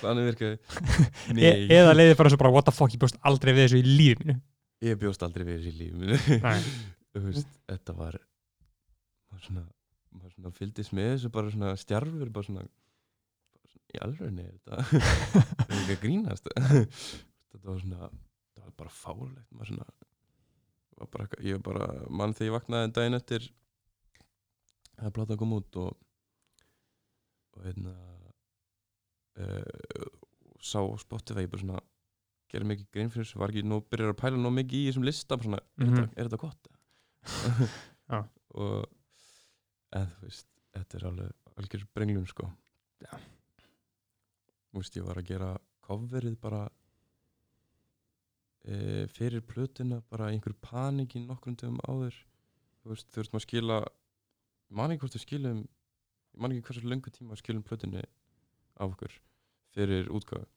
Þannig 0.00 0.24
virkaði. 0.32 0.56
E, 1.38 1.52
eða 1.70 1.92
leið 1.94 2.10
þér 2.10 2.18
bara 2.18 2.32
svo 2.32 2.40
bara 2.40 2.50
what 2.54 2.66
the 2.66 2.74
fuck, 2.74 2.90
ég 2.90 3.02
bjóst 3.04 3.20
aldrei 3.22 3.52
við 3.54 3.68
þessu 3.68 3.78
í 3.78 3.84
lífið 3.86 4.22
mínu. 4.24 4.34
Ég 4.84 4.98
bjóst 5.00 5.22
aldrei 5.22 5.46
við 5.46 5.60
þessi 5.60 5.70
í 5.70 5.78
lífinu 5.84 6.18
þetta 7.14 7.94
var 7.94 8.18
maður 9.34 9.46
svona, 9.48 9.64
maður 10.14 10.34
svona 10.38 10.54
fylgdist 10.60 10.94
með 10.96 11.10
þessu 11.12 11.30
bara 11.34 11.52
svona 11.54 11.72
stjarfur 11.82 12.30
bara 12.34 12.46
svona, 12.48 12.64
bara 13.58 13.72
svona 13.74 13.94
í 13.94 14.00
alvegni 14.06 14.46
þetta 14.46 14.78
er 15.68 15.76
ekki 15.80 15.96
að 15.96 16.02
grínast 16.06 16.48
þetta 17.50 17.66
var 17.68 17.82
svona 17.84 18.08
það 18.54 18.64
var 18.68 18.74
bara 18.82 18.94
fárlegt 19.02 19.50
maður 19.50 19.72
svona 19.72 19.88
var 20.94 21.08
bara, 21.10 21.28
ég 21.42 21.58
var 21.58 21.64
bara 21.72 21.86
mann 22.14 22.34
þegar 22.38 22.48
ég 22.52 22.56
vaknaði 22.60 22.88
en 22.88 22.94
daginn 23.00 23.18
eftir 23.18 23.48
það 24.94 25.14
platan 25.18 25.40
kom 25.40 25.56
út 25.58 25.80
og 25.82 25.96
og 27.54 27.62
hérna 27.66 27.92
uh, 29.38 30.06
sá 30.64 30.80
Spotify 31.02 31.46
bara 31.50 31.62
svona 31.62 31.82
gerði 32.54 32.68
mikið 32.70 32.88
grein 32.94 33.10
fyrir 33.10 33.26
þessu, 33.26 33.38
var 33.42 33.50
ekki 33.50 33.64
nú 33.66 33.80
byrjar 33.90 34.12
að 34.14 34.18
pæla 34.20 34.38
nú 34.38 34.50
mikið 34.54 34.78
í 34.80 34.88
þessum 34.88 35.06
lista 35.06 35.34
bara 35.38 35.48
svona, 35.48 35.60
er, 35.82 35.88
Mhm. 35.88 36.04
er 36.14 36.28
þetta 36.28 36.40
gott? 36.44 36.68
Já. 38.12 38.20
og 38.54 38.84
en 39.94 40.10
þú 40.16 40.28
veist, 40.28 40.48
þetta 40.74 40.98
er 40.98 41.06
alveg 41.10 41.58
algjör 41.60 41.84
brenglun 41.94 42.30
sko. 42.30 42.48
Já. 43.04 43.12
þú 44.72 44.80
veist, 44.80 44.96
ég 44.98 45.06
var 45.06 45.20
að 45.20 45.28
gera 45.28 45.50
coverið 45.84 46.38
bara 46.42 46.62
e, 48.64 49.04
fyrir 49.14 49.44
plötuna 49.46 50.00
bara 50.10 50.30
í 50.30 50.38
einhverju 50.38 50.58
panik 50.64 51.14
í 51.14 51.22
nokkrum 51.22 51.58
dögum 51.60 51.82
áður. 51.86 52.16
Þú 52.82 52.94
veist, 52.94 53.10
þú 53.12 53.22
veist 53.22 53.34
maður 53.34 53.46
skila 53.46 53.78
ég 53.84 54.78
man 54.80 54.94
ekki 54.94 55.04
hvort 55.04 55.18
við 55.18 55.26
skilum 55.26 55.62
ég 55.64 56.42
man 56.42 56.54
ekki 56.54 56.66
hversu 56.68 56.90
löngu 56.90 57.14
tíma 57.14 57.36
við 57.36 57.44
skilum 57.44 57.66
plötunni 57.66 58.02
af 58.74 58.90
okkur 58.90 59.14
fyrir 59.76 60.10
útgáfu. 60.10 60.48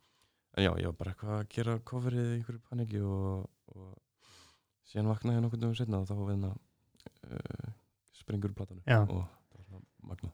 En 0.57 0.65
já, 0.65 0.71
ég 0.81 0.89
var 0.89 0.97
bara 0.97 1.13
eitthvað 1.13 1.35
að 1.37 1.49
gera 1.53 1.79
coverið 1.85 2.31
í 2.31 2.37
einhverju 2.39 2.63
paniki 2.65 3.01
og, 3.05 3.43
og 3.75 3.91
síðan 4.89 5.11
vaknaði 5.11 5.37
ég 5.37 5.43
nokkuð 5.45 5.61
dögum 5.61 5.77
setna 5.77 5.99
og 6.01 6.07
þá 6.09 6.15
var 6.17 6.31
við 6.31 6.47
uh, 6.47 7.75
springur 8.27 8.51
úr 8.51 8.57
platanu 8.59 8.83
og 8.83 9.23
það 9.23 9.57
var 9.57 9.65
svona 9.69 9.83
magnað. 10.11 10.33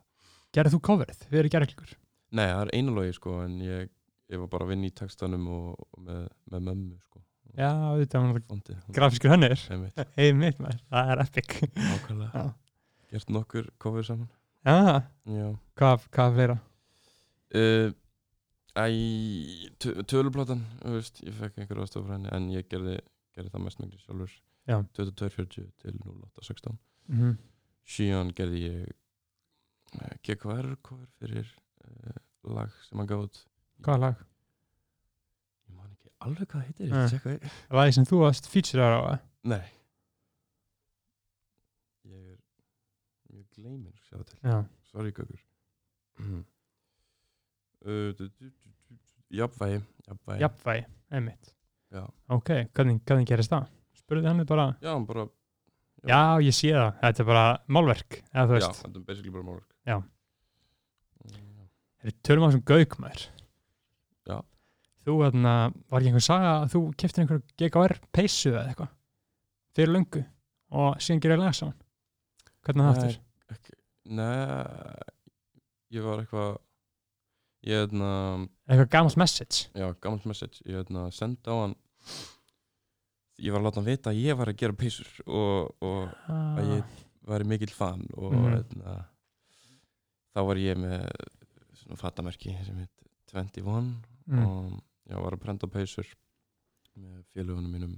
Gerðu 0.54 0.74
þú 0.76 0.80
coverið? 0.90 1.22
Við 1.30 1.40
erum 1.44 1.54
gerðarklíkur 1.54 1.94
Nei, 2.34 2.48
það 2.50 2.62
er 2.66 2.72
einu 2.74 2.94
logi 2.98 3.14
sko 3.14 3.38
en 3.46 3.60
ég, 3.62 3.90
ég 4.34 4.40
var 4.42 4.50
bara 4.50 4.66
að 4.66 4.74
vinna 4.74 4.90
í 4.90 4.94
textanum 4.98 5.48
og, 5.54 5.78
og 5.94 6.00
með, 6.08 6.24
með 6.50 6.64
mömmu 6.68 6.96
sko. 7.06 7.22
Já, 7.54 7.70
þetta 8.02 8.20
var 8.24 8.32
náttúrulega 8.42 8.94
grafiskur 8.98 9.30
hennir 9.30 9.54
einmitt, 9.70 10.00
Einmitt 10.26 10.60
maður, 10.64 10.80
það 10.90 11.12
er 11.14 11.22
epic. 11.28 11.58
Ákvæmlega 11.78 12.42
Já. 12.42 12.54
Gert 13.14 13.30
nokkur 13.30 13.68
cover 13.78 14.04
saman. 14.08 14.30
Já, 14.66 15.04
Já. 15.30 15.50
Hvað, 15.78 16.08
hvað 16.18 16.34
fleira? 16.40 16.56
uh, 17.54 17.92
Æ, 18.74 18.88
tö- 19.78 20.02
töluplatan, 20.10 20.64
þú 20.82 20.96
veist, 20.96 21.20
ég 21.22 21.36
fekk 21.38 21.60
einhver 21.62 21.84
aðstof 21.84 22.08
frá 22.08 22.16
henni 22.16 22.32
en 22.34 22.48
ég 22.56 22.66
gerði, 22.72 22.96
gerði 23.38 23.52
það 23.54 23.66
mest 23.68 23.82
mengri 23.84 24.00
sjálfur. 24.02 24.34
Já. 24.66 24.80
2240 24.98 25.68
til 25.84 25.94
0816 26.02 26.80
Mm 27.12 27.20
-hmm. 27.20 27.38
Síðan 27.88 28.32
gerði 28.36 28.62
ég 28.68 28.92
GKR 30.26 30.76
cover 30.82 31.10
fyrir 31.20 31.50
uh, 31.86 32.18
lag 32.56 32.72
sem 32.88 33.00
hann 33.02 33.10
gáð 33.10 33.42
Hvaða 33.84 34.00
lag? 34.06 34.24
ég 35.68 35.76
man 35.78 35.92
ekki 35.92 36.12
alveg 36.26 36.52
hvað 36.54 36.66
heitir 36.68 36.88
ég 36.88 36.94
það 36.94 37.50
Lagi 37.78 37.96
sem 37.98 38.08
þú 38.10 38.22
varst 38.24 38.50
featurear 38.52 38.98
á 38.98 39.02
eh? 39.14 39.24
nei. 39.54 39.66
Ég 42.08 42.24
er 42.32 42.40
ég 43.38 43.46
gleymir 43.58 43.96
sjá 44.08 44.22
til. 44.24 44.40
Sorry 44.92 45.12
gökur 45.12 45.42
uh, 47.84 48.12
jafnvægi 49.34 49.82
jafnvægi. 50.08 50.86
Einmitt. 51.14 51.54
Ok, 52.34 52.50
hvernig, 52.74 53.02
gerist 53.30 53.52
það? 53.54 53.70
Spurði 53.98 54.30
hann 54.30 54.46
bara. 54.50 54.72
Já, 54.82 54.94
hann 54.96 55.06
bara 55.06 55.28
Já, 56.10 56.20
ég 56.44 56.56
sé 56.56 56.72
það, 56.74 56.90
þetta 57.00 57.24
er 57.24 57.28
bara 57.30 57.44
málverk 57.72 58.18
já, 58.20 58.42
þetta 58.44 58.90
er 58.90 59.06
basically 59.08 59.32
bara 59.32 59.46
málverk. 59.48 59.70
Já. 59.88 59.96
Mm, 61.24 61.70
við 62.04 62.18
tölum 62.28 62.44
á 62.44 62.48
þessum 62.50 62.66
gauk 62.74 62.98
maður. 63.04 63.24
Já. 64.28 64.38
Þú, 65.04 65.16
þarna, 65.24 65.54
var 65.92 66.02
ekki 66.04 66.12
einhver 66.12 66.26
saga 66.28 66.52
að 66.58 66.68
þú 66.76 66.82
keftir 67.04 67.24
einhver 67.24 67.42
GKR 67.62 67.96
peysu 68.16 68.52
eða 68.52 68.66
eitthvað? 68.74 68.92
Fyrir 69.74 69.94
löngu 69.96 70.26
og 70.74 71.00
síðan 71.04 71.24
gerir 71.24 71.42
lag 71.42 71.56
saman. 71.58 71.80
Hvernig 72.64 72.86
það 72.86 72.94
Nei, 72.94 73.08
aftur? 73.08 73.18
ekki, 73.58 73.80
nei 74.20 75.10
ég 75.94 76.06
var 76.06 76.22
eitthvað 76.24 76.54
ég 77.70 77.84
hefna, 77.86 78.12
Eitthvað 78.68 78.92
gamalt 78.96 79.18
message? 79.20 79.68
Já, 79.76 79.88
gammalt 80.04 80.28
message. 80.28 80.64
Ég 80.68 80.82
hefna, 80.82 81.08
senda 81.16 81.52
á 81.52 81.56
hann 81.64 81.76
ég 83.40 83.52
var 83.52 83.60
að 83.62 83.66
láta 83.68 83.82
hann 83.82 83.90
vita 83.90 84.10
að 84.12 84.22
ég 84.24 84.38
var 84.38 84.48
að 84.52 84.58
gera 84.62 84.74
peysur 84.78 85.10
og, 85.28 85.76
og 85.82 86.10
ah, 86.30 86.58
að 86.60 86.72
ég 86.78 86.84
væri 87.28 87.48
mikill 87.48 87.74
fan 87.74 88.04
og 88.18 88.34
Mhm. 88.34 88.50
hérna, 88.54 89.06
þá 90.36 90.40
var 90.48 90.56
ég 90.62 90.78
með 90.78 91.08
svona 91.84 91.98
fattamerki 91.98 92.54
sem 92.66 92.78
heit 92.78 93.08
21 93.34 93.96
mm, 94.28 94.44
og 94.46 94.82
ég 95.10 95.24
var 95.24 95.34
að 95.38 95.42
prenta 95.42 95.68
peysur 95.68 96.06
með 96.98 97.24
félagunum 97.34 97.72
mínum. 97.74 97.96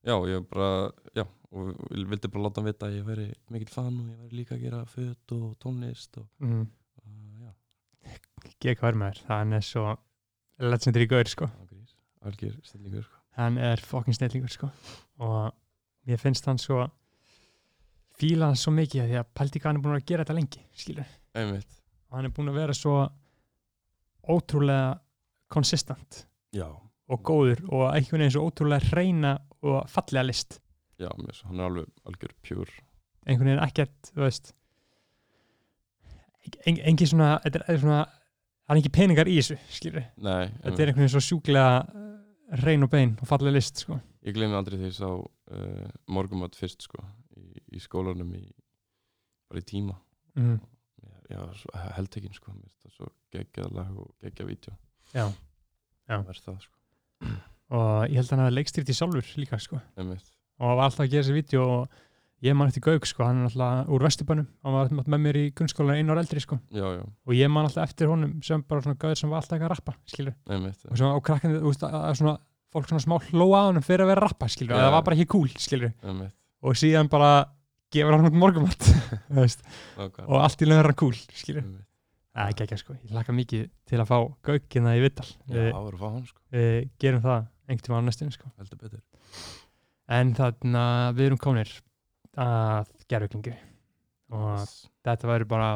Já, 0.00 0.14
ég 0.32 0.46
bara 0.48 0.90
já, 1.14 1.26
og 1.52 1.74
vil- 1.90 2.06
vildi 2.08 2.28
bara 2.32 2.44
láta 2.46 2.60
hann 2.62 2.70
vita 2.72 2.86
að 2.88 2.96
ég 2.96 3.04
væri 3.04 3.26
mikill 3.52 3.68
fan 3.74 3.98
og 4.00 4.06
ég 4.08 4.20
væri 4.22 4.38
líka 4.38 4.54
að 4.56 4.62
gera 4.64 4.84
föt 4.88 5.32
og 5.36 5.58
tónlist 5.60 6.16
og, 6.16 6.26
mm, 6.40 6.66
og 7.04 7.42
já, 7.44 7.52
GKR 8.64 8.96
maður, 8.96 9.20
hann 9.28 9.52
er 9.52 9.60
svo 9.60 9.98
legendary 10.58 11.06
gaur 11.06 11.24
sko. 11.28 11.50
Algjör 12.24 12.56
stillingur 12.64 13.02
sko. 13.04 13.19
Hann 13.38 13.58
er 13.58 13.76
fucking 13.80 14.14
snillingur 14.16 14.50
sko. 14.52 14.70
Og 15.20 15.52
mér 16.08 16.18
finnst 16.20 16.46
hann 16.48 16.58
svo 16.58 16.86
fíla 18.20 18.50
hann 18.50 18.58
svo 18.60 18.72
mikið 18.76 19.06
því 19.08 19.18
að 19.20 19.30
pældi 19.38 19.60
hvað 19.60 19.70
hann 19.70 19.78
er 19.80 19.84
búin 19.86 19.96
að 19.98 20.06
gera 20.10 20.24
þetta 20.24 20.36
lengi 20.36 20.62
skilur, 20.76 21.06
einmitt, 21.34 21.78
og 22.10 22.16
hann 22.18 22.28
er 22.28 22.34
búin 22.36 22.50
að 22.52 22.58
vera 22.60 22.74
svo 22.76 22.96
ótrúlega 24.30 24.98
konsistent 25.50 26.24
já, 26.54 26.66
og 27.10 27.22
góður 27.26 27.62
og 27.72 27.86
einhvern 27.94 28.20
veginn 28.20 28.34
svo 28.34 28.44
ótrúlega 28.50 28.90
hreina 28.90 29.38
og 29.64 29.88
fallega 29.90 30.26
list. 30.28 30.58
Já, 31.00 31.08
mér, 31.16 31.32
svo- 31.34 31.48
hann 31.48 31.60
er 31.60 31.64
alveg 31.70 31.86
algjör 32.06 32.34
pjúr 32.44 32.68
einhvern 33.26 33.48
veginn 33.50 33.64
ekkert, 33.64 34.12
þú 34.12 34.20
veist 34.26 34.52
en, 36.66 36.78
engin 36.90 37.08
svona 37.10 37.30
þetta 37.44 37.62
er 37.68 37.80
svona, 37.82 38.00
það 38.66 38.74
er 38.76 38.80
ekki 38.82 38.92
peningar 38.96 39.28
í 39.30 39.36
þessu 39.40 39.56
skilur, 39.72 40.06
nei, 40.20 40.46
þetta 40.62 40.76
er 40.84 40.90
einhvern 40.92 41.04
veginn 41.06 41.14
svo 41.16 41.24
sjúklega 41.24 41.72
hrein 42.60 42.84
og 42.86 42.90
bein 42.92 43.14
og 43.20 43.28
fallega 43.30 43.54
list 43.56 43.84
sko. 43.84 43.98
Ég 44.26 44.36
glemði 44.36 44.58
aldrei 44.58 44.76
þegar 44.78 44.90
ég 44.90 44.98
sá 44.98 45.10
uh, 45.10 45.92
morgumat 46.12 46.58
fyrst 46.58 46.84
sko, 46.86 47.04
í, 47.38 47.62
í 47.76 47.82
skólanum 47.82 48.34
í, 48.36 48.42
bara 49.50 49.62
í 49.62 49.68
tíma. 49.68 49.96
Mm. 50.38 50.58
ég, 51.04 51.14
ég 51.32 51.40
var 51.40 51.54
svo 51.58 51.84
heldtekinn 51.96 52.36
sko, 52.36 52.54
svo 52.94 53.08
geggjað 53.34 53.72
lag 53.78 53.94
og 53.96 54.12
geggjað 54.24 54.52
vídeo. 54.52 54.76
Já, 55.14 55.26
Já. 56.10 56.18
það 56.20 56.60
sko, 56.66 56.76
og 57.70 57.88
ég 58.10 58.18
held 58.18 58.28
að 58.28 58.34
hann 58.34 58.44
hafa 58.44 58.56
leikstýrt 58.58 58.92
í 58.92 58.98
sjálfur 58.98 59.32
líka 59.40 59.58
sko. 59.62 59.80
Og 60.60 60.76
var 60.76 60.86
alltaf 60.86 61.06
að 61.06 61.14
gera 61.14 61.24
þessi 61.24 61.38
vídeo 61.38 61.66
og 61.78 62.00
ég 62.44 62.56
man 62.56 62.70
eftir 62.70 62.84
Gauk 62.84 63.06
sko, 63.08 63.24
hann 63.26 63.42
er 63.44 63.50
alltaf 63.50 63.90
úr 63.92 64.04
Vesturbænum. 64.06 64.46
Hann 64.64 64.76
var 64.76 64.86
alltaf 64.86 65.08
með 65.12 65.22
mér 65.26 65.38
í 65.40 65.44
grunnskóla 65.56 65.96
einu 65.98 66.14
ára 66.14 66.22
eldri 66.24 66.40
sko. 66.42 66.56
Já, 66.72 66.86
já, 66.96 67.02
og 67.04 67.34
ég 67.36 67.52
man 67.52 67.68
alltaf 67.68 67.90
eftir 67.90 68.08
honum 68.10 68.38
sem 68.46 68.62
bara 68.64 68.84
svona 68.84 69.00
gauður 69.00 69.20
sem 69.20 69.32
var 69.32 69.42
alltaf 69.42 69.58
ekki 69.58 69.68
að 69.68 69.74
rappa 69.74 69.96
skilur 70.08 70.36
einmitt 70.48 70.86
og 70.88 70.96
svona 70.96 71.12
á 71.12 71.18
krakkandi, 71.28 71.60
þú 71.60 71.72
veist, 71.72 71.84
að, 71.84 71.98
að 72.00 72.16
svona 72.22 72.34
fólk 72.70 72.90
svona 72.90 73.04
smá 73.04 73.16
hlóa 73.28 73.60
á 73.60 73.68
honum 73.68 73.84
fyrir 73.84 74.06
að 74.06 74.12
vera 74.12 74.24
að 74.24 74.28
rappa 74.28 74.48
skilur 74.50 74.72
Já. 74.72 74.78
að 74.78 74.86
það 74.86 74.96
var 74.96 75.06
bara 75.08 75.18
ekki 75.18 75.30
cool 75.34 75.52
skilur 75.66 75.92
einmitt, 76.06 76.34
og 76.64 76.80
síðan 76.80 77.12
bara 77.12 77.30
gefur 77.90 78.16
hann 78.16 78.30
um 78.30 78.40
morgumatt 78.40 78.90
og 80.30 80.36
allt 80.40 80.64
í 80.64 80.70
lögur 80.70 80.90
hann 80.92 81.00
cool 81.02 81.16
skilur, 81.34 81.66
er 82.30 82.52
ekki 82.54 82.64
ekki 82.64 82.78
sko. 82.80 82.96
Ég 83.02 83.14
laka 83.16 83.34
mikið 83.34 83.66
til 83.90 84.00
að 84.00 84.10
fá 84.12 84.18
vittal 84.46 85.26
já, 85.26 85.56
við, 85.56 85.70
það 85.74 85.86
voru 85.88 85.98
að 85.98 86.04
fá 86.04 86.08
hann 86.08 86.26
sko, 86.30 86.42
við 86.54 86.90
gerum 87.02 87.24
það 87.26 87.40
einhvern 87.70 87.86
tíma 87.86 88.00
á 88.00 88.06
næstinu 88.06 88.34
sko. 88.34 88.50
En 90.10 90.32
þarna 90.34 90.84
við 91.14 91.28
erum 91.28 91.42
komnir 91.42 91.74
að 92.38 92.90
gerðuglingu 93.10 93.54
og 94.30 94.62
þetta 95.04 95.26
væri 95.30 95.48
bara 95.50 95.70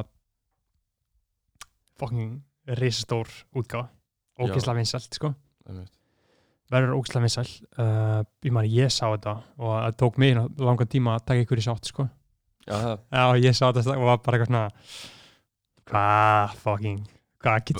fucking 1.99 2.37
risastór 2.79 3.29
útgáfa. 3.55 3.89
Ógisla 4.41 4.75
vinsælt 4.75 5.15
sko. 5.15 5.33
Verður 6.73 6.95
ógisla 6.99 7.21
vinsæl 7.23 7.47
uh, 7.79 8.23
ég 8.43 8.55
man 8.55 8.67
ég 8.67 8.91
sá 8.91 9.07
þetta 9.13 9.35
og 9.59 9.75
það 9.75 9.99
tók 10.03 10.19
mig 10.23 10.39
langan 10.39 10.91
tíma 10.91 11.17
að 11.19 11.27
taka 11.31 11.45
ykkur 11.45 11.61
í 11.63 11.67
sátt 11.67 11.91
sko. 11.91 12.07
Já, 12.65 12.97
já 13.13 13.25
ég 13.45 13.55
sá 13.59 13.67
þetta 13.75 13.99
og 13.99 14.07
var 14.09 14.23
bara 14.25 14.39
eitthvað 14.39 14.51
svona 14.51 14.65
hvað 15.91 16.55
fucking 16.63 17.03
hvað 17.45 17.75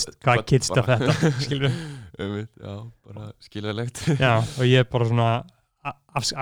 stuff 0.61 0.85
bara- 0.85 0.99
þetta 1.01 1.31
skilur 1.47 1.73
já, 1.73 2.75
bara 3.07 3.31
skiljaðlegt 3.47 4.03
já 4.21 4.33
og 4.45 4.65
ég 4.69 4.91
bara 4.93 5.09
svona 5.09 5.29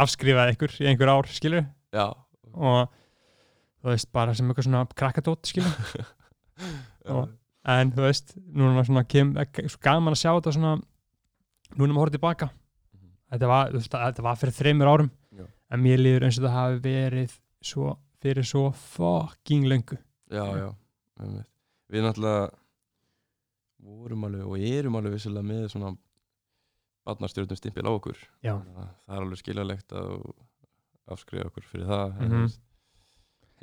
afskrifaði 0.03 0.57
ykkur 0.57 0.75
í 0.83 0.89
einhver 0.91 1.13
ár 1.15 1.31
skilur 1.31 1.63
já, 1.95 2.07
og 2.55 2.89
þú 3.83 3.91
veist 3.93 4.11
bara 4.15 4.35
sem 4.35 4.49
eitthvað 4.51 4.66
svona 4.69 4.85
krakkadót 4.95 5.47
skilur. 5.51 5.73
Já, 7.07 7.12
Og- 7.16 7.31
en 7.65 7.93
þú 7.95 8.03
veist, 8.07 8.35
núna 8.55 8.85
svona 8.87 9.05
kem, 9.09 9.33
ek- 9.39 9.65
svo 9.70 9.79
gaman 9.83 10.15
að 10.15 10.20
sjá 10.23 10.31
þetta 10.37 10.53
svona 10.57 10.73
núna 11.77 11.93
maður 11.95 12.03
horfði 12.05 12.19
tilbaka. 12.19 12.51
Mhm. 12.95 13.11
þetta 13.33 13.49
var, 13.53 13.73
veist, 13.73 13.91
þetta 13.97 14.23
var 14.29 14.37
fyrir 14.41 14.57
þreymur 14.61 14.91
árum. 14.93 15.11
Já. 15.33 15.47
en 15.73 15.81
mér 15.81 15.99
líður 16.05 16.27
eins 16.29 16.37
og 16.39 16.45
það 16.45 16.57
hafi 16.59 16.81
verið 16.85 17.37
svo, 17.65 17.97
fyrir 18.20 18.45
svo 18.45 18.66
fucking 18.77 19.65
löngu. 19.70 19.97
Já, 20.31 20.45
já. 20.59 20.69
við 21.93 22.03
náttúrulega 22.05 22.51
vorum 23.83 24.24
alveg 24.29 24.47
og 24.47 24.59
erum 24.62 24.97
alveg 25.01 25.15
vissilega 25.16 25.43
með 25.49 25.65
svona 25.73 25.95
barnastjórnum 27.07 27.59
stimpil 27.59 27.89
á 27.89 27.93
okkur. 27.97 28.19
Já, 28.45 28.55
það 28.62 29.16
er 29.16 29.24
alveg 29.24 29.41
skiljalegt 29.41 29.93
að 29.97 30.12
afskrifa 31.11 31.49
okkur 31.51 31.65
fyrir 31.70 31.87
það 31.91 32.20
en 32.23 32.29
Mhm. 32.29 32.43
veist, 32.47 32.61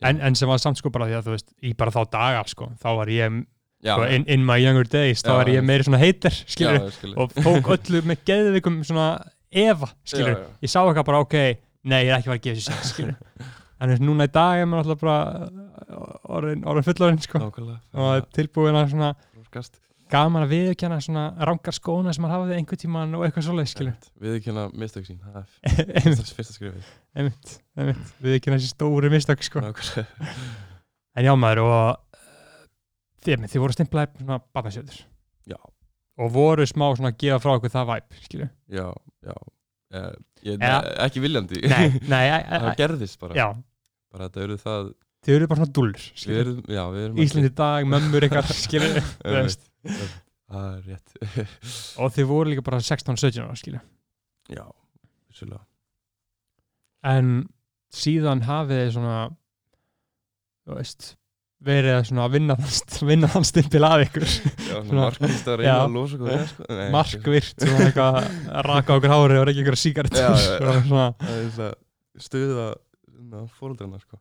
en, 0.03 0.21
en 0.21 0.35
sem 0.35 0.47
var 0.49 0.57
samt 0.59 0.77
sko 0.79 0.89
bara 0.89 1.05
því 1.07 1.15
að 1.19 1.25
þú 1.27 1.33
veist, 1.35 1.49
í 1.63 1.73
bara 1.77 1.91
þá 1.91 2.01
daga 2.11 2.43
sko, 2.47 2.69
þá 2.81 2.87
var 2.95 3.07
ég, 3.07 3.45
já, 3.83 3.93
sko, 3.95 4.03
in, 4.15 4.25
in 4.27 4.45
my 4.45 4.57
younger 4.61 4.83
days 4.87 5.21
þá 5.23 5.29
Já, 5.31 5.37
var 5.37 5.45
ég 5.53 5.59
já. 5.59 5.65
meiri 5.71 5.83
svona 5.87 5.99
heitir 5.99 6.31
já, 6.35 6.45
skilur, 6.55 6.79
ég 6.79 6.93
skil 6.99 7.13
og 7.17 7.33
tók 7.35 7.71
öllu 7.77 8.01
með 8.07 8.23
geðvikum 8.29 8.81
svona 8.87 9.07
efa, 9.51 9.89
skilur, 10.05 10.35
já, 10.35 10.39
já. 10.39 10.59
ég 10.63 10.69
sá 10.71 10.79
eitthvað 10.83 11.05
bara 11.11 11.19
ok, 11.25 11.35
nei, 11.83 12.01
ég 12.05 12.13
er 12.13 12.17
ekki 12.19 12.29
fara 12.31 12.39
að 12.39 12.45
gefa 12.47 12.59
þessi 12.59 12.71
sér 12.71 12.89
skilur, 12.93 13.15
en 13.81 13.95
núna 14.03 14.27
í 14.27 14.31
dag 14.35 14.59
er 14.61 14.65
maður 14.69 14.93
alltaf 14.93 15.03
bara 15.03 15.49
orðin, 16.29 16.63
orðin 16.67 16.85
fullorinn 16.87 17.21
sko. 17.23 17.39
Nákvæmlega 17.39 17.79
og 18.05 18.27
tilbúin 18.35 18.75
að 18.79 18.91
svona 18.93 19.13
gaman 20.11 20.45
að 20.45 20.53
viðkjanna 20.55 20.97
svona 21.05 21.23
rangar 21.49 21.75
skóna 21.75 22.13
sem 22.15 22.23
maður 22.25 22.35
hafði 22.37 22.57
einhvern 22.59 22.81
tíman 22.81 23.15
og 23.17 23.25
eitthvað 23.27 23.45
svoleið 23.47 23.69
skilur 23.71 24.07
Við 24.23 24.37
ekki 24.39 24.49
hérna 24.51 24.65
mistök 24.83 25.07
sín, 25.07 25.19
það 25.23 25.39
er 25.41 26.03
fyrsta, 26.05 26.35
fyrsta 26.39 26.55
skrifið 26.57 26.89
einmitt, 27.19 27.53
einmitt. 27.77 28.13
Viðkjanna 28.25 28.59
þessi 28.59 28.71
stóru 28.73 29.11
mistök 29.13 29.45
sko. 29.45 29.63
En 31.17 31.25
já 31.27 31.33
maður 31.39 31.63
og 31.65 31.75
uh, 31.75 32.65
þið, 33.25 33.45
þið 33.51 33.63
voru 33.65 33.75
stimplaði 33.77 34.23
svona 34.23 34.39
barnasjöður 34.55 34.99
Já, 35.49 35.59
og 36.19 36.33
voru 36.35 36.65
smá 36.69 36.87
svona 36.93 37.13
að 37.13 37.19
gefa 37.25 37.41
frá 37.43 37.55
okkur 37.57 37.73
það 37.73 37.89
væp 37.93 38.19
skilur 38.25 38.49
já, 38.69 38.87
já. 39.25 39.37
Eh, 39.89 40.09
ég, 40.45 40.59
Ja. 40.61 40.79
Ekki 41.07 41.21
viljandi. 41.23 41.63
Nei, 41.65 41.87
nei, 42.05 42.25
Það 42.61 42.75
gerðist 42.77 43.17
bara. 43.21 43.33
Já, 43.37 43.47
Bara 44.13 44.27
þetta 44.27 44.43
eru 44.45 44.57
það 44.61 44.91
þið 45.25 45.35
eru 45.35 45.47
bara 45.49 45.59
svona 45.59 45.73
dúllur 45.75 45.97
Við 45.99 46.21
skilur, 46.21 46.39
erum, 46.43 46.59
já, 46.69 46.83
við 46.93 47.05
erum 47.07 47.17
Íslandi 47.25 47.49
dag, 47.57 47.87
mömmur 47.89 48.25
ykkar 48.29 48.51
skilur. 48.63 48.99
Það 50.49 50.65
er 50.65 50.81
rétt. 50.89 51.09
Og 52.01 52.07
þið 52.15 52.25
voru 52.31 52.47
líka 52.53 52.63
bara 52.65 52.81
16-17 52.81 53.43
ára 53.45 53.57
skilur 53.59 53.83
Já, 54.49 54.65
vissulega. 55.29 55.61
En 57.05 57.27
síðan 57.93 58.41
hafið 58.47 58.79
þið 58.83 58.91
svona 58.95 59.17
þú 60.65 60.71
veist 60.79 61.01
verið 61.69 61.93
að 61.97 62.05
svona 62.07 62.25
vinna 62.31 62.55
vinna 63.09 63.27
þann 63.29 63.47
stimpil 63.47 63.83
að 63.83 64.03
ykkur. 64.07 64.25
Já, 64.69 64.75
markvist 64.95 65.49
að 65.51 65.57
reyna 65.59 65.69
Já. 65.69 65.75
að 65.83 65.95
losa 65.97 66.19
hvað 66.21 66.43
sko. 66.49 66.61
Nei, 66.69 66.89
markvirt 66.95 67.57
svona 67.65 67.87
eitthvað 67.89 68.13
að 68.21 68.25
raka 68.69 68.97
okkur 68.97 69.13
hári 69.13 69.39
og 69.39 69.45
reykja 69.49 69.63
ykkur 69.65 69.79
síkart 69.79 70.13
stuða 72.19 72.67
fóröldrarna 73.59 73.99
sko. 74.01 74.15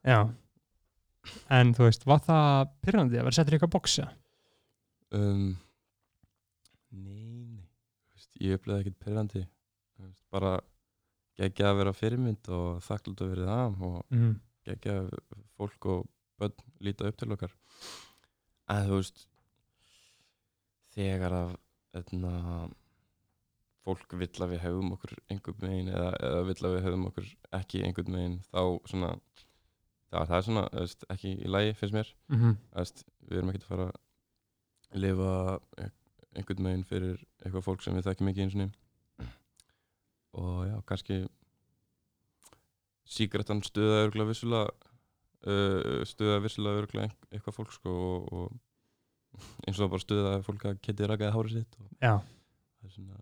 en 1.55 1.67
þú 1.77 1.83
veist, 1.87 2.03
var 2.09 2.21
það 2.27 2.73
pyrrandi 2.85 3.19
að 3.19 3.25
vera 3.29 3.37
settur 3.39 3.55
í 3.55 3.57
eitthvað 3.59 3.75
bóksa 3.77 4.05
um, 5.17 5.57
Nei, 6.91 7.45
nei 7.45 7.65
Ég 8.39 8.59
upplegaði 8.59 8.85
ekkert 8.87 9.01
perrandi 9.03 9.47
bara 10.33 10.59
geggja 11.39 11.71
að 11.71 11.81
vera 11.81 11.95
fyrirmynd 11.97 12.51
og 12.55 12.83
þakklátt 12.87 13.23
að 13.25 13.33
vera 13.33 13.47
það 13.49 13.83
og 13.89 14.15
mm. 14.15 14.35
geggja 14.69 14.97
fólk 15.59 15.89
og 15.93 16.05
börn 16.39 16.67
líta 16.85 17.09
upp 17.09 17.19
til 17.19 17.31
okkar 17.35 17.55
en 18.75 18.89
þú 18.89 18.99
veist 19.01 19.25
þegar 20.95 21.37
að 21.39 21.55
etna, 21.99 22.33
fólk 23.87 24.15
vill 24.21 24.43
að 24.45 24.53
við 24.53 24.65
hefum 24.67 24.93
okkur 24.97 25.15
einhvern 25.33 25.63
veginn 25.65 25.93
eða, 25.93 26.11
eða 26.29 26.43
vill 26.51 26.59
að 26.61 26.75
við 26.77 26.85
hefum 26.89 27.07
okkur 27.11 27.31
ekki 27.61 27.85
einhvern 27.87 28.19
veginn 28.19 28.37
þá 28.51 28.63
svona 28.91 29.13
það, 30.11 30.35
er 30.39 30.45
svona 30.49 30.67
veist, 30.75 31.07
ekki 31.15 31.35
í 31.39 31.51
lagi 31.51 31.79
finnst 31.79 31.97
mér 31.97 32.15
Mm 32.29 32.41
-hmm. 32.41 33.03
Við 33.29 33.39
erum 33.39 33.51
ekki 33.51 33.63
að 33.63 33.71
fara 33.73 33.89
að 33.89 33.97
lifa 34.97 35.59
einhvern 36.37 36.69
veginn 36.69 36.87
fyrir 36.89 37.19
eitthvað 37.43 37.67
fólk 37.67 37.83
sem 37.85 37.97
við 37.97 38.09
þekkjum 38.09 38.31
ekki 38.33 38.47
eins 38.47 38.59
og 38.59 38.77
og 40.39 40.67
já, 40.69 40.77
kannski 40.87 41.17
sígrættan 43.09 43.63
stuða 43.65 44.05
örgulega 44.05 44.29
vissulega 44.29 44.69
uh, 45.49 46.05
stuða 46.07 46.43
vissulega 46.45 46.83
örgulega 46.85 47.15
eitthvað 47.33 47.57
fólk 47.57 47.73
sko 47.75 47.95
og, 47.95 48.29
og 48.33 49.39
eins 49.67 49.81
og 49.81 49.91
bara 49.93 50.05
stuða 50.05 50.37
fólk 50.47 50.69
að 50.69 50.83
geti 50.85 51.09
rakaði 51.09 51.35
hárið 51.35 51.57
sitt 51.59 51.81
og 51.81 51.91
það 51.99 52.93
svona 52.93 53.19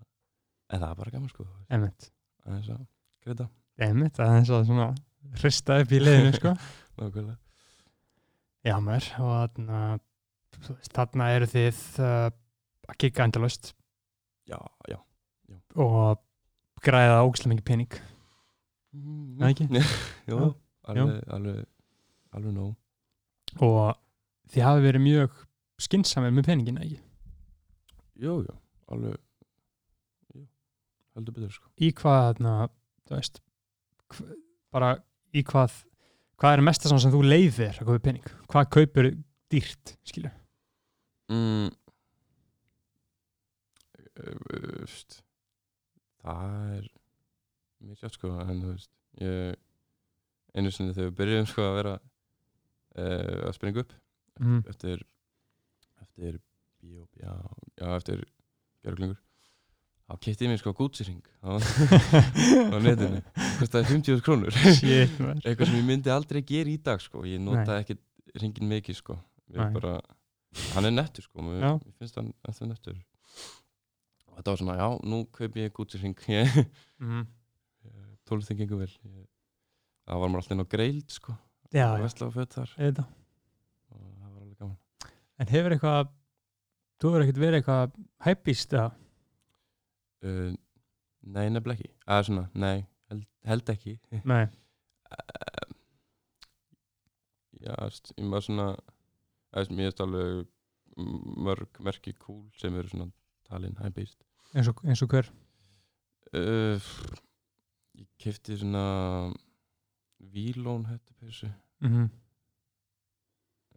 en 0.66 0.82
það 0.82 0.90
er 0.90 0.98
bara 0.98 1.14
gaman 1.14 1.30
sko. 1.30 1.46
Einmitt. 1.70 2.08
Aðeins 2.46 2.70
að 2.74 2.84
greita 3.26 3.48
einmitt, 3.86 4.16
það 4.16 4.30
er 4.30 4.40
eins 4.40 4.52
og 4.54 4.66
svona 4.68 4.86
hrista 5.40 5.80
upp 5.82 5.92
í 5.92 6.00
liðinu 6.00 6.32
sko. 6.36 6.54
Nákvæmlega. 6.98 7.38
Já 8.66 8.74
maður, 8.82 9.08
og 9.22 9.58
þú 9.58 9.66
veist, 9.70 10.06
þarna 10.96 11.28
eru 11.36 11.48
þið 11.50 11.80
uh, 12.02 12.28
að 12.90 12.98
kikka 13.02 13.26
endalaust 13.26 13.72
já, 14.48 14.58
já. 14.90 14.98
Og 15.76 16.20
græða 16.86 17.22
ógislega 17.26 17.52
mikið 17.54 17.66
pening. 17.68 17.96
Mm, 18.96 19.36
Það 19.40 19.50
ekki? 19.52 19.66
Jú, 20.30 20.36
Já. 20.38 20.48
alveg, 20.92 21.18
alveg 21.36 21.58
alveg 22.36 22.54
nóg. 22.56 22.72
Og 23.64 23.96
þið 24.52 24.64
hafi 24.66 24.84
verið 24.86 25.04
mjög 25.04 25.36
skinsamir 25.86 26.32
með 26.36 26.46
peningina 26.50 26.84
ekki? 26.86 26.98
Jú, 28.22 28.38
jú, 28.46 28.54
alveg 28.94 29.16
jú, 30.36 30.46
heldur 31.18 31.36
betur 31.36 31.52
sko. 31.58 31.68
Í 31.84 31.90
hvað 31.98 32.22
þarna, 32.30 32.54
þú 33.08 33.18
veist 33.18 33.42
hv- 34.16 34.38
bara 34.72 34.94
í 35.36 35.42
hvað 35.44 35.76
hvað 36.40 36.56
er 36.58 36.64
mesta 36.64 36.88
svona 36.90 37.02
sem 37.04 37.12
þú 37.14 37.20
leiðir 37.26 37.76
að 37.80 37.88
kaupa 37.90 38.02
pening? 38.08 38.26
Hvað 38.52 38.70
kaupir 38.78 39.10
dýrt 39.52 39.96
skilju 40.08 40.32
mm, 41.32 41.68
það 46.22 46.72
er 46.76 46.88
mjög 47.84 48.00
sjátt 48.00 48.18
sko 48.18 48.32
en 48.42 48.62
þú 48.62 48.72
veist 48.72 48.92
ég, 49.22 49.60
einu 50.56 50.72
sinni 50.72 50.96
þegar 50.96 51.10
við 51.10 51.18
byrjuðum 51.20 51.50
sko 51.50 51.66
að 51.66 51.76
vera 51.80 51.94
uh, 51.96 53.44
að 53.50 53.54
springa 53.58 53.84
upp 53.84 53.94
mm. 54.40 54.64
eftir 54.72 55.04
eftir 56.04 56.40
bíó, 56.80 57.06
já, 57.20 57.32
já 57.76 57.86
eftir 57.96 58.24
geruglingur 58.84 59.20
þá 60.06 60.18
kipti 60.22 60.46
ég 60.46 60.52
mér 60.52 60.62
sko 60.62 60.72
Gucci-ring 60.78 61.22
á, 61.42 61.58
á 62.74 62.76
netinu 62.78 63.22
kostaði 63.58 63.96
50 63.96 64.24
krónur 64.24 64.54
eitthvað 64.56 65.66
sem 65.66 65.80
ég 65.80 65.86
myndi 65.88 66.12
aldrei 66.14 66.44
gera 66.46 66.70
í 66.70 66.78
dag 66.78 67.02
sko. 67.02 67.24
ég 67.26 67.42
nota 67.42 67.80
ekki 67.82 67.98
ringin 68.40 68.68
mikið 68.70 69.00
sko. 69.00 69.16
Ég 69.52 69.60
Nei. 69.60 69.72
bara, 69.76 69.98
hann 70.74 70.88
er 70.88 70.94
nettur 70.94 71.26
sko. 71.26 71.44
mér, 71.44 71.64
mér 71.80 71.94
finnst 72.00 72.18
hann 72.18 72.32
eftir 72.48 72.70
nettur. 72.70 72.98
Og 74.26 74.38
þetta 74.38 74.52
var 74.52 74.60
svona, 74.62 74.76
já, 74.80 74.88
nú 75.08 75.22
kaup 75.32 75.56
ég 75.60 75.72
Gucci 75.76 76.00
ring 76.02 76.18
ég 76.32 76.58
mm. 77.00 77.24
tólþing 78.28 78.62
gengur 78.62 78.82
vel. 78.84 78.92
Ég, 79.06 79.24
það 80.06 80.22
var 80.22 80.32
maður 80.32 80.44
alltaf 80.44 80.56
inn 80.56 80.66
á 80.66 80.72
greild 80.76 81.16
sko. 81.16 81.38
já, 81.72 81.88
og 81.94 82.36
þetta 82.36 82.66
og 83.92 84.02
það 84.02 84.28
var 84.28 84.42
alveg 84.42 84.60
gaman. 84.60 84.76
En 85.36 85.50
hefur 85.52 85.76
eitthvað 85.76 86.12
þú 86.96 87.10
hefur 87.10 87.26
ekkert 87.26 87.42
verið 87.42 87.60
eitthvað 87.60 87.96
hæpist 88.26 88.76
eða? 88.76 88.92
Uh, 90.26 90.52
nei, 91.26 91.48
nefnilega 91.50 91.80
ekki. 91.80 91.92
Eða 92.06 92.28
svona, 92.30 92.46
nei, 92.54 92.76
held, 93.10 93.26
held 93.46 93.74
ekki. 93.76 93.98
Nei, 94.32 94.46
Eh, 95.14 95.74
já, 97.62 97.74
ég 98.16 98.26
maður 98.26 98.46
svona 98.48 98.66
eða, 99.52 99.70
mér 99.70 99.90
finnst 99.90 100.04
alveg 100.04 100.46
mörg 101.46 101.80
merki 101.84 102.14
cool 102.22 102.46
sem 102.56 102.74
eru 102.74 102.88
svona 102.88 103.10
talin 103.48 103.76
hæpist 103.82 104.22
eins 104.54 104.68
og, 104.70 104.80
eins 104.84 105.02
og 105.04 105.12
hver? 105.12 105.28
Uh, 106.34 106.82
ég 107.96 108.08
kefti 108.20 108.56
svona 108.58 109.32
vílón 110.20 110.86
hættupeysu 110.86 111.50
mm 111.80 111.88
-hmm. 111.88 112.08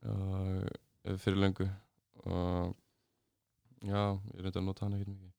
uh, 0.10 1.18
fyrir 1.18 1.38
löngu. 1.38 1.70
Og 2.14 2.76
já, 3.82 4.20
ég 4.36 4.42
reyndi 4.42 4.60
að 4.60 4.64
nota 4.64 4.86
hana 4.86 4.98
ekkert 4.98 5.14
mikið. 5.14 5.32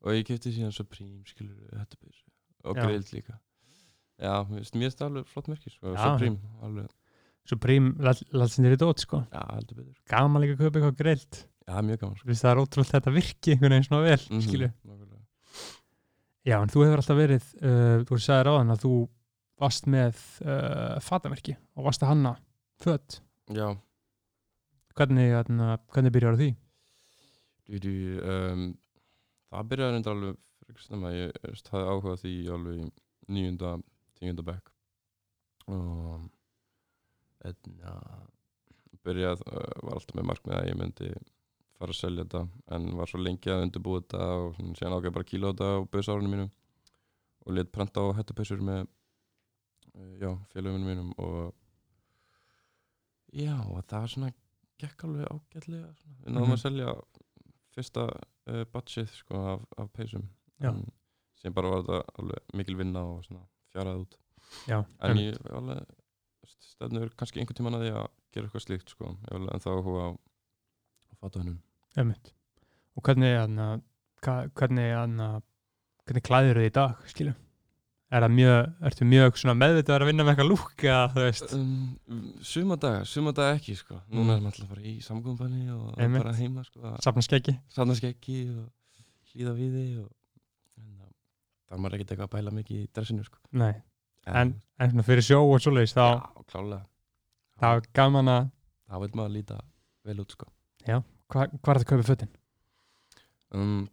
Og 0.00 0.12
ég 0.12 0.24
kefti 0.24 0.52
síðan 0.52 0.72
Supreme 0.72 1.24
skilur 1.26 1.78
hættupeysu 1.78 2.24
og 2.64 2.76
Já. 2.76 2.82
greild 2.82 3.12
líka. 3.12 3.32
Já, 4.18 4.44
mér 4.48 4.64
finnst 4.72 5.02
alveg 5.02 5.26
flott 5.26 5.48
merki 5.48 5.70
sko. 5.70 5.96
Supreme, 5.96 6.38
alveg, 6.62 6.88
Supreme 7.46 7.94
lalsinir 8.34 8.74
í 8.74 8.78
dót 8.80 9.02
sko. 9.04 9.22
Já, 9.32 9.42
heldur 9.54 9.78
betur. 9.82 9.98
Gaman 10.10 10.42
líka 10.42 10.56
að 10.56 10.62
kaupa 10.64 10.78
eitthvað 10.80 10.96
greilt 11.00 11.40
já, 11.66 11.74
mjög 11.86 12.00
gaman 12.02 12.16
sko. 12.20 12.28
Þú 12.30 12.38
það 12.40 12.50
er 12.52 12.60
ótrúlega 12.62 12.92
þetta 12.96 13.12
virki 13.16 13.52
einhvern 13.54 13.74
veginn 13.76 13.86
svona 13.88 14.02
vel 14.06 14.22
Mhm, 14.30 14.42
skilju 14.46 14.70
nákvæmlega. 14.72 15.22
já, 16.46 16.56
en 16.62 16.72
þú 16.74 16.84
hefur 16.86 17.02
alltaf 17.02 17.18
verið 17.20 17.46
uh, 17.62 18.04
þú 18.06 18.18
sagðir 18.26 18.50
áðan 18.52 18.74
að 18.76 18.82
þú 18.86 18.92
varst 19.58 19.86
með 19.88 20.18
uh, 20.44 20.98
fatamerki 21.00 21.56
og 21.76 21.86
varst 21.88 22.02
að 22.04 22.10
hanna 22.12 22.34
fött 22.82 23.20
já, 23.56 23.70
hvernig, 24.96 25.30
hvernig, 25.32 25.78
hvernig 25.94 26.12
byrjar 26.12 26.36
því? 26.40 26.50
du, 27.82 27.92
um, 28.22 28.66
það 29.50 29.70
byrjaði 29.72 29.94
reyndar 29.96 30.14
alveg 30.16 30.82
snemma, 30.82 31.10
ég 31.16 31.32
hafði 31.42 31.86
áhuga 31.90 32.14
á 32.14 32.20
því 32.20 32.32
alveg 32.52 32.78
í 32.84 32.86
níunda, 33.32 33.72
tíunda 34.20 34.44
bekk. 34.46 34.70
Og 35.66 35.80
etna, 35.80 36.28
byrjað, 39.06 39.42
var 39.82 39.92
alltaf 39.98 40.14
með 40.18 40.28
markmið 40.30 40.56
að 40.58 40.68
ég 40.70 40.78
myndi 40.80 41.10
fara 41.76 41.92
að 41.92 41.98
selja 42.00 42.24
þetta 42.24 42.40
en 42.76 42.86
var 42.96 43.10
svo 43.10 43.20
lengi 43.20 43.50
að 43.52 43.62
undirbúa 43.66 44.00
þetta 44.02 44.20
og 44.40 44.54
síðan 44.78 44.96
ágæði 44.96 45.12
bara 45.18 45.28
kíla 45.30 45.50
þetta 45.52 45.68
á 45.68 45.76
bauðsárunum 45.92 46.32
mínum 46.32 46.50
og 47.46 47.52
lit 47.54 47.70
prenta 47.72 48.00
á 48.00 48.16
hættupessur 48.16 48.62
með 48.64 48.86
félagunum 50.52 50.88
mínum 50.88 51.12
og 51.22 51.52
já, 53.36 53.54
og 53.60 53.84
það 53.88 54.00
var 54.02 54.12
svona 54.14 54.32
gekk 54.80 55.04
alveg 55.06 55.28
ágætlega 55.32 55.92
við 55.92 56.32
náðum 56.32 56.42
Mhm. 56.48 56.56
að 56.56 56.62
selja 56.64 56.94
fyrsta 57.76 58.02
uh, 58.48 58.64
batchið 58.72 59.08
sko, 59.12 59.34
af, 59.54 59.60
af 59.78 59.92
peysum 59.92 60.26
sem 61.36 61.52
bara 61.52 61.68
var 61.70 61.82
þetta 61.84 62.02
alveg 62.18 62.54
mikil 62.56 62.76
vinna 62.76 63.02
og 63.04 63.22
svona 63.24 63.44
fjaraði 63.72 64.00
út. 64.06 64.14
Já, 64.68 64.78
en 65.04 65.16
ég 65.20 65.36
alveg 65.52 65.84
stefnur 66.60 67.10
kannski 67.16 67.40
einhvern 67.42 67.58
tímann 67.60 67.78
að 67.78 67.86
því 67.86 67.92
að 67.96 68.06
gera 68.36 68.46
eitthvað 68.48 68.64
slíkt 68.66 68.92
sko. 68.92 69.04
ég 69.16 69.30
var 69.32 69.40
alveg 69.40 69.54
ennþá 69.56 69.74
áhuga 69.76 70.04
á, 70.06 70.10
á 70.12 71.12
fatahönnun 71.20 71.58
Einmitt. 71.96 72.32
og 72.96 73.02
hvernig 73.06 73.34
hvernig 74.56 74.92
hana, 74.96 75.28
hvernig 76.06 76.24
klæðir 76.26 76.60
þið 76.60 76.68
í 76.70 76.74
dag 76.76 77.04
skilu 77.10 77.34
er 78.16 78.22
það 78.22 78.34
mjög, 78.36 78.58
ertu 78.86 79.04
mjög 79.10 79.40
meðvitað 79.58 79.96
að 80.02 80.06
vinna 80.06 80.24
með 80.24 80.32
eitthvað 80.32 80.50
lúk 80.52 80.84
eða 80.86 81.06
þú 81.14 81.24
veist 81.24 81.54
um, 81.56 81.70
suma 82.46 82.76
daga, 82.78 83.00
suma 83.04 83.32
daga 83.34 83.56
ekki 83.58 83.74
sko. 83.80 83.98
núna 84.12 84.22
Mm. 84.22 84.36
er 84.36 84.40
maður 84.44 84.46
alltaf 84.52 84.62
að 84.62 84.68
fara 84.70 84.84
í 84.86 84.94
samgömbanni 85.02 85.64
og 85.74 85.98
Einmitt. 85.98 86.22
bara 86.22 86.36
heima 86.38 86.62
sko, 86.64 86.80
að 86.86 87.00
safna 87.02 87.22
skeggi 87.26 87.56
sanna 87.68 87.96
skeggi 87.98 88.38
og 88.54 88.68
hlýða 89.32 89.56
við 89.58 89.74
þig 89.74 89.98
og 90.04 90.12
en, 90.78 90.92
uh, 91.02 91.10
það 91.66 91.76
er 91.76 91.82
maður 91.82 91.96
ekkert 91.98 92.10
eitthvað 92.14 92.28
að 92.30 92.36
bæla 92.36 92.54
mikið 92.60 92.84
í 92.84 92.88
dressinu 92.94 93.24
sko. 93.26 93.38
Nei, 93.52 93.74
en, 94.26 94.54
en 94.82 95.02
fyrir 95.06 95.22
sjó 95.24 95.40
og 95.44 95.60
svoleiðis 95.62 95.94
þá, 95.96 96.06
já, 96.52 96.80
þá 97.60 97.66
er 97.76 97.86
gaman 97.96 98.28
að 98.32 98.48
þá 98.86 98.96
vil 99.02 99.10
maður 99.18 99.34
líta 99.36 99.60
vel 100.06 100.20
út 100.22 100.32
sko. 100.36 100.46
hva, 100.86 101.02
hvað 101.28 101.44
er 101.46 101.50
það 101.62 101.82
að 101.82 101.88
kaupa 101.90 102.06
fötin? 102.10 102.32
um, 103.56 103.88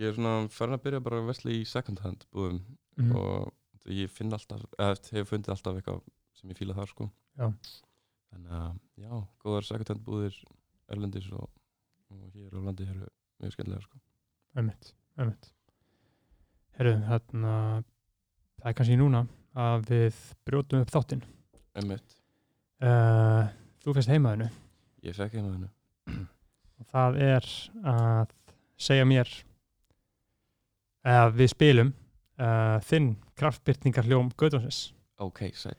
ég 0.00 0.08
er 0.10 0.16
svona 0.16 0.48
farin 0.52 0.76
að 0.78 0.82
byrja 0.86 1.00
bara 1.04 1.20
að 1.22 1.28
vesla 1.32 1.52
í 1.54 1.64
second 1.68 2.00
hand 2.04 2.26
búðum 2.32 2.62
Mm. 2.94 3.10
og 3.18 3.50
ég 3.90 4.06
finn 4.14 4.30
alltaf 4.30 4.60
eða 4.78 4.94
hefur 5.10 5.26
fundið 5.32 5.50
alltaf 5.50 5.74
eitthvað 5.80 5.96
sem 6.38 6.50
ég 6.52 6.58
fíla 6.60 6.76
þar 6.76 6.86
sko 6.92 7.08
Já. 7.34 7.48
þannig 8.30 8.52
að 8.54 8.76
já, 9.02 9.10
góðar 9.42 9.66
second 9.66 9.88
hand 9.90 10.04
búðir 10.06 10.36
erlendis 10.94 11.26
og, 11.34 11.48
og 12.14 12.28
hér 12.36 12.54
á 12.54 12.60
landi 12.62 12.86
eru 12.86 13.08
mjög 13.42 13.56
skemmlega 13.56 13.82
sko 13.82 13.98
Ömmit, 14.62 14.92
ömmit 15.18 15.50
Herru, 16.78 16.92
þarna 17.08 17.56
það 18.64 18.70
er 18.70 18.76
kannski 18.78 18.96
núna 18.96 19.20
að 19.60 19.82
við 19.90 20.20
brjótum 20.48 20.80
upp 20.80 20.92
þáttinn. 20.94 21.24
Einmitt. 21.76 22.14
uh, 22.80 23.50
Þú 23.84 23.92
fyrst 23.98 24.08
heimaðinu 24.08 24.46
ég 25.04 25.16
fekk 25.18 25.34
heima 25.36 25.50
hennu 25.52 25.68
og 26.80 26.86
það 26.88 27.18
er 27.26 27.48
að 27.84 28.30
segja 28.80 29.04
mér 29.04 29.28
að 31.04 31.34
við 31.42 31.50
spilum 31.52 31.90
uh, 32.40 32.78
þinn 32.88 33.10
kraftbyrtingar 33.36 34.08
hljóm 34.08 34.30
Guðjónsins 34.40 34.86
ok, 35.20 35.50
sæl 35.52 35.76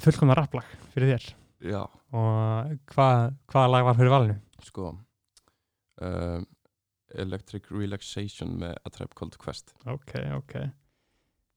fullkomna 0.00 0.36
rapplag 0.38 0.68
fyrir 0.94 1.10
þér. 1.16 1.24
Já, 1.74 1.82
og 2.16 2.70
hvað 2.94 3.34
hva 3.52 3.64
lag 3.68 3.84
var 3.84 3.98
fyrir 3.98 4.14
valinu? 4.14 4.36
sko 4.64 4.92
um, 4.94 6.46
Electric 7.18 7.66
Relaxation 7.74 8.54
með 8.62 8.78
A 8.86 8.92
Tribe 8.94 9.16
Called 9.18 9.36
Quest. 9.42 9.74
Ok, 9.90 10.14
ok 10.38 10.54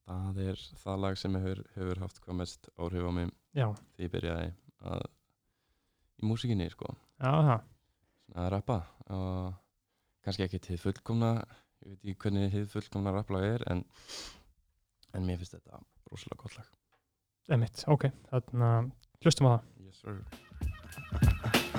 það 0.04 0.40
er 0.44 0.62
það 0.82 1.02
lag 1.04 1.18
sem 1.20 1.36
hefur, 1.40 1.62
hefur 1.76 2.02
haft 2.04 2.20
hvað 2.24 2.40
mest 2.42 2.70
áhrif 2.76 3.08
á 3.08 3.12
mig 3.16 3.30
Já, 3.54 3.68
þegar 3.94 4.06
ég 4.06 4.14
byrjaði 4.14 4.48
að 4.84 5.04
í 6.14 6.28
músikinni 6.28 6.70
sko. 6.72 6.94
Já 7.22 7.30
það 7.32 7.70
að 8.40 8.48
rappa 8.54 8.78
og 9.12 9.52
kannski 10.24 10.46
ekki 10.46 10.62
til 10.64 10.78
fullkomna 10.80 11.34
ég 11.84 11.90
veit 11.90 11.98
ekki 12.00 12.16
hvernig 12.24 12.54
hið 12.54 12.70
fullkomna 12.72 13.12
rapplag 13.14 13.44
er 13.48 13.66
en, 13.72 13.84
en 15.12 15.26
mér 15.26 15.40
finnst 15.42 15.58
þetta 15.58 15.82
rosalega 16.10 16.40
gott 16.42 16.58
lag. 16.58 16.72
Emitt, 17.54 17.84
ok, 17.92 18.08
þarna 18.30 18.72
hlustum 19.20 19.52
á 19.52 19.54
það. 19.54 19.70
Yes, 19.84 20.00
sir. 20.00 21.72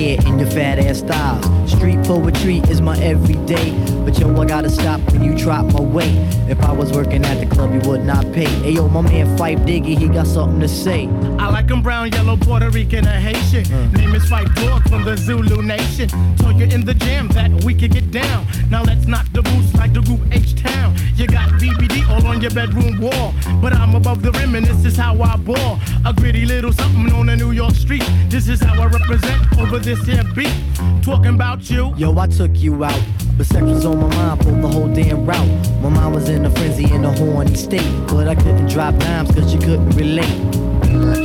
And 0.00 0.40
your 0.40 0.50
fat 0.50 0.78
ass 0.78 0.98
styles. 0.98 1.70
Street 1.70 2.02
poetry 2.04 2.58
is 2.70 2.80
my 2.80 2.98
everyday. 2.98 3.70
But 4.04 4.18
yo, 4.18 4.34
I 4.40 4.46
gotta 4.46 4.70
stop 4.70 5.00
when 5.12 5.22
you 5.22 5.36
drop 5.36 5.66
my 5.66 5.80
weight. 5.80 6.16
If 6.48 6.60
I 6.60 6.72
was 6.72 6.90
working 6.92 7.24
at 7.24 7.38
the 7.40 7.46
club, 7.46 7.72
you 7.74 7.88
would 7.88 8.04
not 8.04 8.24
pay. 8.32 8.48
Hey 8.62 8.72
yo, 8.72 8.88
my 8.88 9.02
man 9.02 9.36
Fife 9.36 9.58
Diggy, 9.60 9.98
he 9.98 10.08
got 10.08 10.26
something 10.26 10.60
to 10.60 10.68
say. 10.68 11.06
I 11.50 11.52
like 11.52 11.82
brown, 11.82 12.12
yellow, 12.12 12.36
Puerto 12.36 12.70
Rican, 12.70 13.08
or 13.08 13.10
Haitian. 13.10 13.64
Hmm. 13.64 13.92
Name 13.96 14.14
is 14.14 14.24
Fight 14.28 14.54
Dog 14.54 14.88
from 14.88 15.04
the 15.04 15.16
Zulu 15.16 15.62
Nation. 15.62 16.08
Told 16.36 16.56
you 16.56 16.66
in 16.66 16.84
the 16.84 16.94
jam 16.94 17.26
that 17.28 17.64
we 17.64 17.74
could 17.74 17.90
get 17.90 18.12
down. 18.12 18.46
Now 18.70 18.84
let's 18.84 19.06
knock 19.08 19.26
the 19.32 19.42
boots 19.42 19.74
like 19.74 19.92
the 19.92 20.00
group 20.00 20.20
H 20.30 20.54
Town. 20.54 20.94
You 21.16 21.26
got 21.26 21.48
BBD 21.60 22.08
all 22.08 22.24
on 22.24 22.40
your 22.40 22.52
bedroom 22.52 23.00
wall. 23.00 23.34
But 23.60 23.72
I'm 23.72 23.96
above 23.96 24.22
the 24.22 24.30
rim 24.30 24.54
and 24.54 24.64
this 24.64 24.84
is 24.84 24.96
how 24.96 25.20
I 25.20 25.36
ball. 25.38 25.80
A 26.06 26.12
gritty 26.12 26.46
little 26.46 26.72
something 26.72 27.12
on 27.12 27.28
a 27.28 27.36
New 27.36 27.50
York 27.50 27.74
street. 27.74 28.04
This 28.28 28.46
is 28.46 28.60
how 28.62 28.80
I 28.80 28.86
represent 28.86 29.58
over 29.58 29.80
this 29.80 30.00
here 30.06 30.22
beat. 30.36 30.54
Talking 31.02 31.34
about 31.34 31.68
you. 31.68 31.92
Yo, 31.96 32.16
I 32.16 32.28
took 32.28 32.52
you 32.54 32.84
out. 32.84 33.02
But 33.36 33.46
sex 33.46 33.64
was 33.64 33.84
on 33.84 33.98
my 33.98 34.14
mind 34.14 34.44
for 34.44 34.52
the 34.52 34.68
whole 34.68 34.88
damn 34.94 35.26
route. 35.26 35.80
My 35.82 35.88
mind 35.88 36.14
was 36.14 36.28
in 36.28 36.44
a 36.46 36.50
frenzy 36.50 36.84
in 36.92 37.04
a 37.04 37.10
horny 37.10 37.56
state. 37.56 38.06
But 38.06 38.28
I 38.28 38.36
couldn't 38.36 38.68
drop 38.68 38.96
dimes 38.98 39.32
cause 39.32 39.52
you 39.52 39.58
couldn't 39.58 39.90
relate. 39.96 40.69
Let 40.92 41.22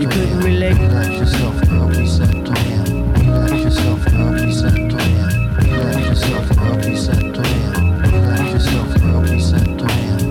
you 0.00 0.08
couldn't 0.08 0.40
relate. 0.40 0.70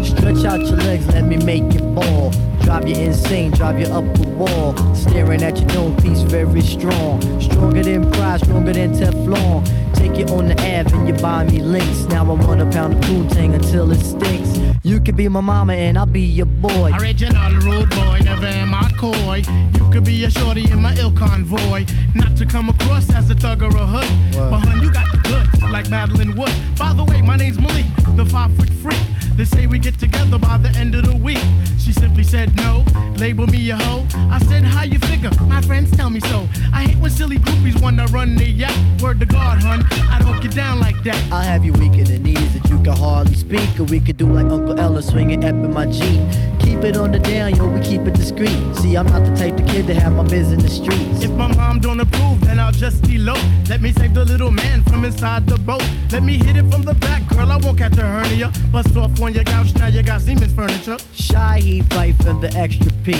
Stretch 0.05 0.45
out 0.45 0.59
your 0.61 0.77
legs, 0.77 1.07
let 1.07 1.25
me 1.25 1.37
make 1.37 1.73
you 1.73 1.79
fall. 1.95 2.48
Drive 2.69 2.87
you 2.87 2.97
insane, 2.97 3.49
drive 3.49 3.79
you 3.79 3.87
up 3.87 4.05
the 4.13 4.27
wall. 4.27 4.75
Staring 4.93 5.41
at 5.41 5.57
your 5.57 5.67
known 5.69 5.99
piece, 6.03 6.21
very 6.21 6.61
strong. 6.61 7.19
Stronger 7.41 7.81
than 7.81 8.11
pride, 8.11 8.41
stronger 8.41 8.73
than 8.73 8.93
Teflon. 8.93 9.65
Take 9.95 10.19
you 10.19 10.25
on 10.35 10.49
the 10.49 10.53
Ave 10.53 10.95
and 10.95 11.07
you 11.07 11.15
buy 11.15 11.45
me 11.45 11.63
links. 11.63 12.03
Now 12.09 12.29
I 12.29 12.35
want 12.35 12.61
a 12.61 12.67
pound 12.67 12.93
of 12.93 12.99
Poontang 12.99 13.55
until 13.55 13.91
it 13.91 13.99
stinks. 13.99 14.59
You 14.83 15.01
could 15.01 15.17
be 15.17 15.27
my 15.27 15.41
mama 15.41 15.73
and 15.73 15.97
I'll 15.97 16.05
be 16.05 16.21
your 16.21 16.45
boy. 16.45 16.91
Original 16.93 17.51
rude 17.53 17.89
boy, 17.89 18.19
never 18.23 18.45
am 18.45 18.75
I 18.75 18.87
coy. 18.99 19.41
You 19.73 19.89
could 19.91 20.03
be 20.03 20.23
a 20.25 20.29
shorty 20.29 20.69
in 20.69 20.79
my 20.79 20.95
ill 20.97 21.11
convoy. 21.11 21.87
Not 22.13 22.37
to 22.37 22.45
come 22.45 22.69
across 22.69 23.11
as 23.15 23.31
a 23.31 23.33
thug 23.33 23.63
or 23.63 23.75
a 23.75 23.85
hood. 23.87 24.37
But 24.51 24.59
hun, 24.59 24.83
you 24.83 24.93
got 24.93 25.11
the 25.11 25.17
goods, 25.27 25.71
like 25.71 25.89
Madeline 25.89 26.35
Wood. 26.35 26.53
By 26.77 26.93
the 26.93 27.03
way, 27.03 27.23
my 27.23 27.35
name's 27.35 27.59
Malik, 27.59 27.87
the 28.15 28.25
five 28.25 28.55
foot 28.55 28.69
freak. 28.69 29.18
They 29.39 29.45
say 29.45 29.67
we 29.67 29.79
get 29.79 29.97
together 29.97 30.37
by 30.37 30.57
the 30.57 30.67
end 30.77 30.95
of 30.95 31.05
the 31.05 31.15
week. 31.15 31.39
She 31.77 31.93
simply 31.93 32.25
said 32.25 32.53
no, 32.57 32.83
label 33.15 33.47
me 33.47 33.69
a 33.69 33.77
hoe. 33.77 34.05
I 34.29 34.37
said, 34.39 34.65
how 34.65 34.83
you 34.83 34.99
figure? 34.99 35.31
My 35.47 35.61
friends 35.61 35.95
tell 35.95 36.09
me 36.09 36.19
so. 36.19 36.45
I 36.73 36.83
hate 36.83 36.97
when 36.97 37.09
silly 37.09 37.37
groupies 37.37 37.81
wanna 37.81 38.05
run 38.07 38.35
the 38.35 38.43
yacht. 38.43 38.77
Word 39.01 39.21
to 39.21 39.25
God, 39.25 39.63
hun, 39.63 39.85
I 40.09 40.19
don't 40.19 40.41
get 40.41 40.53
down 40.53 40.81
like 40.81 41.01
that. 41.03 41.15
I'll 41.31 41.41
have 41.41 41.63
you 41.63 41.71
weak 41.71 41.93
in 41.93 42.03
the 42.03 42.19
knees 42.19 42.53
that 42.53 42.69
you 42.69 42.83
can 42.83 42.97
hardly 42.97 43.35
speak. 43.35 43.79
Or 43.79 43.85
we 43.85 44.01
could 44.01 44.17
do 44.17 44.29
like 44.29 44.47
Uncle 44.47 44.77
Ella 44.77 45.01
swinging 45.01 45.45
up 45.45 45.51
in 45.51 45.73
my 45.73 45.85
Jeep. 45.85 46.58
Keep 46.79 46.91
it 46.91 46.97
on 46.97 47.11
the 47.11 47.19
down, 47.19 47.53
yo, 47.55 47.67
we 47.67 47.81
keep 47.81 48.07
it 48.07 48.13
discreet. 48.13 48.57
See, 48.77 48.95
I'm 48.95 49.05
not 49.07 49.25
the 49.25 49.35
type 49.35 49.59
of 49.59 49.67
kid 49.67 49.85
to 49.87 49.93
have 49.95 50.13
my 50.13 50.23
biz 50.23 50.53
in 50.53 50.59
the 50.59 50.69
streets. 50.69 51.21
If 51.21 51.31
my 51.31 51.53
mom 51.53 51.81
don't 51.81 51.99
approve, 51.99 52.39
then 52.39 52.57
I'll 52.57 52.71
just 52.71 53.05
elope. 53.09 53.43
Let 53.67 53.81
me 53.81 53.91
save 53.91 54.13
the 54.13 54.23
little 54.23 54.49
man 54.49 54.83
from 54.83 55.03
inside 55.03 55.45
the 55.45 55.57
boat. 55.57 55.83
Let 56.09 56.23
me 56.23 56.37
hit 56.37 56.55
it 56.55 56.71
from 56.71 56.83
the 56.83 56.93
back, 56.93 57.27
girl. 57.27 57.51
I 57.51 57.57
won't 57.57 57.77
catch 57.77 57.97
a 57.97 58.03
hernia. 58.03 58.53
Bust 58.71 58.95
off 58.95 59.21
on 59.21 59.33
your 59.33 59.43
couch, 59.43 59.75
now 59.75 59.87
you 59.87 60.01
got 60.03 60.21
Siemens 60.21 60.53
furniture. 60.53 60.97
Shy 61.13 61.59
he 61.59 61.81
fight 61.81 62.15
and 62.25 62.41
the 62.41 62.49
extra 62.57 62.93
P. 63.03 63.11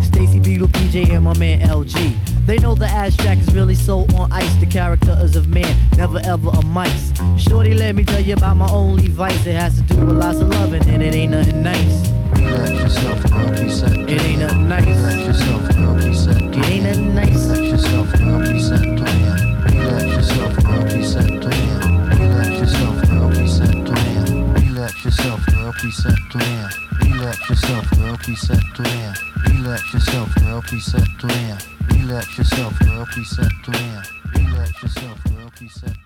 Stacy 0.00 0.38
Beetle, 0.38 0.68
PJ, 0.68 1.10
and 1.10 1.24
my 1.24 1.36
man 1.38 1.62
LG. 1.62 2.46
They 2.46 2.58
know 2.58 2.76
the 2.76 2.86
ass 2.86 3.16
jack 3.16 3.38
is 3.38 3.52
really 3.52 3.74
so 3.74 4.06
on 4.14 4.30
ice. 4.30 4.54
The 4.60 4.66
character 4.66 5.18
is 5.20 5.34
of 5.34 5.48
man, 5.48 5.76
never 5.96 6.20
ever 6.22 6.50
a 6.50 6.64
mice. 6.66 7.12
Shorty, 7.36 7.74
let 7.74 7.96
me 7.96 8.04
tell 8.04 8.20
you 8.20 8.34
about 8.34 8.56
my 8.58 8.70
only 8.70 9.08
vice. 9.08 9.44
It 9.44 9.56
has 9.56 9.74
to 9.74 9.82
do 9.82 10.06
with 10.06 10.16
lots 10.16 10.38
of 10.38 10.50
loving, 10.50 10.88
and 10.88 11.02
it 11.02 11.16
ain't 11.16 11.32
nothing 11.32 11.64
nice. 11.64 12.08
Let 12.44 12.80
yourself 12.80 13.22
grow, 13.24 13.50
be 13.50 13.68
set. 13.70 13.98
Yourself 15.38 15.62
yourself 17.58 18.14
yourself 30.70 31.08
yourself 31.08 31.14
yourself 32.36 32.74
yourself 32.76 33.14
yourself 33.16 33.58
yourself. 35.62 35.98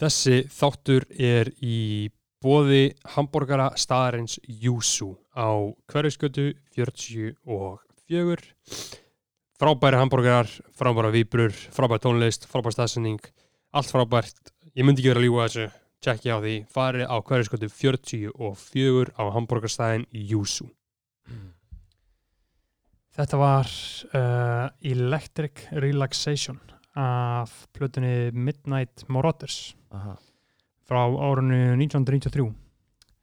Þessi 0.00 0.36
þáttur 0.48 1.04
er 1.12 1.50
í 1.60 2.08
bóði 2.40 2.94
hambúrgara 3.14 3.70
staðarins 3.76 4.38
Júsú 4.48 5.12
á 5.36 5.48
hverjusgötu 5.92 6.54
44 6.76 7.36
frábæri 9.60 10.00
hambúrgarar, 10.00 10.48
frábæra 10.72 11.12
víbrur 11.12 11.52
frábæri 11.52 12.00
tónlist, 12.06 12.48
frábæri 12.48 12.78
staðsending 12.78 13.20
allt 13.76 13.92
frábært, 13.92 14.54
ég 14.74 14.84
myndi 14.86 15.04
ekki 15.04 15.12
vera 15.12 15.20
að 15.20 15.26
ljúga 15.28 15.46
þessu 15.46 15.66
tjekki 16.00 16.32
á 16.32 16.38
því, 16.40 16.54
farið 16.72 17.06
á 17.12 17.16
hverjaskotu 17.20 17.68
44 17.68 19.12
á 19.20 19.22
hambúrgarstæðin 19.36 20.08
Júsú 20.10 20.70
Þetta 23.20 23.36
var 23.36 23.68
uh, 24.14 24.70
Electric 24.86 25.66
Relaxation 25.76 26.60
af 26.96 27.66
plötunni 27.74 28.30
Midnight 28.32 29.04
Marauders. 29.08 29.74
Aha. 29.92 30.14
Frá 30.90 31.04
árunni 31.06 31.60
1993 31.78 32.50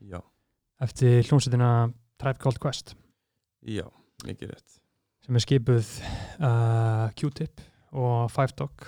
Já, 0.07 0.21
eftir 0.85 1.19
hljómsveitina 1.27 1.69
Tribe 2.17 2.39
Called 2.41 2.59
Quest. 2.63 2.93
Já, 3.67 3.83
mikið 4.25 4.53
rétt. 4.53 4.77
Sem 5.25 5.35
er 5.35 5.43
skipuð 5.43 5.89
uh, 6.39 7.07
Q-Tip 7.19 7.59
og 7.97 8.29
Five 8.31 8.55
Dog 8.57 8.85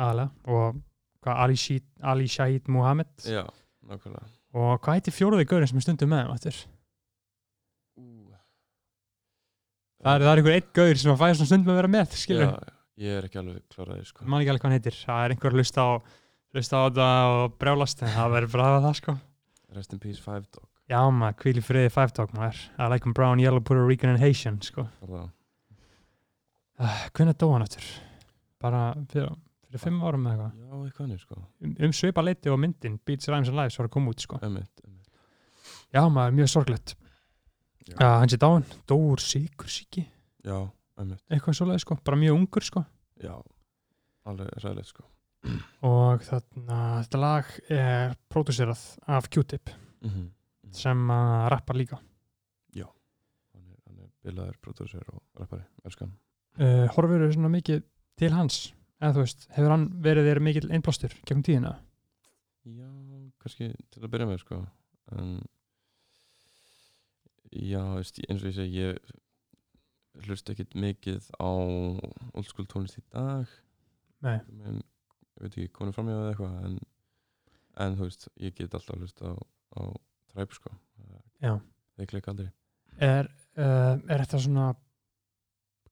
aðalega 0.00 0.30
og 0.48 0.80
Ali, 1.28 1.54
Shahid, 1.60 1.84
Ali 2.02 2.26
Shahid 2.32 2.66
Muhammad 2.72 3.10
Já, 3.28 3.44
nákvæmlega. 3.86 4.24
Og 4.56 4.78
hvað 4.84 4.96
heitir 4.98 5.14
fjóruði 5.16 5.46
gaurin 5.48 5.68
sem 5.70 5.78
er 5.78 5.84
stundum 5.84 6.10
með 6.12 6.24
þeim 6.24 6.32
aftur? 6.38 6.62
Það 10.02 10.16
er, 10.16 10.24
það 10.24 10.32
er 10.32 10.40
einhver 10.40 10.56
einn 10.56 10.70
gaur 10.74 10.98
sem 10.98 11.12
að 11.12 11.20
fæða 11.20 11.36
svona 11.38 11.50
stundum 11.52 11.72
að 11.72 11.78
vera 11.78 11.90
með 11.92 12.16
skilur, 12.18 12.48
Já, 12.48 12.72
ég 13.04 13.18
er 13.20 13.28
ekki 13.28 13.38
alveg 13.38 13.60
kláraði 13.70 14.06
sko. 14.08 14.24
man 14.26 14.42
ekki 14.42 14.50
alveg 14.50 14.64
hvað 14.64 14.70
hann 14.72 14.78
heitir. 14.80 14.96
Það 15.04 15.20
er 15.26 15.34
einhver 15.36 15.52
að 15.52 15.60
hlusta 15.60 15.84
á 15.86 15.90
hlusta 16.52 16.76
á 16.76 16.82
þetta 16.88 17.08
og 17.32 17.54
brjálast 17.60 18.02
en 18.04 18.12
það 18.12 18.34
verður 18.36 18.52
bara 18.56 18.70
að 18.76 18.86
það 18.86 18.96
sko. 18.98 19.14
Rest 19.72 19.94
in 19.96 20.00
peace 20.02 20.20
Five 20.20 20.44
Dog. 20.52 20.66
Já 20.90 20.98
maður, 21.08 21.38
hvíl 21.40 21.60
í 21.60 21.64
friði 21.64 21.92
Five 21.92 22.12
Dog 22.18 22.34
maður. 22.36 22.58
I 22.76 22.88
like 22.92 23.06
them 23.06 23.14
brown, 23.16 23.40
yellow, 23.40 23.62
Puerto 23.64 23.86
Rican 23.88 24.12
and 24.12 24.20
Haitian 24.20 24.58
sko. 24.64 24.84
Uh, 25.08 25.28
Hvernig 27.14 27.38
dó 27.40 27.52
hann 27.54 27.64
aftur? 27.64 27.86
Bara 28.62 28.82
fyrir, 29.12 29.30
fyrir 29.68 29.82
fimm 29.82 30.00
árum 30.04 30.26
eða 30.28 30.48
eitthvað? 30.50 30.58
Já, 30.58 30.82
eitthvað 30.86 31.06
hannig 31.06 31.22
sko. 31.22 31.38
Um, 31.62 31.76
um 31.86 31.94
svipa 31.96 32.24
leiti 32.26 32.52
og 32.52 32.60
myndin 32.60 32.98
Beats, 33.06 33.30
Rhymes 33.30 33.52
and 33.52 33.58
Lives 33.60 33.78
var 33.80 33.88
að 33.88 33.94
koma 33.96 34.12
út 34.12 34.24
sko. 34.24 34.40
Emmett 34.44 34.84
Já 35.92 36.02
maður, 36.08 36.36
mjög 36.40 36.50
sorglegt. 36.52 36.96
Uh, 37.92 38.18
Hann 38.20 38.30
sé 38.32 38.38
dáinn, 38.40 38.66
dóur 38.88 39.20
síkur 39.22 39.70
síki 39.72 40.04
Já, 40.46 40.58
emmett 41.00 41.22
eitthvað 41.32 41.56
svoleið 41.58 41.82
sko, 41.82 41.96
bara 42.06 42.18
mjög 42.20 42.38
ungur 42.38 42.66
sko. 42.66 42.84
Já, 43.22 43.34
alveg 44.28 44.52
ræðilegt 44.62 44.92
sko 44.92 45.06
og 45.88 46.22
þarna, 46.26 46.78
þetta 47.02 47.20
lag 47.22 47.56
er 47.72 48.14
pródúserað 48.30 48.86
af 49.10 49.28
Q-Tip 49.32 49.74
mm 50.06 50.30
sem 50.76 51.12
að 51.12 51.46
rappa 51.52 51.76
líka. 51.76 51.98
Hann 53.52 53.64
er, 53.68 53.78
hann 53.86 54.04
er 54.04 54.10
bilaður, 54.24 54.58
prodúser 54.64 55.08
og 55.12 55.22
rappari 55.40 55.64
Elskan. 55.86 56.14
Uh, 56.60 56.86
horfur 56.96 57.24
svona 57.32 57.50
mikið 57.52 57.82
til 58.20 58.32
hans? 58.34 58.60
Eða 59.02 59.16
þú 59.16 59.24
veist, 59.24 59.48
hefur 59.56 59.74
hann 59.74 59.88
verið 60.04 60.28
þér 60.30 60.42
mikil 60.48 60.68
einblástur 60.70 61.16
gegnum 61.26 61.46
tíðina? 61.46 61.72
Já, 62.68 62.90
kannski 63.42 63.72
til 63.90 64.04
að 64.04 64.12
byrja 64.12 64.28
með 64.30 64.44
sko. 64.44 64.60
En 65.16 65.34
já, 67.50 67.82
veist, 67.96 68.22
eins 68.28 68.44
og 68.44 68.52
ég 68.52 68.56
segi 68.60 68.84
ég 68.86 69.12
hlust 70.26 70.52
ekkit 70.52 70.76
mikið 70.78 71.30
á 71.40 71.50
old 71.50 72.48
school 72.48 72.68
tónlist 72.68 73.00
í 73.00 73.04
dag. 73.10 73.48
Nei. 74.22 74.38
Veit 75.42 75.56
ekki, 75.56 75.72
konið 75.76 75.96
fram 75.96 76.10
í 76.10 76.16
það 76.16 76.30
eitthvað 76.30 76.56
en, 76.68 76.78
en 77.84 77.98
þú 77.98 78.08
veist, 78.08 78.28
ég 78.42 78.56
get 78.58 78.76
alltaf 78.78 78.98
hlust 78.98 79.22
á, 79.24 79.32
á 79.32 79.80
træp 80.32 80.56
sko. 80.56 80.72
Já. 81.42 81.56
þeir 81.98 82.10
klikka 82.12 82.32
aldrei. 82.32 82.50
Er, 83.02 83.28
uh, 83.58 83.96
er 84.06 84.22
þetta 84.24 84.42
svona 84.44 84.68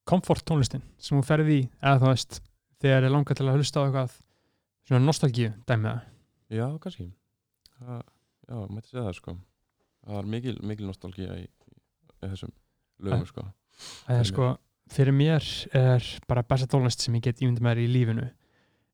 komfort 0.08 0.46
tónlistin 0.46 0.84
sem 1.00 1.18
þú 1.18 1.26
ferði 1.26 1.58
í 1.58 1.66
eða 1.80 1.98
þú 2.02 2.12
veist, 2.12 2.40
þegar 2.82 3.06
er 3.06 3.14
langar 3.14 3.38
til 3.38 3.48
að 3.48 3.60
hlusta 3.60 3.82
á 3.82 3.84
eitthvað 3.86 4.16
svona 4.88 5.04
nostalgíu 5.04 5.52
dæmið 5.68 5.90
það? 5.90 6.08
Já, 6.50 6.66
kannski. 6.82 7.06
Það, 7.80 8.00
Já, 8.50 8.58
mætti 8.66 8.90
segja 8.90 9.04
það 9.06 9.16
sko. 9.20 9.36
Það 10.00 10.16
er 10.18 10.28
mikil, 10.32 10.56
mikil 10.66 10.88
nostalgía 10.88 11.36
í, 11.38 11.44
í 11.46 12.30
þessum 12.32 12.52
lögum 13.06 13.28
sko. 13.28 13.44
Það 14.08 14.22
er 14.22 14.28
sko, 14.30 14.48
fyrir 14.90 15.14
mér 15.14 15.46
er 15.78 16.08
bara 16.28 16.42
besta 16.50 16.66
tónlist 16.70 17.04
sem 17.04 17.14
ég 17.14 17.28
get 17.28 17.42
ímyndið 17.44 17.66
mér 17.66 17.80
í 17.80 17.86
lífinu 17.90 18.26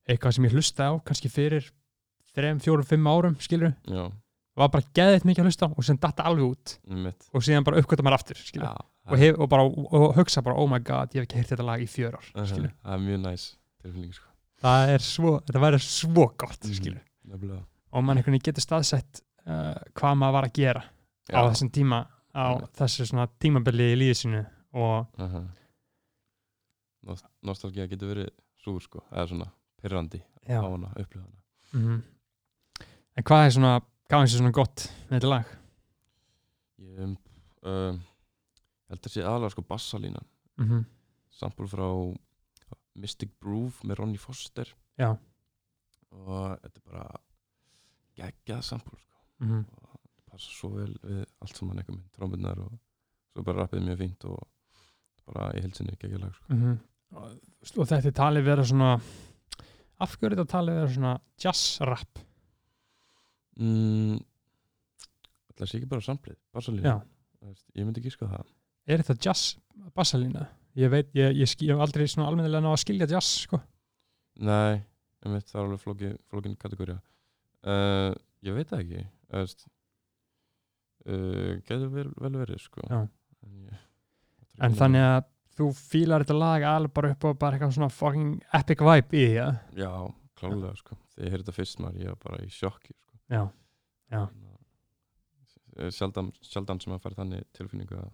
eitthvað 0.07 0.35
sem 0.37 0.47
ég 0.47 0.55
hlusta 0.55 0.87
á 0.89 0.93
kannski 1.05 1.29
fyrir 1.31 1.67
3, 2.37 2.53
4, 2.63 2.83
5 2.87 3.09
árum 3.11 3.35
skilur, 3.41 3.73
Já, 3.89 4.07
var 4.57 4.69
bara 4.73 4.85
geðið 4.97 5.25
mikið 5.29 5.43
að 5.43 5.47
hlusta 5.51 5.67
á 5.67 5.69
og 5.73 5.85
sem 5.85 5.97
datta 6.01 6.25
alveg 6.29 6.45
út. 6.53 6.75
Mitt 6.89 7.27
og 7.33 7.43
síðan 7.45 7.65
bara 7.67 7.81
uppgöta 7.81 8.05
mér 8.05 8.15
aftur 8.17 8.37
skilur, 8.39 8.69
Já, 8.71 8.87
og, 9.11 9.17
hef, 9.21 9.37
og, 9.37 9.49
bara, 9.51 9.65
og 9.67 10.15
hugsa 10.17 10.41
bara 10.45 10.55
oh 10.57 10.69
my 10.69 10.79
god, 10.79 11.13
ég 11.15 11.21
hef 11.23 11.27
ekki 11.27 11.39
heyrt 11.41 11.51
þetta 11.53 11.65
lag 11.67 11.81
í 11.83 11.87
fjör 11.89 12.17
ár 12.19 12.27
skilur. 12.47 12.73
það 12.83 12.93
er 12.97 13.03
mjög 13.07 13.21
næs 13.25 13.47
tilfinning 13.83 14.13
sko. 14.17 14.29
Það 14.63 14.89
er 14.95 15.03
svo, 15.05 15.33
þetta 15.47 15.61
væri 15.67 15.79
svo 15.85 16.27
gott 16.37 16.69
skilur, 16.73 17.01
Nefnilega. 17.27 17.63
Og 17.93 18.03
mann 18.03 18.17
einhvern 18.17 18.35
veginn 18.37 18.45
getur 18.49 18.63
staðsett 18.65 19.21
uh, 19.47 19.75
hvað 19.97 20.17
maður 20.21 20.35
var 20.37 20.47
að 20.49 20.55
gera 20.57 20.81
á 21.29 21.39
Já. 21.41 21.49
þessum 21.51 21.69
tíma 21.73 21.99
á 22.37 22.45
Einmitt. 22.53 22.73
þessu 22.77 23.05
svona 23.09 23.27
tímabili 23.41 23.91
í 23.93 23.99
lífið 24.01 24.17
sinu 24.21 24.41
og 24.77 25.07
Aha. 25.23 25.41
Nost 27.07 27.25
Nostalgía 27.45 27.87
getur 27.89 28.09
verið 28.11 28.29
súr 28.63 28.81
sko, 28.83 29.01
eða 29.11 29.27
svona 29.31 29.47
pyrrandi 29.87 30.21
á 30.47 30.61
hana, 30.61 30.93
upplifa 30.95 31.25
hana 31.25 31.41
mm 31.73 32.03
en 33.17 33.25
hvað 33.25 33.45
er 33.47 33.53
svona 33.55 33.73
hvað 34.07 34.23
er 34.23 34.33
svona 34.35 34.53
gott 34.53 34.83
með 35.07 35.15
þetta 35.17 35.29
lag? 35.31 35.53
Ég 36.77 36.99
um, 37.03 37.15
um, 37.65 38.01
held 38.91 39.07
að 39.07 39.13
sé 39.15 39.23
aðalega 39.23 39.55
sko 39.55 39.63
bassalínan 39.65 40.27
Mm 40.57 40.67
-hmm. 40.69 40.85
Sampul 41.29 41.67
frá 41.67 42.17
Mystic 42.95 43.29
Groove 43.39 43.75
með 43.83 43.95
Ronnie 43.95 44.17
Foster 44.17 44.75
Já. 44.97 45.17
og 46.09 46.59
þetta 46.61 46.77
er 46.77 46.85
bara 46.85 47.19
geggjað 48.15 48.61
sampul 48.61 48.97
sko. 48.99 49.17
Mm 49.39 49.49
-hmm. 49.49 49.65
passa 50.31 50.51
svo 50.51 50.69
vel 50.69 50.97
við 51.03 51.25
allt 51.41 51.57
saman 51.57 51.77
eitthvað 51.77 51.97
með 51.97 52.09
trómbunar 52.11 52.59
og 52.59 52.79
svo 53.33 53.43
bara 53.43 53.57
rappið 53.61 53.85
mjög 53.85 53.97
fínt 53.97 54.25
og 54.25 54.47
bara 55.25 55.51
í 55.53 55.61
heilsinni 55.61 55.97
geggjað 55.99 56.19
lag 56.21 56.33
sko. 56.33 56.53
Mhm. 56.53 56.77
og, 57.11 57.31
og 57.77 57.87
þetta 57.87 58.07
er 58.07 58.11
talið 58.11 58.43
vera 58.43 58.63
svona 58.63 58.99
af 60.03 60.15
hverju 60.15 60.29
er 60.29 60.35
þetta 60.37 60.53
talið 60.53 60.79
vera 60.79 60.93
svona 60.93 61.13
jazz 61.41 61.79
rap 61.87 62.21
mm, 63.59 64.17
Það 65.57 65.69
sé 65.69 65.79
ekki 65.79 65.89
bara 65.89 66.05
samplið 66.05 66.37
veist, 66.53 67.65
Ég 67.73 67.85
myndi 67.85 68.01
ekki 68.03 68.13
sko 68.13 68.27
það. 68.29 68.49
Er 68.87 69.01
þetta 69.01 69.29
jazz 69.29 69.55
bassalína? 69.97 70.45
ég 70.77 70.91
veit, 70.93 71.09
ég, 71.17 71.33
ég, 71.33 71.53
ég 71.65 71.73
hef 71.73 71.81
aldrei 71.81 72.05
svona 72.09 72.27
almennilega 72.29 72.61
ná 72.61 72.69
að 72.69 72.83
skilja 72.83 73.07
jazz 73.09 73.41
sko. 73.47 73.59
Nei, 74.45 74.83
einmitt, 75.25 75.47
það 75.49 75.59
er 75.59 75.63
alveg 75.63 75.81
flókin, 75.81 76.17
flókin 76.29 76.57
kategóri 76.61 76.93
uh, 76.93 78.11
Ég 78.45 78.53
veit 78.53 78.69
það 78.69 78.83
ekki 78.83 78.99
Þú 79.01 79.39
veist 79.39 79.63
uh, 81.09 81.53
Getur 81.65 81.89
vel, 81.95 82.11
vel 82.21 82.35
verið 82.37 82.61
sko. 82.61 82.83
Já. 82.85 82.99
En, 83.47 83.55
ég, 83.65 83.81
en 84.61 84.77
þannig 84.77 85.07
að 85.07 85.25
þú 85.57 85.67
fílar 85.77 86.23
þetta 86.25 86.37
lag 86.37 86.65
alveg 86.69 86.93
bara 86.93 87.11
upp 87.15 87.25
á 87.25 87.29
bara 87.39 87.57
eitthvað 87.57 87.75
svona 87.77 87.89
fucking 87.93 88.35
epic 88.59 88.83
vibe 88.85 89.17
í 89.17 89.23
því 89.25 89.35
ja? 89.39 89.47
Já, 89.77 89.91
klálega 90.37 90.75
sko. 90.77 90.97
Þegar 91.15 91.25
ég 91.27 91.33
heyrði 91.33 91.45
þetta 91.47 91.57
fyrst 91.57 91.79
maður, 91.83 92.01
ég 92.03 92.13
var 92.13 92.19
bara 92.27 92.43
í 92.45 92.49
sjokki 92.53 92.93
sko. 92.93 93.17
já, 93.33 93.43
já, 94.13 94.21
Eh, 95.77 95.91
Sjaldan, 95.93 96.31
sjaldan 96.41 96.79
sem 96.81 96.93
að 96.95 97.03
fara 97.03 97.17
þannig 97.19 97.43
tilfinningu 97.53 97.97
að, 97.99 98.07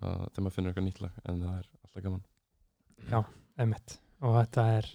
að 0.00 0.20
þegar 0.30 0.44
maður 0.46 0.54
finnur 0.54 0.70
eitthvað 0.70 0.86
nýtt 0.86 1.00
lag 1.04 1.18
en 1.28 1.42
það 1.42 1.58
er 1.58 1.66
alltaf 1.84 2.04
gaman. 2.06 2.22
Já, 3.10 3.18
emitt 3.60 3.96
og 4.24 4.36
þetta 4.38 4.64
er 4.78 4.88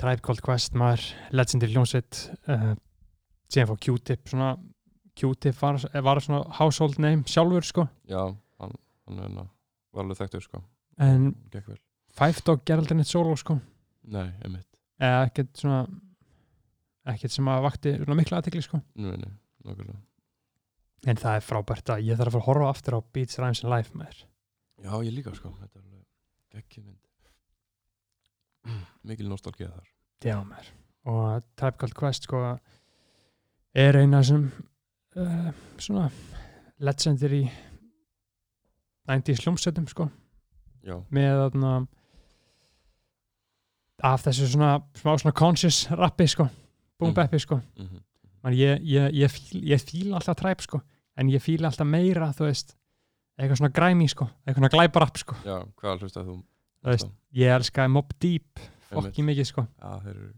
Tribe 0.00 0.24
Called 0.24 0.40
Quest 0.46 0.78
maður, 0.80 1.04
Legendary 1.36 1.74
hljómsveit 1.76 2.22
uh, 2.48 2.72
síðan 3.52 3.68
fór 3.74 3.82
Q-Tip 3.84 4.32
svona, 4.32 4.48
Q-Tip 5.20 5.60
var, 5.60 5.78
var 6.08 6.22
svona 6.24 6.40
household 6.56 6.96
name 7.04 7.28
sjálfur 7.28 7.68
sko. 7.68 7.84
Já, 8.08 8.22
hann, 8.60 8.74
hann 9.08 9.20
er 9.20 9.28
hérna- 9.28 9.46
var 9.96 10.06
alveg 10.06 10.20
þekktur 10.22 10.44
sko. 10.46 10.62
En 11.02 11.30
Five 12.16 12.44
Dog 12.46 12.64
ger 12.64 12.80
aldrei 12.80 12.96
neitt 12.96 13.10
solo 13.10 13.36
sko. 13.36 13.58
Nei, 14.12 14.28
einmitt. 14.44 14.68
Eða 15.02 15.24
ekkert 15.28 15.60
svona 15.60 15.82
ekkert 17.06 17.34
sem 17.34 17.48
að 17.52 17.64
vakti 17.66 17.96
svona 18.00 18.18
mikla 18.18 18.40
aðtekli 18.40 18.64
sko. 18.64 18.80
Nú, 18.98 19.12
nei, 19.18 19.32
nokkulega 19.66 20.00
en 21.06 21.20
það 21.20 21.38
er 21.38 21.44
frábært 21.44 21.92
að 21.92 22.06
ég 22.08 22.18
þarf 22.18 22.32
að 22.32 22.36
fara 22.36 22.42
að 22.42 22.48
horfa 22.48 22.70
aftur 22.72 22.96
á 22.98 23.00
Beats, 23.14 23.38
Rhymes 23.38 23.62
and 23.62 23.72
Life 23.72 23.98
með 23.98 24.08
þér 24.10 24.22
Já, 24.86 24.92
ég 25.06 25.12
líka 25.14 25.34
sko, 25.36 25.52
þetta 25.60 25.78
er 25.78 25.84
alveg 25.84 26.56
geggjuð 26.56 26.86
mynd. 26.86 27.04
Mikil 29.08 29.28
nostálgía 29.30 29.70
þar. 29.72 29.86
Já, 30.26 30.36
mér. 30.44 30.68
Og 31.08 31.46
Tribe 31.56 31.80
Called 31.80 31.96
Quest 31.96 32.26
sko 32.28 32.42
er 33.76 33.98
eina 34.02 34.20
sem 34.26 34.44
uh, 35.16 35.48
svona 35.80 36.10
legendary 36.84 37.46
90s 39.08 39.42
hljómsveitum 39.44 39.86
sko. 39.88 40.08
Já, 40.86 40.96
með 41.10 41.38
þarna 41.42 41.72
af 44.06 44.24
þessu 44.26 44.48
svona 44.52 44.70
smá 44.98 45.14
svona 45.20 45.34
conscious 45.36 45.86
rappi 45.90 46.26
sko. 46.28 46.48
Boom 46.98 47.10
Mhm. 47.10 47.14
bappi 47.14 47.38
sko. 47.38 47.60
Mhm, 47.78 48.00
Man, 48.42 48.52
ég, 48.54 48.78
ég, 48.84 49.10
ég, 49.12 49.30
fíl, 49.30 49.62
ég 49.64 49.80
fíl 49.82 50.12
alltaf 50.14 50.36
Tribe 50.36 50.62
sko. 50.62 50.80
En 51.16 51.26
ég 51.28 51.40
fíl 51.42 51.64
alltaf 51.66 51.86
meira 51.86 52.28
þú 52.32 52.44
veist 52.46 52.76
eitthvað 53.38 53.56
svona 53.58 53.72
græmi 53.72 54.08
sko. 54.08 54.28
Eitthvað 54.46 54.54
svona 54.60 54.70
glæparapp 54.70 55.16
sko. 55.18 55.34
Já, 55.44 55.64
hvað 55.76 55.98
hlustað 56.00 56.26
þú 56.28 56.36
þú 56.84 56.92
veist, 56.92 57.10
ég 57.34 57.50
elskaði 57.56 57.90
Mob 57.90 58.12
Deep 58.20 58.60
fokki 58.92 59.22
mikið 59.24 59.46
sko. 59.46 59.66
Já, 59.82 59.98
þeir 60.04 60.10
eru 60.16 60.32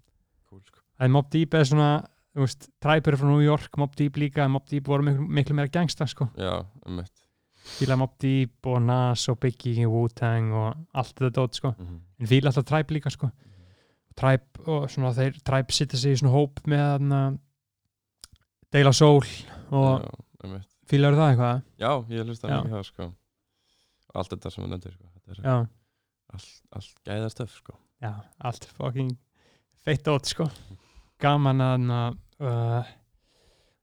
cool 0.49 0.61
sko. 0.65 0.79
En 1.01 1.11
Mob 1.11 1.29
Deep 1.31 1.53
er 1.55 1.65
svona 1.65 2.09
þú 2.35 2.41
veist, 2.47 2.69
Triber 2.81 3.13
er 3.13 3.17
frá 3.19 3.29
New 3.29 3.41
York, 3.45 3.77
Mob 3.77 3.95
Deep 3.95 4.15
líka 4.17 4.45
en 4.45 4.51
Mob 4.53 4.67
Deep 4.67 4.85
voru 4.87 5.03
miklu, 5.03 5.29
miklu 5.29 5.55
meira 5.55 5.69
gangsta 5.69 6.07
sko. 6.09 6.31
Já, 6.39 6.65
um 6.87 6.97
mitt 6.97 7.13
fílaði 7.77 7.99
Mob 8.01 8.15
Deep 8.23 8.67
og 8.71 8.81
Nas 8.83 9.27
og 9.31 9.39
Biggie 9.43 9.87
og 9.87 9.93
Wu-Tang 9.95 10.53
og 10.57 10.87
allt 10.99 11.15
þetta 11.19 11.31
dót 11.37 11.59
sko. 11.59 11.75
Mhm. 11.79 12.01
en 12.21 12.27
fíla 12.27 12.51
alltaf 12.51 12.65
Tribe 12.67 12.95
líka 12.95 13.11
sko. 13.11 13.31
Tribe 14.19 14.65
og 14.67 14.89
svona 14.91 15.13
þeir 15.15 15.39
Tribe 15.47 15.73
sitta 15.73 15.97
sig 15.97 16.13
í 16.17 16.19
svona 16.19 16.35
hóp 16.35 16.63
með 16.67 17.39
Deila 18.73 18.93
Soul 18.93 19.25
og 19.71 20.03
Já, 20.43 20.61
fílaður 20.91 21.19
það 21.21 21.31
eitthvað? 21.33 21.63
Já, 21.79 21.91
ég 22.11 22.25
hlusta 22.27 22.49
Já. 22.49 22.57
mikið 22.63 22.79
á 22.79 22.83
sko. 22.85 23.13
Allt 24.15 24.31
þetta 24.33 24.51
sem 24.53 24.65
við 24.65 24.71
nefndir 24.73 24.97
sko. 24.97 25.69
Allt, 26.29 26.49
allt 26.73 26.95
gæða 27.05 27.29
stöf 27.33 27.55
sko. 27.63 27.77
Já, 28.03 28.13
allt 28.41 28.65
fucking 28.77 29.15
feitt 29.85 30.05
dót 30.05 30.27
sko. 30.27 30.49
Gaman 31.21 31.61
að 31.61 32.17
uh, 32.41 32.83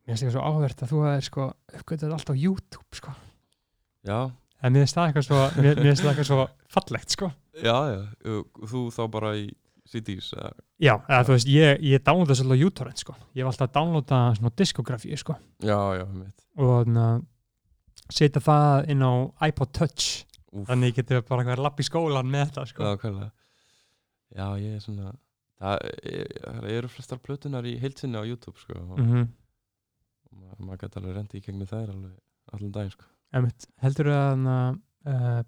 mér 0.05 0.11
finnst 0.13 0.23
ekki 0.23 0.35
svo 0.35 0.43
áhvert 0.45 0.83
að 0.83 0.91
þú 0.91 1.01
hefur 1.05 1.25
sko 1.29 1.47
uppgötuð 1.79 2.13
allt 2.15 2.29
á 2.31 2.35
YouTube 2.35 2.99
sko 2.99 3.15
Já, 4.05 4.19
en 4.61 4.73
mér 4.75 4.85
finnst 4.85 4.97
það 4.97 5.07
eitthvað 5.09 5.27
svo 5.27 5.43
mér, 5.57 5.83
mér 5.83 5.99
það 5.99 6.09
eitthvað 6.11 6.29
svo 6.31 6.47
fallegt 6.75 7.15
sko. 7.15 7.31
Já, 7.63 7.77
já. 7.91 8.01
Þú 8.71 8.81
þá 8.95 9.03
bara 9.13 9.35
í 9.39 9.45
CDs 9.89 10.31
eða? 10.35 10.51
Já, 10.81 10.93
eða 10.97 11.21
þú 11.27 11.35
veist, 11.35 11.51
ég, 11.53 11.83
ég 11.85 12.03
downloada 12.03 12.37
svolítið 12.37 12.57
á 12.57 12.63
YouTube 12.63 12.95
sko, 12.99 13.15
ég 13.33 13.43
hef 13.43 13.51
alltaf 13.51 13.69
að 13.69 13.75
downloada 13.77 14.19
svona 14.39 14.53
diskografíu 14.61 15.19
sko. 15.21 15.37
Já, 15.63 15.79
já, 15.99 16.05
mitt 16.11 16.45
og 16.55 16.91
setja 18.13 18.41
það 18.43 18.89
inn 18.93 19.03
á 19.03 19.13
iPod 19.49 19.73
Touch. 19.73 20.23
Úf. 20.55 20.69
þannig 20.69 20.93
ég 20.93 20.99
geti 21.01 21.17
bara 21.27 21.43
eitthvað 21.43 21.63
lapp 21.65 21.81
í 21.81 21.85
skólan 21.85 22.29
með 22.31 22.45
þetta 22.47 22.65
sko. 22.69 22.83
Já, 22.85 22.99
hvernig 23.01 23.31
Já, 24.35 24.45
ég 24.59 24.75
er 24.77 24.83
svona 24.83 25.13
Það, 25.55 25.81
er, 26.11 26.31
það 26.43 26.69
eru 26.75 26.91
flestar 26.91 27.19
plötunar 27.23 27.67
í 27.67 27.77
heilsinni 27.79 28.19
á 28.19 28.27
YouTube 28.27 28.59
sko. 28.59 28.75
Og 28.75 28.99
mm 28.99 29.05
-hmm. 29.11 29.27
ma 30.35 30.55
maður 30.67 30.81
gæti 30.83 30.99
alveg 30.99 31.15
rendi 31.15 31.39
í 31.39 31.43
gegnum 31.45 31.67
þær 31.67 31.93
alveg 31.93 32.15
allan 32.51 32.73
daginn 32.75 32.91
sko 32.91 33.05
heldur 33.83 34.09
að 34.13 34.45
uh, 34.49 35.41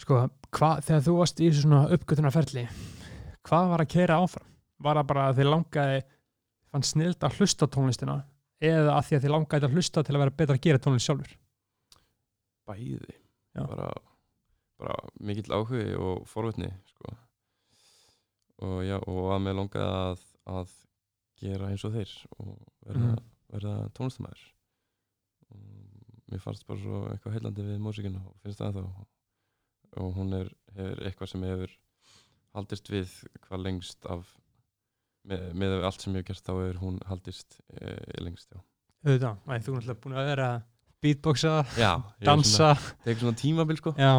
sko, 0.00 0.20
hva, 0.56 0.70
þegar 0.84 1.04
þú 1.06 1.16
varst 1.18 1.40
í 1.44 1.50
þessu 1.50 1.64
svona 1.66 1.82
uppgötunarferli 1.96 2.64
hvað 3.46 3.70
var 3.72 3.84
að 3.84 3.92
keira 3.94 4.18
áfram? 4.22 4.46
Var 4.80 4.96
það 5.00 5.08
bara 5.10 5.24
að 5.28 5.38
þið 5.40 5.48
langaði 5.50 6.00
fann 6.70 6.86
snild 6.86 7.24
að 7.26 7.36
hlusta 7.40 7.66
tónlistina 7.68 8.18
eða 8.60 8.94
að 8.96 9.06
því 9.08 9.16
að 9.18 9.24
þið 9.26 9.32
langaði 9.34 9.66
að 9.68 9.74
hlusta 9.76 10.04
til 10.06 10.14
að 10.16 10.22
vera 10.24 10.36
betra 10.40 10.56
að 10.56 10.62
gera 10.66 10.80
tónlist 10.84 11.08
sjálfur? 11.08 11.32
Bæði 12.70 13.16
bara, 13.56 13.88
bara 14.80 14.94
mikill 15.26 15.50
áhugi 15.56 15.86
og 15.98 16.22
forvitni 16.30 16.70
sko 16.92 17.12
og 18.60 18.80
já, 18.84 18.96
og 19.08 19.30
að 19.34 19.42
mér 19.46 19.56
langaði 19.56 19.90
að, 19.90 20.24
að 20.52 20.72
gera 21.40 21.70
eins 21.72 21.84
og 21.88 21.94
þeir 21.96 22.10
og 22.36 22.50
verða, 22.86 23.10
Mhm. 23.10 23.22
verða 23.54 23.74
tónlistamæður 23.96 24.42
mér 26.30 26.42
fannst 26.42 26.66
bara 26.68 26.80
svo 26.82 27.00
eitthvað 27.12 27.36
heillandi 27.38 27.64
við 27.66 27.80
músikina 27.84 28.20
og 28.26 28.34
finnst 28.44 28.60
það 28.62 28.70
ennþá. 28.80 29.06
Og 30.00 30.10
hún 30.16 30.34
er, 30.38 30.50
er 30.78 31.00
eitthvað 31.08 31.32
sem 31.32 31.44
hefur 31.48 31.72
haldist 32.56 32.90
við 32.92 33.14
hvað 33.46 33.64
lengst 33.66 34.06
af 34.10 34.26
með, 35.28 35.46
með 35.60 35.76
allt 35.86 36.02
sem 36.04 36.14
ég 36.16 36.22
hef 36.24 36.28
gert 36.30 36.46
þá 36.46 36.52
er 36.68 36.78
hún 36.80 36.98
haldist 37.10 37.58
e, 37.76 37.94
lengst, 38.24 38.50
já. 38.54 38.60
Auðvitað, 39.04 39.38
Æ, 39.48 39.52
þú 39.64 39.72
er 39.72 39.76
náttúrulega 39.80 40.00
búin 40.04 40.16
að 40.20 40.28
vera 40.30 40.48
beatboxa, 41.00 41.52
Já, 41.80 41.90
ég 41.96 42.24
er 42.24 42.28
dansa. 42.28 42.70
svona, 42.76 43.32
tímabil 43.40 43.78
sko. 43.80 43.92
Já, 43.96 44.10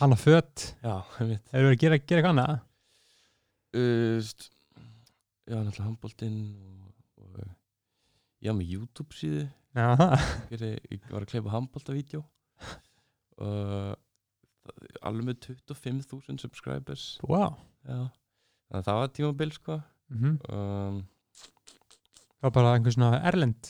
hanna 0.00 0.16
fött 0.16 0.68
Hefur 0.80 1.38
verið 1.52 1.74
að 1.74 1.82
gera, 1.82 1.98
gera 2.00 2.22
eitthvað 2.22 2.32
annað? 2.32 2.62
uh, 3.76 4.30
Já, 5.48 5.56
náttúrulega 5.56 5.86
handbóltinn 5.88 6.38
og, 6.60 6.92
og 7.24 7.38
já, 8.44 8.52
með 8.52 8.72
YouTube 8.74 9.16
síðu 9.16 9.46
Já, 9.78 9.86
það. 10.00 10.26
Ég 10.58 11.08
var 11.12 11.22
að 11.24 11.30
kleipa 11.32 11.52
handbóltavídeó 11.54 12.20
og 13.44 13.48
það- 13.48 13.96
alveg 15.08 15.26
með 15.30 15.38
25.000 15.70 16.42
subscribers 16.42 17.04
Wow. 17.24 17.54
Þannig 17.86 18.80
að 18.80 18.88
það 18.88 18.98
var 19.02 19.12
tímabil 19.16 19.52
sko 19.56 19.78
Mm 20.08 20.38
um, 20.52 20.98
Það 22.38 22.46
var 22.46 22.52
bara 22.54 22.72
einhver 22.76 22.94
svona 22.94 23.18
erlend, 23.26 23.68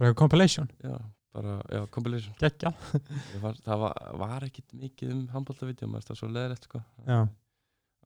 bara 0.00 0.14
compilation. 0.18 0.66
Já, 0.82 0.96
bara, 1.36 1.52
já, 1.70 1.84
compilation 1.94 2.34
Gekja. 2.40 2.72
Var, 3.42 3.58
Það 3.64 3.78
var, 3.84 4.00
var 4.18 4.46
ekkit 4.48 4.72
mikið 4.74 5.12
um 5.14 5.20
handbóltavídeó 5.34 5.86
maður 5.92 6.08
það 6.08 6.18
svo 6.20 6.30
leðilegt 6.34 6.66
sko. 6.66 6.80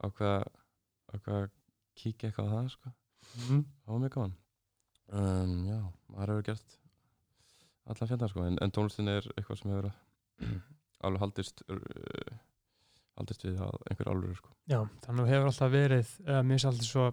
Ákvað 0.05 0.45
ákvað 1.15 1.39
að 1.39 1.47
kíkja 2.03 2.29
eitthvað 2.31 2.51
á 2.51 2.55
það 2.59 2.71
sko 2.79 2.95
Mm. 3.49 3.63
Það 3.65 3.89
var 3.95 4.01
mjög 4.03 4.13
gaman 4.15 4.33
um, 5.17 5.55
Já, 5.67 5.79
maður 6.13 6.31
hefur 6.35 6.45
gert 6.51 6.75
allan 7.91 8.11
fjöndan 8.11 8.33
sko 8.33 8.47
en, 8.49 8.59
en 8.65 8.73
tónlistin 8.75 9.11
er 9.13 9.27
eitthvað 9.35 9.61
sem 9.61 9.75
hefur 9.75 9.91
alveg 11.05 11.25
haldist 11.25 11.65
uh, 11.69 12.39
haldist 13.19 13.45
við 13.47 13.61
að 13.63 13.75
einhver 13.91 14.11
alveg 14.11 14.39
sko. 14.39 14.55
Já, 14.71 14.81
þannig 15.05 15.31
hefur 15.31 15.51
alltaf 15.51 15.75
verið, 15.75 16.15
uh, 16.27 16.41
mér 16.41 16.57
finnst 16.57 16.71
alltaf 16.71 16.89
svo 16.89 17.11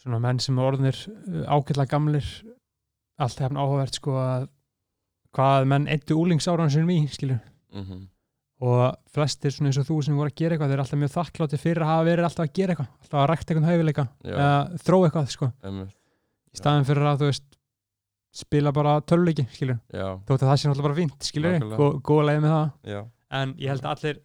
svona 0.00 0.20
menn 0.22 0.40
sem 0.42 0.58
orðnir 0.58 0.96
uh, 1.06 1.44
ágætlega 1.46 1.92
gamlir 1.92 2.30
alltaf 3.20 3.46
hefn 3.46 3.60
áhugavert 3.60 4.00
sko 4.00 4.16
að 4.18 4.48
hvað 5.36 5.68
menn 5.70 5.90
eittu 5.92 6.16
úlingsáran 6.18 6.72
sinum 6.72 6.90
í, 6.90 7.04
skilur. 7.12 7.38
Mm 7.70 7.84
-hmm. 7.84 8.06
og 8.66 8.96
flestir 9.14 9.52
svona 9.54 9.70
eins 9.70 9.78
og 9.78 9.86
þú 9.86 10.00
sem 10.02 10.16
voru 10.16 10.30
að 10.32 10.40
gera 10.40 10.54
eitthvað 10.54 10.68
þeir 10.68 10.74
eru 10.74 10.82
alltaf 10.82 10.98
mjög 10.98 11.12
þakklátti 11.14 11.58
fyrir 11.60 11.82
að 11.84 11.90
hafa 11.92 12.04
verið 12.08 12.24
alltaf 12.26 12.44
að 12.44 12.56
gera 12.58 12.72
eitthvað 12.72 12.88
alltaf 12.90 13.20
að 13.20 13.28
rækta 13.30 13.54
eitthvað 13.54 13.70
hæfileika 13.70 14.04
eða 14.24 14.48
þróa 14.84 15.06
eitthvað 15.06 15.30
sko. 15.30 15.46
Í 16.50 16.58
staðin 16.58 16.88
fyrir 16.88 17.06
að 17.06 17.20
þú 17.20 17.28
veist 17.30 17.49
spila 18.34 18.72
bara 18.74 18.98
töluleiki, 19.02 19.44
skilur 19.54 19.78
þótt 19.90 20.36
að 20.36 20.48
það 20.48 20.56
sé 20.60 20.68
náttúrulega 20.70 20.86
bara 20.86 20.98
fínt, 21.00 21.26
skilur. 21.26 21.56
Gó, 21.74 21.86
góða 22.06 22.26
leið 22.28 22.42
með 22.44 22.54
það. 22.54 22.72
Já, 22.94 23.00
en 23.40 23.54
ég 23.58 23.72
held 23.72 23.84
að 23.86 23.92
allir 23.94 24.20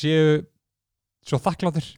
séu 0.00 0.38
svo 1.26 1.40
þakkláttir. 1.40 1.90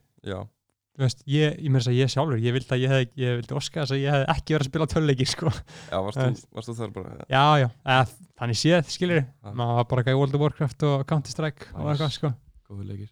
Veist, 0.93 1.23
ég, 1.25 1.55
ég 1.57 1.71
meira 1.73 1.81
að 1.81 1.87
segja 1.87 2.05
ég 2.05 2.11
sjálfur 2.13 2.37
ég 2.37 2.53
vildi 2.53 2.69
að 2.75 2.83
ég 2.83 2.91
hefði, 2.93 3.05
ég 3.17 3.37
vildi 3.39 3.55
oska 3.57 3.81
þess 3.81 3.95
að 3.95 4.01
ég 4.03 4.13
hefði 4.13 4.27
ekki 4.35 4.53
verið 4.53 4.67
að 4.67 4.69
spila 4.69 4.87
töluleiki, 4.91 5.25
sko. 5.31 5.53
Já 5.89 5.95
varst, 6.05 6.43
þú, 6.53 6.75
þar 6.77 6.91
bara? 6.93 7.15
Já, 7.33 7.41
já, 7.63 7.67
eða, 7.95 8.03
þannig 8.43 8.59
séð, 8.61 8.91
skilur 8.93 9.23
Já. 9.23 9.49
maður 9.57 9.79
var 9.79 9.87
bara 9.89 10.13
í 10.13 10.19
World 10.19 10.37
of 10.37 10.43
Warcraft 10.45 10.85
og 10.91 11.05
Counter 11.09 11.33
Strike 11.33 11.71
og 11.73 11.89
eitthvað, 11.95 12.13
sko. 12.19 12.31
Góðu 12.69 12.85
leikir 12.91 13.09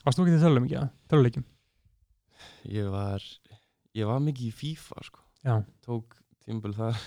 varst 0.00 0.16
þú 0.16 0.24
ekki 0.24 0.32
til 0.38 0.44
töluleiki, 0.46 0.74
já, 0.78 0.82
töluleikim 1.12 1.44
Ég 2.72 2.88
var 2.92 3.28
ég 3.96 4.08
var 4.08 4.20
mikið 4.24 4.48
í 4.48 4.54
FIFA 4.54 5.04
sko. 5.04 5.22
Já, 5.44 5.54
tók 5.84 6.16
tímabil 6.44 6.72
þar 6.76 7.00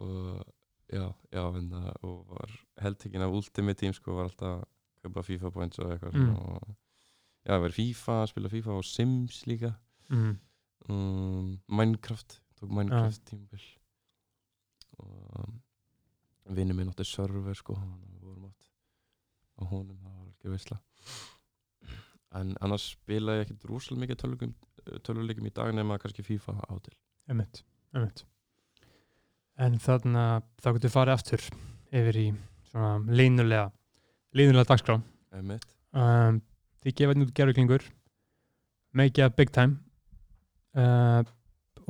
og 0.00 0.44
já, 0.90 1.04
já 1.32 1.42
það- 1.52 1.96
og 2.02 2.26
var 2.34 2.50
heldtekinn 2.82 3.22
af 3.22 3.32
Ultimate 3.36 3.78
Team 3.80 3.92
sko 3.96 4.14
var 4.16 4.28
alltaf 4.28 4.60
að 4.60 4.64
kaupa 5.04 5.22
FIFA 5.24 5.50
points 5.54 5.78
og 5.78 5.90
eitthvað. 5.92 6.14
Mm. 6.14 6.36
og 6.36 6.76
já, 7.46 7.54
verið 7.62 7.76
FIFA, 7.78 8.16
spila 8.28 8.48
FIFA 8.52 8.70
og 8.78 8.84
Sims 8.84 9.44
líka. 9.46 9.74
Mm. 10.10 10.38
um, 10.88 11.60
Minecraft, 11.68 12.40
tók 12.60 12.70
Minecraft 12.70 13.24
tímabil. 13.30 13.62
Og 14.98 15.52
vinnu 16.56 16.74
minn 16.74 16.90
átti 16.90 17.04
server 17.06 17.54
sko 17.54 17.74
við 17.76 18.24
vorum 18.24 18.48
átt 18.50 18.66
á 19.60 19.62
honum, 19.70 19.96
það 20.02 20.16
var 20.18 20.26
ekki 20.32 20.50
veisla. 20.54 20.80
En 22.40 22.52
annars 22.62 22.90
spila 22.94 23.38
ég 23.38 23.46
ekkert 23.46 23.64
rosalega 23.70 24.06
mikið 24.06 25.02
töluleikum 25.04 25.46
í 25.46 25.52
dag 25.54 25.72
nema 25.74 25.98
kannski 25.98 26.22
FIFA 26.26 26.52
á 26.66 26.74
til. 26.82 26.94
Emitt, 27.28 27.62
emitt 27.94 28.24
en 29.60 29.76
þannig 29.82 30.20
að 30.20 30.46
þá 30.62 30.68
getur 30.76 30.94
farið 30.94 31.16
aftur 31.16 31.44
yfir 32.00 32.18
í 32.20 32.26
svona 32.70 33.16
línulega 33.18 33.66
línulega 34.36 34.68
dagskrá. 34.70 34.96
Um, 35.34 36.40
þið 36.84 36.96
gefa 37.00 37.16
nút 37.18 37.34
gerðuglingur 37.34 37.84
make 38.94 39.18
it 39.22 39.36
big 39.38 39.50
time 39.54 39.78
uh, 40.78 41.22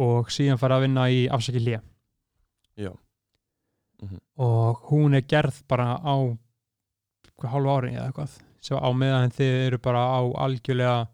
og 0.01 0.31
síðan 0.33 0.61
fara 0.61 0.79
að 0.79 0.87
vinna 0.87 1.07
í 1.13 1.25
afsaki 1.33 1.61
lé 1.63 1.79
Já. 2.81 2.93
Mhm. 4.01 4.21
og 4.41 4.85
hún 4.91 5.17
er 5.17 5.27
gerð 5.29 5.63
bara 5.69 5.97
á 6.01 6.17
hálfu 7.41 7.73
ári 7.73 7.95
eða 7.95 8.11
eitthvað. 8.11 8.37
Svo 8.61 8.77
á 8.77 8.89
meðan 8.93 9.33
þið 9.33 9.55
eru 9.67 9.79
bara 9.81 10.01
á 10.05 10.21
algjörlega 10.45 11.09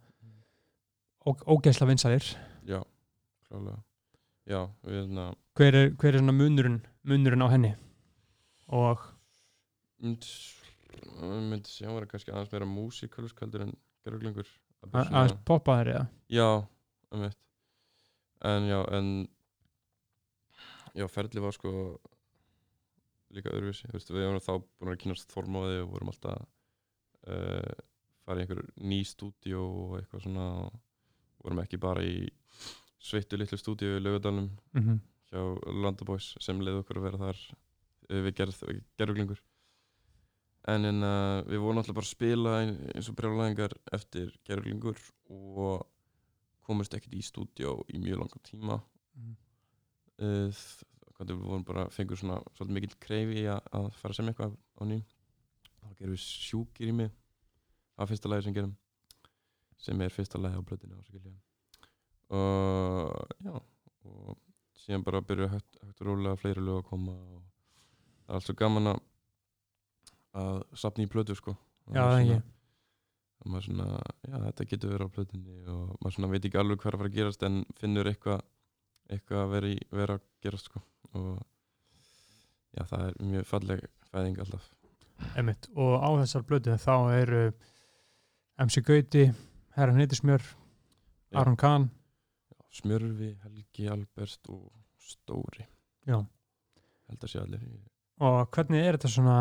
ó, 1.27 1.31
ógeðsla 1.47 1.87
vinsalir 1.87 2.27
Já, 2.67 2.81
klálega 3.47 3.83
Já, 4.47 4.61
við 4.87 5.01
hérna 5.01 5.27
hver 5.59 5.75
er, 5.81 5.89
hver 5.99 6.19
er 6.21 6.27
munurinn 6.27 6.81
munurinn 7.07 7.43
á 7.43 7.49
henni? 7.51 7.73
Og 8.77 9.03
mynd, 10.03 10.27
myndi 11.23 11.71
segja 11.71 11.91
að 11.91 11.99
vera 12.01 12.11
kannski 12.13 12.35
aðeins 12.35 12.53
meira 12.55 12.69
músikalsk 12.71 13.41
heldur 13.43 13.65
en 13.67 13.73
geruglingur 14.07 14.47
a- 14.87 15.03
aðeins 15.07 15.37
poppaðir 15.49 15.93
eða? 15.95 16.05
Já, 16.31 16.49
um 17.13 17.27
eitt 17.27 17.43
En 18.47 18.67
já, 18.69 18.83
en 18.93 19.09
Já, 20.97 21.05
ferli 21.13 21.41
var 21.45 21.53
sko 21.53 21.71
líka 23.37 23.51
öðruvísi, 23.53 23.89
veist, 23.93 24.09
við 24.15 24.25
vorum 24.29 24.41
þá 24.45 24.53
búin 24.81 24.93
að 24.95 25.01
kynast 25.03 25.33
formóði 25.35 25.81
og 25.83 25.91
vorum 25.93 26.09
alltaf 26.13 26.45
uh, 27.29 27.75
fara 28.25 28.41
í 28.41 28.45
einhver 28.47 28.63
ný 28.81 29.01
stúdíó 29.05 29.65
og 29.67 29.97
eitthvað 29.99 30.23
svona 30.25 30.47
og 30.71 30.79
vorum 31.45 31.61
ekki 31.65 31.81
bara 31.83 32.05
í 32.07 32.31
sveittu 33.07 33.39
litlu 33.39 33.59
stúdíó 33.61 33.97
í 33.99 34.03
Laugardalum 34.03 34.51
Mhm. 34.75 35.01
hjá 35.31 35.43
Landabóis 35.83 36.33
sem 36.41 36.61
leiði 36.61 36.83
okkur 36.83 36.99
að 37.01 37.07
vera 37.09 37.19
þar 37.25 37.39
eh, 38.11 38.23
við 38.27 38.35
gerð, 38.41 38.61
gerðuglingur. 38.99 39.41
En 40.67 40.85
en 40.85 41.03
uh, 41.07 41.43
við 41.47 41.61
vorum 41.63 41.79
alltaf 41.79 41.95
bara 41.95 42.07
að 42.07 42.11
spila 42.15 42.53
ein- 42.63 42.91
eins 42.95 43.09
og 43.11 43.15
brjálæðingar 43.19 43.73
eftir 43.95 44.33
gerðuglingur 44.49 44.99
og 45.31 45.85
komust 46.67 46.95
ekkert 46.99 47.15
í 47.15 47.23
stúdíó 47.23 47.77
í 47.95 48.01
mjög 48.03 48.19
langan 48.25 48.43
tíma. 48.43 48.81
Mhm. 49.15 49.37
uh, 50.19 50.51
hvað 51.17 51.31
við 51.31 51.39
vorum 51.47 51.65
bara 51.65 51.87
fengur 51.89 52.17
svona 52.19 52.41
svolítið 52.57 52.75
mikill 52.77 52.97
kreifi 53.01 53.45
að, 53.49 53.61
að 53.73 53.87
fara 53.97 54.15
semja 54.15 54.33
eitthvað 54.35 54.57
á 54.77 54.83
ný. 54.85 54.99
Þá 55.81 55.95
gerum 56.01 56.13
við 56.17 56.25
sjúkir 56.27 56.89
í 56.91 56.93
mig. 56.93 57.11
Af 57.97 58.11
fyrsta 58.11 58.29
lagi 58.29 58.45
sem 58.45 58.53
gerum 58.55 58.75
sem 59.81 60.01
er 60.05 60.11
fyrsta 60.13 60.39
lagi 60.41 60.57
á 60.59 60.67
blöðinu 60.67 60.99
ásakilja 60.99 61.33
og 62.31 63.37
já 63.45 63.55
og 64.07 64.37
síðan 64.81 65.05
bara 65.07 65.21
byrjuðu 65.27 65.53
hægt, 65.53 65.79
hægt 65.83 66.01
og 66.03 66.07
rólega 66.11 66.39
fleiri 66.41 66.63
lög 66.63 66.81
að 66.83 66.89
koma 66.91 67.13
og 67.13 67.41
það 68.27 68.29
er 68.33 68.39
allt 68.41 68.47
svo 68.49 68.57
gaman 68.59 68.91
að 68.93 69.01
að 70.37 70.59
sapna 70.77 71.07
í 71.07 71.11
plötu 71.11 71.37
sko 71.39 71.55
Já, 71.95 72.03
það 72.03 72.19
ekki. 72.21 72.37
og 73.41 73.51
maður 73.53 73.67
svona, 73.69 73.87
já 74.27 74.37
þetta 74.43 74.67
getur 74.73 74.93
verið 74.93 75.07
á 75.09 75.15
plötunni 75.17 75.57
og 75.73 75.93
maður 76.03 76.15
svona 76.17 76.31
veit 76.35 76.45
ekki 76.49 76.61
alveg 76.61 76.81
hvað 76.83 76.91
er 76.91 76.97
að 76.97 77.03
fara 77.03 77.11
að 77.13 77.19
gerast 77.21 77.47
en 77.47 77.59
finnur 77.81 78.11
eitthvað 78.11 78.43
eitthvað 79.15 79.43
að 79.45 79.53
vera, 79.55 79.71
í, 79.71 79.79
vera 79.95 80.17
að 80.19 80.27
gerast 80.45 80.71
sko 80.71 80.83
og 81.17 81.31
já 82.77 82.83
það 82.91 83.05
er 83.09 83.21
mjög 83.33 83.47
falleg 83.49 83.85
fæðing 84.11 84.41
alltaf 84.43 84.67
Einmitt. 85.39 85.71
og 85.75 85.95
á 86.05 86.09
þessar 86.21 86.45
blötu 86.51 86.75
þá 86.77 86.95
eru 87.17 87.43
MC 88.61 88.83
Gauti, 88.85 89.25
Herran 89.77 89.97
Heitismjör 90.01 90.43
Já. 90.45 91.41
Aron 91.41 91.57
Kahn 91.57 91.89
Smjörfi, 92.77 93.35
Helgi, 93.43 93.89
Albert 93.93 94.51
og 94.53 94.71
Stóri. 95.01 95.67
Já. 96.07 96.21
held 97.09 97.23
að 97.23 97.31
sé 97.31 97.43
allir 97.43 97.63
og 98.25 98.49
hvernig 98.55 98.81
er 98.81 98.97
þetta 98.97 99.11
svona 99.13 99.39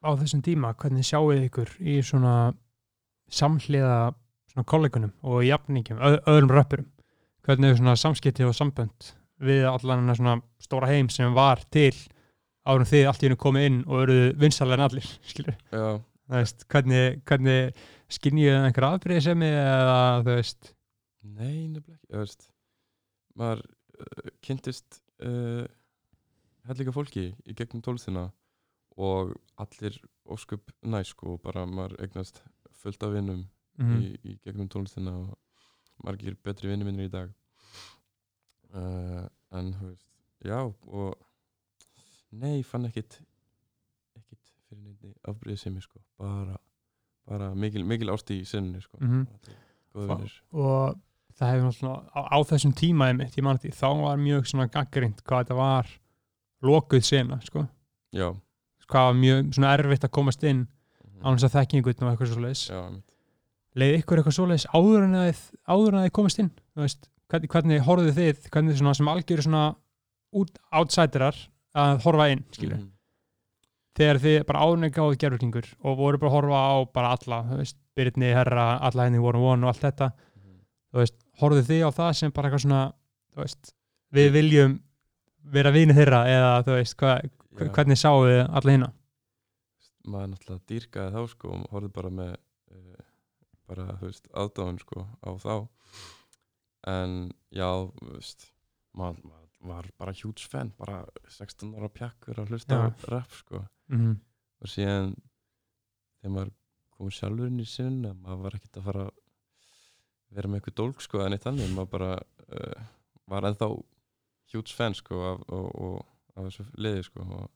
á 0.00 0.10
þessum 0.16 0.42
tíma, 0.46 0.72
hvernig 0.78 1.06
sjáuð 1.06 1.44
ykkur 1.48 1.74
í 1.82 1.98
svona 2.06 2.52
samhliða 3.28 4.14
svona 4.48 4.68
kollegunum 4.68 5.12
og 5.26 5.42
jafningum 5.44 6.00
öð, 6.00 6.20
öðrum 6.30 6.54
röppurum? 6.54 6.86
Hvernig 7.44 7.72
er 7.72 7.80
svona 7.80 7.96
samskipti 7.98 8.46
og 8.46 8.56
sambönd 8.56 9.12
við 9.44 9.66
allan 9.68 10.02
hennar 10.02 10.18
svona 10.18 10.38
stóra 10.62 10.88
heim 10.90 11.10
sem 11.12 11.34
var 11.36 11.62
til 11.72 11.92
árum 12.68 12.88
þið 12.88 13.08
allt 13.08 13.22
í 13.22 13.28
hennu 13.28 13.40
komið 13.40 13.68
inn 13.68 13.78
og 13.86 14.04
eruðu 14.04 14.32
vinsalega 14.40 14.78
en 14.78 14.86
allir 14.88 15.10
skilur, 15.30 15.58
það 15.70 16.34
veist, 16.34 16.66
hvernig, 16.72 17.20
hvernig 17.28 17.84
skinnið 18.12 18.56
einhver 18.56 18.88
afbreyði 18.90 19.24
sem 19.28 19.44
eða 19.48 19.98
þú 20.24 20.34
veist? 20.34 20.72
Nei, 21.28 21.68
nefnilega 21.68 21.98
ekki 21.98 22.14
þú 22.14 22.22
veist, 22.22 22.48
maður 23.38 23.62
uh, 24.00 24.30
kynntist 24.44 25.00
uh, 25.24 25.64
hellika 26.68 26.92
fólki 26.94 27.28
í 27.48 27.54
gegnum 27.56 27.82
tólþina 27.86 28.26
og 28.98 29.34
allir 29.62 29.94
ósköp 30.28 30.72
næ 30.82 31.04
sko, 31.06 31.36
bara 31.42 31.62
maður 31.66 31.96
eignast 32.04 32.42
fullt 32.82 33.02
af 33.06 33.14
vinnum 33.14 33.46
Mhm. 33.78 33.98
í, 34.02 34.06
í 34.26 34.32
gegnum 34.42 34.66
tónlistina 34.66 35.12
og 35.14 35.36
margir 36.02 36.34
betri 36.42 36.66
vinni 36.66 36.82
minnir 36.84 37.06
í 37.06 37.12
dag 37.12 37.28
uh, 38.74 39.26
en 39.54 39.68
þú 39.78 39.90
veist, 39.92 40.08
já 40.42 40.58
og 40.66 41.14
nei, 42.34 42.62
fann 42.66 42.88
ekkit 42.88 43.20
ekkit 44.18 44.50
fyrir 44.66 44.82
nefni 44.82 45.12
afbrýðið 45.30 45.60
sem 45.62 45.78
ég 45.78 45.86
sko, 45.86 46.02
bara 46.18 46.58
bara 47.28 47.52
mikil, 47.54 47.84
mikil 47.86 48.10
ást 48.10 48.30
í 48.34 48.40
sinni 48.48 48.82
sko 48.82 48.98
Mhm. 49.00 49.22
Góðir 49.94 50.08
vinnir 50.10 50.34
og 50.52 50.98
það 51.38 51.52
hefur 51.54 51.66
náttúrulega 51.68 52.00
á, 52.14 52.20
á 52.34 52.38
þessum 52.50 52.72
tíma 52.78 53.08
einmitt, 53.12 53.36
ég 53.38 53.44
man 53.46 53.58
því, 53.62 53.70
þá 53.78 53.88
var 54.02 54.16
mjög 54.22 54.46
svona 54.50 54.66
gaggrind 54.74 55.22
hvað 55.22 55.44
þetta 55.44 55.58
var 55.58 55.90
lokuð 56.66 57.04
sena 57.06 57.38
sko, 57.46 57.66
já, 58.12 58.32
hvað 58.88 59.06
var 59.10 59.18
mjög 59.20 59.52
svona 59.54 59.74
erfitt 59.78 60.04
að 60.08 60.14
komast 60.18 60.42
inn 60.48 60.64
án 61.22 61.36
þess 61.38 61.48
að 61.50 61.54
þekkingut 61.58 62.02
og 62.02 62.10
eitthvað 62.12 62.32
svoleiðis 62.34 62.64
já, 62.70 62.78
einmitt. 62.82 63.04
leið 63.78 63.94
ykkur 64.00 64.18
eitthvað 64.22 64.36
svoleiðis 64.38 64.66
áður 64.74 65.04
en 65.06 65.14
að 65.20 65.28
þið, 65.30 65.42
áður 65.68 65.88
en 65.94 65.98
að 66.00 66.06
þið 66.08 66.14
komast 66.18 66.38
inn 66.42 66.50
veist, 66.82 67.08
hvernig, 67.30 67.50
hvernig 67.54 67.82
horfðu 67.86 68.12
þið 68.18 68.48
hvernig 68.54 68.78
svona 68.78 68.94
sem 68.98 69.10
algjöru 69.14 69.46
svona 69.46 69.64
út, 70.38 70.58
outsiderar 70.72 71.36
að 71.78 72.02
horfa 72.06 72.30
inn 72.34 72.44
skilur, 72.54 72.78
Mhm. 72.78 72.90
þegar 73.98 74.18
þið 74.22 74.36
bara 74.46 74.60
áður 74.62 74.84
en 74.86 74.92
gáðu 74.94 75.16
gerfurkingur 75.22 75.68
og 75.84 75.96
voru 75.98 76.18
bara 76.22 76.30
að 76.30 76.36
horfa 76.36 76.58
á 76.70 76.76
bara 76.94 77.12
alla, 77.16 77.38
þú 77.50 77.56
veist, 77.62 77.76
Byrni, 77.98 78.28
Herra 78.34 78.78
alla 78.86 79.04
henni 79.08 79.18
voru 79.18 79.40
one 79.42 79.64
og 79.66 79.72
allt 79.74 79.82
þetta 79.82 80.12
Mhm. 80.12 80.58
þú 80.94 81.00
veist, 81.02 81.16
horfðu 81.40 81.64
þið 81.70 81.82
á 81.86 81.90
það 81.98 82.12
sem 82.20 82.34
bara 82.34 82.48
eitthvað 82.48 82.64
svona 82.66 82.82
veist, 83.38 83.72
við 84.14 84.30
viljum 84.34 84.78
vera 85.48 85.72
vini 85.74 85.96
þeirra 85.96 86.22
eða 86.28 86.52
þú 86.66 86.76
veist, 86.78 86.96
hva, 87.00 87.16
Já. 87.22 87.70
hvernig 87.76 88.00
sáum 88.00 88.26
við 88.26 88.42
alla 88.44 88.74
hérna 88.74 88.92
maður 90.08 90.30
náttúrulega 90.32 90.68
dýrkaði 90.72 91.14
þá 91.14 91.32
sko 91.34 91.50
og 91.54 91.64
horfði 91.72 91.90
bara 91.98 92.12
með 92.20 92.30
uh, 92.34 93.02
bara, 93.68 93.88
þú 94.00 94.10
veist, 94.10 94.30
aðdáðun 94.32 94.80
sko 94.82 95.04
á 95.20 95.30
þá 95.42 95.54
en 96.88 97.18
já, 97.54 97.68
veist 98.14 98.48
maður, 98.96 99.22
maður 99.28 99.48
var 99.68 99.90
bara 99.98 100.14
huge 100.14 100.46
fan 100.48 100.70
bara 100.78 101.02
16 101.34 101.74
ára 101.76 101.90
pjakkur 101.92 102.38
að 102.40 102.52
hlusta 102.52 102.78
á 102.78 102.86
Já. 102.86 103.08
rap 103.12 103.32
sko 103.34 103.64
mm 103.90 103.98
-hmm. 103.98 104.16
og 104.62 104.68
síðan 104.72 105.14
þegar 106.20 106.34
maður 106.34 106.52
kom 106.90 107.10
sjálfur 107.10 107.50
inn 107.50 107.60
í 107.60 107.66
sinna 107.66 108.14
maður 108.14 108.42
var 108.44 108.58
ekkert 108.58 108.78
að 108.78 108.86
fara 108.88 109.06
að 109.06 109.16
vera 110.34 110.50
með 110.50 110.60
eitthvað 110.60 110.78
dólk 110.82 111.02
sko 111.04 111.24
en 111.24 111.36
eitt 111.36 111.46
annir 111.48 111.72
maður 111.74 111.92
bara 111.96 112.12
uh, 112.18 112.86
var 113.28 113.48
ennþá 113.48 113.70
huge 114.52 114.74
fan 114.76 114.96
sko 114.96 115.20
af, 115.32 115.42
og, 115.52 115.68
og, 115.74 115.98
af 116.36 116.48
þessu 116.48 116.68
liði 116.80 117.04
sko 117.08 117.24
og 117.24 117.50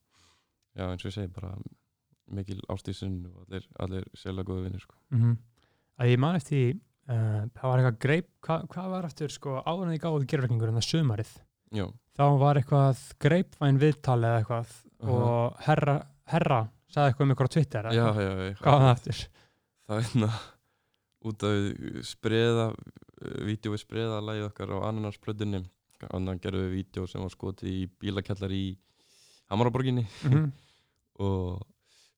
já 0.77 0.89
eins 0.89 1.05
og 1.05 1.11
ég 1.11 1.16
segi 1.16 1.32
bara 1.32 1.55
mikil 2.32 2.61
ástísinn 2.73 3.23
og 3.28 3.43
allir, 3.47 3.65
allir 3.82 4.05
sérlega 4.16 4.49
góði 4.49 4.69
vinnir 4.69 4.85
sko. 4.85 4.97
Mm 5.12 5.36
að 6.01 6.12
ég 6.12 6.20
man 6.23 6.39
eftir 6.39 6.57
því, 6.57 6.69
uh, 7.12 7.40
það 7.57 7.66
var 7.69 7.81
eitthvað 7.81 7.99
greip 8.05 8.28
hva, 8.47 8.59
hvað 8.73 8.93
var 8.94 9.09
eftir 9.09 9.35
sko 9.35 9.57
áður 9.61 9.85
en 9.86 9.94
þið 9.94 10.03
gáðu 10.05 10.28
gerfurkingur 10.32 10.73
en 10.73 10.78
það 10.78 10.89
sumarið? 10.89 11.35
Já, 11.73 11.85
þá 12.19 12.24
var 12.43 12.61
eitthvað 12.61 13.03
greipvæn 13.24 13.81
viðtal 13.81 14.19
eða 14.20 14.40
eitthvað 14.40 14.73
Aha. 15.03 15.19
og 15.19 15.62
herra, 15.66 15.97
herra 16.32 16.62
sagði 16.93 17.12
eitthvað 17.12 17.27
um 17.27 17.35
ykkur 17.36 17.49
á 17.49 17.55
Twitter 17.57 17.89
já, 17.89 18.03
eitthvað. 18.09 18.23
já, 18.23 18.57
hvað 18.61 18.77
var 18.77 18.85
það 18.86 18.97
eftir? 18.97 19.23
það 19.82 19.97
er 19.97 20.09
hérna 20.09 20.32
út 21.28 21.44
af 21.47 22.07
spreða 22.07 22.73
vídeo 23.47 23.73
við 23.74 23.82
spreða 23.85 24.23
lagið 24.24 24.49
okkar 24.49 24.74
á 24.74 24.78
annarnarsplötunni 24.89 25.62
annan 26.11 26.40
gerðum 26.43 26.66
við 26.66 26.78
vídeo 26.81 27.07
sem 27.07 27.23
var 27.23 27.32
skotið 27.32 27.70
í 27.70 27.82
bílakjallar 28.03 28.55
í 28.55 28.65
Hamaraborginni. 29.53 30.07
Mhm. 30.27 30.53
og 31.23 31.61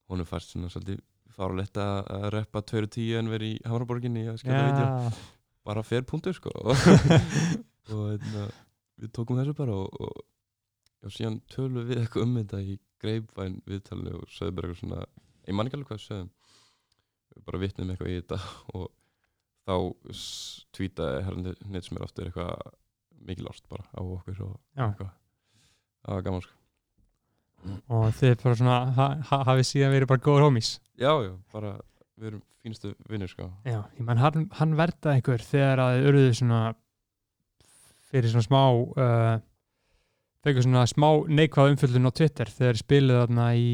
honum 0.08 0.28
fannst 0.28 0.54
svona 0.54 0.70
svolítið 0.72 1.02
farulegt 1.34 1.78
að 1.82 1.96
að 2.14 2.26
reppa 2.36 2.62
2.10 2.62 3.18
en 3.18 3.32
verið 3.32 3.56
í 3.56 3.62
Hamaraborginni 3.66 4.26
að 4.30 4.38
skella 4.42 4.68
vídeo. 4.68 4.86
Já, 4.86 5.42
bara 5.66 5.82
fer 5.82 6.06
punktur 6.06 6.36
sko. 6.36 6.52
Og, 6.62 6.86
og 7.92 8.04
hérna, 8.12 8.46
við 9.02 9.12
tókum 9.16 9.40
þessu 9.40 9.56
bara 9.58 9.74
og, 9.82 9.98
og, 10.00 10.24
og 11.04 11.12
síðan 11.12 11.40
tölum 11.52 11.88
við 11.90 12.04
eitthvað 12.04 12.28
um 12.28 12.38
þetta 12.38 12.62
í 12.62 12.78
greipvæn 13.04 13.60
viðtalinu 13.68 14.20
og 14.22 14.32
sögðum 14.32 14.60
bara 14.60 14.70
eitthvað 14.70 14.82
svona 14.84 15.04
ég 15.44 15.56
man 15.58 15.68
ekki 15.68 15.78
alveg 15.80 15.90
hvað 15.90 16.04
sögðum 16.06 16.30
bara 17.46 17.60
vitnum 17.62 17.90
eitthvað 17.92 18.12
í 18.12 18.18
þetta 18.20 18.38
og 18.78 18.88
þá 19.64 19.74
tweetaði 20.76 21.22
herrandi 21.26 21.54
neitt 21.72 21.86
sem 21.88 21.98
er 21.98 22.06
aftur 22.06 22.28
eitthvað 22.28 22.74
mikil 23.24 23.48
ást 23.48 23.64
bara 23.70 23.86
á 23.96 24.00
okkur 24.04 24.42
og 24.44 24.54
Já. 24.76 24.84
eitthvað. 24.90 25.12
Það 26.04 26.18
var 26.18 26.24
gaman 26.26 26.44
sko. 26.44 26.58
Og 27.96 28.02
þið 28.18 28.34
bara 28.42 28.58
svona 28.60 28.78
ha, 28.98 29.06
ha, 29.30 29.38
hafið 29.48 29.68
síðan 29.70 29.94
verið 29.94 30.10
bara 30.10 30.24
góður 30.26 30.44
homies? 30.50 30.74
Já 31.00 31.12
já, 31.24 31.30
bara 31.54 31.70
við 32.20 32.26
erum 32.28 32.42
fínustu 32.64 32.90
vinnir 33.08 33.30
sko. 33.32 33.48
Já, 33.64 33.78
ég 33.96 34.04
menn 34.04 34.20
hann, 34.20 34.48
hann 34.60 34.76
verdaði 34.76 35.22
ykkur 35.22 35.44
þegar 35.48 35.80
að 35.80 35.96
þið 35.96 36.08
urðuðu 36.10 36.36
svona 36.40 36.60
fyrir 38.12 38.30
svona 38.34 38.44
smá 38.46 38.60
uh, 38.68 39.40
fekkur 40.44 40.66
svona 40.66 40.84
smá 40.92 41.08
neikvæða 41.40 41.72
umfjöldun 41.72 42.12
á 42.12 42.16
Twitter 42.20 42.52
þegar 42.52 42.76
þið 42.76 42.82
spiluðu 42.84 43.22
þarna 43.24 43.46
í, 43.56 43.72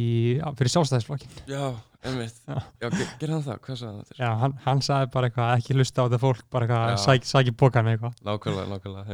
fyrir 0.61 0.73
sjálfstæðisflokkin 0.77 1.35
já, 1.51 1.59
Já. 1.59 1.67
Gerði 2.01 3.35
hann 3.35 3.45
það, 3.45 3.59
hvað 3.67 3.77
sagði 3.81 4.01
þetta? 4.01 4.17
Já, 4.23 4.31
hann, 4.41 4.55
hann 4.65 4.81
sagði 4.87 5.11
bara 5.15 5.29
eitthvað 5.31 5.51
ekki 5.59 5.77
hlusta 5.77 6.01
á 6.01 6.05
þetta 6.07 6.21
fólk 6.23 6.43
bara 6.55 6.67
eitthvað 6.69 7.01
sæk, 7.05 7.27
sæki 7.29 7.53
bókan 7.61 7.91
eitthvað 7.93 8.15
nákvæmlega, 8.25 8.67
nákvæmlega 8.73 9.05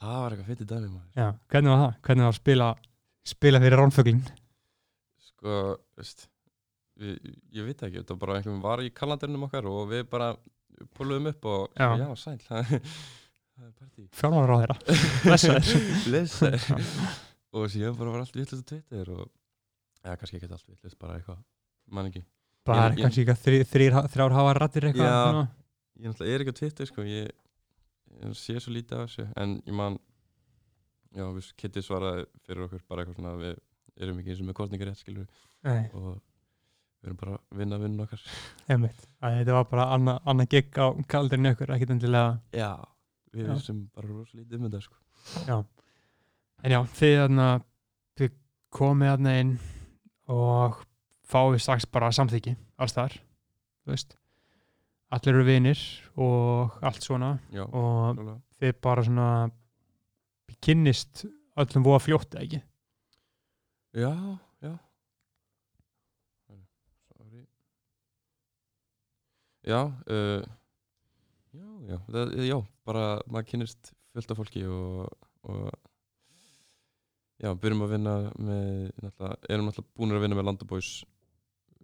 það 0.00 0.16
var 0.22 0.36
eitthvað 0.36 0.48
fyrir 0.54 0.70
dæmi 0.70 0.88
maður 0.94 1.20
Já, 1.20 1.26
hvernig 1.52 1.72
var 1.74 1.82
það? 1.84 1.96
Hvernig 2.08 2.24
var 2.24 2.32
að 2.32 2.38
spila 2.40 2.68
spila 3.34 3.60
fyrir 3.60 3.82
ránfuglin? 3.82 4.22
sko, 5.30 5.58
veist 6.00 6.26
við, 7.00 7.16
ég 7.56 7.68
veit 7.68 7.84
ekki, 7.86 8.00
þetta 8.00 8.16
var 8.16 8.22
bara 8.24 8.38
einhvern 8.40 8.62
var 8.64 8.82
í 8.84 8.90
kalendarinnum 8.96 9.44
okkar 9.48 9.68
og 9.70 9.82
við 9.92 10.06
bara 10.12 10.30
púluðum 10.96 11.28
upp 11.34 11.44
og 11.52 11.76
Já. 11.76 11.90
já, 12.00 12.08
sæl 12.16 12.38
það 12.48 12.76
Fjármálar 14.16 14.56
á 14.56 14.58
þeirra 14.62 14.76
Blessaðir. 15.26 15.82
Blessaðir. 16.06 16.62
og 17.52 17.66
síðan 17.68 17.98
bara 18.00 18.14
var 18.14 18.22
allt 18.24 18.36
vittlust 18.38 18.64
á 18.64 18.68
Twitter 18.72 19.10
og 19.12 19.26
eða 20.04 20.16
kannski 20.20 20.38
ekki 20.40 20.50
allt 20.52 20.68
vittlust, 20.70 20.98
bara 21.00 21.18
eitthvað 21.18 21.40
mann 21.90 22.10
ekki 22.10 22.22
bara 22.68 22.90
Ég- 22.90 23.00
kannski 23.04 23.24
eitthvað 23.24 23.42
þrý, 23.44 23.58
þrýr, 23.72 23.96
þrjár 24.14 24.34
hafa 24.36 24.54
rættir 24.58 24.86
eitthvað 24.90 25.10
Já. 25.10 25.18
svona. 25.30 25.48
ég 26.00 26.10
náttúrulega 26.12 26.34
er 26.34 26.44
ekki 26.44 26.54
á 26.54 26.58
Twitter 26.60 26.86
sko, 26.90 27.02
ég, 27.08 27.30
ég 28.20 28.34
sé 28.38 28.56
svo 28.60 28.72
lítið 28.74 28.96
af 29.00 29.08
þessu 29.10 29.26
en 29.36 29.54
ég 29.66 29.74
man 29.76 29.98
já, 31.16 31.24
við 31.34 31.52
Kitty 31.60 31.82
svaraði 31.84 32.26
fyrir 32.46 32.66
okkur 32.68 32.82
bara 32.88 33.02
eitthvað 33.04 33.16
svona 33.20 33.34
að 33.34 33.44
við 33.44 33.56
erum 34.00 34.18
ekki 34.22 34.30
eins 34.34 34.40
og 34.44 34.46
með 34.50 34.58
kostningar 34.60 34.90
rétt 34.90 35.00
skilur 35.02 35.26
og 35.66 36.20
við 37.00 37.08
erum 37.08 37.16
bara 37.20 37.34
að 37.40 37.58
vinna 37.60 37.78
vinnun 37.80 38.04
okkar 38.06 38.22
einmitt 38.70 39.04
að 39.20 39.36
þetta 39.40 39.56
var 39.58 39.68
bara 39.72 39.88
annað 39.96 40.20
anna 40.32 40.46
gigg 40.52 40.78
á 40.80 40.86
kaldurinn 41.10 41.50
ykkur, 41.52 41.74
ekkit 41.74 41.92
endilega 41.96 42.38
já, 42.56 42.70
við 43.34 43.50
vissum 43.54 43.82
bara 43.94 44.08
rosa 44.12 44.38
lítið 44.38 44.56
um 44.60 44.68
þetta 44.68 44.80
sko. 44.84 44.96
já. 45.48 45.58
en 46.64 46.76
já, 46.76 46.80
þið 47.00 47.16
þarna 47.24 47.48
þið 48.20 48.34
komið 48.80 49.12
þarna 49.14 49.36
inn 49.42 49.52
og 50.30 50.80
fáið 51.30 51.60
strax 51.62 51.86
bara 51.90 52.12
samþyggi 52.14 52.56
alls 52.80 52.96
þar 52.96 53.18
allir 55.10 55.34
eru 55.34 55.46
vinir 55.46 55.80
og 56.18 56.76
allt 56.86 57.02
svona. 57.04 57.34
Já, 57.54 57.64
og 57.66 58.16
klálega. 58.16 58.36
þið 58.60 58.76
bara 58.86 59.06
svona 59.06 59.28
kynnist 60.60 61.24
öllum 61.58 61.86
voða 61.86 62.02
fljótt 62.04 62.36
ekki? 62.38 62.62
Já, 63.96 64.12
já. 64.62 64.74
Sorry. 67.10 67.44
Já, 69.66 69.80
uh, 70.06 70.42
já, 71.52 71.68
já. 71.90 71.98
Það, 72.06 72.36
já, 72.46 72.58
bara 72.86 73.06
maður 73.26 73.50
kynnist 73.50 73.94
fullt 74.14 74.30
af 74.30 74.38
fólki 74.38 74.66
og, 74.66 75.10
og 75.42 75.70
já, 77.40 77.50
byrjum 77.56 77.82
að 77.86 77.92
vinna 77.94 78.14
með, 78.36 78.90
náttúrulega, 79.02 79.36
erum 79.48 79.68
náttúrulega 79.70 79.96
búin 80.00 80.14
að 80.16 80.24
vinna 80.24 80.38
með 80.38 80.48
Landabóis 80.50 80.90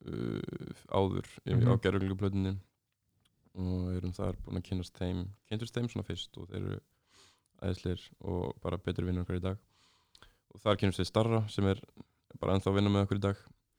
uh, 0.06 0.84
áður 0.92 1.28
mm 1.46 1.56
Mhm. 1.56 1.70
á 1.70 1.72
gerðugluplötunni 1.84 2.52
og 3.56 3.86
erum 3.96 4.12
þar 4.12 4.36
búin 4.44 4.60
að 4.60 4.66
kynnast 4.68 4.98
þeim 5.00 5.22
kynntust 5.48 5.74
þeim 5.74 5.88
svona 5.88 6.04
fyrst 6.06 6.36
og 6.36 6.48
þeir 6.50 6.60
eru 6.66 6.80
æðisleir 7.64 8.02
og 8.20 8.52
bara 8.60 8.76
betri 8.78 9.06
vinnur 9.06 9.24
okkar 9.24 9.38
í 9.38 9.44
dag. 9.46 9.56
Og 10.54 10.60
þar 10.60 10.76
kynnust 10.76 11.00
við 11.00 11.08
Starra 11.08 11.40
sem 11.48 11.64
er 11.70 11.80
bara 12.40 12.52
ennþá 12.58 12.68
að 12.70 12.76
vinna 12.76 12.90
með 12.92 13.06
okkur 13.06 13.16
í 13.16 13.24
dag 13.24 13.36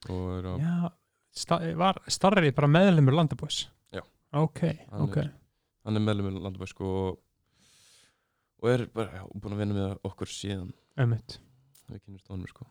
já, 0.08 0.90
sta 1.34 1.58
var 1.78 1.98
starri 2.08 2.52
bara 2.56 2.68
meðlemur 2.68 3.14
landabóis 3.14 3.68
Já. 3.94 4.02
ok, 4.34 4.62
Hann 4.92 5.02
ok. 5.06 5.18
er- 5.18 5.34
hann 5.86 5.96
er 5.96 6.02
meðlum 6.04 6.26
með 6.34 6.42
Landabæ 6.44 6.68
sko 6.68 6.86
og, 7.08 7.20
og 8.64 8.70
er 8.70 8.86
bara 8.94 9.12
já, 9.22 9.24
búin 9.40 9.54
að 9.54 9.62
vinna 9.62 9.74
með 9.78 10.00
okkur 10.10 10.28
síðan. 10.28 10.74
Einmitt 10.98 11.38
við 11.94 12.04
kynnumst 12.04 12.34
honum 12.34 12.50
sko. 12.52 12.68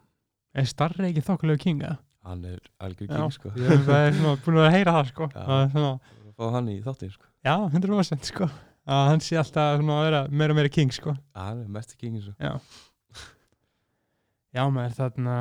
Er 0.57 0.69
starri 0.69 1.11
ekki 1.11 1.25
þokkulegu 1.27 1.63
kinga? 1.67 1.97
hann 2.27 2.45
er 2.49 2.61
algjör 2.83 3.07
Já, 3.07 3.17
king 3.21 3.35
sko. 3.37 3.53
Ég 3.55 3.89
er 3.97 4.15
svona 4.17 4.37
búin 4.43 4.61
að 4.63 4.73
heyra 4.75 4.95
það 4.97 5.11
sko. 5.13 5.29
Já. 5.31 5.45
Er 5.47 5.77
að 6.27 6.33
fá 6.37 6.47
hann 6.57 6.71
í 6.73 6.77
þáttinn 6.85 7.13
sko. 7.15 7.29
Já, 7.47 7.55
100% 7.71 8.31
sko. 8.33 8.49
Að 8.87 9.03
hann 9.11 9.23
sé 9.25 9.39
alltaf 9.39 9.81
svona 9.81 9.99
að 10.01 10.07
vera 10.07 10.21
meira 10.31 10.55
og 10.55 10.59
meira 10.61 10.73
king 10.73 10.95
sko. 10.95 11.15
Já, 11.15 11.41
hann 11.43 11.63
er 11.65 11.73
mest 11.77 11.97
king 12.01 12.19
sko 12.23 12.35
já. 12.39 12.53
Já 14.57 14.63
maður 14.73 14.97
þarna 14.97 15.37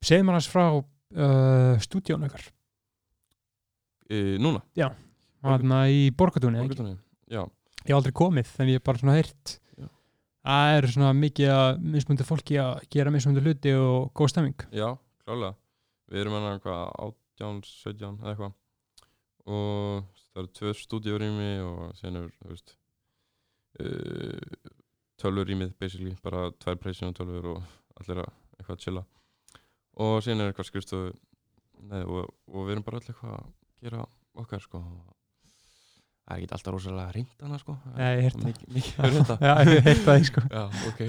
segir 0.00 0.24
maður 0.24 0.38
hans 0.38 0.50
frá 0.50 0.64
uh, 0.78 1.74
stúdíónu 1.84 2.28
ykkar. 2.30 2.46
E, 4.08 4.20
núna? 4.40 4.62
Þarna 5.44 5.82
í 5.92 6.08
Borgatúni 6.16 6.62
ekki? 6.62 6.72
Borgartúni. 6.72 6.94
já, 7.28 7.42
ég 7.84 7.90
hef 7.90 7.98
aldrei 7.98 8.14
komið 8.16 8.54
en 8.58 8.70
ég 8.72 8.80
hef 8.80 8.86
bara 8.88 9.02
svona 9.02 9.18
heyrt 9.18 9.58
Já. 9.58 9.67
Það 10.48 10.74
er 10.76 10.88
svona 10.92 11.10
mikið 11.16 11.52
að 11.52 11.70
mismundi 11.94 12.26
fólki 12.26 12.56
að 12.62 12.80
gera 12.92 13.12
mismundi 13.12 13.42
hluti 13.44 13.74
og 13.76 14.08
góð 14.16 14.32
stemming. 14.32 14.64
Já, 14.72 14.88
klálega. 15.24 15.54
Við 16.08 16.22
erum 16.22 16.36
hann 16.38 16.62
hvað 16.64 16.84
18, 17.04 17.60
17 17.68 18.22
eða 18.22 18.32
eitthvað. 18.32 18.54
Og 19.48 20.08
það 20.22 20.42
eru 20.42 20.52
tvö 20.58 20.72
stúdíurými 20.76 21.52
og 21.64 21.78
síðan 21.98 22.20
er 22.22 22.30
uh, 23.84 24.40
tölvurýmið 25.20 25.76
basically, 25.80 26.16
bara 26.24 26.48
tvær 26.62 26.80
pleysin 26.80 27.12
og 27.12 27.18
tölvur 27.18 27.52
og 27.54 27.62
allir 28.00 28.24
að 28.24 28.32
eitthvað 28.58 28.76
að 28.76 28.82
chilla. 28.86 29.04
Og 29.98 30.18
síðan 30.24 30.44
er 30.44 30.52
eitthvað 30.52 30.70
skrifstofu 30.70 31.12
og, 32.08 32.34
og 32.48 32.60
við 32.64 32.76
erum 32.76 32.86
bara 32.86 33.00
öll 33.02 33.08
eitthvað 33.10 33.36
að 33.36 33.48
gera 33.82 34.04
okkar 34.38 34.62
sko 34.64 34.82
það 36.28 36.34
er 36.36 36.42
ekki 36.44 36.54
alltaf 36.58 36.74
rosalega 36.74 37.12
reynd 37.16 37.42
hana 37.46 37.58
sko. 37.62 37.74
Nei, 37.96 38.08
ég 38.18 38.22
heyrt 38.26 38.36
það. 38.36 38.46
mikið, 38.76 38.90
verið 38.98 39.18
þetta. 39.20 39.36
Já, 39.48 39.54
ég 39.72 39.86
heyrt 39.88 40.02
það 40.04 40.26
sko. 40.28 40.42
Já, 40.52 40.62
ok. 40.90 41.00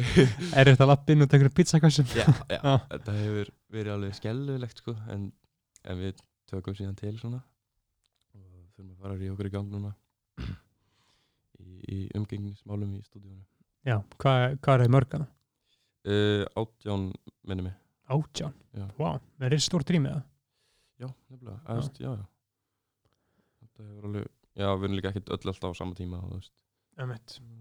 Er 0.63 0.71
þetta 0.71 0.87
lapp 0.89 1.11
inn 1.13 1.25
og 1.25 1.29
tekur 1.33 1.51
pizzakössum. 1.59 2.07
Já, 2.15 2.25
já, 2.55 2.61
þetta 2.93 3.15
hefur 3.19 3.51
verið 3.75 3.93
alveg 3.97 4.15
skellulegt 4.19 4.79
sko 4.83 4.95
en, 5.11 5.27
en 5.91 5.99
við 6.05 6.23
tökum 6.49 6.77
síðan 6.79 6.95
til 6.99 7.13
svona. 7.19 7.41
Og 8.39 8.47
þurfum 8.77 8.95
að 8.95 9.03
fara 9.03 9.19
í 9.19 9.29
okkur 9.35 9.49
í 9.51 9.53
gang 9.57 9.69
núna 9.75 9.91
í, 11.59 11.67
í 11.83 11.99
umgengnismálum 12.17 12.95
í 12.95 13.03
stúdíunum 13.03 13.43
já, 13.87 13.97
hvað, 14.21 14.55
hvað 14.63 14.73
er 14.77 14.81
það 14.85 14.93
mörgana? 14.95 15.27
uh, 16.07 16.43
átján 16.63 17.05
minni 17.47 17.65
mig. 17.67 17.75
Átján, 18.09 18.53
Já. 18.73 18.85
wow, 18.97 19.19
það 19.37 19.53
er 19.53 19.61
stór 19.61 19.83
drými 19.85 20.09
það 20.09 20.23
já, 21.03 21.07
nefnilega, 21.29 21.59
eðast, 21.75 21.99
já, 22.01 22.09
já. 22.15 22.23
Þetta 23.59 23.85
hefur 23.85 24.07
alveg 24.09 24.25
já, 24.59 24.69
við 24.75 24.87
erum 24.87 24.97
líka 24.97 25.11
ekkert 25.13 25.33
öll 25.35 25.51
alltaf 25.51 25.75
á 25.75 25.79
sama 25.79 25.97
tíma 25.97 26.19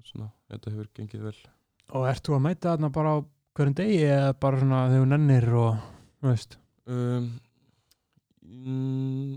svona, 0.08 0.30
þetta 0.50 0.72
hefur 0.74 0.88
gengið 0.96 1.26
vel. 1.28 1.36
Og 1.96 2.06
ert 2.10 2.24
þú 2.26 2.36
að 2.36 2.44
mæta 2.44 2.72
þarna 2.72 2.90
bara 2.92 3.12
á 3.14 3.18
hverjum 3.58 3.76
degi 3.78 3.98
eða 4.06 4.32
bara 4.42 4.62
svona 4.62 4.80
þegar 4.90 5.04
þú 5.04 5.10
nennir 5.12 5.48
og, 5.58 5.84
þú 6.18 6.30
veist? 6.32 6.56
Um, 6.88 7.28
mm, 8.42 9.34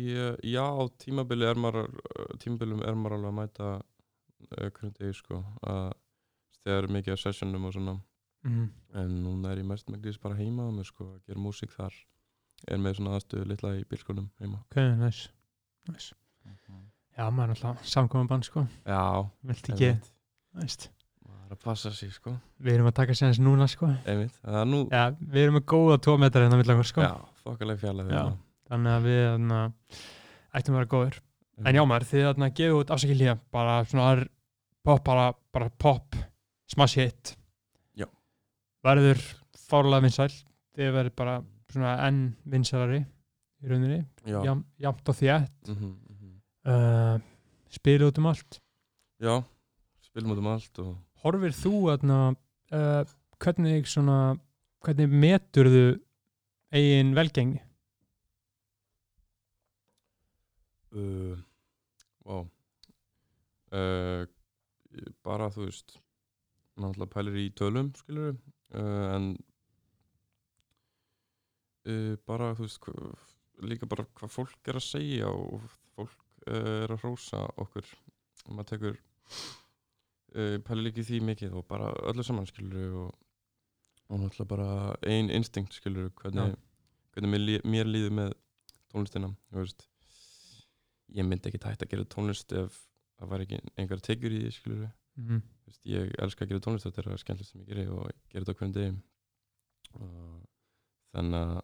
ég, 0.00 0.44
já, 0.48 0.64
á 0.64 0.84
tímabili 1.02 1.48
er 1.48 1.60
maður 1.60 1.90
uh, 1.90 2.30
tímabilum 2.42 2.84
er 2.86 2.98
maður 2.98 3.18
alveg 3.18 3.32
að 3.32 3.40
mæta 3.40 3.72
uh, 3.76 4.68
hvernig 4.68 4.94
degi 4.98 5.18
sko. 5.20 5.42
Að 5.62 5.90
þegar 6.60 6.86
er 6.86 6.94
mikið 6.96 7.16
af 7.16 7.24
sessionum 7.24 7.68
og 7.68 7.76
svona. 7.76 7.98
Mm. 8.40 8.70
en 8.96 9.10
núna 9.20 9.50
er 9.52 9.58
ég 9.60 9.66
mest 9.68 9.90
megnis 9.92 10.16
bara 10.16 10.38
heima 10.38 10.64
á 10.64 10.72
mér 10.72 10.86
sko 10.88 11.10
að 11.10 11.26
gera 11.28 11.42
músík 11.44 11.74
þar. 11.74 11.92
Er 12.72 12.80
með 12.80 12.96
svona 12.96 13.18
aðstöðu 13.18 13.50
litla 13.50 13.74
í 13.76 13.84
bílskunum 13.84 14.30
heima. 14.40 14.62
Ok, 14.64 14.78
næs 14.96 15.26
nice. 15.88 16.14
Já, 17.16 17.24
maður 17.30 17.44
er 17.44 17.54
alltaf 17.56 17.84
samkominn 17.86 18.28
bann 18.30 18.42
sko. 18.46 18.66
Já, 18.86 19.02
vilt 19.50 19.70
ekki, 19.74 19.90
maður 20.54 21.46
er 21.46 21.56
að 21.56 21.62
passa 21.64 21.90
sig 21.94 22.12
sko. 22.14 22.34
Við 22.60 22.74
erum 22.74 22.90
að 22.90 22.96
taka 23.00 23.16
séðans 23.18 23.40
núna 23.42 23.68
sko. 23.70 23.90
Einmitt, 24.06 24.36
það 24.44 24.60
er 24.60 24.70
nú 24.70 24.82
já, 24.90 25.04
við 25.20 25.42
erum 25.44 25.58
með 25.58 25.66
góða 25.74 25.98
tómetrar 26.06 26.46
hérna 26.46 26.60
milli 26.60 26.76
okkur 26.76 26.90
sko. 26.92 27.06
Já, 27.06 27.14
fokkaleg 27.44 27.80
fjalla 27.82 28.06
Já. 28.10 28.24
þannig 28.70 28.96
að 28.96 29.08
við 29.08 29.22
þarna, 29.26 29.60
ættum 30.54 30.74
að 30.74 30.78
vera 30.80 30.92
góður 30.94 31.20
en 31.60 31.76
já 31.76 31.82
maður, 31.84 32.06
þið 32.10 32.26
þarna 32.28 32.50
gefið 32.56 32.78
út 32.80 32.90
afsakilja 32.94 33.38
bara 33.52 33.84
svona 33.84 34.10
ar- 34.14 34.28
pop, 34.84 35.04
bara, 35.04 35.32
bara 35.52 35.68
pop 35.78 36.16
smash 36.70 36.96
hit. 36.96 37.36
Já. 37.98 38.06
verður 38.86 39.20
fárlega 39.68 40.02
vinsæl. 40.06 40.30
Þið 40.76 40.92
verður 40.94 41.16
bara 41.18 41.34
svona 41.70 41.96
enn 42.06 42.20
vinsælari 42.48 43.00
í 43.60 43.68
rauninni, 43.68 43.98
já, 44.24 44.38
Jam, 44.46 44.64
jamt 44.80 45.08
og 45.08 45.14
þétt. 45.18 45.68
Mm 45.68 45.76
-hmm, 45.76 46.09
uh, 46.68 47.16
spilið 47.70 48.10
út 48.10 48.20
um 48.20 48.28
allt 48.32 48.60
já 49.22 49.34
spilum 50.04 50.34
út 50.34 50.42
um 50.42 50.50
allt 50.50 50.82
og 50.82 50.94
horfir 51.24 51.54
þú 51.54 51.74
þarna 51.88 52.20
uh, 52.74 53.02
hvernig 53.40 53.88
svona 53.88 54.18
hvernig 54.84 55.12
meturðu 55.12 55.84
eigin 56.74 57.14
velgengni 57.16 57.60
uh, 60.96 61.36
wow. 62.24 62.46
uh, 63.74 64.24
bara 65.24 65.50
þú 65.54 65.68
veist 65.68 65.98
náttúrulega 66.80 67.14
pælir 67.14 67.38
í 67.44 67.50
tölum 67.56 67.92
skilur 67.98 68.34
uh, 68.74 69.06
en 69.14 69.32
bara 72.28 72.52
þú 72.54 72.66
veist 72.66 72.88
líka 73.66 73.88
bara 73.88 74.04
hvað 74.16 74.32
fólk 74.32 74.68
er 74.68 74.78
að 74.78 74.86
segja 74.86 75.30
og 75.32 75.64
fólk 75.96 76.29
er 76.56 76.92
að 76.94 77.02
hrósa 77.04 77.40
okkur. 77.62 77.86
Maður 78.50 78.68
tekur 78.72 78.96
uh, 78.96 80.56
pælir 80.66 80.86
líka 80.86 81.02
í 81.02 81.06
því 81.08 81.20
mikið 81.30 81.56
og 81.60 81.66
bara 81.70 81.90
öllu 82.10 82.24
saman 82.26 82.46
skilur 82.48 82.96
og, 83.04 83.14
og 84.10 84.20
náttúrulega 84.22 84.48
bara 84.54 84.68
ein 85.06 85.30
instinkt 85.30 85.76
skilur 85.76 86.10
hvernig, 86.20 86.54
hvernig 87.14 87.30
mér, 87.34 87.44
lí- 87.46 87.64
mér 87.64 87.86
líður 87.90 88.14
með 88.20 88.34
tónlistina 88.90 89.32
veist. 89.54 89.86
Ég 91.14 91.26
myndi 91.26 91.50
ekki 91.50 91.62
hægt 91.64 91.82
að 91.82 91.90
gera 91.94 92.04
tónlist 92.14 92.52
ef 92.54 92.76
það 93.18 93.28
var 93.32 93.44
ekki 93.44 93.58
einhver 93.76 94.00
tekjur 94.06 94.32
í 94.32 94.42
því 94.44 94.52
skilur 94.54 94.84
mm 94.86 95.24
-hmm. 95.28 95.40
Veist, 95.66 95.80
ég 95.86 96.14
elska 96.22 96.44
að 96.44 96.48
gera 96.50 96.60
tónlist 96.66 96.86
þetta 96.86 97.00
er 97.02 97.08
það 97.10 97.18
skemmtilegt 97.24 97.50
sem 97.50 97.60
ég 97.60 97.68
geri 97.68 97.86
og 97.88 98.06
ég 98.06 98.16
gera 98.32 98.44
þetta 98.44 98.52
á 98.54 98.58
hverjum 98.58 98.74
degi. 98.78 99.02
Og 99.94 100.46
þannig 101.12 101.40
að 101.40 101.62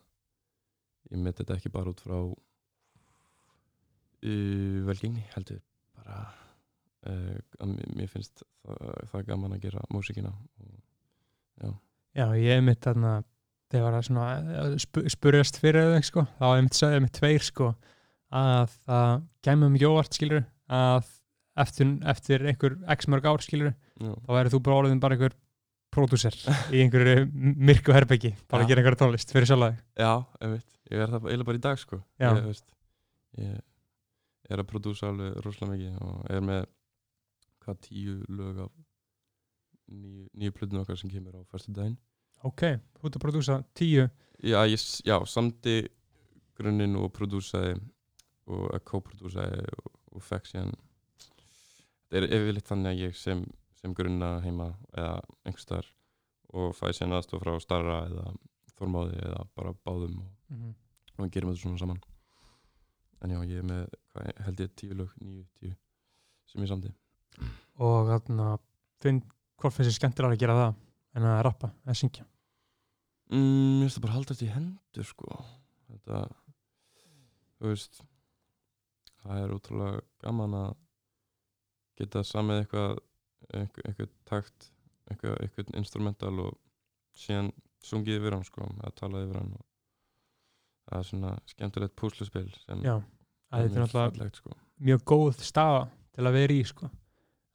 ég 1.10 1.18
myndi 1.22 1.38
þetta 1.38 1.56
ekki 1.56 1.70
bara 1.70 1.90
út 1.90 2.00
frá 2.00 2.18
uh, 4.26 4.82
velgengni 4.88 5.24
heldur 5.34 5.60
bara 5.96 6.20
uh, 7.06 7.38
að 7.62 7.72
mér- 7.96 8.10
finnst 8.12 8.42
það, 8.66 8.84
það 9.12 9.26
gaman 9.30 9.56
að 9.56 9.64
gera 9.68 9.86
músíkina 9.94 10.34
og, 10.34 11.74
Já, 12.16 12.30
ég 12.40 12.48
er 12.56 12.62
mitt 12.64 12.80
þarna 12.84 13.18
þegar 13.72 13.92
var 13.96 14.04
svona 14.06 14.26
eh, 14.40 14.74
sp 14.80 15.02
spurjast 15.12 15.58
fyrir 15.60 15.90
þau 15.96 16.04
sko, 16.06 16.22
þá 16.38 16.44
er 16.48 16.62
mitt 16.64 16.78
sögðið 16.78 17.02
mitt 17.04 17.16
tveir 17.18 17.44
sko 17.44 17.66
að 18.36 18.76
það 18.86 19.10
gæmum 19.46 19.76
óvart 19.90 20.16
skilur 20.16 20.44
að 20.72 21.10
eftir, 21.62 21.90
eftir 22.12 22.46
einhver 22.50 22.76
x 22.96 23.08
mörg 23.12 23.28
ár 23.28 23.44
skilur 23.44 23.72
Já. 23.72 24.12
þá 24.26 24.30
væri 24.36 24.52
þú 24.54 24.62
bara 24.66 24.78
orðin 24.82 25.02
bara 25.02 25.16
einhver 25.18 25.36
pródúser 25.94 26.34
í 26.74 26.82
einhverju 26.84 27.26
myrku 27.68 27.94
herbeggi 27.96 28.32
bara 28.50 28.62
Já. 28.62 28.66
að 28.66 28.70
gera 28.72 28.82
einhverja 28.82 29.02
tónlist 29.04 29.32
fyrir 29.36 29.48
sjálf 29.50 29.76
Já, 29.96 30.12
einmitt, 30.40 30.68
ég 30.92 31.04
er 31.04 31.12
það 31.14 31.28
eiginlega 31.30 31.50
bara 31.50 31.60
í 31.60 31.64
dag 31.68 31.80
sko 31.82 32.00
Já. 32.20 32.30
ég, 32.32 32.62
ég 33.44 33.60
er 34.51 34.62
að 34.62 34.68
prodúsa 34.70 35.09
alveg 35.10 35.36
rosalega 35.44 35.73
mikið 35.77 36.02
og 36.06 36.31
er 36.31 36.44
með 36.47 36.66
hvað 37.64 37.81
tíu 37.89 38.16
lög 38.31 38.60
af 38.66 38.73
nýju, 39.90 40.28
nýju 40.35 40.55
plötun 40.56 40.81
okkar 40.82 40.98
sem 41.01 41.10
kemur 41.10 41.39
á 41.39 41.43
fyrstu 41.51 41.74
daginn 41.77 41.97
ok, 42.47 42.62
þú 43.01 43.09
ert 43.09 43.16
að 43.18 43.23
prodúsa 43.24 43.56
tíu. 43.74 44.06
Já, 44.44 44.60
ég, 44.68 44.82
já 45.09 45.16
samdi 45.27 45.77
grunninn 46.59 46.97
og 47.01 47.10
prodúsaði 47.16 47.77
og 48.47 48.66
að 48.77 48.82
co-prodúsaði 48.90 49.62
og, 49.73 49.93
og 50.16 50.23
fekk 50.23 50.47
síðan 50.51 50.74
þetta 52.06 52.20
er 52.20 52.27
yfirleitt 52.36 52.68
þannig 52.70 52.90
að 52.93 53.01
ég 53.06 53.16
sem, 53.18 53.40
sem 53.81 53.94
grunna 53.97 54.36
heima 54.44 54.68
eða 54.94 55.16
einhverstaðar 55.48 55.89
og 56.56 56.77
fæ 56.78 56.86
síðan 56.94 57.16
aðstof 57.18 57.43
frá 57.43 57.56
starra 57.60 57.97
eða 58.10 58.28
þormáði 58.77 59.18
eða 59.24 59.43
bara 59.56 59.74
báðum 59.86 60.20
og, 60.23 60.32
Mhm. 60.47 60.74
og 61.18 61.24
við 61.24 61.31
gerum 61.35 61.51
þetta 61.51 61.62
svona 61.64 61.78
saman 61.81 62.01
en 63.22 63.34
já, 63.34 63.40
ég 63.48 63.60
er 63.60 63.68
með 63.68 63.82
hvað, 64.12 64.30
held 64.47 64.62
ég 64.64 64.72
tíu 64.78 64.97
lög, 64.98 65.12
níu, 65.22 65.44
tíu 65.60 65.74
sem 66.51 66.64
ég 66.64 66.70
samdi. 66.70 66.93
Og 67.82 68.09
þarna 68.09 68.56
finn 69.02 69.22
hvort 69.60 69.74
finnst 69.74 69.90
þér 69.90 69.98
skemmtilega 70.01 70.36
að 70.36 70.43
gera 70.43 70.59
það 70.60 70.80
en 71.16 71.28
að 71.30 71.43
rappa, 71.47 71.72
að 71.84 72.01
syngja? 72.01 72.26
Mm, 73.32 73.78
mér 73.80 73.86
finnst 73.86 73.98
það 73.98 74.06
bara 74.06 74.16
haldast 74.18 74.44
í 74.44 74.51
hendur 74.52 75.09
sko. 75.09 75.40
Þetta 75.86 76.24
þú 77.56 77.72
veist 77.72 78.01
það 79.22 79.43
er 79.43 79.55
ótrúlega 79.56 80.02
gaman 80.22 80.56
að 80.59 80.72
geta 81.97 82.22
samið 82.26 82.62
eitthvað 82.62 82.98
eitthvað, 83.47 83.86
eitthvað 83.88 84.12
takt 84.28 84.68
eitthvað, 85.10 85.38
eitthvað 85.44 85.72
instrumental 85.80 86.34
og 86.44 86.59
síðan 87.16 87.52
sungið 87.86 88.20
yfir 88.20 88.36
hann 88.36 88.47
sko 88.47 88.66
að 88.84 88.97
tala 89.01 89.22
yfir 89.24 89.40
hann 89.40 89.55
og 89.56 89.64
það 90.86 90.98
er 90.98 91.08
svona 91.10 91.32
skemmtilegt 91.50 91.96
púsluspil 91.98 92.46
sem 92.62 92.84
já, 92.86 92.94
að 92.96 93.64
þetta 93.64 93.66
er 93.66 93.72
mjög 93.72 93.94
náttúrulega 93.96 94.40
sko. 94.40 94.56
mjög 94.88 95.04
góð 95.12 95.40
staða 95.46 95.86
til 96.16 96.26
að 96.26 96.38
vera 96.38 96.56
í 96.56 96.66
sko. 96.66 96.90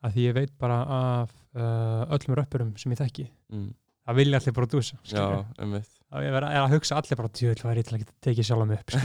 Að 0.02 0.16
því 0.16 0.26
ég 0.26 0.34
veit 0.38 0.54
bara 0.58 0.80
af 0.96 1.34
uh, 1.54 2.16
öllum 2.16 2.38
röppurum 2.40 2.74
sem 2.82 2.94
ég 2.94 3.00
þekki. 3.02 3.28
Mm. 3.54 3.70
það 4.08 4.18
vilja 4.18 4.40
allir 4.40 4.56
prodúsa 4.58 4.98
Já, 5.06 5.26
einmitt. 5.62 5.92
Að 6.12 6.26
ég 6.26 6.34
vera 6.36 6.50
er 6.52 6.64
að 6.64 6.74
hugsa 6.74 6.98
allir 6.98 7.20
bara 7.20 7.32
djöðl 7.38 7.64
væri 7.70 7.84
til 7.86 7.96
að 7.96 8.02
geta 8.02 8.16
tekið 8.26 8.48
sjálf 8.50 8.68
mig 8.68 8.82
upp 8.82 8.96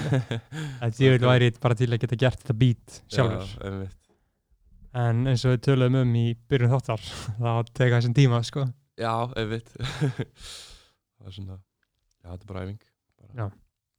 djöðl 0.98 1.28
væri 1.28 1.50
bara 1.62 1.78
til 1.78 1.90
að 1.92 2.00
geta 2.02 2.18
gert 2.24 2.42
þetta 2.42 2.56
beat 2.62 2.98
sjálfur. 3.12 3.52
Já, 3.52 3.68
einmitt. 3.68 4.00
En 4.96 5.28
eins 5.28 5.44
og 5.44 5.52
við 5.52 5.62
töluðum 5.68 6.00
um 6.00 6.16
í 6.16 6.24
byrjun 6.48 6.72
þáttar 6.72 7.04
þá 7.44 7.52
teka 7.76 7.98
þessum 7.98 8.16
tíma 8.16 8.40
sko. 8.48 8.64
Já, 8.96 9.12
einmitt. 9.36 9.70
Það 11.16 11.28
er 11.28 11.36
svona 11.36 11.56
já, 11.56 12.28
þetta 12.32 12.42
er 12.42 12.50
bara 12.50 12.64
æfing 12.66 12.82
Já. 13.36 13.46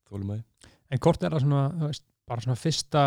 Bara 0.08 0.18
þólum 0.18 0.34
að 0.36 0.44
en 0.88 1.02
hvort 1.04 1.24
er 1.24 1.36
það 1.36 1.44
svona, 1.44 1.92
bara 2.28 2.44
svona 2.46 2.60
fyrsta 2.60 3.04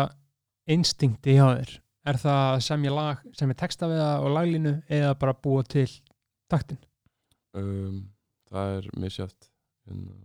instinkti 0.71 1.35
hjá 1.37 1.47
þér? 1.49 1.75
Er 2.11 2.17
það 2.17 2.39
að 2.45 2.63
semja 2.65 2.93
lag 2.95 3.19
sem 3.37 3.51
er 3.53 3.59
texta 3.61 3.89
við 3.89 4.01
það 4.01 4.23
og 4.25 4.33
laglínu 4.37 4.73
eða 4.89 5.11
bara 5.21 5.37
búa 5.37 5.65
til 5.69 5.87
taktin? 6.49 6.79
Um, 7.57 8.07
það 8.49 8.77
er 8.77 8.89
misjátt 9.01 9.49
uh, 9.91 10.23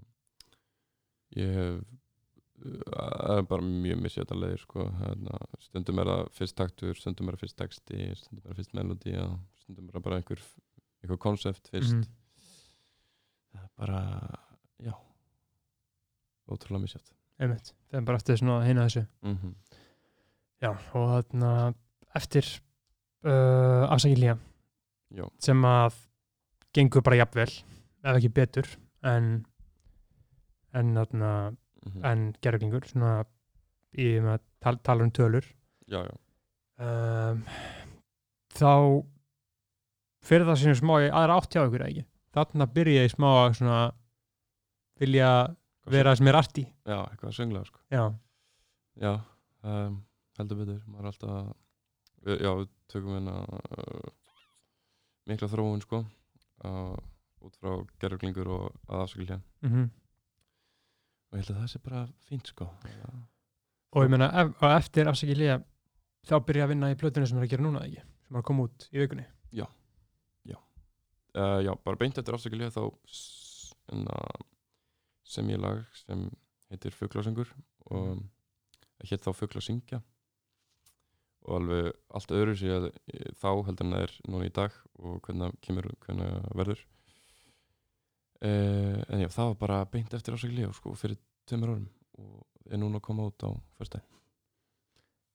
ég 1.36 1.52
hef 1.56 1.80
uh, 1.80 2.80
það 2.86 3.40
er 3.40 3.48
bara 3.50 3.66
mjög 3.66 4.00
misjátt 4.04 4.32
að 4.32 4.44
leiðir 4.44 4.62
sko. 4.62 4.86
hérna, 5.02 5.40
stundum 5.66 6.00
er 6.00 6.12
það 6.12 6.30
fyrst 6.38 6.56
taktur 6.62 7.00
stundum 7.00 7.28
er 7.28 7.36
það 7.36 7.44
fyrst 7.44 7.58
texti, 7.60 8.00
stundum 8.22 8.44
er 8.44 8.52
það 8.52 8.62
fyrst 8.62 8.78
melodi 8.78 9.16
stundum 9.60 9.90
er 9.90 9.98
það 9.98 10.06
bara 10.08 10.20
einhver 10.22 10.46
einhver 11.02 11.20
konsept 11.20 11.68
fyrst. 11.72 11.98
Mhm. 11.98 12.06
það 13.52 13.62
er 13.66 13.70
bara, 13.76 14.00
ótrúlega 16.50 16.82
misjátt 16.86 17.12
einmitt, 17.40 17.72
þeim 17.92 18.04
bara 18.08 18.16
eftir 18.20 18.38
svona 18.40 18.64
hina 18.66 18.86
þessu. 18.86 19.06
Mm 19.22 19.54
já, 20.62 20.70
og 20.96 21.08
þarna 21.12 21.50
eftir 22.16 22.46
uh, 23.26 23.84
afsækilíja 23.92 24.38
sem 25.38 25.60
að 25.68 25.94
gengur 26.74 27.02
bara 27.04 27.18
jafnvel 27.20 27.50
ef 27.50 28.16
ekki 28.16 28.30
betur 28.32 28.66
en 29.04 29.44
en 30.74 30.94
þarna 30.96 31.30
Mhm. 31.86 32.02
en 32.04 32.22
gerðuglingur 32.42 32.82
svona 32.90 33.10
í 33.94 34.18
með 34.18 34.32
að 34.32 34.40
tal, 34.60 34.76
tala 34.82 35.04
um 35.04 35.10
tölur. 35.14 35.44
Já, 35.86 36.00
já, 36.02 36.14
um, 36.82 37.44
þá 38.50 38.72
fyrir 40.26 40.46
það 40.48 40.58
sem 40.58 40.74
smá 40.74 40.96
aðra 41.06 41.36
átt 41.38 41.54
hjá 41.54 41.62
ykkur 41.62 41.84
eða 41.84 41.92
ekki? 41.92 42.04
Þarna 42.34 42.66
byrja 42.74 43.04
ég 43.06 43.14
smá 43.14 43.28
að 43.46 43.54
svona 43.60 43.78
vilja 44.98 45.30
vera 45.94 46.14
sem 46.18 46.28
er 46.30 46.38
arti. 46.38 46.64
Já, 46.86 46.98
eitthvað 47.06 47.30
að 47.30 47.36
söngla 47.38 47.62
sko. 47.68 47.80
já, 47.94 48.04
já, 49.02 49.12
um, 49.62 49.98
heldur 50.38 50.58
betur. 50.62 50.80
Maður 50.86 51.04
er 51.04 51.10
alltaf 51.12 51.52
við, 52.26 52.40
já, 52.46 52.50
við 52.60 52.68
tökum 52.92 53.14
hérna 53.16 53.36
uh, 53.44 54.10
mikla 55.30 55.48
þróun 55.52 55.82
sko 55.84 56.00
uh, 56.64 56.96
út 57.46 57.56
frá 57.60 57.72
gerðuglingur 58.02 58.48
og 58.56 58.66
að 58.88 59.04
afsakilja. 59.06 59.40
Mm 59.66 59.86
og 61.26 61.40
ég 61.40 61.42
held 61.42 61.56
að 61.56 61.62
það 61.64 61.70
sé 61.72 61.78
bara 61.82 62.00
fínt 62.28 62.46
sko. 62.52 62.66
Og 63.96 64.04
ég 64.06 64.10
meina 64.12 64.28
ef, 64.40 64.52
og 64.62 64.70
eftir 64.76 65.08
afsækilíja 65.10 65.56
þá 66.28 66.34
byrja 66.46 66.60
ég 66.62 66.66
að 66.68 66.70
vinna 66.70 66.90
í 66.92 66.98
plötunni 67.00 67.26
sem 67.26 67.40
er 67.40 67.44
að 67.48 67.50
gera 67.50 67.64
núna 67.66 67.80
eða 67.82 67.88
ekki? 67.90 68.04
Sem 68.28 68.36
er 68.36 68.40
að 68.40 68.46
koma 68.46 68.66
út 68.68 68.86
í 68.94 69.00
vikunni? 69.02 69.24
Uh, 71.36 71.58
já, 71.60 71.68
bara 71.84 71.98
beint 72.00 72.16
eftir 72.16 72.32
afsakilja 72.32 72.70
þá 72.72 72.80
s- 73.12 73.74
hérna, 73.90 74.14
sem 75.26 75.48
ég 75.52 75.60
lag 75.62 75.84
sem 76.02 76.26
heitir 76.70 76.94
Fuglasöngur 76.96 77.52
og 77.90 78.22
hétt 79.06 79.24
þá 79.26 79.32
Fugla 79.36 79.62
syngja 79.64 80.00
og 81.46 81.60
alveg 81.60 81.92
allt 82.18 82.34
öðru 82.34 82.56
sér 82.58 82.88
þá 83.38 83.50
heldur 83.68 83.86
en 83.86 83.94
það 83.94 84.04
er 84.06 84.16
núna 84.26 84.48
í 84.48 84.54
dag 84.54 84.74
og 84.98 85.20
hvernig 85.26 85.46
það 85.46 85.60
kemur, 85.66 85.88
hvernig 86.02 86.32
það 86.32 86.58
verður 86.62 86.82
uh, 88.42 89.00
en 89.06 89.22
já, 89.22 89.30
það 89.30 89.52
var 89.52 89.56
bara 89.62 89.84
beint 89.92 90.18
eftir 90.18 90.34
afsakilja 90.34 90.72
sko, 90.74 90.96
fyrir 90.98 91.20
tveimur 91.46 91.76
árum 91.76 91.88
og 92.18 92.70
er 92.72 92.82
núna 92.82 92.98
að 92.98 93.06
koma 93.06 93.30
út 93.30 93.46
á 93.46 93.50
fyrsta 93.78 94.02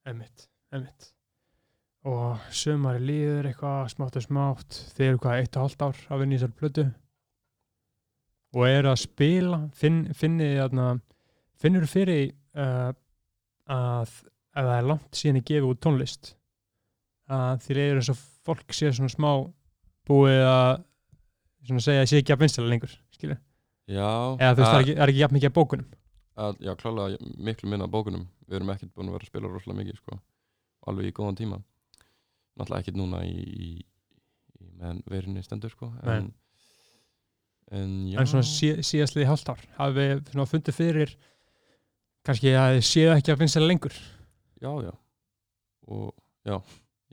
Einmitt, 0.01 0.47
einmitt. 0.73 1.11
Og 2.09 2.39
sömari 2.57 3.03
líður 3.03 3.51
eitthvað 3.51 3.91
smátt 3.93 4.15
og 4.17 4.23
smátt. 4.25 4.77
Þið 4.95 5.07
eru 5.07 5.19
hvað, 5.21 5.41
eitt 5.41 5.57
og 5.57 5.67
halvt 5.67 5.83
ár 5.85 5.99
að 6.07 6.23
vinna 6.23 6.33
í 6.33 6.39
þessari 6.39 6.57
plötu. 6.57 6.85
Og 8.51 8.65
eru 8.67 8.89
að 8.91 8.99
spila, 9.05 9.61
finn, 9.79 10.01
finnið 10.17 10.57
þarna, 10.59 10.85
finnur 11.61 11.85
fyrir 11.87 12.33
uh, 12.59 12.91
að 13.71 14.01
ef 14.11 14.65
það 14.65 14.73
er 14.75 14.87
langt 14.89 15.15
síðan 15.15 15.39
ég 15.39 15.45
gefi 15.47 15.69
út 15.71 15.79
tónlist, 15.85 16.33
að 17.31 17.61
þið 17.63 17.79
eru 17.85 18.01
eins 18.01 18.09
og 18.11 18.19
fólk 18.49 18.75
sé 18.75 18.89
svona 18.91 19.13
smá 19.13 19.29
búið 20.09 20.41
að 20.49 20.81
svona 21.69 21.85
segja 21.85 22.03
að 22.03 22.09
sé 22.11 22.19
ekki 22.19 22.33
að 22.35 22.41
vinstala 22.43 22.71
lengur, 22.73 22.95
skilur. 23.15 23.39
Já, 23.91 24.09
Eða 24.35 24.51
þú 24.57 24.59
veist, 24.59 24.71
það 24.71 24.81
er 24.81 24.83
að- 24.83 25.01
er 25.05 25.11
ekki 25.13 25.21
jafn 25.23 25.35
mikið 25.37 25.49
að 25.51 25.57
bókunum. 25.61 25.87
að, 26.41 26.59
já, 26.63 26.71
klálega 26.79 27.17
miklu 27.47 27.69
minna 27.69 27.85
af 27.85 27.91
bókunum 27.91 28.27
við 28.49 28.55
erum 28.59 28.69
ekkert 28.73 28.93
búin 28.95 29.07
að 29.09 29.15
vera 29.15 29.23
að 29.25 29.31
spila 29.31 29.47
rosalega 29.51 29.79
mikið 29.83 29.97
sko, 29.99 30.19
alveg 30.87 31.05
í 31.07 31.11
góðan 31.15 31.37
tíma 31.37 31.57
náttúrulega 32.57 32.79
ekkert 32.83 32.97
núna 32.99 33.19
í, 33.27 33.35
í, 33.37 33.71
í 34.59 34.69
meðan 34.79 35.03
verinni 35.11 35.43
stendur 35.43 35.69
sko, 35.71 35.91
en, 36.03 36.31
en 37.71 37.91
en 38.19 38.27
svona 38.27 38.43
sí, 38.47 38.73
síðastliði 38.83 39.27
hálft 39.29 39.49
ár 39.53 39.61
hafið 39.77 39.97
við 40.01 40.31
svona 40.33 40.47
fundið 40.51 40.75
fyrir 40.77 41.13
kannski 42.27 42.51
að 42.59 42.75
þið 42.77 42.85
séu 42.89 43.11
ekki 43.15 43.31
að 43.33 43.39
finna 43.41 43.53
sér 43.55 43.65
lengur? 43.67 43.95
Já, 44.61 44.71
já. 44.85 44.91
Og 45.91 46.11
já, 46.45 46.57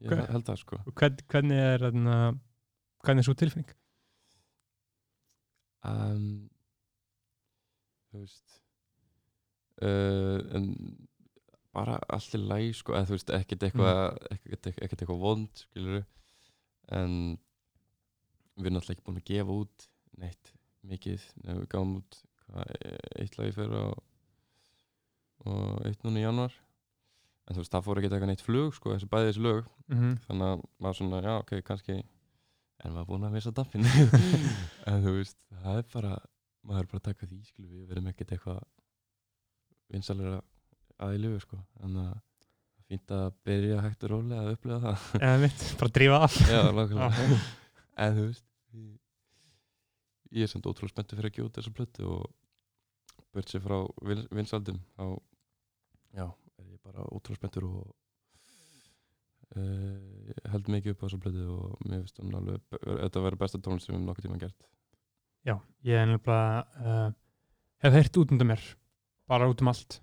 ég 0.02 0.10
Hver- 0.12 0.26
held 0.34 0.44
það 0.48 0.58
sko. 0.60 0.78
Hvern, 0.92 1.20
hvernig 1.32 1.62
er 1.64 1.84
þarna, 1.86 2.16
hvernig 3.06 3.22
er 3.24 3.28
svo 3.28 3.36
tilfinning? 3.40 3.70
Um, 5.88 6.48
þú 8.10 8.22
veist 8.24 8.56
uh, 9.86 10.40
en 10.58 10.66
bara 11.76 11.98
allt 12.10 12.34
í 12.34 12.40
læg 12.42 12.72
sko, 12.80 12.96
eða 12.98 13.06
þú 13.12 13.14
veist, 13.16 13.30
ekkert 13.38 13.66
eitthvað 13.68 14.00
ekkert, 14.34 14.70
ekkert 14.74 15.04
eitthvað 15.04 15.22
vond, 15.22 15.62
skilur 15.68 16.02
en 16.98 17.14
við 18.58 18.66
erum 18.66 18.78
náttúrulega 18.80 18.96
ekki 18.98 19.06
búin 19.06 19.20
að 19.22 19.28
gefa 19.30 19.56
út 19.62 19.86
neitt 20.18 20.52
mikið, 20.88 21.24
við 21.44 21.64
gáum 21.72 21.96
út 22.00 22.20
eitt 23.20 23.36
lagi 23.38 23.52
fyrir 23.56 23.74
og, 23.76 23.98
og 25.48 25.84
eitt 25.88 26.04
núna 26.06 26.22
í 26.22 26.24
januar 26.24 26.54
en 27.48 27.56
þú 27.56 27.62
veist, 27.62 27.72
það 27.72 27.84
fór 27.86 28.00
ekki 28.00 28.08
eitthvað 28.10 28.30
neitt 28.30 28.44
flug 28.44 28.74
sko, 28.76 28.92
þessi 28.94 29.08
bæði 29.10 29.30
þessi 29.30 29.44
lög. 29.44 29.68
Mhm. 29.88 30.16
þannig 30.26 30.50
að 30.52 30.64
maður 30.78 30.98
svona, 31.00 31.20
já, 31.24 31.34
ok, 31.42 31.52
kannski 31.64 31.98
en 31.98 32.94
maður 32.94 33.08
búin 33.10 33.28
að 33.28 33.36
missa 33.36 33.52
dampin 33.56 33.86
en 34.88 35.04
þú 35.04 35.14
veist, 35.18 35.38
það 35.62 35.80
er 35.82 35.88
bara 35.94 36.14
maður 36.68 36.84
er 36.84 36.90
bara 36.92 37.00
að 37.02 37.06
taka 37.08 37.28
því 37.28 37.38
skilur 37.48 37.74
við 37.74 37.88
verðum 37.92 38.10
ekkert 38.12 38.34
eitthvað 38.36 38.62
vinsalega 39.88 40.40
aðeilugu 40.98 41.40
sko. 41.44 41.58
En 41.84 41.96
að 42.02 42.14
fínt 42.88 43.12
að 43.14 43.26
byrja 43.46 43.80
hægt 43.84 44.04
og 44.06 44.12
rólega 44.14 44.42
að 44.42 44.54
upplega 44.56 44.78
það. 44.84 45.06
Eða 45.20 45.40
mitt, 45.44 45.64
bara 45.80 45.94
drífa 45.98 46.20
af. 46.26 46.36
Já, 46.48 46.60
En 47.98 48.14
þú 48.14 48.24
veist 48.28 48.44
ég, 50.34 50.44
er 50.44 50.50
samt 50.50 50.66
ótrúlega 50.68 50.94
spenntur 50.94 51.18
fyrir 51.18 51.30
að 51.30 51.36
gefa 51.36 51.48
út 51.48 51.58
þessa 51.58 51.74
plötu 51.76 52.08
og 52.08 52.26
bört 53.34 53.52
sér 53.52 53.64
frá 53.64 53.78
vin, 54.08 54.24
vinsaldum 54.34 54.80
þá 54.96 55.04
já, 56.18 56.26
er 56.58 56.68
ég 56.72 56.82
bara 56.84 57.06
ótrúlega 57.08 57.40
spenntur 57.40 57.68
og 57.68 57.80
uh, 59.56 60.34
held 60.52 60.72
mikið 60.74 60.94
upp 60.94 61.02
á 61.02 61.06
þessa 61.06 61.22
plötu 61.24 61.46
og 61.54 61.86
mér 61.86 62.04
finnst 62.04 62.20
hún 62.22 62.36
alveg 62.40 62.78
þetta 62.88 63.24
verður 63.24 63.42
besta 63.44 63.62
tónlist 63.62 63.88
sem 63.88 63.96
við 63.96 64.04
nokkuð 64.06 64.28
tíma 64.28 64.42
gert. 64.42 64.68
Já, 65.46 65.56
ég 65.86 66.00
er 66.02 66.08
nefnilega 66.10 66.84
uh, 66.84 67.10
hef 67.84 67.98
heyrt 67.98 68.20
út 68.20 68.32
undan 68.34 68.52
mér 68.52 68.64
bara 69.28 69.48
út 69.50 69.62
um 69.62 69.70
allt 69.70 70.00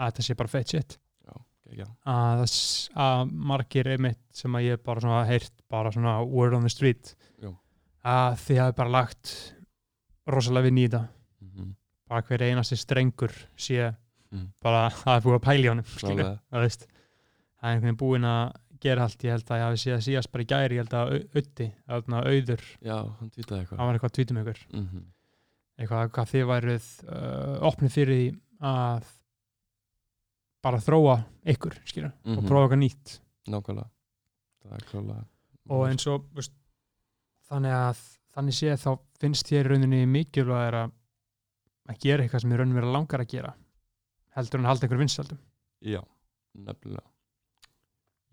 að 0.00 0.10
þetta 0.10 0.26
sé 0.26 0.36
bara 0.38 0.52
feitt 0.52 0.74
shit. 0.74 1.00
Já, 1.76 1.86
að, 2.08 2.40
að 2.98 3.28
margir 3.30 3.88
einmitt 3.92 4.20
sem 4.34 4.54
að 4.58 4.64
ég 4.66 4.80
bara 4.82 5.20
heyrt 5.28 5.52
bara 5.70 5.92
svona 5.94 6.16
word 6.26 6.56
on 6.56 6.66
the 6.66 6.72
street 6.72 7.12
Já. 7.38 7.52
Að 8.04 8.36
þið 8.44 8.60
hafi 8.62 8.76
bara 8.76 8.90
lagt 8.90 9.54
rosalega 10.30 10.62
vinn 10.68 10.78
í 10.78 10.88
þetta 10.88 11.08
Mhm. 11.40 11.74
bara 12.08 12.22
hver 12.22 12.42
einasti 12.42 12.76
strengur 12.76 13.32
sé 13.56 13.96
Mm. 14.32 14.52
bara 14.62 14.88
að 14.88 14.94
það 15.02 15.16
er 15.16 15.20
búið 15.26 15.38
að 15.38 15.42
honum 15.70 15.84
skilur, 15.84 16.14
Klálega. 16.16 16.40
það 16.52 16.58
er 16.60 16.64
einhvern 17.74 17.82
veginn 17.82 17.96
búin 17.98 18.22
að 18.24 18.54
gera 18.80 19.02
allt 19.02 19.18
ég 19.24 19.30
held 19.30 19.44
að 19.44 19.58
ég 19.58 19.64
hafi 19.66 19.80
séð 19.90 20.04
síðast 20.06 20.30
bara 20.32 20.44
í 20.44 20.46
gæri 20.46 20.76
ég 20.76 20.80
held 20.80 20.94
að 20.94 21.10
Au- 21.10 21.28
Auddi, 21.34 21.74
þarna 21.88 22.22
auður 22.24 22.62
Já, 22.80 22.96
hann 23.18 23.30
tvitaði 23.30 23.58
eitthvað 23.66 23.78
hann 23.78 23.86
var 23.86 23.94
eitthvað 23.98 24.10
að 24.10 24.16
tvítum 24.18 24.38
ykkur 24.40 24.60
Mhm. 24.72 25.02
eitthvað 25.80 26.10
hvað 26.10 26.30
þið 26.30 26.46
væruð 26.52 26.86
uh, 27.10 27.58
opnið 27.70 27.90
fyrir 27.90 28.14
því 28.16 28.40
að 28.62 29.04
bara 30.62 30.78
þróa 30.78 31.24
ykkur 31.46 31.74
skilur, 31.88 32.12
og 32.24 32.36
Mhm. 32.42 32.46
prófa 32.48 32.68
eitthvað 32.68 32.82
nýtt 32.84 33.18
Nákvæmlega 33.48 35.24
og 35.70 35.88
eins 35.88 36.06
og 36.06 36.24
veist, 36.34 36.52
þannig 37.50 37.76
að 37.76 38.02
þannig 38.30 38.56
séð 38.56 38.80
þá 38.84 38.90
finnst 39.20 39.52
í 39.52 39.62
rauninni 39.66 40.00
mikilvæg 40.08 40.78
að 40.80 40.96
að 41.90 42.02
gera 42.04 42.24
eitthvað 42.24 42.44
sem 42.44 42.52
í 42.52 42.58
rauninni 42.60 42.78
verið 42.78 42.94
langar 42.94 43.24
að 43.24 43.32
gera 43.34 43.54
heldur 44.36 44.60
en 44.60 44.66
að 44.68 44.72
halda 44.72 44.86
einhver 44.86 45.00
vinsaldum 45.02 45.40
Já, 45.80 46.00
nefnilega. 46.60 47.06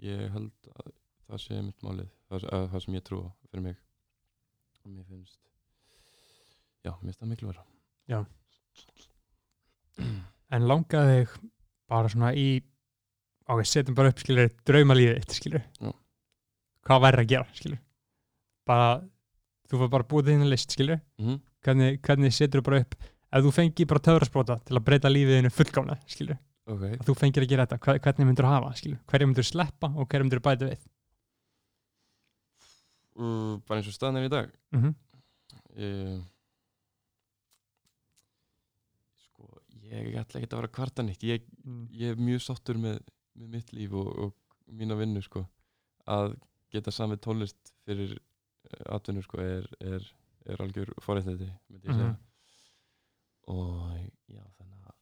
Ég 0.04 0.32
held 0.34 0.72
að 0.74 0.90
það 1.28 1.42
sé 1.44 1.60
mitt 1.64 1.84
málið 1.86 2.10
það, 2.28 2.48
að, 2.52 2.66
það 2.74 2.84
sem 2.84 2.98
ég 2.98 3.06
trúa 3.08 3.30
fyrir 3.48 3.64
mig. 3.64 3.78
Og 4.84 4.92
mér 4.92 5.06
finnst 5.08 5.40
já, 6.84 6.92
mér 7.02 7.16
finnst 7.16 7.24
það 7.24 7.48
vera 7.50 7.66
Já. 8.08 8.20
en 10.56 10.68
langaði 10.70 11.16
þig 11.24 11.38
bara 11.90 12.12
svona 12.12 12.34
í 12.38 12.48
ok, 13.48 13.64
setjum 13.68 13.98
bara 13.98 14.12
upp 14.14 14.22
skilur 14.22 14.52
draumalíðið 14.68 15.24
þitt 15.24 15.38
skilur 15.40 15.66
Já. 15.82 15.92
hvað 16.88 17.04
væri 17.08 17.24
að 17.24 17.32
gera 17.34 17.58
skilur 17.58 17.82
bara, 18.68 18.90
þú 19.70 19.80
fyrir 19.82 19.94
bara 19.96 20.08
búið 20.12 20.32
þínu 20.34 20.50
list 20.52 20.76
skilur 20.76 21.00
Mhm. 21.20 21.40
hvernig, 21.64 22.02
hvernig 22.02 22.34
setur 22.36 22.62
þú 22.62 22.66
bara 22.70 22.82
upp 22.86 22.96
ef 23.32 23.44
þú 23.44 23.52
fengi 23.56 23.88
bara 23.88 24.00
töfraspróta 24.08 24.60
til 24.66 24.78
að 24.78 24.86
breyta 24.88 25.10
lífiðinu 25.12 25.52
fullgána 25.52 25.98
skilur 26.08 26.38
Ok, 26.68 26.82
að 26.84 27.04
þú 27.08 27.14
fengir 27.16 27.44
að 27.46 27.50
gera 27.50 27.66
þetta, 27.66 28.00
hvernig 28.04 28.28
myndur 28.28 28.44
þú 28.46 28.50
hafa 28.52 28.72
skilur, 28.76 29.00
hverju 29.08 29.28
myndur 29.30 29.44
þú 29.46 29.52
sleppa 29.54 29.88
og 29.96 30.08
hverju 30.12 30.24
myndur 30.28 30.40
þú 30.42 30.48
bæta 30.50 30.68
við? 30.68 30.82
Uh, 33.18 33.54
bara 33.66 33.80
eins 33.80 33.88
og 33.90 33.96
staðan 33.96 34.18
er 34.20 34.26
í 34.28 34.30
dag. 34.30 34.50
Mm 34.76 34.82
-hmm. 34.82 34.96
ég, 35.78 36.24
sko, 39.24 39.48
ég 39.88 40.18
ætla 40.20 40.42
ekki 40.42 40.50
að 40.52 40.60
vera 40.62 40.68
kvarta 40.80 41.06
nýtt 41.06 41.24
ég, 41.24 41.46
ég 41.92 42.12
er 42.12 42.16
mjög 42.20 42.42
sáttur 42.46 42.78
með, 42.78 43.00
með 43.38 43.48
mitt 43.56 43.74
líf 43.74 43.94
og, 43.94 44.12
og 44.20 44.34
mína 44.68 44.98
vinnu 45.00 45.22
sko. 45.24 45.48
að 46.08 46.38
geta 46.72 46.92
samið 46.92 47.20
tónlist 47.24 47.74
fyrir 47.86 48.18
uh, 48.68 48.96
atvinnu 48.98 49.24
sko, 49.26 49.42
er, 49.44 49.68
er, 49.82 50.06
er 50.48 50.64
algjör 50.64 50.94
forréttindi 51.04 51.48
myndi 51.70 51.88
ég 51.88 51.94
segja. 51.94 52.12
Mhm. 52.12 52.18
og 53.48 53.66
já 54.28 54.44
þannig 54.44 54.88
að 54.92 54.96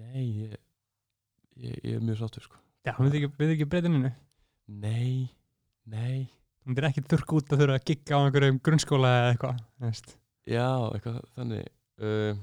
nei 0.00 0.24
ég, 0.24 0.58
ég, 1.60 1.80
ég 1.84 1.96
er 1.98 2.04
mjög 2.04 2.22
sáttur 2.22 2.46
sko. 2.48 2.60
já, 2.86 2.92
ekki, 2.94 3.32
myndir 3.36 3.56
ekki 3.56 3.68
breyta 3.70 3.92
nynnu 3.92 4.12
nei, 4.70 5.30
nei. 5.90 6.28
Þú 6.60 6.70
myndir 6.70 6.86
ekki 6.90 7.02
þurrk 7.08 7.34
út 7.38 7.52
að 7.52 7.62
þurfa 7.64 7.76
að 7.80 7.86
gigga 7.88 8.16
á 8.16 8.20
einhverjum 8.20 8.60
grunnskóla 8.64 9.10
eða 9.18 9.34
eitthvað 9.34 10.14
já, 10.48 10.68
eitthvað 10.94 11.20
þannig 11.36 11.68
uh, 12.00 12.40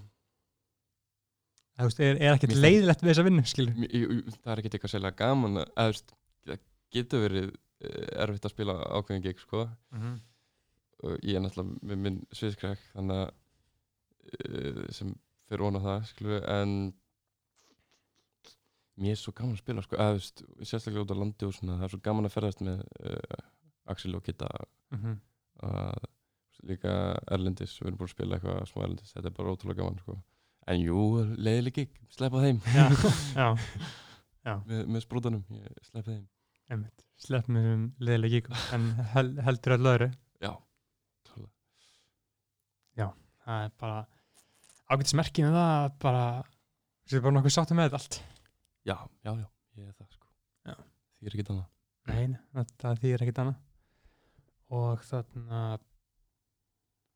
Það, 1.77 1.85
veist, 1.85 1.99
er, 2.01 2.15
er 2.25 2.33
ekkert 2.33 2.57
leiðilegt 2.57 3.03
við 3.03 3.11
þessa 3.11 3.23
vinnu 3.27 3.43
skilur 3.45 3.73
það 3.77 4.51
er 4.51 4.61
ekkert 4.61 4.77
eitthvað 4.77 4.91
sérlega 4.95 5.19
gaman 5.19 5.59
að, 5.61 5.67
að 5.77 5.91
veist, 5.91 6.13
það 6.47 6.61
getur 6.95 7.21
verið 7.27 7.51
erfitt 7.79 8.45
að 8.47 8.53
spila 8.55 8.75
ákveðin 8.97 9.23
gig 9.27 9.39
sko. 9.39 9.67
Mhm. 9.93 10.15
og 11.03 11.19
ég 11.21 11.35
er 11.37 11.41
náttúrulega 11.45 11.77
með 11.91 11.97
minn 12.01 12.15
sviðskræk 12.33 12.79
þannig 12.95 13.19
að 13.21 13.27
uh, 14.49 14.87
sem 14.97 15.11
fyrir 15.47 15.61
á 15.77 15.85
það 15.85 16.07
við, 16.09 16.39
en 16.49 16.71
mér 18.97 19.13
er 19.13 19.19
svo 19.21 19.33
gaman 19.37 19.53
að 19.53 19.61
spila 19.61 19.83
sko, 19.85 19.99
að, 20.01 20.15
veist, 20.17 20.41
sérstaklega 20.65 21.03
út 21.05 21.13
á 21.13 21.17
landi 21.21 21.45
og 21.45 21.53
svona, 21.53 21.75
það 21.77 21.85
er 21.87 21.93
svo 21.93 21.99
gaman 22.07 22.25
að 22.29 22.33
ferðast 22.33 22.63
með 22.65 22.81
uh, 22.81 23.43
Axel 23.93 24.15
og 24.17 24.23
Kitta 24.25 24.49
Mhm. 24.95 25.17
og 25.67 26.07
líka 26.67 26.91
Erlendis, 27.29 27.73
við 27.81 27.87
erum 27.91 27.97
búin 27.99 28.07
að 28.09 28.13
spila 28.15 28.37
eitthvað 28.37 28.65
smá 28.71 28.83
Erlendis, 28.87 29.13
þetta 29.13 29.27
er 29.29 29.35
bara 29.37 29.51
ótrúlega 29.53 29.77
gaman 29.83 29.99
sko. 30.01 30.15
en 30.67 30.81
jú, 30.81 31.01
leiðileg 31.37 31.73
gig, 31.77 31.89
sleppa 32.09 32.41
þeim 32.41 32.57
Já, 32.73 32.87
já, 33.37 33.47
já. 34.47 34.55
með, 34.65 34.81
með 34.87 35.05
sprótanum, 35.05 35.43
ég 35.51 35.77
sleppa 35.85 36.09
þeim 36.11 36.25
slepp 37.27 37.47
með 37.49 37.63
þessum 37.65 37.85
leiðileg 38.07 38.33
gig 38.35 38.49
en 38.75 38.87
hel, 39.13 39.27
heldur 39.47 39.75
öll 39.77 39.89
öðru. 39.93 40.07
Já. 40.43 40.51
Já, 42.97 43.07
það 43.45 43.63
er 43.67 43.71
bara 43.81 43.97
ágætt 44.93 45.11
smerki 45.11 45.45
með 45.45 45.55
það 45.57 45.71
að 45.77 45.95
bara 46.03 46.23
þessi 47.07 47.21
bara 47.23 47.35
nokkuð 47.37 47.55
sáttu 47.57 47.77
með 47.77 47.87
þetta 47.89 48.01
allt. 48.01 48.19
Já, 48.87 48.95
já, 49.27 49.31
já, 49.41 49.47
ég 49.81 49.87
er 49.89 49.95
það 49.97 50.11
sko. 50.15 50.29
Já. 50.69 50.75
Því 51.17 51.27
er 51.31 51.35
ekki 51.37 51.47
annað. 51.53 51.67
Nei, 52.07 52.23
nei, 52.31 52.39
þetta 52.61 52.93
þýðir 53.01 53.25
ekkert 53.25 53.41
annað. 53.43 53.59
Og 54.77 55.03
þarna 55.07 55.61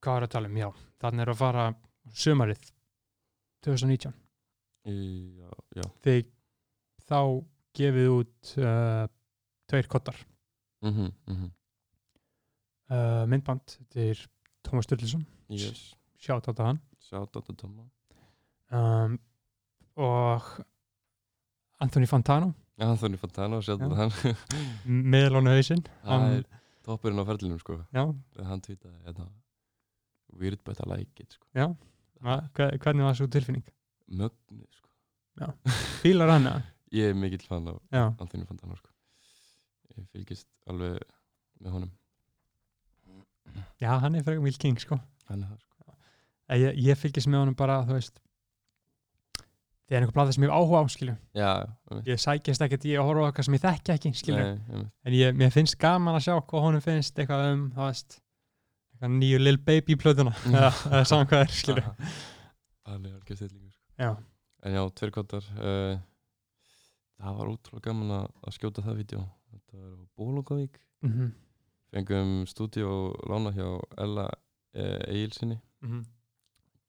hvað 0.01 0.17
er 0.17 0.25
að 0.25 0.33
tala 0.33 0.49
um, 0.49 0.57
já 0.57 0.67
þannig 1.03 1.21
er 1.25 1.31
að 1.33 1.39
fara 1.41 1.63
sumarið 2.17 2.61
2019 3.65 4.13
Í- 4.89 5.41
Já, 5.41 5.49
já. 5.77 5.83
Þið 6.05 6.29
þá 7.11 7.19
gefið 7.77 8.07
út 8.15 8.53
uh, 8.63 9.03
tveir 9.71 9.87
kottar 9.91 10.17
mm 10.83 10.93
-hmm, 10.93 11.11
mm 11.27 11.35
-hmm. 11.37 11.51
uh, 12.91 13.25
myndband 13.31 13.77
þetta 13.77 14.07
er 14.11 14.27
Tómas 14.61 14.85
Sturluson. 14.85 15.25
Yes, 15.49 15.95
sjátt 16.19 16.47
á 16.47 16.63
hann. 16.63 16.79
Out 17.11 17.31
to 17.33 17.53
Tomma 17.53 17.83
um, 18.71 19.19
og 19.95 20.41
Anthony 21.79 22.07
Fantano 22.07 22.53
hann 22.79 22.97
fann 22.97 23.17
það 23.17 23.55
og 23.57 23.63
shout 23.63 23.81
out 23.81 23.91
Já. 23.91 23.97
hann 23.97 24.11
meðlónu 25.13 25.53
hausinn. 25.53 25.83
Það 26.05 26.27
er 26.37 26.45
toppurinn 26.85 27.21
á 27.21 27.25
ferlinum 27.27 27.59
sko. 27.61 27.77
Já, 27.93 28.05
Hann 28.47 28.61
tweetaði 28.61 28.97
hérna 29.05 29.27
Weird 30.39 30.63
but 30.63 30.79
I 30.79 30.87
like 30.89 31.23
it 31.23 31.35
sko. 31.35 31.45
Já, 31.53 31.67
hvernig 32.79 33.03
var 33.03 33.17
svo 33.19 33.27
tilfinning? 33.27 33.65
Mögnu 34.07 34.65
sko. 34.71 35.51
Fílar 36.01 36.31
hana 36.37 36.61
Ég 36.91 37.11
er 37.11 37.13
mikill 37.15 37.43
fan 37.47 37.67
af 37.67 37.79
já, 37.91 38.07
Anthony 38.19 38.45
Fantano 38.45 38.75
sko 38.75 38.90
Ég 39.97 40.07
fylgist 40.11 40.47
alveg 40.69 40.99
með 41.61 41.77
honum. 41.77 41.91
Já, 43.81 43.95
hann 43.99 44.15
er 44.15 44.25
frekar 44.25 44.43
Will 44.43 44.59
King 44.61 44.79
sko. 44.79 44.97
Það 45.27 45.45
sko. 45.59 45.95
Ég, 46.51 46.81
ég 46.87 46.99
fylgist 46.99 47.29
með 47.31 47.45
honum 47.45 47.57
bara, 47.57 47.81
þú 47.87 47.97
veist 47.97 48.21
það 49.91 49.97
er 49.97 50.05
einhver 50.05 50.15
blada 50.15 50.31
sem 50.31 50.43
ég 50.45 50.51
hef 50.51 50.55
áhuga 50.55 50.79
á 50.79 50.85
skilju. 50.93 51.13
Já, 51.35 51.49
ég 52.07 52.19
sækist 52.23 52.63
ekkert 52.63 52.85
í 52.87 52.93
að 52.95 53.07
horfa 53.09 53.23
á 53.23 53.27
eitthvað 53.27 53.47
sem 53.47 53.55
ég 53.57 53.63
þekki 53.65 53.93
ekki 53.95 54.11
skilju, 54.21 54.45
en 54.79 55.15
ég, 55.17 55.33
mér 55.35 55.51
finnst 55.51 55.75
gaman 55.81 56.15
að 56.15 56.27
sjá 56.29 56.35
hvað 56.37 56.67
honum 56.67 56.83
finnst 56.85 57.19
eitthvað 57.19 57.47
um, 57.49 57.65
þú 57.75 57.87
veist 57.89 58.15
eitthvað 58.93 59.17
nýju 59.17 59.41
Lil 59.41 59.59
Baby 59.67 59.97
plötuna. 59.99 60.31
Mm. 60.45 60.55
eða, 60.61 61.01
saman 61.09 61.27
hvað 61.27 61.43
er 61.43 61.55
skilju. 61.57 61.83
Hann 62.87 63.09
er 63.09 63.17
algjör 63.17 63.41
stillingur 63.41 63.73
sko. 63.73 63.83
Já, 63.99 64.11
En 64.61 64.75
já, 64.77 64.81
tveir 64.93 65.11
kottar 65.15 65.45
uh, 65.57 65.97
Það 67.21 67.37
var 67.37 67.51
útrúlega 67.51 67.85
gaman 67.85 68.13
að, 68.15 68.27
skjóta 68.55 68.83
það 68.85 68.99
vídeo. 69.01 69.23
Þetta 69.51 69.79
var 69.81 69.91
á 69.93 70.03
Bólungavík 70.17 70.77
mhm, 71.05 71.31
Fengum 71.91 72.31
stúdíó 72.47 72.91
lána 73.29 73.51
hjá 73.53 73.67
Ella 73.99 74.25
uh, 74.31 75.01
Egilsinni 75.11 75.59
mhm. 75.83 76.05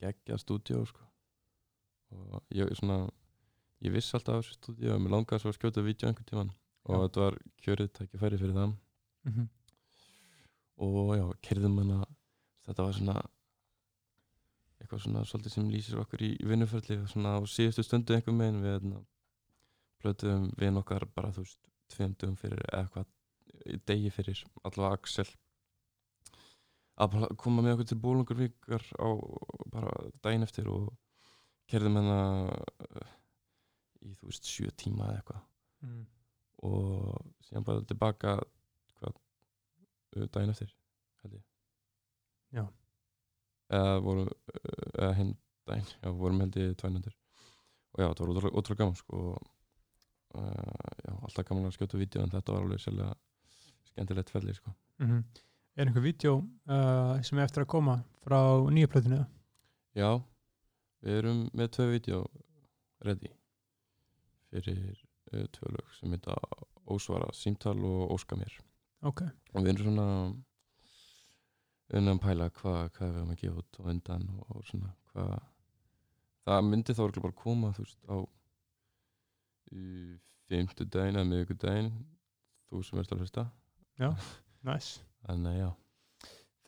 Geggja 0.02 0.38
stúdíó 0.40 0.84
sko. 0.88 1.04
Og 2.12 2.40
ég 2.54 2.72
svona 2.78 3.04
Ég 3.82 3.90
vissi 3.90 4.14
alltaf 4.14 4.38
af 4.38 4.44
þessu 4.44 4.59
stúdíó 4.60 4.94
og 4.94 5.02
mér 5.02 5.16
langaði 5.16 5.42
svo 5.42 5.52
að 5.52 5.59
skjóta 5.59 5.84
vídeo 5.84 6.09
einhvern 6.09 6.28
tíman 6.30 6.54
Og 6.86 6.94
Já. 6.94 7.02
þetta 7.02 7.26
var 7.26 7.36
kjörið 7.62 7.92
tækifæri 7.94 8.38
fyrir 8.40 8.56
það. 8.56 8.72
Mhm, 9.28 9.44
Og 10.82 11.12
já, 11.14 11.26
kerðum 11.46 11.76
hana. 11.78 11.98
Þetta 12.66 12.82
var 12.82 12.96
svona 12.96 13.16
eitthvað 14.82 15.02
svona 15.04 15.22
svolítið 15.28 15.54
sem 15.54 15.70
lýsir 15.70 16.00
okkur 16.02 16.24
í, 16.26 16.30
í 16.42 16.48
vinnuferli 16.48 16.98
og 17.02 17.10
svona 17.10 17.36
á 17.38 17.40
síðustu 17.46 17.84
stundu 17.86 18.16
einhver 18.16 18.34
megin 18.34 18.62
við 18.64 18.74
hérna, 18.74 19.02
plötuðum 20.02 20.50
vin 20.60 20.80
okkar 20.80 21.06
bara 21.14 21.32
þú 21.34 21.44
veist 21.46 21.70
tveimdum 21.92 22.36
fyrir 22.40 22.62
eða 22.72 23.04
í 23.68 23.78
degi 23.86 24.10
fyrir 24.14 24.42
allavega 24.66 24.98
Axel 24.98 25.28
að 27.02 27.16
koma 27.40 27.62
með 27.64 27.76
okkur 27.76 27.88
til 27.90 28.00
Bólungarvíkar 28.02 28.84
á 29.00 29.08
bara 29.72 29.92
daginn 30.24 30.44
eftir 30.46 30.68
og 30.70 30.90
kerðum 31.70 31.96
hérna 32.00 32.18
uh, 32.52 33.14
í 34.02 34.12
þú 34.18 34.28
veist 34.30 34.48
sjö 34.50 34.70
tíma 34.76 35.08
eða 35.10 35.22
eitthvað 35.22 35.48
Mm. 35.82 36.04
og 36.62 37.16
síðan 37.42 37.64
bara 37.66 37.80
tilbaka 37.90 38.36
hvað, 39.00 39.16
daginn 40.30 40.52
eftir 40.52 40.68
held 41.24 41.32
ég 41.34 41.42
Já. 42.54 42.62
eða 43.74 43.96
voru 44.04 44.28
eða 44.92 45.08
hinn 45.18 45.32
daginn, 45.66 45.88
já, 46.04 46.12
vorum 46.20 46.44
held 46.44 46.60
ég 46.60 46.76
tvænundur 46.78 47.16
og 47.16 48.04
já, 48.04 48.06
það 48.14 48.30
var 48.36 48.52
ótrúlega, 48.52 48.78
gaman 48.78 49.00
sko 49.00 49.24
og, 49.32 49.50
já, 50.34 51.12
alltaf 51.22 51.46
gaman 51.48 51.68
að 51.68 51.76
skjóta 51.76 52.00
vídeo 52.00 52.22
en 52.24 52.32
þetta 52.32 52.54
var 52.54 52.66
alveg 52.66 52.82
sérlega 52.82 53.14
skemmtilegt 53.92 54.32
ferli 54.32 54.54
sko 54.59 54.74
Mm 55.02 55.24
Er 55.72 55.86
einhver 55.88 56.02
vídeo 56.04 56.34
uh, 56.68 57.16
sem 57.24 57.38
er 57.38 57.46
eftir 57.46 57.62
að 57.64 57.70
koma 57.72 57.94
frá 58.20 58.36
nýja 58.68 58.90
plötinu? 58.92 59.22
eða? 59.22 59.28
já, 59.96 60.10
við 61.00 61.18
erum 61.22 61.38
með 61.56 61.70
tvö 61.76 61.86
vídeo 61.94 62.18
ready 63.00 63.30
fyrir 64.52 64.98
uh, 65.32 65.46
tvö 65.48 65.72
lög 65.72 65.94
sem 65.96 66.12
heita 66.12 66.36
Ósvara 66.92 67.30
símtal 67.32 67.78
og 67.88 68.12
Óska 68.12 68.36
mér 68.36 68.52
Ok, 69.02 69.22
og 69.54 69.64
við 69.64 69.72
erum 69.72 69.86
svona 69.86 70.06
unna 71.92 72.12
að 72.14 72.20
pæla 72.22 72.50
hvað 72.59 72.82
hva 72.96 73.09
við 73.09 73.16
erum 73.16 73.32
að 73.32 73.40
gefa 73.40 73.62
út 73.64 73.80
á 73.80 73.82
undan 73.92 74.28
og 74.44 74.62
svona 74.68 74.92
hvað 75.12 75.32
það 76.46 76.68
myndi 76.68 76.94
þá 76.96 77.02
örugglega 77.04 77.26
bara 77.26 77.40
koma 77.42 77.72
þú 77.76 77.86
veist 77.86 78.06
á 78.12 78.16
í 79.72 80.18
fymtu 80.50 80.86
daginn 80.86 81.18
eða 81.18 81.28
miðugu 81.28 81.56
daginn 81.62 81.92
þú 82.68 82.82
sem 82.86 83.00
ert 83.02 83.14
að 83.14 83.24
hlusta. 83.24 83.46
Nice. 84.62 85.02
Þannig 85.26 85.56
já. 85.58 85.70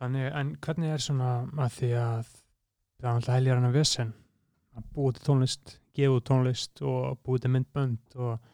Þannig, 0.03 0.25
en 0.35 0.49
hvernig 0.67 0.91
er 0.91 1.03
svona 1.03 1.29
að 1.47 1.77
því 1.77 1.91
að 1.95 2.31
það 2.33 3.05
er 3.05 3.13
alltaf 3.13 3.37
heljar 3.37 3.61
hann 3.61 3.69
að 3.69 3.77
vesen? 3.79 4.11
Að 4.75 4.89
búa 4.97 5.15
til 5.15 5.23
tónlist, 5.29 5.77
gefa 5.95 6.17
út 6.17 6.27
tónlist 6.27 6.83
og 6.83 7.21
búa 7.23 7.39
til 7.39 7.53
myndbönd 7.55 8.17
og 8.19 8.49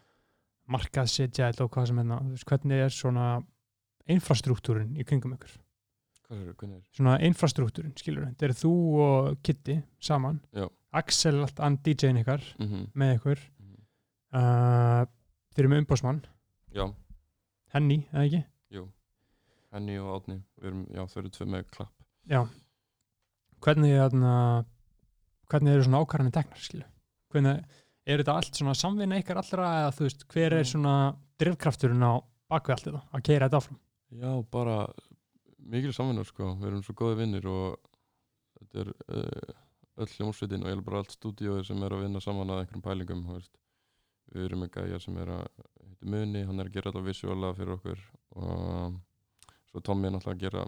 markað 0.71 1.09
setja 1.09 1.49
og 1.49 1.71
hvað 1.73 1.89
sem 1.89 2.01
hérna, 2.03 2.19
hvernig 2.45 2.83
er 2.85 2.93
svona 2.93 3.25
infrastruktúrin 4.13 4.93
í 4.93 5.05
kringum 5.07 5.33
ykkur? 5.39 5.57
Er 6.31 6.53
svona 6.95 7.17
infrastruktúrin, 7.27 7.95
skilur 7.99 8.29
þetta 8.29 8.47
er 8.47 8.53
þú 8.55 8.75
og 9.03 9.41
Kitty 9.43 9.81
saman. 9.99 10.39
Já. 10.55 10.69
Axel, 10.95 11.41
allt 11.43 11.59
ann 11.63 11.79
DJ-in 11.83 12.21
ykkar 12.21 12.43
mm 12.59 12.67
-hmm. 12.67 12.85
með 12.93 13.15
ykkur. 13.17 13.39
Uh, 14.33 15.03
þeir 15.53 15.63
eru 15.65 15.71
með 15.73 15.83
umbásmann 15.83 16.21
já, 16.75 16.85
Henny, 17.75 18.01
eða 18.11 18.25
ekki? 18.27 18.41
jú. 18.77 18.85
Henni 19.71 19.97
og 20.01 20.09
átni, 20.17 20.39
já 20.91 21.05
þau 21.07 21.17
eru 21.21 21.29
tvö 21.31 21.45
með 21.47 21.67
klapp. 21.71 21.93
Já. 22.27 22.41
Hvernig 23.63 23.93
þarna 23.95 24.31
hvernig 25.51 25.75
eru 25.77 25.85
svona 25.85 26.01
ákvarðanir 26.03 26.33
teknar 26.35 26.59
skilu 26.63 26.83
hvernig, 27.31 27.61
er 28.07 28.19
þetta 28.21 28.33
allt 28.35 28.57
svona 28.59 28.73
samvinna 28.75 29.19
ykkar 29.21 29.39
allra 29.39 29.67
eða 29.85 29.93
þú 29.95 30.05
veist, 30.07 30.25
hver 30.33 30.53
er 30.57 30.63
Mm. 30.65 30.69
svona 30.73 30.95
drifkrafturinn 31.39 32.03
á 32.03 32.13
bakvið 32.51 32.73
allt 32.75 32.85
þetta 32.89 33.01
að 33.15 33.23
keira 33.23 33.47
þetta 33.47 33.59
áfram? 33.61 33.79
Já, 34.11 34.31
bara 34.51 34.77
mikil 35.71 35.93
samvinna 35.95 36.25
sko, 36.27 36.55
við 36.59 36.67
erum 36.71 36.83
svo 36.83 36.93
góði 36.99 37.19
vinnir 37.21 37.45
og 37.47 37.77
þetta 38.59 38.81
er 38.83 38.91
uh, 38.91 39.53
öll 40.03 40.11
hljómsveitin 40.17 40.63
og 40.65 40.71
ég 40.71 40.77
er 40.77 40.81
bara 40.83 40.99
allt 41.03 41.15
stúdíóið 41.15 41.63
sem 41.69 41.83
er 41.83 41.95
að 41.95 42.03
vinna 42.07 42.19
saman 42.23 42.49
að 42.51 42.63
einhverjum 42.65 42.83
pælingum 42.89 43.23
þú 43.29 43.37
veist. 43.37 43.53
Við 44.33 44.45
erum 44.47 44.63
með 44.65 44.71
gæja 44.77 44.99
sem 45.03 45.17
er 45.21 45.33
að 45.37 45.47
Muni, 46.01 46.41
hann 46.47 46.59
er 46.59 46.65
að 46.65 46.73
gera 46.73 46.89
þetta 46.91 47.03
visuála 47.05 47.51
fyrir 47.53 47.75
okkur 47.75 47.99
og 48.41 48.95
svo 49.69 49.81
Tommy 49.85 50.07
er 50.09 50.15
náttúrulega 50.15 50.37
að 50.37 50.43
gera 50.45 50.63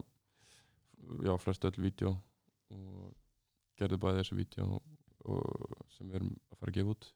já, 1.26 1.34
flest 1.42 1.66
öll 1.66 1.80
vídeo 1.82 2.12
og 2.74 3.14
gerði 3.82 3.98
bæði 4.04 4.20
þessi 4.22 4.38
vídeo 4.38 4.68
og, 5.26 5.78
sem 5.96 6.08
við 6.12 6.20
erum 6.20 6.34
að 6.54 6.60
fara 6.60 6.70
að 6.74 6.78
gefa 6.78 6.94
út 6.94 7.08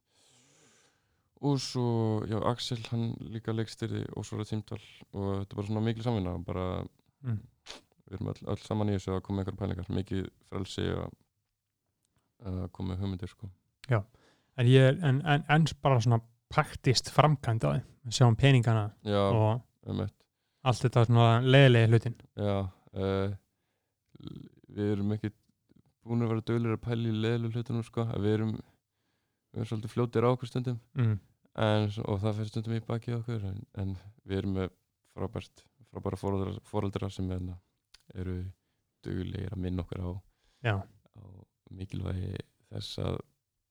og 1.48 1.60
svo, 1.62 1.86
já, 2.26 2.38
Axel 2.50 2.80
hann 2.90 3.12
líka 3.36 3.54
leikstyrði 3.54 4.02
og 4.18 4.26
svo 4.26 4.40
er 4.40 4.42
það 4.48 4.52
tímtal 4.56 4.80
og 5.12 5.28
þetta 5.44 5.52
er 5.54 5.60
bara 5.60 5.68
svona 5.70 5.84
mikil 5.86 6.06
samvinna 6.08 6.38
bara, 6.48 6.68
Mm. 7.26 7.40
við 8.08 8.14
erum 8.18 8.28
öll, 8.30 8.42
öll 8.54 8.62
saman 8.62 8.90
í 8.90 8.94
þessu 8.98 9.14
að 9.16 9.22
koma 9.26 9.42
einhverja 9.42 9.58
pælingar, 9.58 9.88
mikið 9.90 10.28
frelsi 10.50 10.84
að 10.94 11.08
að 12.46 12.68
koma 12.72 12.94
með 12.94 13.00
hugmyndir 13.02 13.30
sko. 13.32 13.48
en, 13.90 14.68
ég, 14.70 14.82
er- 14.92 15.00
en, 15.04 15.22
en, 15.26 15.44
en 15.50 15.66
bara 15.82 15.98
svona 16.02 16.20
praktist 16.54 17.12
framkvæmd 17.14 17.68
á 17.68 17.70
því 17.70 17.82
við 18.08 18.18
sjáum 18.20 18.38
peningana 18.40 18.88
já, 19.04 19.22
og 19.28 20.02
eitt 20.06 20.18
allt 20.68 20.84
þetta 20.84 21.04
svona 21.08 21.28
leiðilegi 21.46 21.92
hlutin. 21.92 22.16
Já, 22.36 22.58
uh, 22.98 23.36
við 24.78 24.92
erum 24.96 25.14
ekki 25.16 25.32
búin 26.08 26.26
að 26.26 26.34
vera 26.34 26.46
dölir 26.50 26.76
að 26.76 26.84
pæla 26.88 27.12
í 27.12 27.22
leðlu 27.24 27.52
hlutunum 27.54 27.86
sko, 27.86 28.08
við 28.18 28.38
erum 28.38 28.54
við 28.58 29.62
erum 29.62 29.70
svolítið 29.72 29.94
fljótir 29.94 30.28
á 30.28 30.30
okkur 30.34 30.52
stundum. 30.52 30.82
Mm. 30.98 31.16
en, 31.68 31.88
og 32.06 32.20
það 32.22 32.36
fyrir 32.40 32.52
stundum 32.52 32.78
í 32.78 32.84
baki 32.86 33.16
okkur 33.18 33.48
en, 33.50 33.64
en 33.82 33.96
við 34.28 34.42
erum 34.42 34.60
með 34.60 34.76
frábært 35.18 35.64
frábæra 35.88 36.20
foreldra, 36.20 36.60
foreldra 36.68 37.10
sem 37.10 37.32
hérna, 37.32 37.56
eru 38.14 38.42
duglegir 39.06 39.56
að 39.56 39.64
minna 39.64 39.86
okkur 39.86 40.04
á, 40.04 40.10
á 40.68 40.76
mikilvægi 41.72 42.36
þess 42.68 43.02
að 43.02 43.18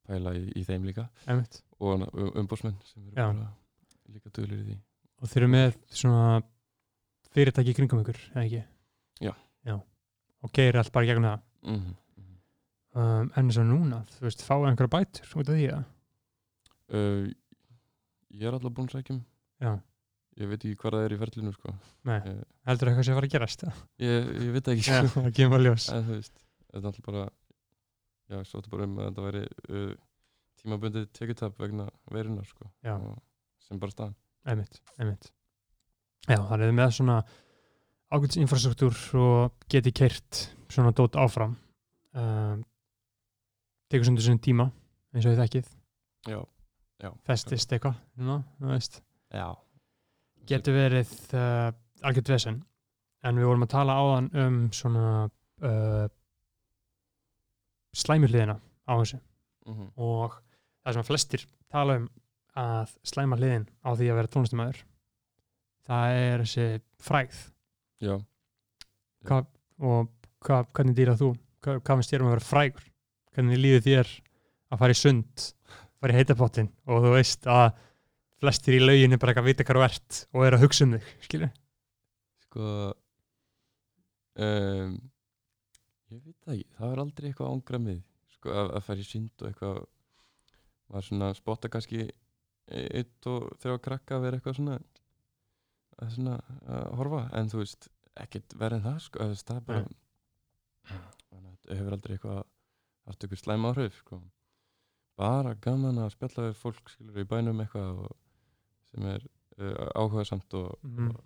pæla 0.07 0.33
í, 0.39 0.49
í 0.57 0.65
þeim 0.67 0.89
líka. 0.89 1.11
Einmitt 1.27 1.61
og 1.79 2.07
umbúsmenn 2.37 2.77
sem 2.89 3.03
eru 3.11 3.17
bara 3.17 3.49
líka 4.13 4.31
duglegir 4.31 4.63
í 4.63 4.69
því 4.71 4.79
og 5.21 5.33
þeir 5.33 5.43
eru 5.43 5.53
með 5.53 5.77
svona 5.91 6.43
fyrirtæki 7.37 7.73
í 7.73 7.77
kringum 7.77 8.03
ykkur, 8.03 8.19
eða 8.33 8.45
ekki? 8.45 8.63
Já. 9.25 9.33
já. 9.67 9.77
og 10.45 10.53
gerir 10.57 10.81
allt 10.81 10.93
bara 10.95 11.09
gegnum 11.09 11.29
það 11.29 11.43
mm 11.67 11.81
-hmm. 11.81 11.97
um, 13.01 13.33
en 13.35 13.45
eins 13.45 13.59
og 13.61 13.67
núna, 13.69 14.05
þú 14.17 14.29
veist, 14.29 14.45
fáið 14.45 14.69
einhverja 14.71 14.95
bætur 14.97 15.37
út 15.41 15.49
af 15.49 15.59
því 15.59 15.69
að 15.73 15.85
uh, 16.97 17.27
ég 18.31 18.47
er 18.47 18.57
alltaf 18.57 18.73
búinn 18.73 18.89
að 18.91 18.97
sækjum 18.99 19.21
já, 19.61 19.73
ég 20.37 20.49
veit 20.49 20.65
ekki 20.65 20.77
hvað 20.81 20.97
það 20.97 21.05
er 21.05 21.13
í 21.13 21.21
ferlinu 21.23 21.53
sko. 21.53 21.75
nei, 22.05 22.21
ég, 22.21 22.43
heldur 22.69 22.89
eitthvað 22.89 23.07
sé 23.07 23.13
að 23.13 23.19
fara 23.21 23.27
að 23.27 23.35
gerast 23.37 23.65
ég, 23.65 24.31
ég 24.45 24.53
veit 24.53 24.65
það 24.65 24.75
ekki 24.75 24.91
já, 24.91 25.09
sko. 25.09 25.21
það 25.21 25.33
kemur 25.39 25.59
að 25.59 25.67
ljós 25.67 25.89
en 25.93 26.05
þú 26.09 26.19
veist, 26.19 26.37
þetta 26.67 26.83
er 26.83 26.91
alltaf 26.91 27.07
bara 27.07 27.25
já, 28.29 28.45
svo 28.45 28.61
þetta 28.61 28.75
bara 28.75 28.85
um 28.85 28.99
að 28.99 29.09
þetta 29.09 29.27
væri 29.29 29.45
uh, 29.71 29.95
tímabundið 30.61 31.09
tekjutab 31.17 31.57
vegna 31.61 31.89
verunar 32.13 32.47
sko. 32.49 32.69
Sem 33.67 33.81
bara 33.83 33.95
staðan. 33.95 34.17
Einmitt, 34.47 34.81
einmitt. 35.01 35.31
Já, 36.27 36.39
það 36.39 36.65
er 36.67 36.75
með 36.75 36.93
svona 36.97 37.17
ágætis 38.15 38.41
infrastruktúr 38.41 38.99
og 39.21 39.67
geti 39.71 39.93
keirt 39.95 40.43
svona 40.71 40.93
dót 40.97 41.19
áfram. 41.19 41.57
Um, 42.17 42.63
tekur 43.91 44.09
sundur 44.09 44.25
sinni 44.25 44.43
tíma 44.43 44.71
eins 45.15 45.27
og 45.27 45.35
já, 46.27 46.39
já, 47.03 47.11
festist 47.29 47.73
eitthvað 47.73 47.99
já. 49.31 49.49
getur 50.49 50.77
verið 50.77 51.13
uh, 51.37 51.71
algjört 52.03 52.33
vesen. 52.35 52.63
En 53.27 53.39
við 53.39 53.49
vorum 53.49 53.67
að 53.67 53.73
tala 53.75 53.99
áðan 53.99 54.31
um 54.39 54.59
svona 54.75 55.05
uh, 55.27 56.07
slæmurliðina 57.97 58.59
á 58.87 58.93
þessu. 59.01 59.21
Mm 59.67 59.89
og 59.97 60.43
það 60.87 60.97
sem 60.97 61.03
að 61.03 61.09
flestir 61.11 61.47
tala 61.75 61.97
um 62.01 62.07
að 62.57 62.93
slæma 63.05 63.37
hliðin 63.41 63.67
á 63.85 63.91
því 63.93 64.07
að 64.09 64.19
vera 64.21 64.33
tónlistamæður 64.33 64.79
það 65.87 66.19
er 66.21 66.45
þessi 66.45 66.67
frægð. 67.07 67.41
Já. 68.03 68.15
Hvað- 69.27 69.51
og 69.83 70.13
hvað, 70.47 70.71
hvernig 70.73 70.97
dýrað 70.97 71.21
þú? 71.23 71.31
Hvað, 71.63 71.81
hvað 71.83 71.99
finnst 72.01 72.15
þér 72.15 72.23
um 72.25 72.31
að 72.31 72.37
vera 72.37 72.47
frægur? 72.47 72.87
Hvernig 73.37 73.61
líður 73.61 73.85
þér 73.87 74.13
að 74.73 74.81
fara 74.81 74.95
í 74.97 75.01
sund 75.01 75.47
fara 76.01 76.15
í 76.15 76.17
heitapottin? 76.21 76.71
Og 76.87 77.05
þú 77.05 77.13
veist 77.17 77.47
að 77.51 77.67
flestir 78.41 78.77
í 78.77 78.85
lauginu 78.85 79.19
bara 79.19 79.33
eitthvað 79.33 79.49
vita 79.51 79.65
hvað 79.67 79.81
þú 79.81 79.87
ert 79.87 80.21
og 80.33 80.47
er 80.47 80.57
að 80.57 80.65
hugsa 80.65 80.85
um 80.87 80.95
þig 80.97 81.07
skilur 81.25 81.53
sko 82.47 82.65
um, 84.37 84.97
ég 86.13 86.21
veit 86.21 86.37
það 86.45 86.55
ekki. 86.57 86.69
Það 86.77 86.91
var 86.93 87.03
aldrei 87.03 87.29
eitthvað 87.31 87.53
ángra 87.55 87.81
með 87.83 88.01
sko, 88.37 88.53
að, 88.53 88.73
að 88.79 88.87
fara 88.89 89.05
í 89.05 89.09
synd 89.09 89.43
og 89.45 89.49
eitthvað 89.51 89.81
var 90.93 91.03
svona 91.07 91.31
að 91.33 91.39
spotta 91.41 91.69
kannski 91.73 92.05
e- 92.07 92.89
eitt 93.01 93.27
og 93.31 93.51
þrjá 93.63 93.79
krakka 93.87 94.17
að 94.19 94.25
vera 94.27 94.39
eitthvað 94.41 94.59
svona 94.61 94.79
að 96.03 96.11
svona 96.17 96.37
að 96.67 96.89
horfa 97.01 97.23
en 97.41 97.49
þú 97.53 97.63
veist 97.63 97.89
ekkert 98.17 98.55
verið 98.61 98.79
en 98.81 98.87
það 98.89 98.99
sko 99.07 99.29
það 99.33 99.57
er 99.57 99.65
bara 99.71 99.85
þannig 101.31 101.47
að 101.47 101.55
þetta 101.57 101.79
hefur 101.81 101.97
aldrei 101.97 102.15
eitthvað 102.17 102.43
haft 103.07 103.25
eitthvað 103.27 103.43
slæm 103.43 103.69
áhrif 103.71 103.99
sko 104.03 104.21
bara 105.17 105.55
gaman 105.65 106.03
að 106.05 106.13
spjalla 106.15 106.49
við 106.51 106.59
fólk 106.61 106.93
skilur 106.93 107.23
í 107.23 107.27
bænum 107.31 107.63
eitthvað 107.65 108.03
og, 108.07 108.17
sem 108.91 109.07
er 109.15 109.25
uh, 109.59 109.89
áhugasamt 109.97 110.55
og, 110.61 110.75
Mhm. 110.85 111.11
og 111.11 111.25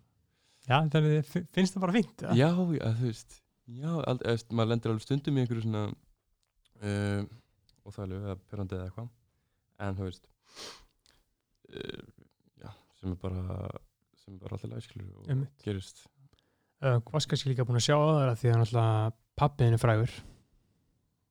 já, 0.68 0.76
það 0.92 1.08
er, 1.10 1.22
finnst 1.54 1.74
það 1.74 1.80
bara 1.86 1.96
eða? 1.98 2.34
Já, 2.38 2.48
já, 2.48 2.90
þú 3.00 3.06
veist 3.08 3.40
Já, 3.70 3.90
ald, 4.02 4.22
eða, 4.24 4.32
veist, 4.34 4.48
maður 4.50 4.70
lendir 4.72 4.90
alveg 4.90 5.02
stundum 5.04 5.36
í 5.38 5.42
einhverju 5.44 5.62
svona 5.62 5.82
um, 6.82 7.26
og 7.86 7.94
það 7.94 8.04
er 8.06 8.14
eða 8.20 8.36
perandi 8.50 8.74
eða 8.78 8.86
eitthvað 8.88 9.08
en 9.80 9.96
þú 9.98 10.06
veist 10.08 10.24
uh, 11.74 12.02
já, 12.62 12.70
sem 13.00 13.12
er 13.14 13.20
bara 13.22 13.68
sem 14.20 14.34
er 14.34 14.40
bara 14.42 14.56
alltaf 14.58 14.70
læskilur 14.74 15.12
og 15.22 15.30
Einmitt. 15.32 15.52
gerist. 15.64 16.04
Uh, 16.80 16.98
Hvað 17.04 17.24
skal 17.26 17.38
ég 17.42 17.50
líka 17.52 17.64
búin 17.68 17.80
að 17.80 17.86
sjá 17.88 17.96
á 17.96 18.08
það 18.08 18.34
því 18.40 18.48
að 18.50 18.54
hann 18.56 18.66
alltaf 18.66 19.16
pappiðin 19.40 19.76
er 19.78 19.82
frægur. 19.82 20.12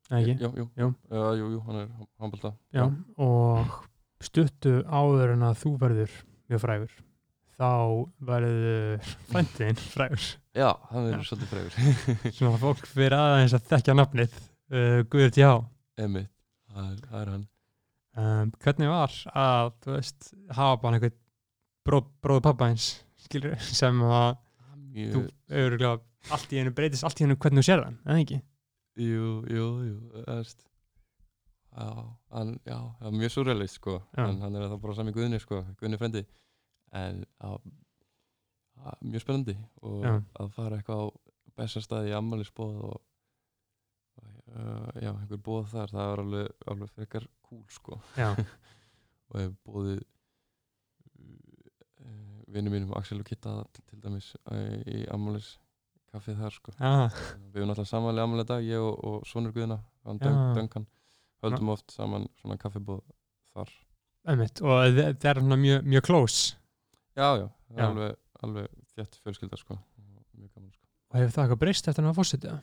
Ekki? 0.10 0.34
já, 0.42 0.50
jú, 0.58 0.66
Jú. 0.82 0.88
Uh, 1.14 1.30
jú, 1.38 1.48
jú, 1.54 1.60
hann 1.68 1.78
er 1.84 1.90
handbalta 2.18 2.50
Já, 2.74 2.88
og 3.22 3.76
stuttu 4.26 4.80
áður 4.90 5.36
en 5.36 5.44
að 5.46 5.60
þú 5.62 5.74
verður 5.84 6.16
mjög 6.50 6.64
frægur 6.64 6.96
þá 7.60 7.68
verður 8.26 9.12
fændiðin 9.30 9.82
frægur. 9.94 10.26
Já, 10.58 10.70
hann 10.90 11.12
er 11.14 11.22
svolítið 11.28 11.52
frægur. 11.54 11.78
Svona 12.40 12.56
að 12.56 12.64
fólk 12.66 12.90
fyrir 12.90 13.16
aðeins 13.20 13.54
að 13.60 13.68
þekkja 13.70 13.96
nafnið 14.00 14.40
uh, 14.40 15.00
Guður 15.14 15.34
Tjá 15.38 15.50
er- 16.00 16.28
það 16.74 17.20
er 17.22 17.32
hann 17.36 17.46
um, 18.20 18.52
hvernig 18.64 18.90
var 18.92 19.16
að 19.40 19.72
veist, 19.96 20.32
hafa 20.56 20.78
bara 20.84 21.00
einhvern 21.00 21.18
bró, 21.88 22.02
bróðu 22.24 22.44
pappa 22.50 22.70
eins 22.72 22.90
skilur, 23.26 23.56
sem 23.82 24.02
að 24.06 24.38
Mjög- 24.90 25.14
þú 25.16 25.26
auðvitað 25.56 26.06
allt 26.36 26.54
í 26.56 26.60
hennu 26.62 26.74
breytist 26.76 27.06
allt 27.08 27.20
í 27.22 27.26
hennu 27.28 27.38
hvernig 27.40 27.64
þú 27.64 27.68
sér 27.72 27.84
hann, 27.86 28.00
eða 28.06 28.24
ekki? 28.26 28.40
Jú, 29.00 29.28
jú, 29.48 29.68
jú, 29.88 29.98
það 30.26 30.40
veist. 30.42 30.66
Já, 31.70 31.86
hann, 32.34 32.50
já, 32.68 32.76
það 33.00 33.06
er 33.08 33.14
mjög 33.22 33.32
surrealist 33.32 33.78
sko. 33.78 33.94
En 34.20 34.40
hann 34.44 34.56
er 34.58 34.66
það 34.66 34.80
bara 34.84 34.96
sami 34.98 35.14
Guðni 35.16 35.38
sko, 35.40 35.60
Guðni 35.80 36.00
frendi 36.02 36.24
en 36.98 37.22
já, 37.24 37.52
já, 38.82 38.90
mjög 39.06 39.24
spennandi. 39.24 39.56
Og 39.86 40.02
Já. 40.04 40.16
að 40.42 40.50
fara 40.58 40.80
eitthvað 40.82 41.04
á 41.06 41.08
bestastæði 41.62 42.12
í 42.12 42.16
ammælisbóð 42.18 42.74
og, 42.90 42.98
og 44.20 44.42
uh, 44.58 44.90
já, 45.00 45.12
einhver 45.14 45.42
bóð 45.46 45.70
þar, 45.76 45.94
það 45.94 46.10
var 46.12 46.24
alveg, 46.26 46.52
alveg 46.74 46.92
frekar 46.98 47.30
cool 47.50 47.66
sko. 47.74 48.00
Og 49.30 49.38
hef 49.38 49.52
bóðið 49.68 50.00
uh, 52.02 52.38
vinnum 52.50 52.74
mínum 52.74 52.94
Axel 52.98 53.22
og 53.22 53.28
Kitta 53.28 53.60
til, 53.76 54.00
dæmis 54.02 54.32
uh, 54.50 54.78
í 54.90 55.04
ammælis 55.14 55.58
kaffið 56.10 56.40
þar 56.42 56.56
sko. 56.56 56.74
Ah. 56.82 57.20
við 57.52 57.62
erum 57.62 57.76
alltaf 57.76 57.90
samanlega 57.90 58.26
ammælega 58.26 58.56
dag 58.56 58.66
ég 58.66 58.82
og, 58.82 58.96
og 59.06 59.28
sonur 59.30 59.54
Guðina, 59.54 59.78
hann 60.08 60.22
Duncan 60.58 60.88
höldum 61.44 61.70
oft 61.76 61.94
saman 61.94 62.26
svona 62.40 62.58
kaffibóð 62.60 63.04
þar. 63.54 63.72
Einmitt, 64.30 64.62
og 64.66 64.98
það 64.98 65.30
er 65.32 65.42
svona 65.44 65.60
mjög, 65.60 65.86
mjög 65.88 66.08
close. 66.10 66.58
Já, 67.16 67.30
já, 67.40 67.46
það 67.70 67.86
alveg, 67.86 68.18
alveg 68.46 68.74
þétt 68.96 69.22
fjölskylda 69.24 69.60
sko. 69.62 69.78
Mjög 70.40 70.52
gaman 70.56 70.74
sko. 70.74 70.84
Og 71.10 71.22
hefur 71.22 71.36
það 71.36 71.46
eitthvað 71.46 71.62
breyst 71.64 71.90
eftir 71.92 72.10
að 72.10 72.20
fórsetja 72.20 72.58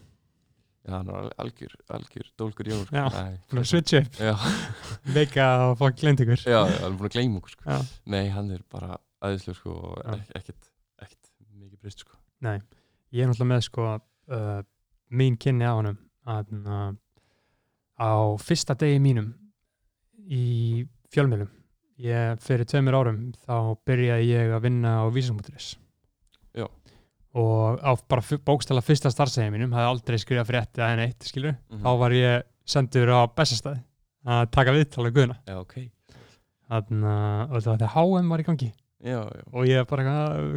já, 0.86 0.92
hann 0.94 1.10
alveg 1.10 1.32
algjör, 1.42 1.74
algjör 1.98 2.28
dólgur 2.38 2.70
jól 2.70 2.84
sko. 2.86 2.96
Já, 2.96 3.32
búin 3.50 3.62
að 3.62 3.68
switcha 3.72 4.02
upp 4.04 4.20
leika 5.16 5.48
og 5.66 5.74
fá 5.80 5.86
gleynd 6.00 6.22
ykkur 6.24 6.44
já, 6.46 6.60
hann 6.62 6.88
er 6.88 6.96
búin 7.00 7.10
að 7.10 7.16
gleyma 7.18 7.40
okkur 7.42 7.56
sko. 7.56 7.78
Nei, 8.14 8.24
hann 8.34 8.52
er 8.54 8.62
bara 8.72 9.00
aðeinslega 9.26 9.58
sko 9.58 9.76
og 9.90 10.12
ekkert, 10.38 10.70
ekkert 11.02 11.32
mikið 11.56 11.80
breyst 11.82 12.04
sko. 12.06 12.14
Nei, 12.46 12.58
ég 13.12 13.24
er 13.24 13.32
náttúrulega 13.32 13.52
með 13.54 13.66
sko 13.66 13.88
uh, 13.96 14.60
mín 15.10 15.38
kynni 15.40 15.66
á 15.66 15.74
honum. 15.74 15.98
Að 16.26 16.54
uh, 16.66 16.92
á 17.96 18.12
fyrsta 18.42 18.74
degi 18.78 18.98
mínum 19.02 19.30
í 20.26 20.84
fjölmjölum 21.14 21.50
ég 22.02 22.42
fyrir 22.44 22.68
tveimur 22.68 22.96
árum 22.98 23.20
þá 23.46 23.76
byrjaði 23.88 24.28
ég 24.28 24.52
að 24.52 24.64
vinna 24.66 24.98
á 25.00 25.04
vísumúturis 25.12 25.74
Já. 25.74 25.85
Og 27.36 27.80
á 27.84 27.92
bara 28.08 28.22
bókstala 28.48 28.80
fyrsta 28.84 29.10
starfsegið 29.12 29.52
mínum 29.52 29.74
hafði 29.76 29.90
aldrei 29.92 30.18
skrifað 30.22 30.48
frétti 30.50 30.80
að 30.82 30.92
henni 30.94 31.06
eitt 31.10 31.26
skilur 31.28 31.56
Mhm. 31.70 31.82
þá 31.84 31.90
var 32.00 32.10
ég 32.16 32.42
sendur 32.66 33.12
á 33.12 33.20
bestastæði 33.36 33.82
að 34.26 34.50
taka 34.56 34.72
viðtala 34.74 35.12
guðuna 35.14 35.36
já, 35.46 35.56
ok, 35.60 35.76
Þannig 36.66 37.04
að 37.06 37.60
þegar 37.62 37.92
HM 37.94 38.28
var 38.32 38.40
í 38.42 38.44
gangi. 38.48 38.72
Já, 39.06 39.20
já. 39.22 39.42
Og 39.54 39.66
ég 39.68 39.84
bara 39.86 40.02
eitthvað, 40.02 40.56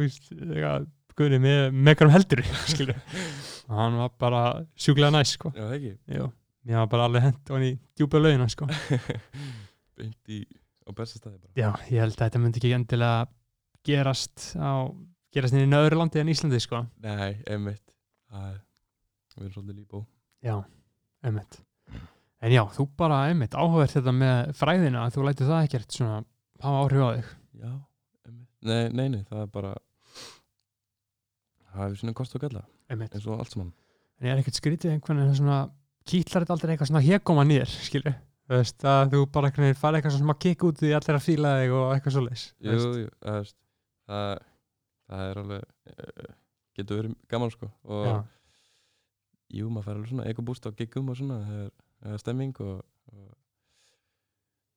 eitthvað 0.50 0.86
guðni 1.20 1.38
með, 1.44 1.94
hverjum 2.00 2.14
heldur 2.16 2.42
skilur 2.72 2.96
og 3.70 3.76
hann 3.78 3.98
var 4.00 4.10
bara 4.18 4.40
sjúklega 4.74 5.12
næs 5.14 5.36
sko. 5.36 5.52
Ég 5.54 6.74
var 6.76 6.88
bara 6.90 7.04
alveg 7.06 7.22
hent 7.28 7.50
og 7.50 7.56
hann 7.56 7.68
í 7.68 7.78
djúpa 7.94 8.18
laugina 8.18 8.48
sko. 8.50 8.66
Beint 10.00 10.32
í, 10.34 10.40
á 10.82 10.90
bestastæði 10.96 11.38
bara. 11.38 11.52
Já, 11.54 11.70
ég 11.92 12.02
held 12.02 12.16
að 12.16 12.24
þetta 12.24 12.42
myndi 12.42 12.58
ekki 12.60 12.74
endilega 12.74 13.28
gerast 13.86 14.48
á 14.58 14.90
gerast 15.34 15.56
niður 15.56 15.66
í 15.66 15.80
öðru 15.80 16.00
landi 16.00 16.22
en 16.22 16.32
Íslandi 16.32 16.60
sko. 16.62 16.82
Nei, 17.04 17.32
er, 17.50 18.56
við 19.36 19.44
erum 19.44 19.54
svolítið 19.54 19.78
líbó. 19.78 20.02
Já, 20.44 20.56
einmitt. 21.26 21.60
En 22.40 22.54
já, 22.54 22.62
þú 22.74 22.86
bara 23.00 23.24
einmitt 23.28 23.56
áhugað 23.56 23.94
þetta 23.96 24.14
með 24.16 24.52
fræðina 24.56 25.04
að 25.04 25.16
þú 25.16 25.26
lætur 25.26 25.50
það 25.50 25.66
ekkert 25.68 25.96
svona 25.98 26.20
hafa 26.64 26.84
áhrif 26.84 27.04
á 27.04 27.08
þig. 27.10 27.32
Já, 27.60 27.72
einmitt. 28.28 28.48
nei, 28.70 28.82
nei, 28.94 29.06
nei, 29.16 29.20
það 29.28 29.44
er 29.44 29.52
bara 29.58 29.74
það 31.70 31.84
hefur 31.84 32.00
svona 32.02 32.16
kost 32.22 32.38
og 32.38 32.46
einmitt, 32.90 33.14
eins 33.14 33.28
og 33.28 33.42
allt 33.42 33.52
saman. 33.54 33.74
En 34.20 34.28
ég 34.28 34.34
er 34.34 34.42
ekkert 34.42 34.58
skrítið 34.58 34.94
einhvern 34.94 35.22
veginn 35.22 35.38
svona 35.38 35.60
kýtlar 36.08 36.44
þetta 36.44 36.56
aldrei 36.56 36.74
eitthvað 36.74 36.90
svona 36.90 37.04
hégóma 37.04 37.46
nýr 37.46 37.70
skilur 37.70 38.16
þú 38.50 38.58
veist 38.58 38.86
að 38.88 39.14
þú 39.14 39.22
bara 39.34 39.50
veginn 39.66 39.78
fara 39.78 39.98
eitthvað 40.00 40.16
svona 40.16 40.36
kikk 40.42 40.64
út 40.66 40.84
í 40.86 40.92
allir 40.96 41.18
að 41.18 41.26
fíla 41.26 41.52
þig 41.60 41.74
og 41.76 41.92
eitthvað 41.94 42.16
svoleiðis 42.16 42.44
Jú, 42.66 42.78
jú, 43.04 43.10
það, 43.22 43.52
það, 45.10 45.24
er 45.28 45.40
alveg 45.42 45.94
uh, 45.94 46.34
getur 46.78 47.00
verið 47.02 47.16
gaman 47.32 47.54
sko 47.54 47.70
og 47.84 48.06
Já. 48.06 48.16
jú, 49.60 49.70
maður 49.70 49.88
fær 49.88 49.98
alveg 49.98 50.12
svona 50.12 50.28
ekobúst 50.30 50.68
á 50.68 50.70
giggum 50.78 51.10
og 51.12 51.18
svona 51.20 51.40
það 51.46 51.62
er, 51.64 51.72
það 52.00 52.16
er 52.16 52.22
stemming 52.24 52.62
og, 52.66 52.84
og 53.14 53.32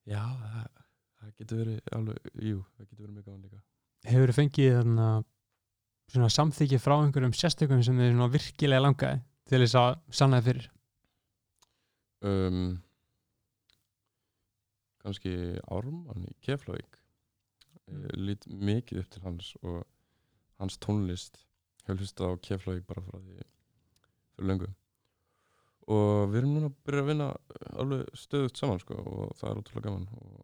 já, 0.09 0.23
það, 0.23 0.81
það 1.19 1.35
getur 1.37 1.61
verið 1.63 1.93
alveg, 1.99 2.31
jú, 2.49 2.63
það 2.73 2.89
getur 2.89 3.05
verið 3.05 3.15
mjög 3.17 3.27
gaman 3.29 3.45
líka 3.47 3.61
hefur 4.13 4.33
þú 4.33 4.37
fengið 4.39 4.77
þarna, 4.77 5.09
svona 6.13 6.31
samþykki 6.37 6.79
frá 6.83 6.95
einhverjum 6.97 7.35
sérstökum 7.37 7.83
sem 7.85 7.99
þið 7.99 8.15
svona 8.15 8.31
virkilega 8.33 8.83
langaði 8.83 9.21
til 9.49 9.61
þess 9.63 9.79
að 9.79 9.93
sanna 10.19 10.41
þið 10.41 10.49
fyrir 10.49 10.67
um, 12.23 12.67
kannski 15.03 15.33
Ármann 15.67 16.27
í 16.27 16.35
Keflavík 16.43 16.99
mm. 17.91 18.05
lít 18.19 18.47
mikið 18.47 19.03
upp 19.03 19.11
til 19.13 19.23
hans 19.25 19.53
og 19.61 19.83
hans 20.63 20.79
tónlist. 20.81 21.43
Hefur 21.83 21.99
hlustað 21.99 22.33
á 22.33 22.43
Keflavík 22.47 22.87
bara 22.87 23.03
frá 23.03 23.19
því 23.19 23.43
fyrir 24.33 24.49
löngu. 24.49 24.71
Og 25.93 26.31
við 26.31 26.39
erum 26.39 26.55
núna 26.55 26.71
að 26.71 26.79
byrja 26.87 27.03
að 27.03 27.09
vinna 27.11 27.29
alveg 27.83 28.17
stöðugt 28.17 28.59
saman 28.59 28.79
sko 28.79 28.97
og 29.03 29.33
það 29.35 29.49
er 29.49 29.61
ótrúlega 29.61 29.87
gaman. 29.89 30.07
Og 30.23 30.43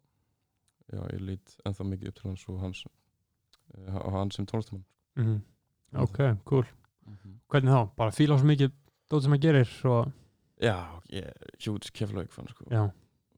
já, 0.90 1.02
ég 1.14 1.22
lít 1.24 1.56
ennþá 1.64 1.86
mikið 1.86 2.10
upp 2.10 2.18
til 2.18 2.28
hans 2.28 2.44
og 2.50 2.60
hans 2.64 2.82
eh, 2.86 3.96
og 4.00 4.12
hans 4.14 4.36
sem 4.36 4.46
tónlistamann 4.46 4.84
mm 5.16 5.24
-hmm. 5.26 6.02
ok, 6.02 6.18
cool. 6.44 6.66
Mhm. 7.06 7.40
hvernig 7.48 7.72
þá, 7.72 7.88
bara 7.96 8.10
fíla 8.10 8.38
svo 8.38 8.46
mikið 8.46 8.70
dót 9.10 9.22
sem 9.22 9.32
að 9.32 9.40
gerir 9.40 9.70
og 9.84 10.12
Já, 10.60 11.00
ég 11.08 11.32
hjúts 11.58 11.90
Keflavík 11.90 12.32
fann 12.32 12.48
sko. 12.48 12.64
Já. 12.70 12.90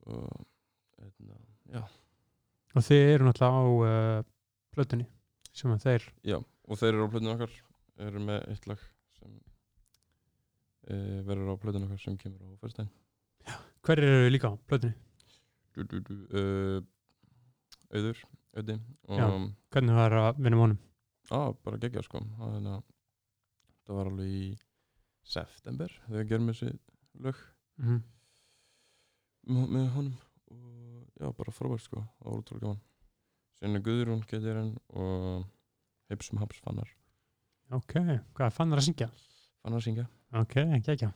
og 0.06 0.46
eitna, 0.98 1.34
já, 1.72 1.82
og 2.74 2.82
þið 2.82 3.14
eru 3.14 3.24
náttúrulega 3.24 3.52
á 3.54 3.62
uh, 4.18 4.24
plötunni 4.72 5.06
sem 5.52 5.70
að 5.70 5.82
þeir 5.82 6.12
já, 6.24 6.44
og 6.72 6.80
þeir 6.80 6.94
eru 6.96 7.06
á 7.08 7.12
plötun 7.12 7.32
okkar 7.34 7.54
eru 8.06 8.22
með 8.24 8.46
eitt 8.52 8.66
lag 8.70 8.82
sem 9.18 9.34
e, 10.88 10.96
verður 11.28 11.52
á 11.52 11.62
plötun 11.62 11.84
okkar 11.86 12.00
sem 12.00 12.16
kemur 12.20 12.56
á 12.56 12.60
fyrstæðin 12.62 12.92
hver 13.82 14.02
eru 14.06 14.30
líka 14.32 14.52
á 14.52 14.54
plötunni, 14.70 14.94
du, 15.74 15.84
du, 15.90 16.00
du, 16.06 16.14
uh, 16.38 16.80
Auður, 17.92 18.20
og 18.56 19.18
Já. 19.18 19.26
hvernig 19.74 19.96
það 19.98 20.06
er 20.06 20.14
að 20.16 20.38
vinna 20.38 20.56
með 20.56 20.62
honum? 20.62 20.78
Á, 21.32 21.40
bara 21.64 21.80
geggja 21.82 22.02
sko. 22.06 22.20
Það, 22.38 22.54
að- 22.72 22.84
það 23.86 23.98
var 23.98 24.10
alveg 24.10 24.30
í 24.32 24.46
september 25.34 25.92
þegar 26.06 26.22
við 26.22 26.30
gerum 26.30 26.48
þessi 26.52 26.70
lög. 27.26 27.42
Mm 27.82 27.88
-hmm. 27.88 28.02
með, 29.72 29.90
honum. 29.96 30.16
Og 30.52 31.06
já, 31.20 31.32
bara 31.36 31.52
frábært 31.52 31.84
sko. 31.84 32.04
Það 32.18 32.30
var 32.30 32.40
útrúlega 32.40 32.66
gaman. 32.66 32.80
Er 33.62 33.80
Guðrún 33.86 34.24
getur 34.26 34.56
hann 34.58 34.72
og 34.88 35.44
Hipsum 36.12 36.40
Haps 36.42 36.60
fannar. 36.62 36.88
Ok, 37.72 37.96
hvað 38.36 38.54
fann 38.54 38.72
það 38.72 38.82
að 38.82 38.88
syngja? 38.90 39.10
Fannar 39.64 39.80
að 39.80 39.86
syngja. 39.88 40.06
Ok, 40.42 40.56
ekki 40.76 40.96
ekki 40.96 41.12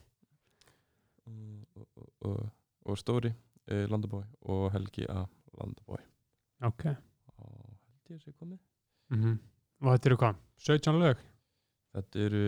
og, 1.26 1.86
og, 2.20 2.38
og, 2.86 2.98
Stóri 3.00 3.32
eh, 3.66 3.84
Landabói 3.90 4.24
og 4.52 4.70
Helgi 4.74 5.06
A. 5.10 5.24
Landabói. 5.58 6.00
Ok, 6.66 6.86
og 7.34 7.50
held 7.66 8.12
ég 8.12 8.18
að 8.18 8.24
sé 8.24 8.34
komið. 8.36 8.60
Mm 9.14 9.36
og 9.84 9.92
þetta 9.92 10.08
eru 10.08 10.16
hvað, 10.16 10.36
17 10.64 10.98
lög? 11.02 11.18
Þetta 11.92 12.20
eru 12.24 12.44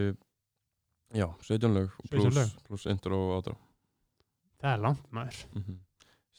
já, 1.12 1.26
17 1.44 1.74
lög 1.74 1.90
17 2.06 2.08
pluss 2.14 2.38
lög. 2.38 2.54
plus 2.64 2.86
intro 2.88 3.18
og 3.26 3.34
ádra 3.36 3.56
það 4.58 4.70
er 4.72 4.80
langt 4.80 5.12
maður. 5.12 5.42
Mm 5.52 5.62
-hmm. 5.62 5.76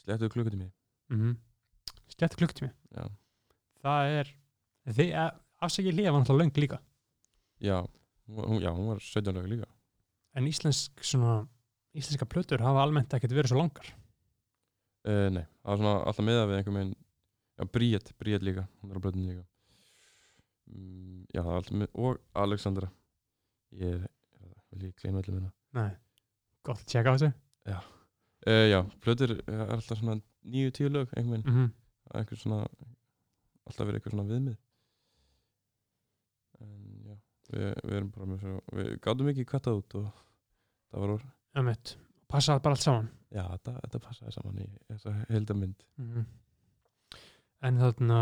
slettuðu 0.02 0.32
klukkutími. 0.34 0.72
Mm 1.10 1.20
-hmm. 1.20 1.36
stjætt 2.08 2.36
klukktími 2.36 2.70
já, 2.90 3.06
það 3.82 4.18
er 4.18 4.36
þið, 4.86 5.10
afsækja 5.64 5.92
hlýja 5.94 6.12
var 6.12 6.22
náttúrulega 6.22 6.44
löng 6.44 6.62
líka. 6.62 6.78
Já, 7.60 7.76
hún, 8.28 8.62
já, 8.62 8.70
hún 8.72 8.88
var 8.88 9.00
17 9.00 9.34
lög 9.34 9.48
líka. 9.48 9.68
En 10.34 10.46
íslensk 10.46 11.04
svona 11.04 11.46
íslenska 11.94 12.26
plötur 12.26 12.62
hafa 12.62 12.82
almennt 12.82 13.14
ekkert 13.14 13.34
verið 13.34 13.52
svo 13.52 13.60
langar. 13.60 13.92
Uh, 15.04 15.28
nei, 15.32 15.44
það 15.64 15.70
var 15.70 15.80
svona 15.80 15.94
alltaf 16.06 16.26
miða 16.26 16.46
við 16.48 16.58
einhver 16.58 16.76
meginn 16.76 16.94
já, 16.94 17.64
Bríett, 17.74 18.12
Bríett 18.20 18.44
líka 18.44 18.66
hún 18.80 18.92
er 18.92 19.00
á 19.00 19.04
blöðinu 19.04 19.32
líka. 19.32 19.44
Mm, 20.70 21.24
já, 21.34 21.40
það 21.40 21.52
er 21.52 21.58
alltaf 21.60 21.78
mið 21.82 22.00
og 22.04 22.20
Alexandra. 22.44 22.90
Ég 23.80 24.06
vil 24.70 24.86
ég 24.88 24.94
gleyma 24.98 25.20
allir 25.20 25.36
minna 25.36 25.52
Nei, 25.74 25.90
gott 26.66 26.80
að 26.82 26.88
tjekka 26.90 27.12
á 27.12 27.14
þessu. 27.16 27.32
Uh, 28.48 28.66
já, 28.70 28.80
plötur 29.04 29.36
er 29.44 29.74
alltaf 29.76 30.00
svona 30.00 30.16
níu, 30.48 30.72
tíu 30.72 30.88
lög 30.88 31.12
einhver 31.12 31.36
meginn, 31.36 31.46
mm 31.52 31.76
svona 32.40 32.64
alltaf 33.68 33.86
verið 33.86 34.00
einhver 34.00 34.14
svona 34.16 34.26
viðmið. 34.26 34.56
já 34.56 34.69
við, 37.50 37.70
við 37.84 37.96
erum 37.98 38.12
bara 38.14 38.28
með 38.30 38.44
svo 38.44 38.78
við 38.78 38.92
gátum 39.04 39.32
ekki 39.32 39.48
kvættað 39.48 39.80
út 39.80 39.98
og 40.00 40.06
það 40.90 41.04
var 41.04 41.14
orð 41.16 41.28
Ömmit, 41.60 41.96
passaði 42.30 42.62
bara 42.62 42.76
allt 42.76 42.84
saman. 42.84 43.08
Já, 43.34 43.42
þetta, 43.42 43.72
þetta 43.82 44.00
passaði 44.04 44.34
saman 44.36 44.62
í 44.62 44.68
þessa 44.90 45.16
heldamynd 45.32 45.88
mm 46.00 46.28
En 47.60 47.76
þarna 47.76 48.18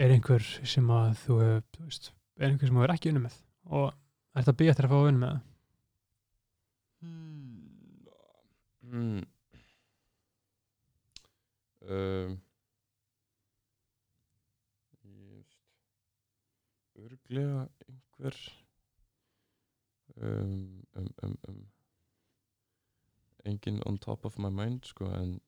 er 0.00 0.14
einhver 0.14 0.40
sem 0.40 0.86
að 0.88 1.10
þú, 1.20 1.34
þú 1.74 1.82
veist, 1.84 2.06
er 2.40 2.46
einhver 2.48 2.70
sem 2.70 2.78
þú 2.78 2.84
er 2.86 2.92
ekki 2.94 3.10
unni 3.10 3.20
með? 3.26 3.34
Og 3.68 3.90
er 3.90 4.38
þetta 4.40 4.54
býja 4.56 4.72
eftir 4.72 4.86
að 4.86 4.92
fá 4.94 4.96
að 4.96 5.08
unni 5.10 5.20
með 5.20 5.34
það? 5.34 5.46
mm. 8.90 9.20
um, 11.88 12.38
just 15.04 15.58
örglega 17.00 17.62
einhver 17.86 18.40
um, 20.20 20.82
um, 20.96 21.10
um, 21.26 21.36
um 21.48 21.60
engin 23.44 23.80
on 23.88 23.98
top 23.98 24.24
of 24.28 24.38
my 24.38 24.50
mind 24.52 24.84
sko 24.88 25.08
en 25.16 25.38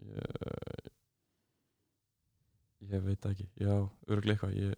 ég 0.00 0.90
ég 2.90 3.02
veit 3.04 3.26
ekki, 3.28 3.48
já, 3.60 3.74
eitthvað 4.08 4.54
ég 4.56 4.76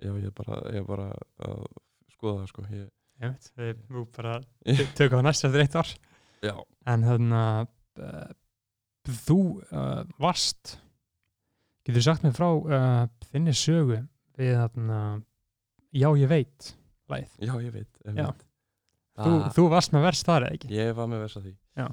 já, 0.00 0.10
ég 0.16 0.26
er 0.26 0.34
bara 0.34 0.62
ég 0.74 0.86
bara 0.88 1.10
að 1.46 1.66
skoða 2.16 2.42
það 2.42 2.50
sko 2.50 2.66
ég, 2.74 2.88
Einmitt, 3.20 3.50
við 3.58 3.80
nú 3.92 4.06
bara 4.16 4.38
tökum 4.98 5.20
það 5.20 5.26
næst 5.26 5.44
eftir 5.44 5.62
eitt 5.64 5.74
ár. 5.76 5.90
Já, 6.40 6.54
en 6.88 7.02
þarna 7.04 7.42
uh, 8.00 8.30
þú 9.26 9.40
uh, 9.68 10.04
varst 10.20 10.78
getur 11.84 12.04
sagt 12.04 12.24
mér 12.24 12.36
frá 12.36 12.48
uh, 12.48 13.02
þinni 13.28 13.52
sögu 13.56 14.00
við 14.40 14.54
þarna 14.56 15.00
Já 15.92 16.08
ég 16.16 16.28
veit 16.30 16.68
lagið. 17.10 17.32
já, 17.42 17.54
ég 17.64 17.72
veit, 17.74 17.88
ég 18.06 18.14
Já. 18.20 18.26
veit. 18.30 18.46
Þú, 19.20 19.30
Ah, 19.42 19.48
þú 19.52 19.64
varst 19.68 19.92
með 19.92 20.02
verst 20.06 20.24
þar 20.28 20.44
eða 20.46 20.54
ekki? 20.56 20.68
ég 20.72 20.94
var 20.96 21.06
með 21.10 21.20
versa 21.26 21.40
því 21.44 21.50
Já. 21.76 21.86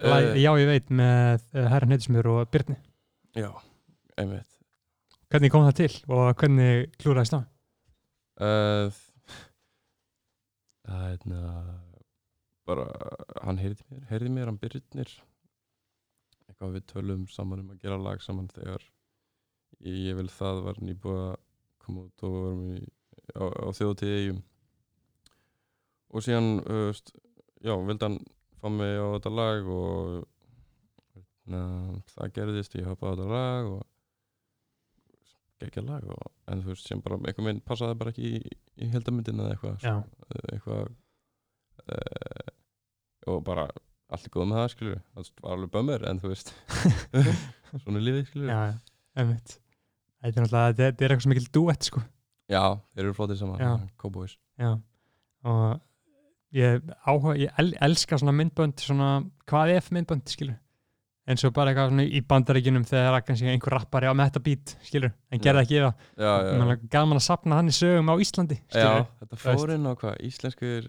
Eh, 0.00 0.08
Lagið, 0.08 0.36
já 0.40 0.50
ég 0.62 0.66
veit 0.70 0.88
með 0.96 1.42
uh, 1.52 1.68
Herra 1.68 1.86
Neytismjör 1.90 2.28
og 2.32 2.50
Byrni 2.54 2.76
já, 3.36 3.50
einmitt 4.16 4.56
hvernig 5.30 5.50
kom 5.52 5.66
það 5.66 5.76
til 5.82 5.90
og 6.08 6.30
hvernig 6.40 6.86
klúraðist 7.02 7.34
það? 7.34 7.44
uh, 8.40 8.90
það 10.86 11.02
er 11.04 11.10
hérna 11.10 11.42
bara, 12.70 12.86
hann 13.44 13.60
heyrði 13.60 13.84
mér 13.90 14.06
heyrði 14.14 14.32
mér, 14.34 14.48
hann 14.50 14.58
Byrnir 14.62 15.12
eitthvað 16.48 16.74
við 16.78 16.86
tölum 16.94 17.26
saman 17.30 17.62
um 17.66 17.70
að 17.74 17.82
gera 17.84 17.98
lag 18.00 18.22
saman 18.24 18.48
þegar 18.54 18.82
ég, 19.84 20.00
ég 20.10 20.16
vil 20.18 20.30
það 20.32 20.62
var 20.70 20.80
nýbúið 20.80 21.22
að 21.28 21.36
koma 21.90 22.06
út 22.06 22.24
og 22.26 22.34
varum 22.36 22.64
í, 22.70 22.80
á, 23.34 23.42
á 23.42 23.66
þjóðtíði 23.74 24.18
eigum 24.20 24.40
og 26.10 26.24
síðan 26.26 26.50
uh, 26.64 26.90
já, 27.62 27.74
vildi 27.74 28.06
hann 28.06 28.18
fá 28.60 28.68
mig 28.72 28.98
á 28.98 29.06
þetta 29.16 29.32
lag 29.34 29.70
og 29.74 30.26
na, 31.50 31.62
það 32.14 32.34
gerðist, 32.38 32.76
ég 32.78 32.88
hoppaði 32.88 33.10
á 33.10 33.16
þetta 33.18 33.30
lag 33.34 33.70
og 33.74 33.86
geggja 35.60 35.84
lag 35.84 36.08
og, 36.14 36.26
en 36.50 36.62
þú 36.64 36.72
veist, 36.72 36.88
sem 36.88 37.02
bara 37.04 37.18
einhvern 37.20 37.50
veginn 37.50 37.62
passaði 37.66 37.98
bara 38.00 38.14
ekki 38.14 38.32
í, 38.38 38.42
í 38.80 38.90
heldamyndin 38.94 39.42
eða 39.42 39.54
eitthvað 39.54 39.86
Já. 39.86 39.94
eitthvað 40.54 40.84
uh, 41.84 42.52
og 43.30 43.42
bara 43.46 43.66
allt 44.10 44.26
er 44.26 44.34
góð 44.34 44.48
með 44.50 44.62
það 44.62 44.70
skilur 44.74 45.02
það 45.14 45.32
var 45.42 45.56
alveg 45.56 45.74
bömmur 45.74 46.06
en 46.10 46.22
þú 46.22 46.32
veist 46.32 46.54
svona 47.84 48.02
lífið 48.02 48.30
skilur 48.30 48.54
Já, 48.54 48.62
einmitt 49.20 49.58
Þetta 50.20 50.40
er 50.40 50.44
náttúrulega, 50.44 50.72
þetta 50.72 50.86
þetta 50.90 51.04
er 51.06 51.12
eitthvað 51.14 51.24
sem 51.26 51.32
mikil 51.34 51.50
duett 51.56 51.86
sko. 51.88 52.02
Já, 52.50 52.62
þeir 52.94 53.04
eru 53.06 53.14
flottir 53.16 53.38
saman, 53.40 53.60
Já. 53.62 53.70
Cowboys. 54.02 54.34
Já, 54.60 54.72
og 55.48 55.80
ég 56.56 56.82
áhuga, 57.06 57.36
ég 57.38 57.60
el, 57.62 57.70
elska 57.86 58.18
svona 58.20 58.34
myndbönd 58.36 58.82
svona, 58.82 59.10
hvað 59.48 59.76
ef 59.76 59.92
myndbönd, 59.94 60.26
skilur 60.28 60.58
eins 61.30 61.44
og 61.46 61.52
bara 61.54 61.70
eitthvað 61.70 61.92
svona 61.92 62.04
í 62.10 62.20
bandaríkjunum 62.26 62.84
þegar 62.88 63.16
er 63.20 63.24
kannski 63.26 63.50
einhver 63.52 63.74
rappari 63.76 64.08
á 64.10 64.14
með 64.16 64.30
þetta 64.32 64.42
beat, 64.48 64.72
skilur 64.82 65.12
en 65.30 65.42
gerði 65.44 65.60
Já. 65.60 65.66
ekki 65.66 65.78
það, 65.84 66.06
Já, 66.24 66.30
já, 66.48 66.54
Mér 66.58 66.72
er 66.74 66.80
gaman 66.90 67.20
að 67.20 67.24
sapna 67.28 67.58
þannig 67.60 67.76
sögum 67.76 68.10
á 68.10 68.14
Íslandi, 68.24 68.56
já 68.58 68.72
skilur 68.74 69.06
þetta 69.20 69.36
Þú 69.36 69.46
veist. 69.46 69.60
fór 69.62 69.72
inn 69.76 69.86
á 69.86 69.92
hvað, 70.00 70.16
íslenskur 70.26 70.88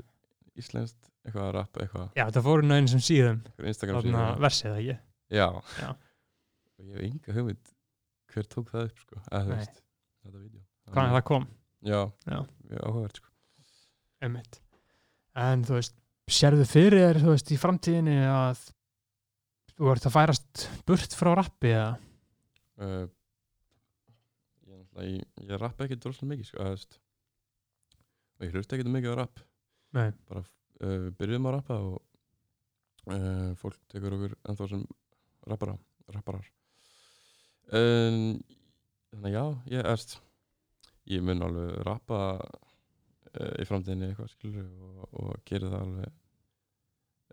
íslenskt, 0.62 1.12
eitthvað 1.28 1.52
rap, 1.60 1.78
eitthvað. 1.84 2.08
Já, 2.18 2.24
þetta 2.32 2.44
fóru 2.48 2.66
inn 2.66 2.74
á 2.74 2.78
einu 2.80 2.91
sem 2.91 3.03
síðum. 3.06 3.38
Eitthvað 3.52 3.70
Instagram 3.76 3.99
þarna 4.02 4.24
síða 4.26 4.41
versið, 4.48 4.80
ekki? 4.82 4.98
Já, 5.32 5.48
Já. 5.78 5.90
ég 6.82 6.95
hef 6.95 7.06
enga 7.12 7.38
hugmynd 7.38 7.76
hver 8.34 8.49
tók 8.52 8.70
það 8.74 8.90
upp, 8.90 9.02
sko? 9.06 9.22
Eða 9.30 9.56
veist, 9.56 9.82
þetta 10.24 10.38
vídeo. 10.38 10.64
Hvaðan 10.91 11.16
það 11.16 11.26
kom, 11.30 11.48
Já, 11.82 11.99
áhugavert, 12.78 13.18
sko. 13.18 13.32
Einmitt. 14.22 14.60
En 15.41 15.64
þú 15.66 15.80
veist, 15.80 15.95
sérðu 16.32 16.68
fyrir 16.70 17.02
þér 17.02 17.20
þú 17.24 17.34
veist, 17.34 17.52
í 17.52 17.58
framtíðinni 17.60 18.18
að 18.30 18.68
þú 19.74 19.90
ert 19.95 20.06
að 20.08 20.16
færast 20.16 20.66
burt 20.88 21.18
frá 21.18 21.32
rappi 21.40 21.72
eða? 21.74 21.95
Uh, 22.82 23.08
ég, 24.70 24.86
ég, 25.08 25.26
ég 25.48 25.62
rappa 25.62 25.88
ekki 25.88 25.98
droslega 26.02 26.36
mikið 26.36 26.52
sko, 26.52 26.70
veist, 26.70 26.99
og 28.38 28.48
ég 28.48 28.56
hlusta 28.56 28.78
ekki 28.78 28.94
mikið 28.94 29.18
á 29.18 29.22
rapp. 29.24 29.44
Nei. 29.98 30.10
bara 30.30 30.45
uh, 30.45 31.10
byrjuðum 31.18 31.49
að 31.49 31.58
rappa 31.58 31.80
og 31.82 31.98
uh, 33.12 33.52
fólk 33.60 33.82
tekur 33.91 34.16
okkur 34.20 34.38
ennþá 34.48 34.70
sem 34.72 34.86
rappara 35.49 35.76
rapparar 36.12 36.45
um, 37.77 38.18
þannig 39.11 39.35
já, 39.35 39.43
ég 39.76 39.85
erst 39.91 40.18
ég 41.11 41.23
mun 41.26 41.41
alveg 41.43 41.77
rappa 41.88 42.19
uh, 42.39 43.53
í 43.60 43.65
framtíðinni 43.68 44.11
eitthvað 44.11 44.31
skilur 44.35 44.68
og, 44.88 45.06
og 45.14 45.31
gera 45.49 45.69
það 45.72 45.85
alveg 45.85 46.10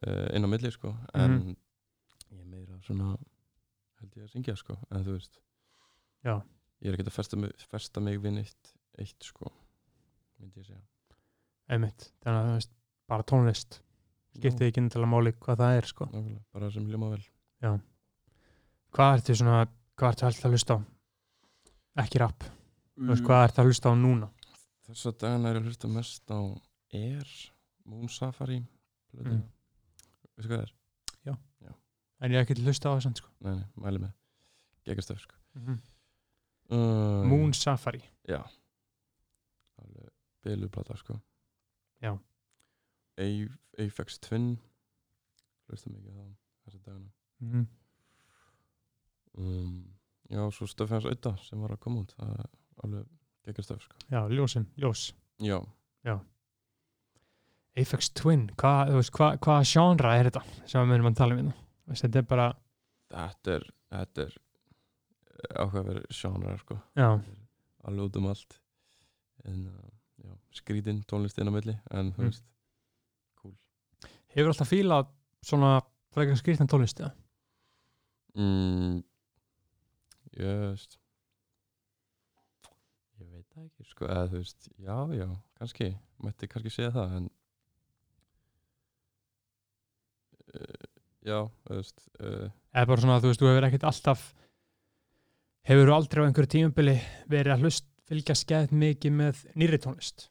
uh, 0.06 0.28
inn 0.36 0.46
á 0.46 0.48
milli 0.50 0.70
sko. 0.74 0.94
En 1.14 1.34
Mhm. 1.38 1.56
ég 2.38 2.44
meira 2.46 2.78
svona 2.84 3.16
held 3.98 4.16
ég 4.18 4.24
að 4.26 4.32
syngja 4.34 4.56
sko 4.56 4.76
en 4.90 5.04
þú 5.04 5.14
veist. 5.18 5.38
Já. 6.24 6.34
ég 6.82 6.88
er 6.90 6.94
ekkert 6.94 7.08
að 7.10 7.16
festa 7.18 7.36
festa 7.70 8.00
mig 8.00 8.18
við 8.22 8.32
neitt 8.38 8.72
eitt 8.98 9.22
sko 9.24 9.50
myndi 10.38 10.60
ég 10.60 10.66
segja. 10.66 10.82
Einmitt, 11.68 12.10
þannig 12.22 12.38
að 12.40 12.48
þú 12.48 12.54
veist, 12.58 12.70
bara 13.08 13.22
tónlist 13.26 13.80
skiptið 14.38 14.68
ekki 14.68 14.84
til 14.92 15.02
að 15.02 15.08
máli 15.10 15.32
hvað 15.34 15.58
það 15.58 15.76
er 15.78 15.86
sko. 15.90 16.06
Nákvæmlega, 16.12 16.42
bara 16.54 16.70
sem 16.70 16.86
hljóma 16.86 17.08
vel. 17.10 17.24
Hvað 18.94 19.16
ertu 19.18 19.34
svona, 19.36 19.66
hvað 19.98 20.14
ertu 20.14 20.26
alltaf 20.28 20.48
að 20.48 20.56
hlusta 20.56 20.78
á? 20.78 20.80
Ekki 22.04 22.22
rapp, 22.22 22.48
þú 22.96 23.12
veist 23.12 23.26
hvað 23.26 23.44
ertu 23.48 23.62
að 23.62 23.70
hlusta 23.70 23.90
á 23.90 23.94
núna? 23.98 24.30
Þess 24.88 25.10
að 25.10 25.18
dagana 25.24 25.50
er 25.52 25.60
að 25.60 25.68
hlusta 25.68 25.90
mest 25.92 26.32
á 26.32 26.40
Air, 26.96 27.30
Moon 27.84 28.08
Safari. 28.08 28.62
Mm. 29.18 29.42
veistu 30.36 30.48
hvað 30.52 30.58
það 30.60 30.66
er? 30.68 30.74
en 32.18 32.32
ég 32.34 32.40
hef 32.40 32.48
ekki 32.50 32.64
hlusta 32.64 32.90
á 32.90 32.94
það 32.96 33.04
samt 33.04 33.20
sko. 33.22 33.30
Nei, 33.46 33.52
nei, 33.60 33.66
mæli 33.78 34.00
með. 34.02 34.14
Geggastöf 34.88 35.20
sko. 35.22 35.36
Mm 35.58 35.76
uh, 36.74 37.24
Moon 37.28 37.52
Safari. 37.56 38.02
Já. 38.28 38.40
Alveg 39.82 40.10
biluplata 40.44 40.96
sko. 40.98 41.18
Já. 42.02 42.12
A- 43.18 43.84
Apex 43.84 44.18
Twin. 44.18 44.56
Hlusta 45.68 45.92
mikið 45.92 46.10
á 46.10 46.18
það 46.18 46.32
þessa 46.66 46.82
dagana. 46.84 47.10
Mm 47.44 47.66
um, 49.38 49.76
Já, 50.28 50.42
svo 50.52 50.66
stöfi 50.68 50.92
hans 50.92 51.06
auða 51.08 51.30
sem 51.40 51.60
var 51.62 51.72
að 51.72 51.80
koma 51.80 52.02
út 52.04 52.10
það 52.18 52.32
er 52.34 52.48
alveg 52.84 53.06
geggastöf 53.48 53.80
sko. 53.86 53.94
Já, 54.12 54.20
ljósin, 54.28 54.66
ljós. 54.76 55.06
Já, 55.40 55.60
Apex 57.78 58.08
Twin, 58.18 58.48
hvað, 58.58 58.90
hvað, 59.14 59.36
hvað 59.44 59.64
genre 59.70 60.12
er 60.18 60.28
þetta 60.28 60.42
sem 60.66 60.82
við 60.82 60.88
munum 60.90 61.08
að 61.12 61.16
tala 61.20 61.36
um 61.36 61.40
hérna? 61.40 61.54
Þú 61.86 61.92
veist, 61.94 62.04
þetta 62.04 62.18
er 62.20 62.26
bara, 62.32 62.46
þetta 63.14 63.54
er 63.54 63.66
þetta 63.94 64.24
er 64.26 64.34
áhugaverð 65.62 66.08
genre 66.18 66.56
sko. 66.58 66.78
Já, 66.98 67.08
alveg 67.88 68.08
út 68.08 68.18
um 68.20 68.26
allt. 68.32 68.58
En 69.46 69.60
uh, 69.70 69.86
já, 70.26 70.32
skrítin 70.58 71.04
tónlist 71.08 71.38
inn 71.38 71.48
á 71.48 71.54
milli 71.54 71.76
en 71.94 72.10
þú 72.16 72.24
Mm. 72.26 72.32
veist 72.32 72.44
hefur 74.34 74.50
alltaf 74.52 74.68
fílað 74.68 75.06
svona 75.46 75.70
frekar 76.12 76.36
skrýttan 76.36 76.68
tónlist 76.68 76.98
eða? 77.00 77.12
mm, 78.36 78.98
Jöst 80.38 80.98
Ég 83.18 83.26
veit 83.34 83.46
það 83.50 83.64
ekki 83.66 83.88
sko 83.88 84.06
eða 84.06 84.26
þú 84.30 84.40
veist, 84.44 84.68
já, 84.78 84.96
já, 85.18 85.26
kannski 85.58 85.88
mætti 86.22 86.48
kannski 86.50 86.70
segja 86.70 86.92
það 86.94 87.14
en 87.16 87.26
uh, 90.54 90.86
já, 91.26 91.38
þú 91.66 91.78
veist 91.80 92.04
uh, 92.22 92.46
eða 92.70 92.90
bara 92.92 93.02
svona 93.02 93.18
að 93.18 93.26
þú 93.26 93.32
veist, 93.32 93.42
þú 93.42 93.50
hefur 93.50 93.68
ekkert 93.68 93.88
alltaf 93.90 94.24
hefur 95.68 95.90
þú 95.90 95.96
aldrei 95.96 96.22
á 96.22 96.26
einhverju 96.28 96.52
tíumbili 96.54 96.96
verið 97.26 97.56
að 97.56 97.66
hlust 97.66 97.90
fylgja 98.08 98.38
skeið 98.38 98.74
mikið 98.84 99.18
með 99.18 99.44
nýri 99.58 99.82
tónlist 99.82 100.28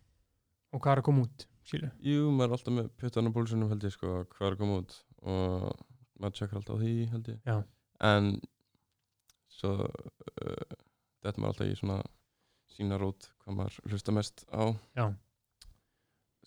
og 0.72 0.82
hvað 0.82 0.94
er 0.94 1.02
að 1.04 1.08
koma 1.10 1.28
út, 1.28 1.48
sílu? 1.68 1.92
Jú, 2.04 2.32
maður 2.32 2.54
er 2.54 2.58
alltaf 2.58 2.78
með 2.80 2.92
pjötan 3.02 3.30
og 3.30 3.36
bólsunum 3.36 3.72
held 3.74 3.86
ég 3.88 3.94
sko 4.00 4.22
hvað 4.32 4.48
er 4.48 4.56
að 4.56 4.62
koma 4.64 4.82
út 4.82 5.00
og 5.28 5.72
maður 6.18 6.40
tjekkar 6.40 6.62
alltaf 6.62 6.80
á 6.80 6.82
því 6.82 6.94
held 7.12 7.34
ég 7.34 7.52
já. 7.52 7.58
en 8.08 8.38
svo 9.58 9.72
uh, 9.84 10.78
þetta 11.26 11.42
maður 11.42 11.54
alltaf 11.54 11.72
í 11.74 11.78
svona 11.80 11.98
sína 12.78 13.00
rót 13.02 13.30
hvað 13.44 13.56
maður 13.58 13.80
hlusta 13.92 14.14
mest 14.16 14.44
á. 14.54 14.64
Já. 14.98 15.08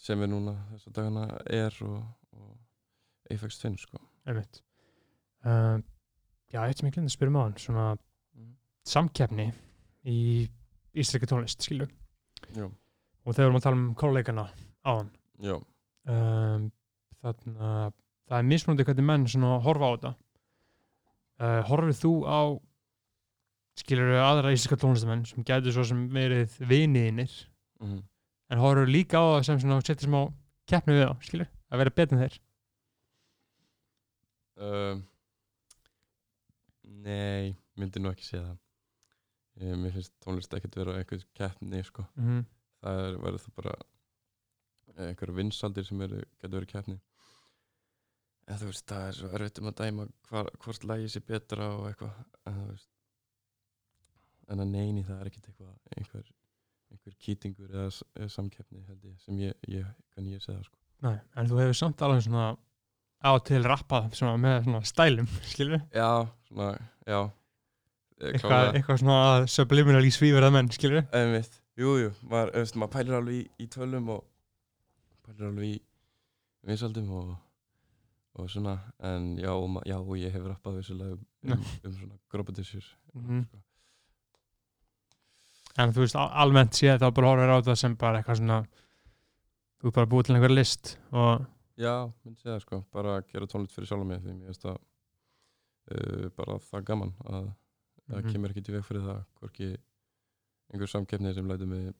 sem 0.01 0.23
er 0.24 0.31
núna 0.32 0.55
þess 0.70 0.87
að 0.89 0.95
dagana 0.97 1.24
er 1.53 1.74
og, 1.85 1.99
og 2.32 2.55
Apex 3.31 3.59
Twin 3.61 3.74
sko. 3.77 3.99
Einmitt. 4.27 4.62
Uh, 5.45 5.77
já, 6.53 6.62
eitt 6.65 6.78
sem 6.81 6.89
ég 6.89 6.95
glinda 6.95 7.11
að 7.11 7.16
spyrja 7.19 7.35
maður 7.37 7.59
svona 7.66 7.89
Mhm. 8.37 8.55
samkeppni 8.87 9.47
í 10.09 10.49
íslenski 10.95 11.27
tónlist, 11.28 11.61
skilju 11.66 11.87
já, 12.55 12.65
og 12.65 13.35
þegar 13.35 13.41
við 13.43 13.47
erum 13.49 13.59
að 13.59 13.65
tala 13.66 13.77
um 13.77 13.95
kollegana 13.99 14.45
á 14.87 14.91
hann 14.97 15.11
um, 15.45 16.70
þannig 17.20 17.61
að 17.61 17.93
það 18.31 18.39
er 18.39 18.47
mismunandi 18.49 18.87
hvernig 18.89 19.05
menn 19.11 19.27
svona 19.28 19.59
horfa 19.65 19.91
á 19.91 19.93
þetta. 19.97 20.12
Uh, 21.41 21.61
horfið 21.69 21.99
þú 22.05 22.12
á 22.24 22.41
skilur 23.81 24.15
aðra 24.20 24.52
íslenska 24.55 24.78
tónlistamenn 24.81 25.27
sem 25.28 25.44
gætu 25.47 25.74
svo 25.74 25.85
sem 25.89 26.07
verið 26.15 26.57
viniðinir 26.61 27.35
mm 27.81 28.01
en 28.51 28.61
horfið 28.61 28.90
líka 28.90 29.20
á 29.23 29.24
það 29.39 29.44
sem 29.47 29.61
svona 29.62 29.82
setja 29.85 30.07
smá 30.07 30.20
keppni 30.70 30.97
við 30.97 31.07
á, 31.07 31.15
skilur, 31.27 31.51
að 31.70 31.82
vera 31.82 31.94
betur 31.98 32.16
en 32.16 32.23
þeir? 32.24 32.39
Um, 34.61 35.05
nei 37.07 37.55
myndi 37.81 38.02
nú 38.02 38.11
ekki 38.12 38.27
segja 38.27 38.48
það. 38.48 38.59
Ég, 39.61 39.77
mér 39.81 39.94
finnst 39.94 40.12
tónlist 40.24 40.57
ekkert 40.57 40.78
vera 40.81 40.98
eitthvað 40.98 41.24
keppni 41.36 41.82
sko. 41.86 42.05
Mm 42.16 42.27
-hmm. 42.27 42.44
það 42.82 43.05
er, 43.07 43.16
verður 43.24 43.44
það 43.44 43.57
bara 43.61 43.77
einhverja 45.01 45.36
vinsaldir 45.36 45.86
sem 45.86 46.02
eru, 46.07 46.20
getur 46.40 46.59
verið 46.59 46.73
keppni. 46.74 47.01
En 48.51 48.59
þú 48.59 48.70
veist, 48.70 48.86
það 48.86 49.07
er 49.07 49.15
svo 49.15 49.28
erfitt 49.31 49.59
um 49.61 49.70
að 49.70 49.78
dæma 49.81 50.07
hvar, 50.28 50.51
hvort 50.59 50.85
lægi 50.85 51.09
sé 51.09 51.20
betra 51.20 51.69
og 51.77 51.86
eitthvað 51.89 52.15
en 52.47 52.57
þú 52.59 52.66
veist 52.73 52.90
en 54.51 54.62
að 54.64 54.70
neini 54.74 55.05
það 55.06 55.20
er 55.22 55.31
ekkert 55.31 55.48
eitthvað 55.51 55.97
einhver, 55.97 56.31
einhver 56.90 57.16
kýtingur 57.22 57.70
eða, 57.74 57.90
eða 58.18 58.31
samkeppni 58.35 58.82
held 58.89 59.05
ég 59.06 59.18
sem 59.24 59.39
ég, 59.44 59.55
ég 59.70 59.90
kann 60.14 60.27
ég 60.31 60.43
segja 60.44 60.62
sko. 60.66 60.77
Nei, 61.06 61.16
en 61.39 61.48
þú 61.48 61.60
hefur 61.62 61.78
samt 61.78 62.02
alveg 62.05 62.24
svona 62.27 62.48
á 63.20 63.31
til 63.44 63.60
rappað 63.68 64.10
svona 64.16 64.36
með 64.40 64.64
svona 64.66 64.81
stælum, 64.89 65.28
skilur 65.52 65.82
já, 65.94 66.09
svona, 66.48 66.70
já. 67.06 67.20
Eh, 68.20 68.32
eitthvað, 68.35 68.72
eitthvað 68.77 68.98
svona 69.05 69.20
subliminal 69.48 70.02
í 70.05 70.10
svíverað 70.12 70.55
menn, 70.56 70.72
skilur 70.74 71.06
Einmitt, 71.16 71.60
jú, 71.81 71.94
jú, 72.02 72.10
maður, 72.28 72.52
veist, 72.59 72.77
maður 72.81 72.94
pælir 72.98 73.18
alveg 73.20 73.39
í, 73.39 73.44
í 73.64 73.68
tölum 73.72 74.10
og 74.16 74.27
pælir 75.28 75.47
alveg 75.52 75.70
í 75.70 75.78
vinsaldum 76.68 77.09
og, 77.16 77.31
og 78.36 78.51
svona, 78.52 78.74
en 79.09 79.31
já, 79.40 79.52
og 79.55 79.78
já, 79.89 79.97
og 80.01 80.12
ég 80.20 80.35
hef 80.36 80.44
rappað 80.51 80.81
vissulega 80.82 81.16
um, 81.16 81.24
um, 81.55 81.64
um 81.86 81.94
svona 82.02 82.18
grópadissur 82.35 82.85
Mhm. 83.14 83.47
En 85.79 85.93
þú 85.95 86.03
veist, 86.05 86.17
al- 86.19 86.33
almennt 86.45 86.73
séð 86.75 86.99
þá 87.03 87.09
bara 87.15 87.29
horfir 87.33 87.53
á 87.53 87.57
þetta 87.61 87.77
sem 87.77 87.97
bara 87.97 88.19
eitthvað 88.23 88.41
svona 88.41 88.61
þú 89.81 89.93
bara 89.97 90.07
búið 90.11 90.27
til 90.27 90.35
einhver 90.37 90.55
list 90.55 90.97
og 91.13 91.47
Já, 91.81 91.95
myndi 92.25 92.43
segja 92.43 92.61
sko, 92.61 92.83
bara 92.93 93.19
að 93.21 93.29
gera 93.33 93.47
tónlist 93.49 93.73
fyrir 93.73 93.89
sjálf 93.89 94.05
mig 94.05 94.21
því 94.21 94.35
mér 94.37 94.51
finnst 94.51 94.67
það 94.67 94.77
uh, 95.95 96.27
bara 96.37 96.59
það 96.71 96.85
gaman 96.91 97.15
að 97.25 97.47
það 98.11 98.25
Mhm. 98.25 98.33
kemur 98.33 98.51
ekki 98.51 98.65
til 98.67 98.75
veg 98.75 98.85
fyrir 98.85 99.05
það 99.07 99.21
hvorki 99.39 99.67
einhver 100.73 100.89
samkeppni 100.91 101.33
sem 101.35 101.47
lætur 101.49 101.67
mig 101.71 101.95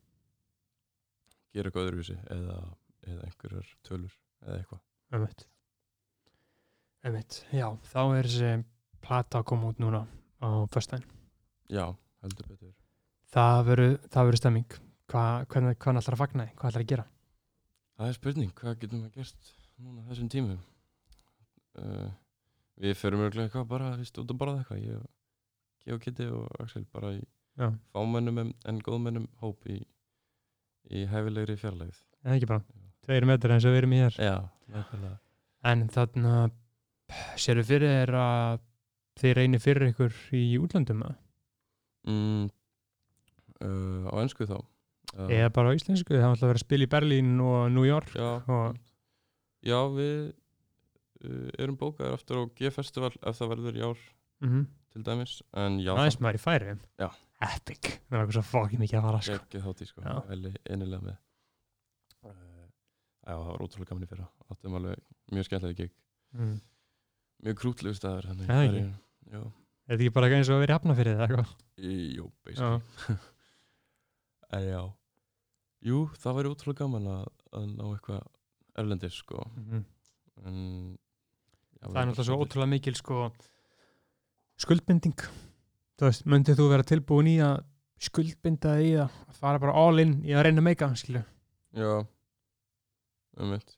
gera 1.55 1.71
eitthvað 1.71 1.87
öðruvísi 1.89 2.17
eða, 2.35 2.57
eða 3.07 3.25
einhverjar 3.29 3.69
tölur 3.87 4.13
eða 4.43 4.57
eitthvað. 4.59 4.81
Einmitt. 5.13 5.47
Einmitt, 7.05 7.39
já, 7.55 7.69
þá 7.95 8.01
er 8.19 8.29
þessi 8.29 8.51
plata 9.01 9.41
að 9.41 9.47
koma 9.53 9.71
út 9.73 9.79
núna 9.81 10.03
á 10.45 10.49
föstudaginn. 10.75 11.09
Já, 11.73 11.87
heldur 12.23 12.51
betur 12.51 12.75
það 13.35 13.63
verður 13.71 14.41
stemming 14.41 14.79
Hva, 15.11 15.23
hvernig, 15.51 15.79
hvað 15.83 15.99
ætlar 16.01 16.17
að 16.17 16.23
fagna 16.23 16.47
hvað 16.55 16.71
ætlar 16.71 16.85
að 16.85 16.91
gera 16.93 17.07
Það 18.01 18.09
er 18.11 18.17
spurning, 18.17 18.53
hvað 18.57 18.77
getum 18.81 19.03
við 19.05 19.17
gert 19.21 19.49
núna 19.81 20.05
þessum 20.09 20.29
tímum? 20.33 20.61
Uh, 21.81 22.09
við 22.81 22.95
förum 22.97 23.25
örglega 23.27 23.49
eitthvað 23.49 23.67
bara 23.71 23.91
út 24.01 24.21
að 24.23 24.39
borða 24.41 24.63
eitthvað, 24.63 24.85
ég 25.87 25.97
og 25.97 26.05
Kitty 26.05 26.29
og 26.33 26.47
Axel 26.63 26.87
bara 26.93 27.13
í 27.19 27.21
Já. 27.61 27.69
fámennum 27.93 28.39
en, 28.41 28.53
en 28.65 28.79
góðmennum 28.85 29.27
hóp 29.43 29.67
í, 29.69 29.81
í 30.89 31.05
hæfilegri 31.11 31.59
fjarlægð. 31.61 31.99
eða 32.25 32.39
ekki 32.39 32.49
bara, 32.49 32.65
tveir 33.05 33.27
metrar 33.29 33.57
eins 33.57 33.67
og 33.69 33.75
við 33.75 33.83
erum 33.83 33.97
í 33.97 34.01
hér 34.01 34.19
Já, 34.23 34.37
en 35.73 35.85
þannig 35.93 36.57
sérðu 37.41 37.67
fyrir 37.69 37.93
þér 37.99 38.15
að 38.21 38.63
þið 39.21 39.37
reynir 39.37 39.63
fyrir 39.63 39.91
ykkur 39.91 40.17
í 40.39 40.45
útlandum? 40.63 41.03
Mm, 42.09 42.49
uh, 43.67 44.11
á 44.11 44.15
ennsku 44.23 44.49
þá? 44.49 44.59
Uh, 45.11 45.27
eða 45.27 45.53
bara 45.57 45.73
á 45.73 45.77
íslensku, 45.77 46.15
það 46.15 46.23
er 46.23 46.29
alltaf 46.29 46.47
að 46.47 46.53
vera 46.53 46.61
að 46.61 46.67
spila 46.67 46.87
í 46.87 46.91
Berlín 46.93 47.33
og 47.43 47.63
New 47.75 47.87
York 47.89 48.13
Já, 48.15 48.29
og, 48.47 48.77
já 49.67 49.79
við 49.97 50.19
uh, 50.31 51.49
erum 51.59 51.79
bókaðir 51.81 52.15
aftur 52.15 52.45
á 52.47 52.51
G-festival 52.59 53.15
ef 53.19 53.41
það 53.41 53.55
verður 53.57 53.81
í 53.81 53.89
ár 53.89 54.05
mm 54.45 54.69
til 54.91 55.05
dæmis, 55.07 55.37
aðeins 55.55 56.19
maður 56.19 56.39
í 56.39 56.43
færi 56.43 56.73
epic, 56.75 57.91
það 58.11 58.17
er 58.17 58.23
eitthvað 58.25 58.35
svo 58.37 58.43
fokkin 58.49 58.81
mikið 58.83 58.99
að 58.99 59.05
fara 59.07 59.21
sko. 59.23 59.37
geggið 59.37 59.67
þátt 59.67 59.83
í 59.85 59.87
sko, 59.89 60.15
veldig 60.29 60.51
einilega 60.67 61.05
með. 61.07 61.21
Já, 62.21 63.31
það 63.31 63.45
var 63.47 63.63
ótrúlega 63.65 63.91
gaman 63.91 64.05
í 64.05 64.11
fyrra. 64.11 64.27
Áttum 64.51 64.77
alveg 64.81 65.05
mjög 65.31 65.47
skemmtilega 65.47 65.79
gig. 65.85 65.95
Mm. 66.35 66.59
mjög 67.47 67.57
krútlegu 67.59 67.97
staður 67.97 68.29
þannig, 68.31 68.51
Já, 68.51 68.67
ekki? 68.67 68.83
Já, 69.31 69.41
er 69.41 69.95
þetta 69.95 70.05
ekki 70.05 70.15
bara 70.15 70.29
eins 70.37 70.51
og 70.51 70.57
að 70.57 70.63
vera 70.65 70.75
í 70.75 70.77
hafna 70.79 70.97
fyrir 70.99 71.17
það 71.19 71.25
eitthvað 71.27 71.55
jú, 72.19 72.27
basically 72.47 73.17
En 74.57 74.67
já. 74.67 74.81
Jú, 75.87 76.01
það 76.21 76.37
væri 76.39 76.53
ótrúlega 76.53 76.85
gaman 76.85 77.09
að, 77.09 77.29
að 77.57 77.67
ná 77.71 77.85
eitthvað 77.89 78.27
erlendis 78.81 79.17
sko. 79.23 79.47
Mm. 79.57 79.85
en, 80.45 80.59
já, 81.79 81.87
það 81.87 82.01
er 82.03 82.11
náttúrulega 82.11 82.29
svo 82.29 82.39
ótrúlega 82.45 82.73
mikil 82.75 82.97
sko 82.99 83.25
skuldbinding. 84.61 85.27
Þú 86.01 86.09
veist, 86.09 86.29
myndið 86.29 86.61
þú 86.61 86.69
vera 86.73 86.87
tilbúin 86.89 87.29
í 87.31 87.37
að 87.45 87.63
skuldbinda 88.01 88.77
þig 88.79 88.91
í 88.91 88.95
að 89.05 89.19
fara 89.41 89.61
bara 89.61 89.77
all 89.77 90.01
in 90.03 90.19
í 90.25 90.33
að 90.33 90.49
reyna 90.49 90.65
meika 90.65 90.89
skilju, 90.97 91.25
Já, 91.77 92.01
um 93.39 93.53
mitt 93.55 93.77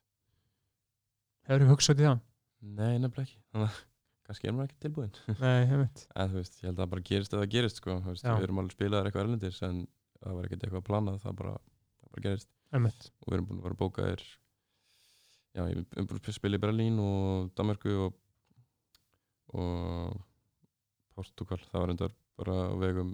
hefur 1.49 1.65
þú 1.65 1.73
hugsað 1.73 2.03
í 2.03 2.07
það? 2.07 2.21
Nei, 2.63 2.93
nefnilega 3.03 3.27
ekki. 3.27 3.81
Kannski 4.23 4.49
er 4.49 4.55
maður 4.55 4.71
ekki 4.71 4.83
tilbúin 4.85 5.11
Nei, 5.41 5.89
En 6.23 6.31
þú 6.31 6.39
veist, 6.39 6.61
ég 6.61 6.69
held 6.69 6.77
að 6.77 6.83
það 6.85 6.93
bara 6.95 7.07
gerist 7.09 7.35
það 7.35 7.49
gerist 7.53 7.81
sko. 7.83 7.97
Veist. 8.07 8.27
Við 8.29 8.47
erum 8.47 8.63
alveg 8.63 8.77
spilaðar 8.77 9.09
eitthvað 9.11 9.25
erlendis 9.27 9.59
en 9.67 9.83
það 10.23 10.37
var 10.39 10.47
ekkert 10.49 10.65
eitthvað 10.67 10.87
planað 10.89 11.21
það 11.25 11.37
bara, 11.43 11.55
það 12.03 12.13
bara 12.17 12.25
gerist 12.29 12.51
Einmitt. 12.73 13.09
og 13.21 13.29
við 13.33 13.37
erum 13.39 13.49
búin 13.51 13.61
að 13.63 13.67
vera 13.69 13.81
bókaðir 13.83 14.23
Já, 15.53 15.63
ég 15.69 15.83
erum 15.83 16.07
búin 16.09 16.23
að 16.23 16.37
spila 16.39 16.57
í 16.57 16.63
Berlín 16.63 17.01
og 17.03 17.51
Danmarku 17.59 17.93
og, 18.07 18.15
og 19.53 20.21
Portugal 21.17 21.61
það 21.69 21.83
var 21.85 21.93
endar 21.93 22.15
bara 22.41 22.57
vegum 22.81 23.11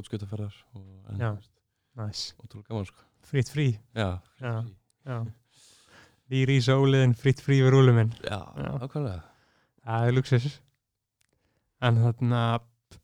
útskjötaferðar 0.00 0.56
og 0.74 1.10
en, 1.12 1.20
Já. 1.20 1.28
þú 1.30 1.36
veist, 1.36 1.52
Næs. 2.00 2.22
ótrúlega 2.42 2.70
gaman 2.72 2.88
sko 2.88 3.04
Fritt 3.24 3.48
frí. 3.48 3.66
Já, 3.96 4.20
Já. 4.40 4.54
Já. 5.08 5.18
Lýri 6.32 6.56
í 6.58 6.64
sóliðin, 6.64 7.12
fritt 7.16 7.40
frí 7.44 7.58
við 7.62 7.70
rúlum 7.72 7.96
minn. 8.00 8.10
Já, 8.24 8.38
ákvæmlega 8.80 9.22
Það 9.84 10.06
er 10.08 10.14
luxus. 10.16 10.46
En 11.84 11.98
þarna, 12.00 12.40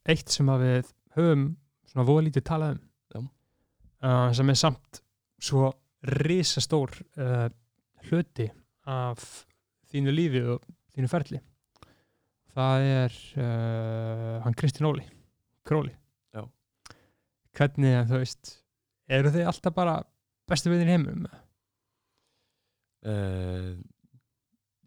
eitt 0.08 0.32
sem 0.32 0.48
að 0.52 0.62
við 0.64 0.90
höfum 1.16 1.42
svona 1.90 2.06
voða 2.08 2.26
lítið 2.28 2.46
talað 2.46 2.80
um, 3.18 3.28
uh, 4.04 4.30
sem 4.36 4.52
er 4.52 4.58
samt 4.58 5.02
svo 5.40 5.70
risastór 6.24 6.94
uh, 7.20 7.48
hluti 8.08 8.48
af 8.90 9.24
þínu 9.90 10.14
lífi 10.14 10.42
og 10.54 10.64
þínu 10.94 11.10
ferli. 11.10 11.40
Það 12.54 12.86
er 12.86 13.18
uh, 13.38 14.38
hann 14.44 14.56
Kristinn 14.58 14.88
Óli, 14.88 15.04
Króli. 15.66 15.92
Já. 16.34 16.42
Hvernig, 17.56 18.00
þú 18.10 18.22
veist, 18.22 18.56
eru 19.10 19.34
þið 19.34 19.52
alltaf 19.52 19.76
bara 19.76 20.00
bestu 20.50 20.72
viðin 20.72 20.94
heimum? 20.94 21.28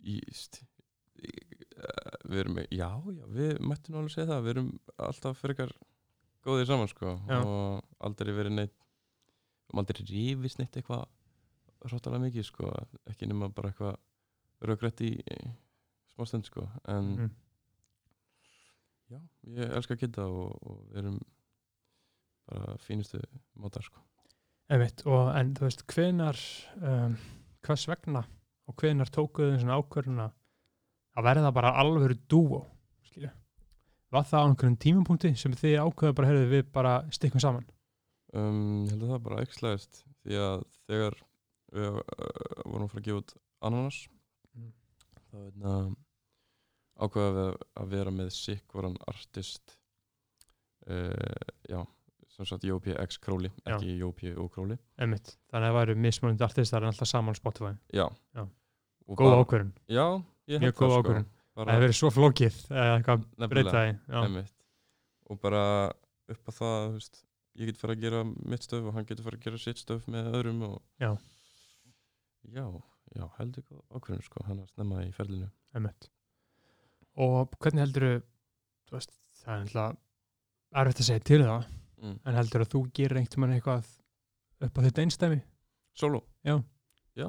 í, 0.03 0.19
st, 0.35 0.61
í, 1.23 1.31
uh, 1.77 2.17
við 2.29 2.43
erum 2.43 2.59
já, 2.63 2.89
já, 2.89 3.23
við 3.37 3.53
mættum 3.63 3.99
alveg 3.99 4.15
segja 4.15 4.29
það 4.33 4.45
við 4.45 4.53
erum 4.55 4.69
alltaf 5.07 5.41
frekar 5.41 5.73
góðir 6.43 6.67
saman 6.69 6.87
sko. 6.91 7.13
Já. 7.29 7.39
og 7.41 7.83
aldrei 8.03 8.33
verið 8.35 8.55
neitt 8.57 8.73
um 9.73 9.79
aldrei 9.81 10.03
rífist 10.05 10.59
neitt 10.59 10.75
eitthvað 10.75 11.05
hróttalega 11.87 12.25
mikið 12.27 12.45
sko. 12.47 12.71
Ekki 13.11 13.27
nema 13.27 13.49
bara 13.53 13.71
eitthvað 13.71 13.95
rökrætt 14.63 15.01
í, 15.03 15.11
í 15.19 15.37
smá 16.13 16.27
stund 16.27 16.45
sko. 16.47 16.67
En 16.87 17.09
Mhm. 17.15 17.31
já, 19.11 19.19
ég 19.57 19.73
elska 19.77 19.95
að 19.95 20.03
geta 20.05 20.25
og, 20.27 20.53
og 20.63 20.83
við 20.91 20.97
erum 21.03 21.19
bara 22.49 22.77
fínustu 22.83 23.19
mótar 23.59 23.83
sko. 23.85 23.99
Einmitt, 24.71 25.03
og 25.05 25.33
en 25.35 25.53
þú 25.57 25.65
veist, 25.67 25.83
hvenar 25.91 26.39
um, 26.81 27.17
hvers 27.63 27.87
vegna 27.91 28.23
og 28.67 28.75
hvenar 28.79 29.11
tókuðu 29.11 29.59
svona 29.59 29.75
ákvörðuna 29.81 30.29
að 31.17 31.23
verða 31.27 31.51
bara 31.53 31.73
alvöru 31.83 32.15
dúo 32.31 32.63
var 34.13 34.25
það 34.29 34.43
á 34.43 34.47
einhverjum 34.49 34.77
tímapunkti 34.85 35.31
sem 35.39 35.53
þið 35.57 35.75
ákvöðu 35.83 36.15
bara 36.19 36.29
heyrðu 36.31 36.49
við 36.53 36.65
bara 36.75 36.93
stikkum 37.15 37.41
saman? 37.43 37.65
Um, 38.33 38.83
ég 38.87 38.93
held 38.95 39.03
að 39.07 39.13
það 39.15 39.23
bara 39.27 39.41
ekslaðist 39.45 40.03
því 40.23 40.39
að 40.41 40.63
þegar 40.89 41.17
við 41.73 41.87
uh, 41.89 42.01
vorum 42.69 42.85
að 42.87 42.91
fara 42.93 43.01
að 43.03 43.07
gefa 43.09 43.23
út 43.23 43.35
ananas 43.69 44.01
Mm. 44.53 44.67
þá 45.31 45.37
veitna, 45.41 45.71
ákveða 47.01 47.31
við 47.33 47.55
að 47.81 47.87
vera 47.95 48.11
með 48.13 48.27
sikk 48.37 48.75
voran 48.77 48.97
artist 49.09 49.73
uh, 50.85 51.47
já 51.69 51.79
sem 52.33 52.45
sagt 52.49 52.63
Jópi 52.65 52.93
X. 52.97 53.17
Króli 53.21 53.49
ekki 53.65 53.95
Jópi 53.99 54.31
og 54.37 54.51
Króli 54.53 54.77
Einmitt, 55.01 55.35
þannig 55.49 55.67
að 55.67 55.73
það 55.73 55.77
væru 55.79 55.95
mismunandi 56.05 56.45
artistar 56.45 56.85
en 56.85 56.89
alltaf 56.91 57.09
saman 57.09 57.37
Spotify. 57.37 57.73
Já, 57.93 58.07
Já. 58.37 58.45
Góð 59.09 59.35
ákvörðun, 59.41 59.73
já, 59.91 60.05
ég 60.47 60.55
held 60.57 60.63
mjög 60.63 60.77
góð 60.79 60.93
það, 60.93 61.01
sko. 61.03 61.42
Það 61.53 61.69
hefur 61.73 61.83
verið 61.85 61.97
svo 61.99 62.09
flókið 62.13 62.55
eða 62.71 62.95
eitthvað 62.97 63.19
Nefnilega. 63.23 63.51
breyta 63.53 63.83
því 63.83 63.91
já. 63.93 64.19
einmitt. 64.23 64.53
og 65.29 65.39
bara 65.43 65.63
upp 66.33 66.49
að 66.49 66.57
það 66.57 66.87
veist, 66.95 67.21
ég 67.59 67.69
get 67.69 67.77
fara 67.81 67.93
að 67.97 68.03
gera 68.07 68.23
mitt 68.25 68.65
stöf 68.65 68.87
og 68.89 68.95
hann 68.97 69.05
getur 69.09 69.27
fara 69.27 69.37
að 69.39 69.45
gera 69.47 69.61
sitt 69.61 69.81
stöf 69.83 70.07
með 70.09 70.31
öðrum 70.39 70.63
og 70.69 70.75
Já. 71.03 71.11
já, 72.53 72.65
já, 73.15 73.25
heldur 73.37 73.63
ákvörðun 73.93 74.25
sko, 74.25 74.43
hann 74.47 74.63
að 74.63 74.71
snemma 74.73 75.03
í 75.05 75.11
ferlinu 75.15 75.49
Einmitt. 75.77 76.09
og 77.15 77.53
hvernig 77.59 77.85
heldur 77.85 78.07
veist, 78.93 79.13
það 79.43 79.53
er 79.53 79.61
alltaf 79.67 79.99
erfitt 80.83 81.01
að 81.03 81.09
segja 81.11 81.25
til 81.29 81.41
um 81.43 81.49
það 81.51 81.67
mm. 82.03 82.17
en 82.25 82.37
heldur 82.39 82.65
að 82.65 82.71
þú 82.73 82.83
gerir 82.97 83.19
einhvern 83.21 83.45
veginn 83.45 83.57
eitthvað 83.59 83.91
upp 84.63 84.77
á 84.79 84.85
þetta 84.87 85.05
einstæmi 85.05 85.41
Solo? 85.93 86.23
Já. 86.41 86.55
Já, 87.13 87.27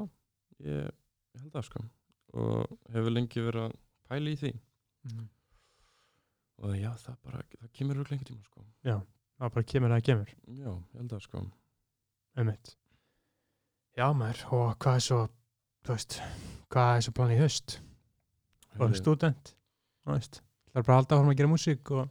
ég, 0.64 0.88
ég 1.36 1.42
held 1.42 1.52
það 1.52 1.66
sko 1.68 1.82
og 2.34 2.78
hefur 2.94 3.12
lengi 3.14 3.42
verið 3.44 3.66
að 3.68 3.74
pæla 4.14 4.32
í 4.34 4.40
því. 4.40 4.54
Mhm. 5.10 5.28
og 6.64 6.74
já, 6.78 6.90
það 7.02 7.16
bara, 7.26 7.42
það 7.60 7.70
kemur 7.76 8.00
úr 8.00 8.10
lengi 8.14 8.24
tíma 8.30 8.44
sko. 8.46 8.62
Já, 8.86 8.96
það 9.42 9.54
bara 9.58 9.70
kemur 9.74 9.92
það 9.92 10.04
kemur. 10.08 10.34
Já, 10.46 10.70
ég 10.70 11.00
held 11.00 11.10
það 11.12 11.24
sko. 11.26 11.46
Einmitt. 12.38 12.76
Já 13.94 14.06
maður, 14.16 14.44
og 14.54 14.78
hvað 14.82 14.96
er 14.98 15.02
svo 15.04 15.18
þú 15.84 15.92
veist, 15.92 16.16
hvað 16.72 16.96
er 16.96 17.04
svo 17.04 17.12
planið 17.14 17.36
í 17.36 17.42
haust? 17.42 17.76
Og 18.74 18.80
Heyrðu, 18.80 18.98
student 18.98 19.50
þú 20.04 20.16
veist, 20.16 20.40
það 20.72 20.80
er 20.80 20.86
bara 20.86 20.94
að 20.94 21.00
halda 21.00 21.18
áfram 21.18 21.32
að 21.32 21.38
gera 21.40 21.52
músík 21.52 21.92
og 21.94 22.06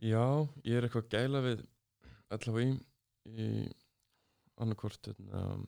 Já, 0.00 0.24
ég 0.64 0.78
er 0.78 0.86
eitthvað 0.86 1.04
að 1.04 1.12
gæla 1.12 1.42
við 1.44 1.58
allavega 2.32 2.70
í, 2.70 2.76
í 3.36 3.48
annarkvort 4.60 5.10
um, 5.12 5.66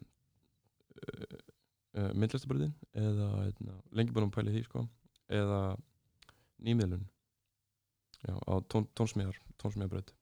uh, 1.02 1.36
uh, 1.98 2.10
myndlistabröðin 2.16 2.72
eða 2.96 3.28
hérna, 3.42 3.76
lengi 3.92 4.14
búin 4.16 4.30
að 4.30 4.34
pæla 4.38 4.54
í 4.54 4.56
því 4.56 4.64
sko 4.70 4.86
eða 5.32 5.60
nýmiðlun. 6.62 7.06
Já, 8.22 8.34
á 8.38 8.54
tón, 8.70 8.84
tónsmíðar 8.94 9.38
tónsmíðarbröð 9.58 10.12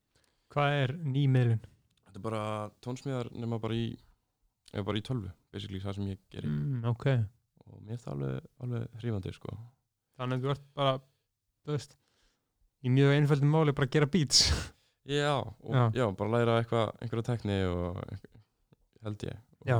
hvað 0.50 0.76
er 0.84 0.94
nýmiðlun? 1.06 1.60
Þetta 2.06 2.18
er 2.18 2.24
bara 2.24 2.44
tónsmíðar 2.82 3.30
nema 3.38 3.58
bara 3.62 3.76
í 3.76 3.90
eða 4.72 4.86
bara 4.86 5.00
í 5.00 5.04
tölvu, 5.06 5.30
basically 5.54 5.82
það 5.82 5.96
sem 5.98 6.08
ég 6.10 6.20
gerir 6.32 6.50
Mm, 6.50 6.82
ok, 6.90 7.06
og 7.66 7.78
mér 7.84 7.96
er 7.96 8.02
það 8.02 8.12
alveg, 8.16 8.48
alveg 8.64 8.98
hrifandi 9.02 9.32
sko. 9.36 9.54
Þannig 10.18 10.40
að 10.40 10.44
þú 10.46 10.52
ert 10.54 10.66
bara 10.80 10.94
veist, 11.70 11.96
í 12.82 12.92
mjög 12.94 13.14
einföldum 13.16 13.54
máli 13.54 13.74
bara 13.76 13.88
að 13.90 13.96
gera 13.98 14.10
beats. 14.10 14.44
Já, 15.10 15.32
og 15.42 15.74
Já. 15.74 15.84
já, 15.96 16.04
bara 16.14 16.30
læra 16.36 16.58
eitthvað 16.60 16.90
einhverja 17.02 17.26
tekni 17.30 17.56
og 17.66 17.96
held 19.02 19.22
ég. 19.26 19.38
Og 19.62 19.70
Já. 19.70 19.78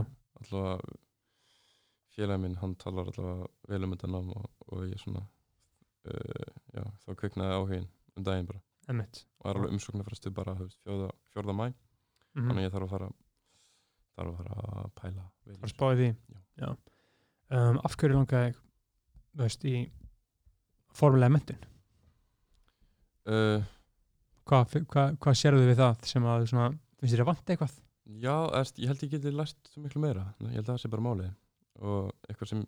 Allavega 2.11 2.17
félagi 2.17 2.43
minn, 2.43 2.57
hann 2.61 2.75
talar 2.77 3.07
allavega 3.13 3.47
vel 3.69 3.85
um 3.87 3.93
þetta 3.95 4.09
nám 4.11 4.31
og, 4.35 4.51
og 4.69 4.83
ég 4.89 4.99
svona 5.01 5.23
uh, 5.23 6.51
já, 6.75 6.83
þá 7.07 7.15
kviknaði 7.21 7.57
áhugin 7.59 7.89
um 8.17 8.25
daginn 8.27 8.47
bara. 8.51 8.61
Einmitt. 8.91 9.25
og 9.39 9.45
það 9.47 9.51
er 9.51 9.59
alveg 9.61 9.75
umsóknarfrestu 9.77 10.31
bara 10.35 10.55
þú 10.59 10.67
veist, 10.67 10.81
fjórða, 11.35 11.55
mæ 11.55 11.73
Mhm. 12.31 12.47
þannig 12.47 12.61
að 12.63 12.67
ég 12.69 12.73
þarf 12.73 12.85
að 12.87 12.91
fara 12.91 13.07
þarf 14.17 14.29
að 14.31 14.37
fara 14.37 14.55
að 14.81 14.91
pæla 15.01 15.23
bara 15.47 15.57
þessu. 15.57 15.75
spáði 15.75 16.05
því. 16.61 16.77
Um, 17.51 17.79
af 17.85 17.97
hverju 17.99 18.15
langaði 18.15 18.53
þú 19.35 19.41
veist, 19.43 19.65
í 19.67 19.91
formulega 20.95 21.33
mentin 21.35 21.59
uh, 23.27 23.63
hvað, 24.47 24.77
hvað, 24.91 25.17
hvað 25.23 25.39
sérðu 25.41 25.67
við 25.67 25.81
það 25.81 26.07
sem 26.13 26.29
að 26.31 26.47
svona, 26.53 26.69
finnst 27.01 27.15
þér 27.17 27.25
að 27.25 27.31
vanta 27.33 27.53
eitthvað? 27.57 27.75
Já, 28.21 28.35
erst, 28.61 28.79
ég 28.83 28.91
held 28.91 29.03
ég 29.07 29.11
geti 29.17 29.31
lært 29.35 29.69
svo 29.71 29.83
miklu 29.85 30.01
meira. 30.03 30.25
Ég 30.43 30.57
held 30.59 30.65
að 30.67 30.73
það 30.73 30.81
sé 30.83 30.89
bara 30.91 31.05
málið 31.07 31.29
og 31.81 32.13
eitthvað 32.29 32.53
sem 32.53 32.65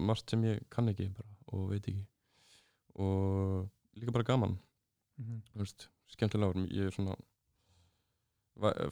margt 0.00 0.32
sem 0.32 0.44
ég 0.46 0.62
kann 0.72 0.88
ekki 0.92 1.10
bara 1.16 1.32
og 1.52 1.68
veit 1.72 1.88
ekki. 1.88 2.04
Og 3.02 3.68
líka 3.98 4.14
bara 4.14 4.28
gaman. 4.28 4.56
Þú 5.52 5.60
veist, 5.60 5.88
skemmtilegur. 6.12 6.64
Ég 6.72 6.88
er 6.88 6.94
svona 6.94 7.16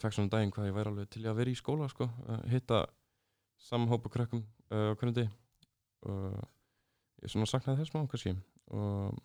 fekk 0.01 0.15
svona 0.15 0.31
daginn 0.33 0.53
hvað 0.53 0.69
ég 0.69 0.77
væri 0.77 0.91
alveg 0.91 1.09
til 1.13 1.23
í 1.25 1.29
að 1.29 1.37
vera 1.41 1.53
í 1.53 1.57
skóla 1.57 1.87
sko, 1.89 2.07
að 2.33 2.45
hitta 2.49 2.79
samhópa 3.61 4.09
krökkum 4.13 4.41
uh, 4.73 4.91
á 4.93 4.97
hvernig 4.97 5.17
degi. 5.19 5.29
Og 6.09 6.39
ég 7.21 7.33
svona 7.33 7.49
saknaði 7.49 7.83
þess 7.83 7.93
má 7.93 8.05
kannski. 8.09 8.33
Og 8.73 9.19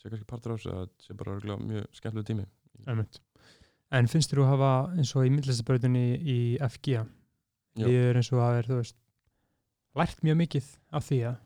sé 0.00 0.08
kannski 0.08 0.28
partur 0.28 0.54
á 0.54 0.56
þessu 0.56 0.72
að 0.72 0.86
þetta 0.86 1.06
sé 1.06 1.18
bara 1.20 1.58
mjög 1.60 1.98
skemmtilegu 1.98 2.28
tími. 2.30 2.46
Einmitt. 2.88 3.20
en 3.94 4.08
finnst 4.10 4.32
þér 4.32 4.40
þú 4.40 4.46
hafa 4.48 4.70
eins 4.98 5.12
og 5.14 5.26
í 5.26 5.30
myndlistabrautinni 5.30 6.06
í 6.18 6.38
FG 6.66 7.04
við 7.78 7.98
erum 8.08 8.18
eins 8.18 8.30
og 8.32 8.40
að 8.42 8.56
er, 8.58 8.68
þú 8.70 8.78
veist 8.80 8.96
lært 9.98 10.22
mjög 10.26 10.36
mikið 10.42 10.68
af 10.98 11.08
því 11.08 11.18
að 11.30 11.36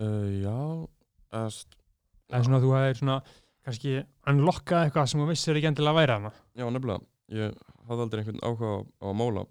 uh, 0.00 0.26
Já, 0.40 0.56
erst 1.44 1.76
það 2.30 2.38
er 2.38 2.44
svona 2.46 2.58
að 2.60 2.64
þú 2.66 2.74
hefur 2.76 3.00
svona 3.00 3.16
kannski 3.66 3.94
unlockað 4.30 4.84
eitthvað 4.86 5.08
sem 5.12 5.20
þú 5.22 5.28
vissir 5.30 5.58
ekki 5.60 5.70
endilega 5.70 5.94
að 5.94 6.00
væra 6.00 6.18
hana 6.20 6.32
Já, 6.56 6.66
nefnilega, 6.70 7.00
ég 7.40 7.56
hafði 7.90 8.04
aldrei 8.06 8.22
einhvern 8.22 8.44
áhuga 8.46 8.70
á, 8.76 9.06
að 9.10 9.16
mála 9.20 9.46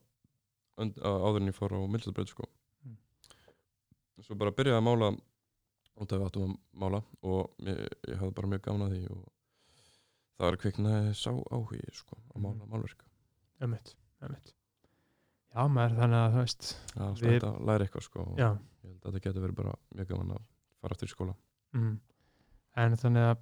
áður 0.80 1.42
en 1.42 1.50
ég 1.52 1.58
fór 1.58 1.74
á 1.76 1.80
myndlistabraut 1.84 2.30
sko. 2.32 2.46
Mm. 2.88 2.94
Svo 4.24 4.38
bara 4.40 4.54
byrjaði 4.56 4.80
að 4.80 4.86
mála 4.88 5.10
út 6.00 6.14
af 6.16 6.22
við 6.22 6.28
áttum 6.30 6.46
að 6.54 6.54
mála 6.80 7.02
og 7.28 7.66
ég, 7.68 7.82
ég 8.08 8.22
hafði 8.22 8.36
bara 8.38 8.52
mjög 8.54 8.62
gaman 8.70 8.86
að 8.88 8.94
því 8.96 9.02
og 9.12 9.26
það 10.40 10.46
var 10.48 10.58
kviknaði 10.64 11.12
sá 11.20 11.32
áhugi 11.36 11.82
sko, 12.00 12.16
að 12.32 12.40
mála 12.46 12.64
Mhm. 12.64 12.70
málverk 12.72 13.04
Einmitt. 13.60 13.92
Já 15.50 15.64
maður 15.74 15.96
þannig 15.98 16.20
að 16.20 16.34
þú 16.36 16.42
veist 16.44 16.68
Við- 17.24 17.32
hægt 17.34 17.46
að 17.50 17.62
læra 17.70 17.86
eitthvað 17.86 18.06
sko, 18.06 18.26
og 18.26 18.38
já. 18.38 18.50
ég 18.54 18.90
held 18.90 19.00
að 19.06 19.14
þetta 19.14 19.24
getur 19.26 19.46
verið 19.46 19.56
bara 19.60 19.74
mjög 19.98 20.10
gaman 20.12 20.34
að 20.36 20.44
fara 20.82 20.96
aftur 20.96 21.10
í 21.10 21.14
skóla. 21.14 21.36
Mm. 21.74 21.96
en 22.80 22.96
þannig 23.02 23.26
að 23.30 23.42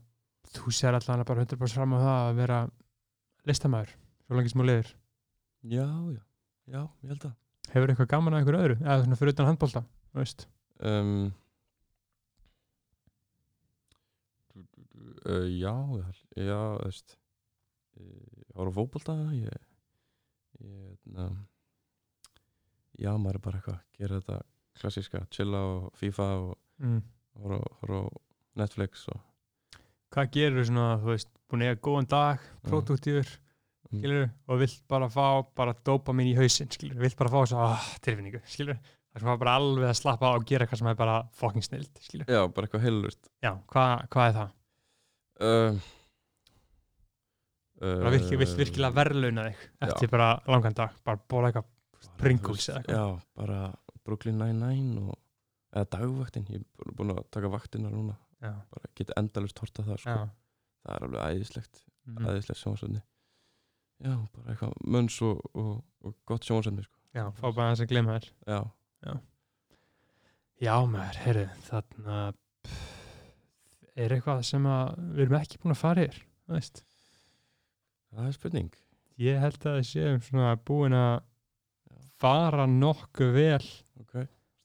þú 0.58 0.72
sér 0.74 0.95
allan 0.98 1.26
bara 1.27 1.44
100% 1.45 1.76
fram 1.77 1.94
á 1.95 2.00
það 2.00 2.22
að 2.22 2.38
vera 2.42 2.60
listamæður 3.48 3.92
svo 4.27 4.40
þú 4.40 4.66
lifir. 4.68 4.94
Já, 5.68 5.86
já, 6.16 6.22
já, 6.72 6.82
ég 7.03 7.11
held 7.11 7.26
að. 7.27 7.36
Hefur 7.74 7.92
eitthvað 7.92 8.08
gaman 8.16 8.34
að 8.34 8.40
einhverju 8.42 8.64
öðru? 8.64 8.77
Eða 8.84 9.03
svona 9.03 9.19
fyrir 9.19 9.34
utan 9.36 9.50
handbólta 9.52 9.84
þú 9.84 10.22
veist. 10.24 10.48
Um, 10.80 11.34
uh, 15.27 15.48
Já, 15.60 15.74
já, 16.00 16.08
já, 16.48 16.60
veist 16.86 17.18
ég 17.98 18.56
ára 18.58 18.72
fótbolta 18.74 19.16
ég, 19.34 19.53
ég 20.61 20.98
na, 21.14 21.27
já, 22.98 23.11
maður 23.17 23.40
er 23.40 23.43
bara 23.48 23.59
eitthvað 23.61 23.80
gera 24.00 24.19
þetta 24.22 24.38
klassíska, 24.77 25.24
chilla 25.34 25.64
og 25.72 25.90
FIFA 25.98 26.27
og 26.43 26.53
mm. 26.84 27.01
horfa 27.42 28.03
á- 28.06 28.22
Netflix 28.58 29.08
og 29.14 29.19
hvað 30.14 30.32
gerur 30.34 30.66
svona 30.66 30.88
þú 31.01 31.11
veist 31.14 31.30
búin 31.50 31.64
að 31.66 31.72
eiga 31.74 31.82
góðan 31.90 32.09
dag 32.14 32.48
produktífur 32.67 33.35
Mm. 33.88 34.01
skilur 34.01 34.24
og 34.51 34.58
vilt 34.59 34.82
bara 34.92 35.08
fá 35.08 35.45
bara 35.56 35.72
dopamin 35.88 36.27
í 36.27 36.34
hausinn 36.35 36.67
skilur 36.67 37.00
vilt 37.00 37.16
bara 37.16 37.30
fá 37.32 37.38
þess 37.45 37.53
að 37.56 37.85
tilfinningu 38.03 38.42
skilur 38.43 38.76
það 38.84 39.22
sem 39.22 39.30
var 39.30 39.38
bara 39.40 39.53
alveg 39.61 39.88
að 39.88 39.95
slappa 40.01 40.32
og 40.35 40.43
gera 40.50 40.66
eitthvað 40.66 40.82
sem 40.82 40.90
er 40.92 40.98
bara 41.00 41.14
fucking 41.40 41.64
snild 41.64 42.01
skilur 42.03 42.27
já, 42.27 42.42
bara 42.51 42.67
eitthvað 42.67 42.84
heilurist 42.84 43.30
já 43.45 43.53
hvað 43.72 43.93
hva 44.11 44.26
er 44.27 44.35
það? 44.35 44.51
Uh, 45.40 45.80
bara 47.80 48.11
virki, 48.17 48.40
vilt 48.42 48.58
virkilega 48.59 48.95
verðlauna 48.98 49.48
þig 49.48 49.64
eftir 49.88 50.11
bara 50.11 50.30
langan 50.51 50.76
dag 50.82 51.00
bara 51.08 51.24
bóla 51.32 51.53
eitthvað 51.53 51.69
Pringles 52.17 52.67
Já, 52.69 53.03
bara 53.35 53.74
Brooklyn 54.06 54.38
Nine-Nine 54.40 55.01
og 55.09 55.17
eða 55.76 55.90
dagvaktin, 55.98 56.45
ég 56.50 56.64
er 56.64 56.93
búin 56.98 57.11
að 57.14 57.24
taka 57.32 57.50
vaktina 57.51 57.90
núna 57.92 58.16
Já. 58.42 58.53
bara 58.72 58.90
geta 58.95 59.14
endalust 59.17 59.59
horta 59.59 59.84
það 59.84 59.98
sko. 60.01 60.09
Já. 60.09 60.30
það 60.88 60.95
er 60.95 61.08
alveg 61.08 61.22
æðislegt 61.35 61.84
Mhm. 62.08 62.26
æðislegt 62.32 62.59
sjónvarsefni 62.61 63.01
já, 64.00 64.14
bara 64.32 64.53
eitthvað 64.53 64.74
mönns 64.88 65.17
og, 65.22 65.42
og, 65.56 65.84
og 66.06 66.14
gott 66.26 66.45
sjónvarsefni 66.48 66.84
sko. 66.85 66.95
já, 67.14 67.26
fá 67.35 67.51
bara 67.56 67.74
þess 67.76 67.84
að 67.84 67.90
gleyma 67.92 68.16
þér 68.19 68.30
já, 68.48 68.59
já, 69.06 69.17
Já, 70.58 70.74
maður, 70.90 71.17
heyrðu, 71.22 71.50
þarna 71.67 72.34
er 73.98 74.14
eitthvað 74.16 74.43
sem 74.48 74.64
að 74.66 74.95
við 75.17 75.24
erum 75.27 75.35
ekki 75.42 75.59
búin 75.61 75.74
að 75.76 75.82
fara 75.82 76.06
þú 76.08 76.56
veist. 76.56 76.80
Það 78.14 78.26
er 78.30 78.35
spurning. 78.38 78.72
Ég 79.22 79.40
held 79.42 79.59
að 79.69 79.76
við 79.80 79.88
séum 79.92 80.22
svona 80.26 80.56
búin 80.66 80.95
að 80.98 81.19
fara 82.21 82.65
nokkuð 82.69 83.31
vel, 83.35 83.67
Ok, 84.01 84.13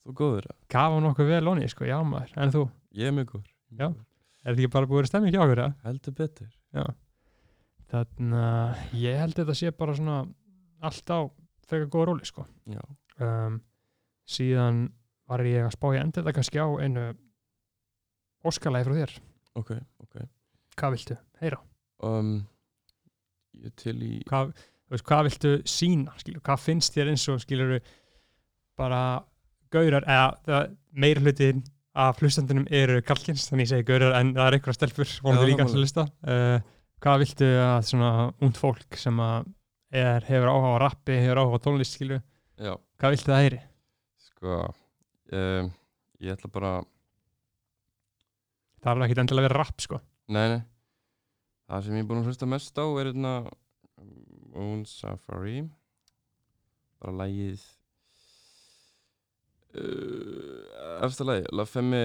þú 0.06 0.14
góður 0.18 0.47
það? 0.48 0.56
kafa 0.74 1.00
nokkuð 1.05 1.31
vel 1.32 1.48
onni, 1.52 1.68
sko, 1.72 1.84
já 1.89 1.98
maður, 2.05 2.32
en 2.42 2.52
þú, 2.55 2.62
Ég 2.92 3.08
er 3.08 3.14
mjög 3.16 3.31
góður. 3.34 3.52
Já. 3.78 3.86
er 3.89 4.52
þetta 4.52 4.60
ekki 4.62 4.72
bara 4.74 4.86
búin 4.90 4.97
að 4.97 5.00
vera 5.02 5.10
stemming 5.12 5.32
hjá 5.34 5.42
okkur, 5.44 5.60
eða? 5.62 5.74
Heldur 5.86 6.14
betur. 6.18 6.50
Já. 6.76 6.84
Þannig 7.92 8.39
að 8.42 8.97
ég 9.02 9.18
held 9.20 9.34
að 9.36 9.42
þetta 9.42 9.55
sé 9.60 9.70
bara 9.76 9.94
svona 9.97 10.16
allt 10.82 11.12
á 11.12 11.18
frekar 11.68 11.90
góða 11.92 12.08
róli, 12.10 12.28
sko. 12.28 12.44
Já. 12.68 12.81
Um, 13.22 13.60
síðan 14.28 14.82
var 15.28 15.44
ég 15.47 15.64
að 15.66 15.74
spá 15.76 15.86
ég 15.94 16.02
endur 16.02 16.22
þetta 16.24 16.34
kannski 16.36 16.60
á 16.60 16.68
einu 16.82 17.05
óskalagi 18.48 18.89
frá 18.89 18.97
þér. 18.97 19.12
Ok, 19.60 19.70
ok. 20.02 20.16
Hvað 20.81 20.94
viltu? 20.97 21.16
Heyra. 21.42 21.58
Um, 22.02 22.32
ég 23.62 23.74
til 23.78 23.97
í... 24.02 24.12
Hvað, 24.28 24.52
veist, 24.93 25.07
hvað 25.09 25.29
viltu 25.29 25.53
sína? 25.69 26.15
Skilur? 26.21 26.43
Hvað 26.45 26.65
finnst 26.67 26.97
þér 26.97 27.12
eins 27.12 27.27
og 27.33 27.41
skilur 27.43 27.79
bara 28.79 29.03
gaurar, 29.73 30.05
eða 30.05 30.27
það, 30.47 30.77
meir 31.03 31.21
hlutin 31.23 31.62
af 32.03 32.21
hlustandunum 32.21 32.69
eru 32.73 33.01
kallkins, 33.05 33.49
þannig 33.49 33.67
ég 33.67 33.73
segi 33.73 33.89
gaurar 33.89 34.17
en 34.19 34.33
það 34.37 34.47
er 34.47 34.57
einhverja 34.57 34.79
stelpur, 34.79 35.11
vonandi 35.25 35.49
líka 35.49 35.67
sammála. 35.67 35.77
að 35.77 35.85
lista. 35.85 36.07
Uh, 36.25 36.79
hvað 37.03 37.25
viltu 37.25 37.51
að 37.61 37.89
svona 37.89 38.12
ungd 38.45 38.61
fólk 38.61 38.99
sem 39.01 39.21
að 39.21 39.51
er, 39.93 40.25
hefur 40.29 40.53
áhuga 40.53 40.73
á 40.73 40.83
rappi, 40.87 41.19
hefur 41.21 41.43
áhuga 41.43 41.61
á 41.61 41.65
tónlist, 41.67 41.99
skilur, 41.99 42.23
Já, 42.62 42.75
hvað 43.01 43.17
viltu 43.17 43.33
það 43.33 43.45
heyri? 43.45 43.61
sko, 44.29 44.59
um, 45.39 45.73
ég 46.23 46.37
ætla 46.37 46.53
bara... 46.53 46.75
Það 48.83 48.89
er 48.91 48.97
alveg 48.97 49.11
ekki 49.12 49.23
endilega 49.23 49.47
að 49.47 49.51
vera 49.51 49.62
rapp, 49.62 49.83
sko. 49.85 49.99
Nei, 50.33 50.47
nei. 50.57 50.62
Það 51.71 51.85
sem 51.87 51.97
ég 51.97 52.03
er 52.03 52.09
búin 52.09 52.23
að 52.23 52.31
hlusta 52.31 52.49
mest 52.51 52.81
á 52.83 52.85
er 52.85 53.11
hérna 53.12 53.35
Moon 54.52 54.84
Safari. 54.89 55.62
Bara 57.02 57.14
lægið... 57.24 57.62
Uh, 59.72 61.00
eftir 61.06 61.24
lagi, 61.26 61.44
La 61.56 61.64
Femme 61.64 62.00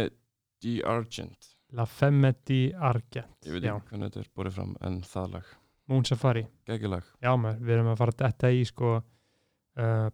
di 0.64 0.78
Argent. 0.88 1.50
La 1.76 1.86
Femme 1.86 2.32
di 2.48 2.62
Argent. 2.74 3.34
Ég 3.44 3.58
veit 3.58 3.66
Já, 3.68 3.74
ekki 3.76 3.92
hvernig 3.92 4.08
þetta 4.14 4.22
er 4.24 4.30
borðið 4.40 4.56
fram, 4.56 4.70
en 4.88 5.02
það 5.04 5.34
lag. 5.36 5.50
Moon 5.92 6.06
Safari. 6.08 6.46
Gægjulag. 6.68 7.10
Já, 7.24 7.34
maður, 7.40 7.60
við 7.68 7.76
erum 7.76 7.90
að 7.92 8.00
fara 8.00 8.16
að 8.16 8.22
detta 8.24 8.52
í, 8.56 8.62
sko, 8.70 8.94
uh, 9.02 10.08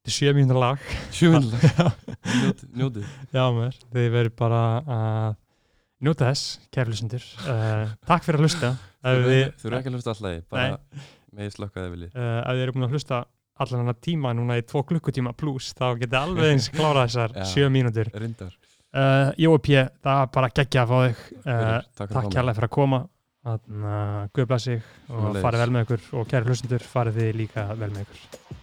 þetta 0.00 0.10
er 0.12 0.16
sjö 0.16 0.34
mínútur 0.36 0.60
lag. 0.64 0.88
Sjöfunlag. 1.14 1.68
Já. 1.70 1.86
Njótið, 2.40 2.66
njótið. 2.82 3.14
Já, 3.34 3.44
maður, 3.54 3.78
þið 3.94 4.10
verður 4.16 4.34
bara 4.42 4.60
að 4.98 5.38
njóta 6.00 6.28
þess, 6.32 6.50
kæri 6.74 6.92
hlustendur. 6.94 7.30
Uh, 7.46 7.94
takk 8.10 8.26
fyrir 8.26 8.40
að 8.42 8.46
hlusta. 8.48 8.74
Þú 9.00 9.24
þið, 9.30 9.40
ekki- 9.46 9.80
að 9.80 9.94
hlusta 9.96 10.14
all 10.16 10.26
lagi, 10.26 10.42
bara 10.50 10.68
með 11.36 11.52
slökkaði 11.56 11.92
viljið. 11.94 12.16
uh, 12.16 12.40
ef 12.40 12.56
þið 12.56 12.64
eru 12.64 12.74
búin 12.76 12.86
að 12.88 12.96
hlusta 12.96 13.20
allan 13.60 13.84
hana 13.84 13.94
tíma 14.00 14.32
núna 14.36 14.56
í 14.56 14.64
tvo 14.64 14.82
klukkutíma 14.88 15.34
pluss, 15.36 15.74
þá 15.76 15.86
getið 16.00 16.18
alveg 16.22 16.52
eins 16.54 16.68
klára 16.72 17.06
þessar 17.06 17.34
sjö 17.52 17.68
mínútur. 17.72 18.08
Rindar. 18.16 18.54
Uh, 18.90 19.30
Jói 19.38 19.58
P, 19.62 19.82
það 20.02 20.20
var 20.22 20.30
bara 20.34 20.52
geggja 20.56 20.82
að 20.86 20.92
fá 20.92 20.96
þig. 21.04 21.24
Uh, 21.44 21.66
takk 22.00 22.14
að 22.14 22.24
mig. 22.24 22.32
kærlega 22.34 22.58
fyrir 22.58 22.70
að 22.70 22.76
koma. 22.78 23.02
Að 23.50 23.60
guð 24.36 24.48
bless 24.50 24.66
sig 24.68 24.82
og 25.08 25.36
farið 25.40 25.62
vel 25.62 25.70
með 25.72 25.84
ykkur 25.86 26.08
og 26.20 26.26
kæri 26.28 26.50
hlustendur, 26.50 26.82
farið 26.84 27.20
þið 27.22 27.38
líka 27.38 27.62
vel 27.72 27.88
með 27.94 28.02
ykkur. 28.02 28.58